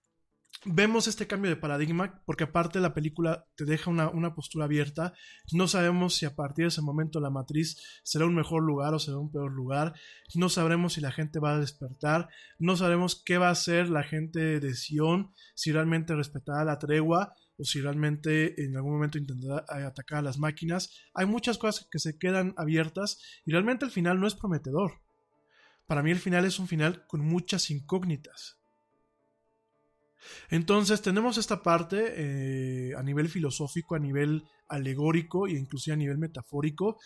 vemos 0.65 1.09
este 1.09 1.27
cambio 1.27 1.51
de 1.51 1.57
paradigma 1.57 2.23
porque 2.25 2.45
aparte 2.45 2.81
la 2.81 2.95
película 2.95 3.47
te 3.57 3.65
deja 3.65 3.91
una, 3.91 4.09
una, 4.09 4.35
postura 4.35 4.67
abierta. 4.67 5.13
No 5.53 5.67
sabemos 5.67 6.15
si 6.15 6.27
a 6.27 6.37
partir 6.37 6.65
de 6.65 6.69
ese 6.69 6.83
momento 6.83 7.21
la 7.21 7.31
matriz 7.31 8.01
será 8.05 8.27
un 8.27 8.35
mejor 8.35 8.63
lugar 8.63 8.95
o 8.95 8.99
será 8.99 9.19
un 9.19 9.31
peor 9.31 9.53
lugar. 9.53 9.95
No 10.35 10.49
sabremos 10.49 10.95
si 10.95 11.01
la 11.01 11.13
gente 11.13 11.41
va 11.41 11.55
a 11.55 11.61
despertar. 11.61 12.29
No 12.59 12.77
sabremos 12.77 13.21
qué 13.23 13.39
va 13.39 13.49
a 13.49 13.53
hacer 13.53 13.89
la 13.89 14.03
gente 14.03 14.61
de 14.61 14.75
Sion, 14.75 15.33
si 15.55 15.73
realmente 15.73 16.15
respetará 16.15 16.65
la 16.65 16.79
tregua 16.79 17.35
o 17.59 17.65
si 17.65 17.81
realmente 17.81 18.65
en 18.65 18.77
algún 18.77 18.93
momento 18.93 19.19
intentará 19.19 19.65
atacar 19.87 20.19
a 20.19 20.23
las 20.23 20.39
máquinas. 20.39 20.91
Hay 21.15 21.27
muchas 21.27 21.59
cosas 21.59 21.87
que 21.91 21.99
se 21.99 22.19
quedan 22.19 22.55
abiertas 22.57 23.21
y 23.45 23.53
realmente 23.53 23.85
el 23.85 23.91
final 23.91 24.21
no 24.21 24.27
es 24.27 24.35
prometedor. 24.35 25.01
Para 25.87 26.03
mí 26.03 26.11
el 26.11 26.19
final 26.19 26.45
es 26.45 26.59
un 26.59 26.69
final 26.69 27.07
con 27.07 27.21
muchas 27.21 27.71
incógnitas. 27.71 28.62
Entonces 30.51 31.03
tenemos 31.03 31.39
esta 31.39 31.63
parte 31.63 32.15
eh, 32.17 32.95
a 32.97 33.03
nivel 33.03 33.29
filosófico, 33.29 33.95
a 33.95 33.99
nivel 33.99 34.45
alegórico 34.69 35.47
e 35.47 35.53
inclusive 35.53 35.95
a 35.95 35.99
nivel 35.99 36.19
metafórico. 36.19 36.99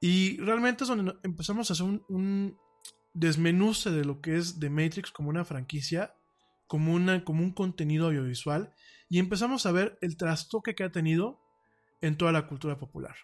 Y 0.00 0.38
realmente 0.38 0.84
es 0.84 0.88
donde 0.88 1.14
empezamos 1.22 1.70
a 1.70 1.74
hacer 1.74 1.86
un, 1.86 2.04
un 2.08 2.58
desmenuce 3.14 3.90
de 3.90 4.04
lo 4.04 4.20
que 4.20 4.36
es 4.36 4.58
The 4.58 4.70
Matrix 4.70 5.10
como 5.10 5.30
una 5.30 5.44
franquicia, 5.44 6.14
como, 6.66 6.92
una, 6.94 7.24
como 7.24 7.42
un 7.42 7.52
contenido 7.52 8.06
audiovisual. 8.06 8.72
Y 9.08 9.18
empezamos 9.18 9.66
a 9.66 9.72
ver 9.72 9.98
el 10.00 10.16
trastoque 10.16 10.74
que 10.74 10.84
ha 10.84 10.92
tenido 10.92 11.40
en 12.00 12.16
toda 12.16 12.32
la 12.32 12.46
cultura 12.46 12.78
popular 12.78 13.14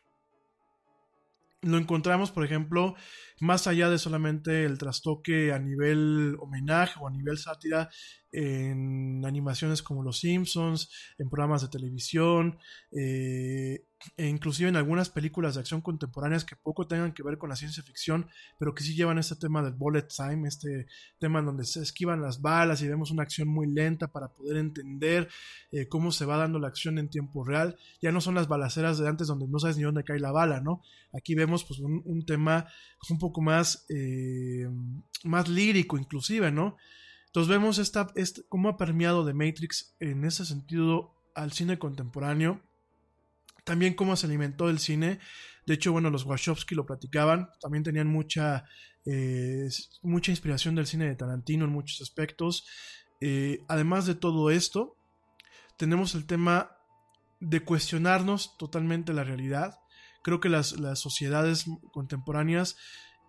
lo 1.62 1.76
encontramos, 1.76 2.30
por 2.30 2.44
ejemplo, 2.44 2.94
más 3.40 3.66
allá 3.66 3.90
de 3.90 3.98
solamente 3.98 4.64
el 4.64 4.78
trastoque 4.78 5.52
a 5.52 5.58
nivel 5.58 6.36
homenaje 6.40 6.98
o 7.00 7.08
a 7.08 7.10
nivel 7.10 7.38
sátira 7.38 7.88
en 8.30 9.24
animaciones 9.24 9.82
como 9.82 10.02
Los 10.02 10.20
Simpsons, 10.20 10.90
en 11.18 11.28
programas 11.28 11.62
de 11.62 11.68
televisión, 11.68 12.58
eh, 12.92 13.87
e 14.16 14.26
inclusive 14.26 14.68
en 14.68 14.76
algunas 14.76 15.10
películas 15.10 15.54
de 15.54 15.60
acción 15.60 15.80
contemporáneas 15.80 16.44
que 16.44 16.56
poco 16.56 16.86
tengan 16.86 17.12
que 17.12 17.22
ver 17.22 17.36
con 17.36 17.48
la 17.48 17.56
ciencia 17.56 17.82
ficción, 17.82 18.28
pero 18.58 18.74
que 18.74 18.84
sí 18.84 18.94
llevan 18.94 19.18
este 19.18 19.34
tema 19.36 19.62
del 19.62 19.74
bullet 19.74 20.06
time, 20.06 20.46
este 20.46 20.86
tema 21.18 21.40
en 21.40 21.46
donde 21.46 21.64
se 21.64 21.82
esquivan 21.82 22.22
las 22.22 22.40
balas 22.40 22.80
y 22.80 22.88
vemos 22.88 23.10
una 23.10 23.24
acción 23.24 23.48
muy 23.48 23.66
lenta 23.66 24.08
para 24.08 24.28
poder 24.28 24.56
entender 24.56 25.28
eh, 25.72 25.88
cómo 25.88 26.12
se 26.12 26.26
va 26.26 26.36
dando 26.36 26.58
la 26.58 26.68
acción 26.68 26.98
en 26.98 27.10
tiempo 27.10 27.44
real. 27.44 27.76
Ya 28.00 28.12
no 28.12 28.20
son 28.20 28.34
las 28.34 28.46
balaceras 28.46 28.98
de 28.98 29.08
antes 29.08 29.26
donde 29.26 29.48
no 29.48 29.58
sabes 29.58 29.76
ni 29.76 29.82
dónde 29.82 30.04
cae 30.04 30.20
la 30.20 30.32
bala, 30.32 30.60
¿no? 30.60 30.82
Aquí 31.12 31.34
vemos 31.34 31.64
pues 31.64 31.80
un, 31.80 32.24
tema 32.26 32.66
un 33.10 33.18
poco 33.18 33.40
más, 33.40 33.86
eh, 33.88 34.68
más 35.24 35.48
lírico 35.48 35.98
inclusive, 35.98 36.52
¿no? 36.52 36.76
Entonces 37.26 37.50
vemos 37.50 37.78
esta, 37.78 38.06
este, 38.14 38.42
cómo 38.48 38.68
ha 38.68 38.76
permeado 38.76 39.26
The 39.26 39.34
Matrix 39.34 39.96
en 39.98 40.24
ese 40.24 40.44
sentido 40.44 41.14
al 41.34 41.52
cine 41.52 41.78
contemporáneo 41.78 42.62
también 43.68 43.92
cómo 43.92 44.16
se 44.16 44.26
alimentó 44.26 44.70
el 44.70 44.78
cine. 44.78 45.20
De 45.66 45.74
hecho, 45.74 45.92
bueno, 45.92 46.08
los 46.08 46.24
Wachowski 46.24 46.74
lo 46.74 46.86
platicaban, 46.86 47.50
también 47.60 47.84
tenían 47.84 48.08
mucha, 48.08 48.64
eh, 49.04 49.68
mucha 50.02 50.32
inspiración 50.32 50.74
del 50.74 50.86
cine 50.86 51.06
de 51.06 51.14
Tarantino 51.14 51.66
en 51.66 51.70
muchos 51.70 52.00
aspectos. 52.00 52.66
Eh, 53.20 53.60
además 53.68 54.06
de 54.06 54.14
todo 54.14 54.50
esto, 54.50 54.96
tenemos 55.76 56.14
el 56.14 56.24
tema 56.24 56.78
de 57.40 57.60
cuestionarnos 57.60 58.56
totalmente 58.56 59.12
la 59.12 59.24
realidad. 59.24 59.78
Creo 60.24 60.40
que 60.40 60.48
las, 60.48 60.80
las 60.80 60.98
sociedades 60.98 61.66
contemporáneas 61.92 62.76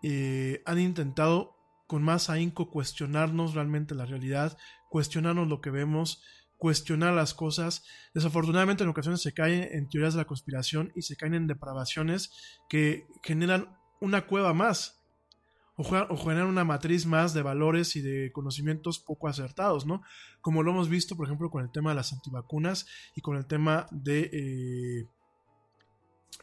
eh, 0.02 0.64
han 0.66 0.80
intentado 0.80 1.58
con 1.86 2.02
más 2.02 2.30
ahínco 2.30 2.70
cuestionarnos 2.70 3.56
realmente 3.56 3.94
la 3.94 4.06
realidad, 4.06 4.58
cuestionarnos 4.88 5.50
lo 5.50 5.60
que 5.60 5.70
vemos, 5.70 6.24
cuestionar 6.60 7.14
las 7.14 7.34
cosas. 7.34 7.84
Desafortunadamente 8.14 8.84
en 8.84 8.90
ocasiones 8.90 9.22
se 9.22 9.34
caen 9.34 9.68
en 9.72 9.90
teorías 9.90 10.14
de 10.14 10.20
la 10.20 10.28
conspiración 10.28 10.92
y 10.96 11.02
se 11.02 11.16
caen 11.16 11.34
en 11.34 11.48
depravaciones 11.48 12.32
que 12.70 13.08
generan 13.24 13.76
una 14.00 14.28
cueva 14.28 14.54
más 14.54 15.00
o, 15.82 16.18
generan 16.18 16.48
una 16.48 16.66
matriz 16.66 17.06
más 17.06 17.34
de 17.34 17.42
valores 17.42 17.96
y 17.96 18.02
de 18.02 18.34
conocimientos 18.34 19.00
poco 19.00 19.30
acertados, 19.30 19.86
¿no? 19.86 20.02
Como 20.42 20.62
lo 20.62 20.72
hemos 20.72 20.90
visto, 20.90 21.16
por 21.16 21.26
ejemplo, 21.26 21.50
con 21.50 21.64
el 21.64 21.72
tema 21.72 21.92
de 21.92 21.96
las 21.96 22.12
antivacunas 22.12 22.86
y 23.16 23.22
con 23.22 23.38
el 23.38 23.46
tema 23.46 23.88
de 23.90 24.30
eh, 24.34 25.08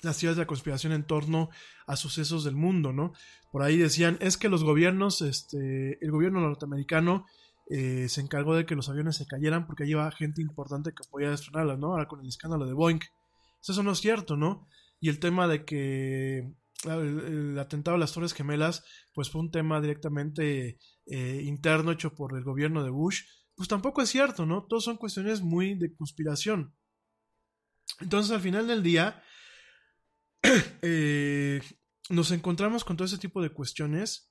las 0.01 0.17
teorías 0.17 0.37
de 0.37 0.43
la 0.43 0.47
conspiración 0.47 0.95
en 0.95 1.07
torno 1.07 1.51
a 1.87 1.97
sucesos 1.97 2.45
del 2.45 2.57
mundo, 2.57 2.95
¿no? 2.95 3.13
Por 3.53 3.63
ahí 3.63 3.77
decían, 3.77 4.17
es 4.21 4.39
que 4.39 4.49
los 4.49 4.65
gobiernos, 4.65 5.21
este, 5.21 6.03
el 6.03 6.11
gobierno 6.11 6.41
norteamericano 6.41 7.27
eh, 7.69 8.09
se 8.09 8.21
encargó 8.21 8.55
de 8.55 8.65
que 8.65 8.77
los 8.77 8.89
aviones 8.89 9.17
se 9.17 9.27
cayeran 9.27 9.67
porque 9.67 9.87
lleva 9.87 10.11
gente 10.13 10.41
importante 10.41 10.93
que 10.93 11.09
podía 11.11 11.31
destronarlas, 11.31 11.79
¿no? 11.79 11.89
Ahora 11.89 12.07
con 12.07 12.21
el 12.21 12.29
escándalo 12.29 12.67
de 12.67 12.75
Boeing. 12.75 13.01
Eso 13.67 13.83
no 13.83 13.93
es 13.93 13.99
cierto, 13.99 14.37
¿no? 14.37 14.69
Y 15.01 15.09
el 15.09 15.19
tema 15.19 15.49
de 15.49 15.65
que 15.65 16.55
el, 16.85 17.59
atentado 17.59 17.97
a 17.97 17.99
las 17.99 18.13
Torres 18.13 18.35
Gemelas, 18.35 18.85
pues 19.13 19.31
fue 19.31 19.41
un 19.41 19.51
tema 19.51 19.81
directamente 19.81 20.79
eh, 21.07 21.41
interno 21.45 21.91
hecho 21.91 22.15
por 22.15 22.37
el 22.37 22.45
gobierno 22.45 22.85
de 22.85 22.91
Bush, 22.91 23.23
pues 23.57 23.69
tampoco 23.69 24.03
es 24.03 24.11
cierto, 24.11 24.47
¿no? 24.47 24.67
Todos 24.67 24.85
son 24.85 24.97
cuestiones 24.97 25.43
muy 25.43 25.75
de 25.75 25.95
conspiración. 25.95 26.75
Entonces, 28.01 28.31
al 28.31 28.41
final 28.41 28.67
del 28.67 28.83
día, 28.83 29.23
eh, 30.83 31.61
nos 32.11 32.31
encontramos 32.31 32.85
con 32.85 32.97
todo 32.97 33.07
ese 33.07 33.19
tipo 33.19 33.43
de 33.43 33.51
cuestiones 33.51 34.31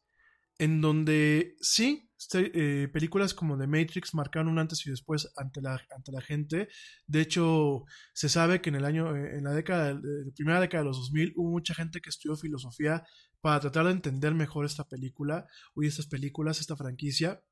en 0.57 0.81
donde 0.81 1.55
sí, 1.59 2.05
eh, 2.33 2.89
películas 2.91 3.33
como 3.33 3.57
The 3.57 3.67
Matrix 3.67 4.13
marcaron 4.13 4.47
un 4.47 4.59
antes 4.59 4.85
y 4.87 4.89
después 4.89 5.31
ante 5.35 5.61
la, 5.61 5.81
ante 5.95 6.11
la 6.11 6.21
gente. 6.21 6.69
De 7.07 7.21
hecho, 7.21 7.83
se 8.13 8.29
sabe 8.29 8.61
que 8.61 8.69
en 8.69 8.75
el 8.75 8.85
año, 8.85 9.15
eh, 9.15 9.37
en 9.37 9.43
la 9.43 9.51
década, 9.51 9.93
la 9.93 10.31
primera 10.35 10.59
década 10.59 10.83
de 10.83 10.89
los 10.89 10.97
2000, 10.97 11.33
hubo 11.35 11.51
mucha 11.51 11.73
gente 11.73 12.01
que 12.01 12.09
estudió 12.09 12.35
filosofía 12.35 13.03
para 13.41 13.59
tratar 13.59 13.85
de 13.85 13.91
entender 13.91 14.33
mejor 14.33 14.65
esta 14.65 14.87
película, 14.87 15.45
o 15.75 15.83
estas 15.83 16.07
películas, 16.07 16.59
esta 16.59 16.75
franquicia. 16.75 17.43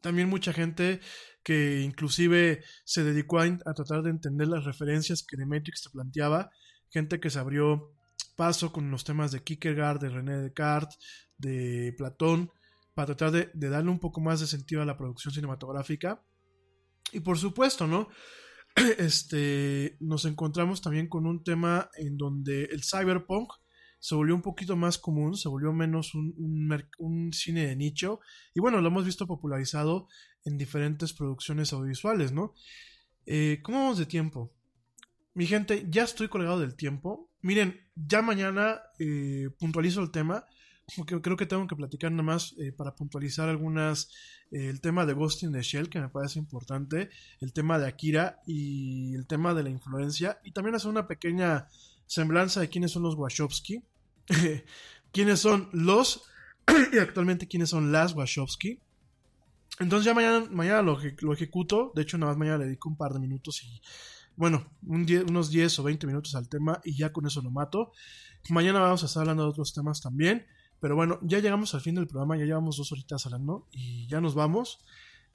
También 0.00 0.28
mucha 0.28 0.52
gente 0.52 1.00
que 1.42 1.80
inclusive 1.80 2.62
se 2.84 3.02
dedicó 3.02 3.40
a, 3.40 3.44
a 3.44 3.74
tratar 3.74 4.02
de 4.02 4.10
entender 4.10 4.48
las 4.48 4.64
referencias 4.64 5.22
que 5.22 5.36
The 5.36 5.46
Matrix 5.46 5.82
te 5.82 5.90
planteaba. 5.90 6.50
Gente 6.90 7.18
que 7.18 7.30
se 7.30 7.38
abrió 7.38 7.94
paso 8.36 8.72
con 8.72 8.90
los 8.90 9.04
temas 9.04 9.32
de 9.32 9.42
Kierkegaard, 9.42 10.00
de 10.00 10.10
René 10.10 10.38
Descartes, 10.38 10.98
de 11.38 11.94
Platón, 11.96 12.50
para 12.94 13.14
tratar 13.14 13.30
de, 13.32 13.68
darle 13.68 13.90
un 13.90 13.98
poco 13.98 14.20
más 14.20 14.40
de 14.40 14.46
sentido 14.46 14.82
a 14.82 14.86
la 14.86 14.96
producción 14.96 15.34
cinematográfica. 15.34 16.24
Y 17.12 17.20
por 17.20 17.38
supuesto, 17.38 17.86
¿no? 17.86 18.08
Este, 18.98 19.96
nos 20.00 20.24
encontramos 20.24 20.82
también 20.82 21.08
con 21.08 21.26
un 21.26 21.44
tema 21.44 21.90
en 21.96 22.16
donde 22.16 22.64
el 22.64 22.82
cyberpunk 22.82 23.52
se 24.04 24.14
volvió 24.14 24.34
un 24.34 24.42
poquito 24.42 24.76
más 24.76 24.98
común, 24.98 25.34
se 25.34 25.48
volvió 25.48 25.72
menos 25.72 26.12
un, 26.14 27.30
cine 27.32 27.66
de 27.66 27.74
nicho. 27.74 28.20
Y 28.52 28.60
bueno, 28.60 28.80
lo 28.82 28.88
hemos 28.88 29.06
visto 29.06 29.26
popularizado 29.26 30.08
en 30.44 30.58
diferentes 30.58 31.14
producciones 31.14 31.72
audiovisuales, 31.72 32.30
¿no? 32.30 32.52
Eh, 33.24 33.60
¿Cómo 33.62 33.78
vamos 33.78 33.98
de 33.98 34.04
tiempo? 34.04 34.52
Mi 35.32 35.46
gente, 35.46 35.86
ya 35.88 36.04
estoy 36.04 36.28
colgado 36.28 36.60
del 36.60 36.76
tiempo. 36.76 37.30
Miren, 37.44 37.78
ya 37.94 38.22
mañana 38.22 38.80
eh, 38.98 39.50
puntualizo 39.58 40.00
el 40.00 40.10
tema 40.10 40.46
porque 40.96 41.20
creo 41.20 41.36
que 41.36 41.44
tengo 41.44 41.66
que 41.66 41.76
platicar 41.76 42.10
nada 42.10 42.22
más 42.22 42.54
eh, 42.56 42.72
para 42.72 42.96
puntualizar 42.96 43.50
algunas, 43.50 44.08
eh, 44.50 44.70
el 44.70 44.80
tema 44.80 45.04
de 45.04 45.12
Ghost 45.12 45.42
in 45.42 45.52
the 45.52 45.60
Shell, 45.60 45.90
que 45.90 46.00
me 46.00 46.08
parece 46.08 46.38
importante, 46.38 47.10
el 47.40 47.52
tema 47.52 47.78
de 47.78 47.86
Akira 47.86 48.40
y 48.46 49.14
el 49.14 49.26
tema 49.26 49.52
de 49.52 49.62
la 49.62 49.68
influencia, 49.68 50.40
y 50.42 50.52
también 50.52 50.74
hacer 50.74 50.88
una 50.88 51.06
pequeña 51.06 51.68
semblanza 52.06 52.60
de 52.60 52.70
quiénes 52.70 52.92
son 52.92 53.02
los 53.02 53.14
Wachowski, 53.14 53.82
quiénes 55.12 55.38
son 55.38 55.68
los, 55.74 56.24
y 56.94 56.96
actualmente 56.96 57.46
quiénes 57.46 57.68
son 57.68 57.92
las 57.92 58.14
Wachowski. 58.14 58.80
Entonces 59.80 60.06
ya 60.06 60.14
mañana, 60.14 60.46
mañana 60.50 60.80
lo, 60.80 60.98
lo 61.18 61.34
ejecuto, 61.34 61.92
de 61.94 62.00
hecho 62.00 62.16
nada 62.16 62.32
más 62.32 62.38
mañana 62.38 62.56
le 62.56 62.64
dedico 62.64 62.88
un 62.88 62.96
par 62.96 63.12
de 63.12 63.20
minutos 63.20 63.62
y 63.64 63.82
bueno, 64.36 64.66
unos 64.86 65.50
10 65.50 65.78
o 65.78 65.82
20 65.82 66.06
minutos 66.06 66.34
al 66.34 66.48
tema 66.48 66.80
y 66.84 66.96
ya 66.96 67.12
con 67.12 67.26
eso 67.26 67.42
lo 67.42 67.50
mato. 67.50 67.92
Mañana 68.50 68.80
vamos 68.80 69.02
a 69.02 69.06
estar 69.06 69.22
hablando 69.22 69.44
de 69.44 69.50
otros 69.50 69.72
temas 69.72 70.00
también. 70.00 70.46
Pero 70.80 70.96
bueno, 70.96 71.18
ya 71.22 71.38
llegamos 71.38 71.74
al 71.74 71.80
fin 71.80 71.94
del 71.94 72.06
programa, 72.06 72.36
ya 72.36 72.44
llevamos 72.44 72.76
dos 72.76 72.92
horitas 72.92 73.24
hablando 73.24 73.68
y 73.70 74.06
ya 74.06 74.20
nos 74.20 74.34
vamos. 74.34 74.84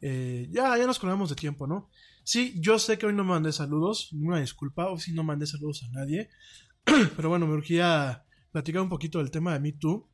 Eh, 0.02 0.48
ya, 0.52 0.78
ya 0.78 0.86
nos 0.86 1.00
colgamos 1.00 1.30
de 1.30 1.36
tiempo, 1.36 1.66
¿no? 1.66 1.90
Sí, 2.24 2.54
yo 2.58 2.78
sé 2.78 2.98
que 3.00 3.08
hoy 3.08 3.14
no 3.14 3.24
mandé 3.24 3.52
saludos, 3.52 4.12
una 4.14 4.40
disculpa, 4.40 4.88
hoy 4.90 5.00
sí 5.00 5.12
no 5.12 5.24
mandé 5.24 5.48
saludos 5.48 5.84
a 5.84 5.88
nadie. 5.90 6.30
Pero 7.16 7.30
bueno, 7.30 7.48
me 7.48 7.54
urgía 7.54 8.26
platicar 8.52 8.82
un 8.82 8.90
poquito 8.90 9.18
del 9.18 9.32
tema 9.32 9.54
de 9.54 9.60
Me 9.60 9.72
Too. 9.72 10.08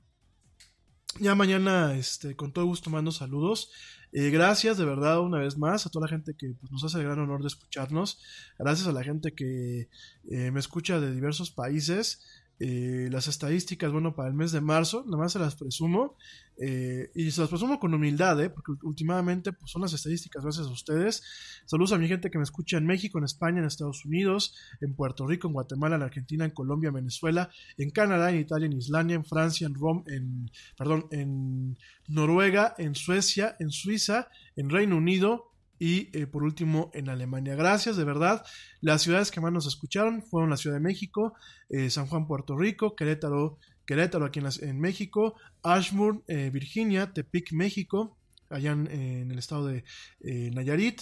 Ya 1.18 1.34
mañana, 1.34 1.96
este, 1.96 2.36
con 2.36 2.52
todo 2.52 2.66
gusto 2.66 2.90
mando 2.90 3.10
saludos. 3.10 3.72
Eh, 4.12 4.32
gracias 4.32 4.78
de 4.78 4.84
verdad 4.84 5.22
una 5.22 5.40
vez 5.40 5.58
más 5.58 5.86
a 5.86 5.90
toda 5.90 6.08
la 6.08 6.10
gente 6.10 6.36
que 6.38 6.54
pues, 6.60 6.70
nos 6.74 6.84
hace 6.84 6.98
el 6.98 7.06
gran 7.06 7.20
honor 7.20 7.40
de 7.40 7.48
escucharnos. 7.48 8.22
Gracias 8.60 8.86
a 8.88 8.92
la 8.92 9.02
gente 9.02 9.34
que 9.34 9.88
eh, 10.30 10.52
me 10.52 10.60
escucha 10.60 11.00
de 11.00 11.14
diversos 11.14 11.52
países. 11.52 12.26
Eh, 12.60 13.10
las 13.12 13.28
estadísticas, 13.28 13.92
bueno, 13.92 14.16
para 14.16 14.30
el 14.30 14.34
mes 14.34 14.54
de 14.54 14.62
marzo, 14.62 15.04
nada 15.06 15.18
más 15.18 15.34
se 15.34 15.40
las 15.40 15.56
presumo, 15.56 16.16
eh, 16.58 17.12
y 17.14 17.30
se 17.32 17.42
las 17.42 17.50
presumo 17.50 17.82
con 17.82 17.94
humildad, 17.94 18.42
¿eh? 18.42 18.50
porque 18.50 18.72
últimamente 18.84 19.52
pues, 19.52 19.72
son 19.72 19.82
las 19.82 19.92
estadísticas 19.92 20.42
gracias 20.42 20.68
a 20.68 20.72
ustedes. 20.72 21.22
Saludos 21.66 21.92
a 21.92 21.98
mi 21.98 22.08
gente 22.08 22.32
que 22.32 22.38
me 22.38 22.46
escucha 22.46 22.78
en 22.78 22.86
México, 22.86 23.18
en 23.18 23.26
España, 23.26 23.60
en 23.60 23.66
Estados 23.66 24.06
Unidos, 24.06 24.56
en 24.80 24.94
Puerto 24.94 25.28
Rico, 25.28 25.48
en 25.48 25.54
Guatemala, 25.54 25.98
en 25.98 26.04
Argentina, 26.04 26.46
en 26.46 26.52
Colombia, 26.52 26.88
en 26.88 26.96
Venezuela, 26.96 27.50
en 27.78 27.90
Canadá, 27.90 28.30
en 28.30 28.40
Italia, 28.40 28.68
en 28.68 28.74
Islandia, 28.74 29.16
en 29.16 29.26
Francia, 29.26 29.68
en 29.68 29.74
Roma, 29.76 30.04
en, 30.08 30.50
perdón, 30.78 31.08
en 31.12 31.78
Noruega, 32.08 32.74
en 32.78 32.96
Suecia, 32.96 33.58
en 33.60 33.70
Suiza, 33.72 34.30
en 34.56 34.70
Reino 34.70 34.96
Unido, 34.96 35.52
y 35.80 36.10
eh, 36.18 36.28
por 36.28 36.44
último 36.44 36.90
en 36.94 37.10
Alemania. 37.10 37.56
Gracias, 37.56 37.98
de 37.98 38.04
verdad. 38.04 38.46
Las 38.82 39.02
ciudades 39.02 39.32
que 39.32 39.42
más 39.42 39.52
nos 39.52 39.68
escucharon 39.68 40.22
fueron 40.22 40.50
la 40.50 40.58
Ciudad 40.58 40.78
de 40.78 40.82
México, 40.82 41.34
eh, 41.70 41.90
San 41.90 42.08
Juan, 42.08 42.28
Puerto 42.28 42.58
Rico, 42.58 42.96
Querétaro, 42.96 43.58
Querétaro 43.86 44.26
aquí 44.26 44.40
en, 44.40 44.48
en 44.62 44.80
México, 44.80 45.36
Ashburn, 45.64 46.24
eh, 46.28 46.50
Virginia, 46.52 47.12
Tepic, 47.14 47.52
México, 47.52 48.18
allá 48.50 48.72
en, 48.72 49.32
el 49.32 49.38
estado 49.38 49.68
de 49.68 49.84
Nayarit, 50.22 51.02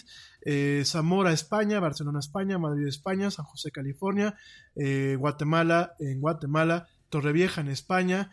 Zamora, 0.86 1.34
España, 1.34 1.80
Barcelona, 1.80 2.20
España, 2.20 2.58
Madrid, 2.58 2.88
España, 2.88 3.30
San 3.32 3.46
José, 3.46 3.70
California, 3.70 4.36
Guatemala, 5.18 5.94
en 6.00 6.22
Guatemala, 6.22 6.88
Torrevieja, 7.10 7.60
en 7.60 7.68
España, 7.68 8.32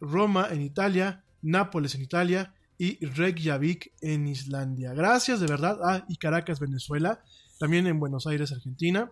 Roma, 0.00 0.48
en 0.52 0.62
Italia, 0.62 1.24
Nápoles, 1.42 1.96
en 1.96 2.02
Italia, 2.02 2.54
y 2.78 3.04
Reykjavik 3.06 3.92
en 4.00 4.26
Islandia. 4.26 4.92
Gracias 4.94 5.40
de 5.40 5.46
verdad. 5.46 5.78
Ah, 5.84 6.04
y 6.08 6.16
Caracas, 6.16 6.60
Venezuela. 6.60 7.22
También 7.58 7.86
en 7.86 8.00
Buenos 8.00 8.26
Aires, 8.26 8.52
Argentina. 8.52 9.10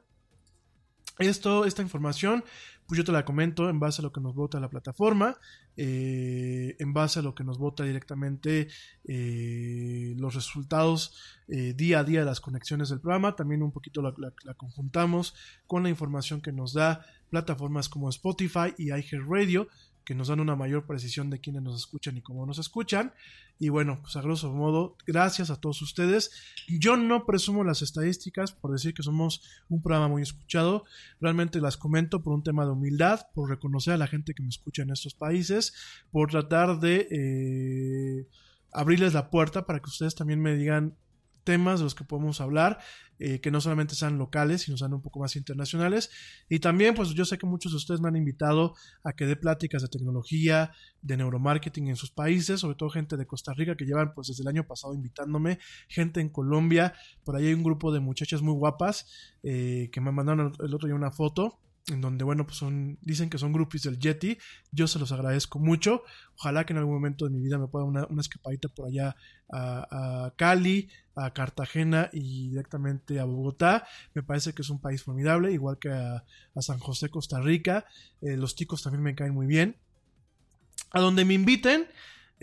Esto, 1.18 1.66
esta 1.66 1.82
información, 1.82 2.42
pues 2.86 2.96
yo 2.98 3.04
te 3.04 3.12
la 3.12 3.24
comento 3.24 3.68
en 3.68 3.78
base 3.78 4.00
a 4.00 4.02
lo 4.02 4.12
que 4.12 4.20
nos 4.20 4.34
vota 4.34 4.58
la 4.60 4.70
plataforma, 4.70 5.36
eh, 5.76 6.74
en 6.78 6.92
base 6.94 7.18
a 7.20 7.22
lo 7.22 7.34
que 7.34 7.44
nos 7.44 7.58
vota 7.58 7.84
directamente 7.84 8.68
eh, 9.04 10.14
los 10.16 10.34
resultados 10.34 11.14
eh, 11.48 11.74
día 11.76 12.00
a 12.00 12.04
día 12.04 12.20
de 12.20 12.26
las 12.26 12.40
conexiones 12.40 12.88
del 12.88 13.00
programa. 13.00 13.36
También 13.36 13.62
un 13.62 13.72
poquito 13.72 14.00
la, 14.00 14.14
la- 14.16 14.32
la 14.42 14.54
conjuntamos 14.54 15.34
con 15.66 15.82
la 15.82 15.90
información 15.90 16.40
que 16.40 16.50
nos 16.50 16.72
da 16.72 17.04
plataformas 17.28 17.88
como 17.90 18.08
Spotify 18.08 18.74
y 18.78 18.86
iHeartRadio, 18.92 19.68
que 20.04 20.14
nos 20.14 20.28
dan 20.28 20.40
una 20.40 20.56
mayor 20.56 20.86
precisión 20.86 21.30
de 21.30 21.40
quiénes 21.40 21.62
nos 21.62 21.76
escuchan 21.76 22.16
y 22.16 22.22
cómo 22.22 22.46
nos 22.46 22.58
escuchan. 22.58 23.12
Y 23.58 23.68
bueno, 23.68 24.00
pues 24.02 24.16
a 24.16 24.22
grosso 24.22 24.52
modo, 24.52 24.96
gracias 25.06 25.50
a 25.50 25.60
todos 25.60 25.82
ustedes. 25.82 26.32
Yo 26.68 26.96
no 26.96 27.26
presumo 27.26 27.64
las 27.64 27.82
estadísticas 27.82 28.52
por 28.52 28.72
decir 28.72 28.94
que 28.94 29.02
somos 29.02 29.42
un 29.68 29.82
programa 29.82 30.08
muy 30.08 30.22
escuchado. 30.22 30.84
Realmente 31.20 31.60
las 31.60 31.76
comento 31.76 32.22
por 32.22 32.32
un 32.32 32.42
tema 32.42 32.64
de 32.64 32.72
humildad, 32.72 33.26
por 33.34 33.48
reconocer 33.48 33.94
a 33.94 33.98
la 33.98 34.08
gente 34.08 34.34
que 34.34 34.42
me 34.42 34.48
escucha 34.48 34.82
en 34.82 34.90
estos 34.90 35.14
países, 35.14 35.74
por 36.10 36.30
tratar 36.30 36.80
de 36.80 37.06
eh, 37.10 38.26
abrirles 38.72 39.14
la 39.14 39.30
puerta 39.30 39.64
para 39.64 39.80
que 39.80 39.90
ustedes 39.90 40.14
también 40.14 40.40
me 40.40 40.56
digan 40.56 40.96
temas 41.44 41.80
de 41.80 41.84
los 41.84 41.94
que 41.94 42.04
podemos 42.04 42.40
hablar, 42.40 42.78
eh, 43.18 43.40
que 43.40 43.50
no 43.50 43.60
solamente 43.60 43.94
sean 43.94 44.18
locales, 44.18 44.62
sino 44.62 44.76
sean 44.76 44.94
un 44.94 45.02
poco 45.02 45.20
más 45.20 45.36
internacionales. 45.36 46.10
Y 46.48 46.58
también, 46.58 46.94
pues 46.94 47.10
yo 47.10 47.24
sé 47.24 47.38
que 47.38 47.46
muchos 47.46 47.72
de 47.72 47.76
ustedes 47.76 48.00
me 48.00 48.08
han 48.08 48.16
invitado 48.16 48.74
a 49.04 49.12
que 49.12 49.26
dé 49.26 49.36
pláticas 49.36 49.82
de 49.82 49.88
tecnología, 49.88 50.72
de 51.02 51.16
neuromarketing 51.16 51.88
en 51.88 51.96
sus 51.96 52.10
países, 52.10 52.60
sobre 52.60 52.76
todo 52.76 52.90
gente 52.90 53.16
de 53.16 53.26
Costa 53.26 53.52
Rica 53.54 53.76
que 53.76 53.84
llevan 53.84 54.12
pues 54.14 54.28
desde 54.28 54.42
el 54.42 54.48
año 54.48 54.66
pasado 54.66 54.94
invitándome, 54.94 55.58
gente 55.88 56.20
en 56.20 56.30
Colombia, 56.30 56.94
por 57.24 57.36
ahí 57.36 57.46
hay 57.46 57.54
un 57.54 57.62
grupo 57.62 57.92
de 57.92 58.00
muchachas 58.00 58.42
muy 58.42 58.54
guapas 58.54 59.06
eh, 59.42 59.88
que 59.92 60.00
me 60.00 60.12
mandaron 60.12 60.52
el 60.58 60.74
otro 60.74 60.86
día 60.86 60.94
una 60.94 61.10
foto 61.10 61.58
en 61.88 62.00
donde, 62.00 62.24
bueno, 62.24 62.46
pues 62.46 62.58
son, 62.58 62.98
dicen 63.02 63.28
que 63.28 63.38
son 63.38 63.52
groupies 63.52 63.82
del 63.82 63.98
Yeti, 63.98 64.38
yo 64.70 64.86
se 64.86 64.98
los 64.98 65.10
agradezco 65.10 65.58
mucho, 65.58 66.04
ojalá 66.38 66.64
que 66.64 66.72
en 66.72 66.78
algún 66.78 66.94
momento 66.94 67.24
de 67.24 67.32
mi 67.32 67.40
vida 67.40 67.58
me 67.58 67.66
pueda 67.66 67.84
una, 67.84 68.06
una 68.06 68.20
escapadita 68.20 68.68
por 68.68 68.86
allá 68.86 69.16
a, 69.52 70.32
Cali, 70.36 70.88
a 71.14 71.32
Cartagena 71.32 72.08
y 72.12 72.48
directamente 72.50 73.18
a 73.18 73.24
Bogotá, 73.24 73.86
me 74.14 74.22
parece 74.22 74.52
que 74.52 74.62
es 74.62 74.70
un 74.70 74.80
país 74.80 75.02
formidable, 75.02 75.52
igual 75.52 75.78
que 75.78 75.90
a, 75.90 76.24
a 76.54 76.62
San 76.62 76.78
José, 76.78 77.08
Costa 77.08 77.40
Rica, 77.40 77.84
Eh, 78.22 78.36
los 78.36 78.54
ticos 78.54 78.82
también 78.82 79.02
me 79.02 79.14
caen 79.14 79.34
muy 79.34 79.46
bien, 79.46 79.76
a 80.92 81.00
donde 81.00 81.24
me 81.24 81.34
inviten, 81.34 81.88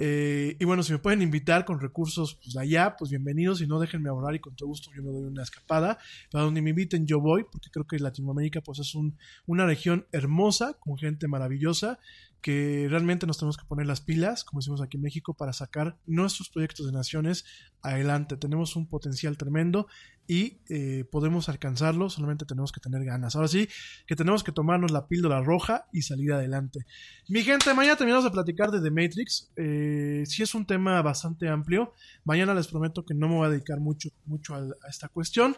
eh, 0.02 0.56
y 0.60 0.66
bueno, 0.66 0.82
si 0.82 0.94
me 0.94 1.00
pueden 1.00 1.22
invitar 1.22 1.66
con 1.66 1.80
recursos 1.80 2.36
pues, 2.42 2.54
de 2.54 2.62
allá, 2.62 2.96
pues 2.98 3.12
bienvenidos. 3.12 3.60
Si 3.60 3.68
no, 3.68 3.80
déjenme 3.80 4.10
ahorrar 4.10 4.34
y 4.36 4.40
con 4.40 4.56
todo 4.56 4.70
gusto 4.70 4.90
yo 4.96 5.04
me 5.04 5.12
doy 5.12 5.24
una 5.24 5.44
escapada. 5.44 5.98
Para 6.32 6.46
donde 6.46 6.62
me 6.62 6.70
inviten 6.70 7.06
yo 7.06 7.20
voy, 7.20 7.44
porque 7.52 7.70
creo 7.70 7.86
que 7.86 8.00
Latinoamérica 8.00 8.62
pues 8.62 8.80
es 8.80 8.96
un- 8.96 9.18
una 9.46 9.66
región 9.66 10.06
hermosa, 10.12 10.74
con 10.80 10.98
gente 10.98 11.28
maravillosa, 11.28 12.00
que 12.41 12.88
realmente 12.90 13.28
nos 13.28 13.38
tenemos 13.38 13.57
que 13.57 13.66
poner 13.66 13.86
las 13.86 14.02
pilas, 14.02 14.44
como 14.44 14.60
decimos 14.60 14.82
aquí 14.82 14.98
en 14.98 15.03
México, 15.03 15.34
para 15.34 15.53
sacar 15.53 15.98
nuestros 16.06 16.49
proyectos 16.49 16.86
de 16.86 16.94
naciones 16.94 17.45
adelante. 17.82 18.38
Tenemos 18.38 18.76
un 18.76 18.88
potencial 18.88 19.38
tremendo 19.38 19.88
y 20.26 20.61
eh, 20.70 21.06
podemos 21.11 21.49
alcanzarlo, 21.49 22.10
solamente 22.10 22.45
tenemos 22.45 22.72
que 22.72 22.80
tener 22.80 23.03
ganas. 23.03 23.36
Ahora 23.36 23.48
sí, 23.48 23.68
que 24.06 24.16
tenemos 24.16 24.44
que 24.44 24.52
tomarnos 24.52 24.91
la 24.91 25.07
píldora 25.07 25.41
roja 25.41 25.88
y 25.91 26.03
salir 26.03 26.32
adelante. 26.32 26.86
Mi 27.28 27.41
gente, 27.41 27.74
mañana 27.74 27.98
terminamos 27.98 28.24
de 28.24 28.32
platicar 28.32 28.70
de 28.72 28.82
The 28.82 28.91
Matrix. 28.91 29.52
Eh, 29.56 30.24
sí 30.26 30.44
es 30.44 30.53
un 30.53 30.66
tema 30.66 31.02
bastante 31.02 31.49
amplio. 31.49 31.94
Mañana 32.24 32.53
les 32.53 32.68
prometo 32.68 33.06
que 33.06 33.16
no 33.16 33.28
me 33.28 33.36
voy 33.36 33.48
a 33.48 33.49
dedicar 33.49 33.80
mucho, 33.80 34.10
mucho 34.26 34.56
a, 34.56 34.60
a 34.60 34.90
esta 34.90 35.10
cuestión. 35.10 35.56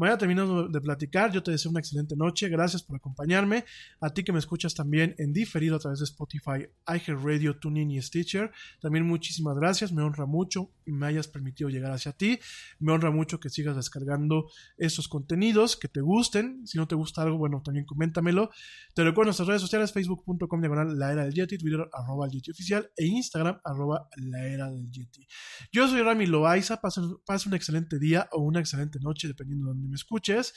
Mañana 0.00 0.16
terminamos 0.16 0.72
de 0.72 0.80
platicar. 0.80 1.30
Yo 1.30 1.42
te 1.42 1.50
deseo 1.50 1.70
una 1.70 1.80
excelente 1.80 2.16
noche. 2.16 2.48
Gracias 2.48 2.82
por 2.82 2.96
acompañarme. 2.96 3.66
A 4.00 4.08
ti 4.08 4.24
que 4.24 4.32
me 4.32 4.38
escuchas 4.38 4.74
también 4.74 5.14
en 5.18 5.34
diferido 5.34 5.76
a 5.76 5.78
través 5.78 5.98
de 5.98 6.06
Spotify, 6.06 6.66
iHeartRadio, 6.88 7.58
TuneIn 7.58 7.90
y 7.90 8.00
Stitcher. 8.00 8.50
También 8.80 9.06
muchísimas 9.06 9.54
gracias. 9.56 9.92
Me 9.92 10.02
honra 10.02 10.24
mucho 10.24 10.70
y 10.86 10.92
me 10.92 11.06
hayas 11.06 11.28
permitido 11.28 11.68
llegar 11.68 11.92
hacia 11.92 12.12
ti. 12.12 12.38
Me 12.78 12.92
honra 12.92 13.10
mucho 13.10 13.40
que 13.40 13.50
sigas 13.50 13.76
descargando 13.76 14.50
esos 14.78 15.06
contenidos, 15.06 15.76
que 15.76 15.88
te 15.88 16.00
gusten. 16.00 16.66
Si 16.66 16.78
no 16.78 16.88
te 16.88 16.94
gusta 16.94 17.20
algo, 17.20 17.36
bueno, 17.36 17.60
también 17.62 17.84
coméntamelo. 17.84 18.48
Te 18.94 19.04
recuerdo 19.04 19.26
nuestras 19.26 19.48
redes 19.48 19.60
sociales, 19.60 19.92
facebook.com 19.92 20.60
diagonal 20.62 20.98
la 20.98 21.12
era 21.12 21.24
del 21.24 21.34
Yeti, 21.34 21.58
Twitter 21.58 21.86
arroba 21.92 22.24
el 22.24 22.32
Yeti 22.32 22.52
oficial 22.52 22.90
e 22.96 23.04
Instagram 23.04 23.60
arroba 23.62 24.08
la 24.16 24.46
era 24.46 24.70
del 24.70 24.90
Yeti. 24.90 25.26
Yo 25.70 25.86
soy 25.88 26.00
Rami 26.00 26.24
Loaiza, 26.24 26.80
pasa, 26.80 27.02
un 27.02 27.54
excelente 27.54 27.98
día 27.98 28.30
o 28.32 28.40
una 28.40 28.60
excelente 28.60 28.98
noche, 28.98 29.28
dependiendo 29.28 29.66
de 29.66 29.74
donde 29.74 29.89
me 29.90 29.96
escuches. 29.96 30.54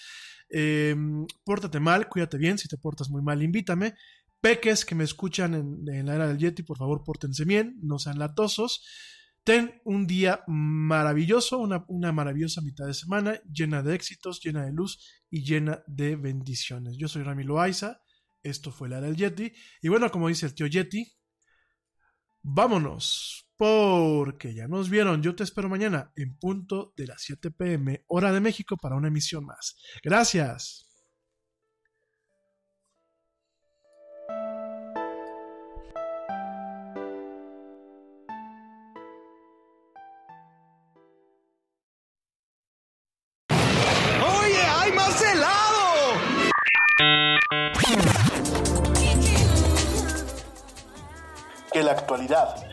Eh, 0.49 0.95
pórtate 1.43 1.79
mal, 1.79 2.07
cuídate 2.07 2.37
bien, 2.37 2.57
si 2.57 2.67
te 2.67 2.77
portas 2.77 3.09
muy 3.09 3.21
mal, 3.21 3.41
invítame. 3.41 3.95
Peques 4.39 4.85
que 4.85 4.95
me 4.95 5.03
escuchan 5.03 5.53
en, 5.53 6.05
la 6.05 6.15
era 6.15 6.27
del 6.27 6.37
Yeti, 6.37 6.63
por 6.63 6.77
favor, 6.77 7.03
pórtense 7.03 7.45
bien, 7.45 7.77
no 7.81 7.97
sean 7.97 8.19
latosos. 8.19 8.85
Ten 9.43 9.81
un 9.83 10.05
día 10.05 10.43
maravilloso, 10.47 11.57
una, 11.57 11.83
una 11.87 12.11
maravillosa 12.11 12.61
mitad 12.61 12.85
de 12.85 12.93
semana, 12.93 13.41
llena 13.51 13.81
de 13.83 13.95
éxitos, 13.95 14.41
llena 14.41 14.65
de 14.65 14.71
luz 14.71 15.23
y 15.29 15.43
llena 15.43 15.83
de 15.87 16.15
bendiciones. 16.15 16.97
Yo 16.97 17.07
soy 17.07 17.23
Rami 17.23 17.43
Loaiza, 17.43 18.01
esto 18.43 18.71
fue 18.71 18.89
la 18.89 18.99
era 18.99 19.07
del 19.07 19.15
Yeti. 19.15 19.53
Y 19.81 19.89
bueno, 19.89 20.11
como 20.11 20.27
dice 20.27 20.45
el 20.45 20.53
tío 20.53 20.67
Yeti, 20.67 21.11
vámonos, 22.41 23.49
porque 23.63 24.53
ya 24.53 24.67
nos 24.67 24.89
vieron. 24.89 25.21
Yo 25.21 25.35
te 25.35 25.43
espero 25.43 25.69
mañana 25.69 26.11
en 26.17 26.37
punto 26.37 26.93
de 26.97 27.07
las 27.07 27.21
7 27.21 27.49
pm, 27.51 28.03
hora 28.07 28.33
de 28.33 28.41
México, 28.41 28.75
para 28.75 28.97
una 28.97 29.07
emisión 29.07 29.45
más. 29.45 29.77
Gracias. 30.03 30.85
¡Oye, 43.47 44.61
hay 44.61 44.91
más 44.91 45.21
helado! 45.21 46.19
Que 51.71 51.81
la 51.81 51.93
actualidad 51.93 52.72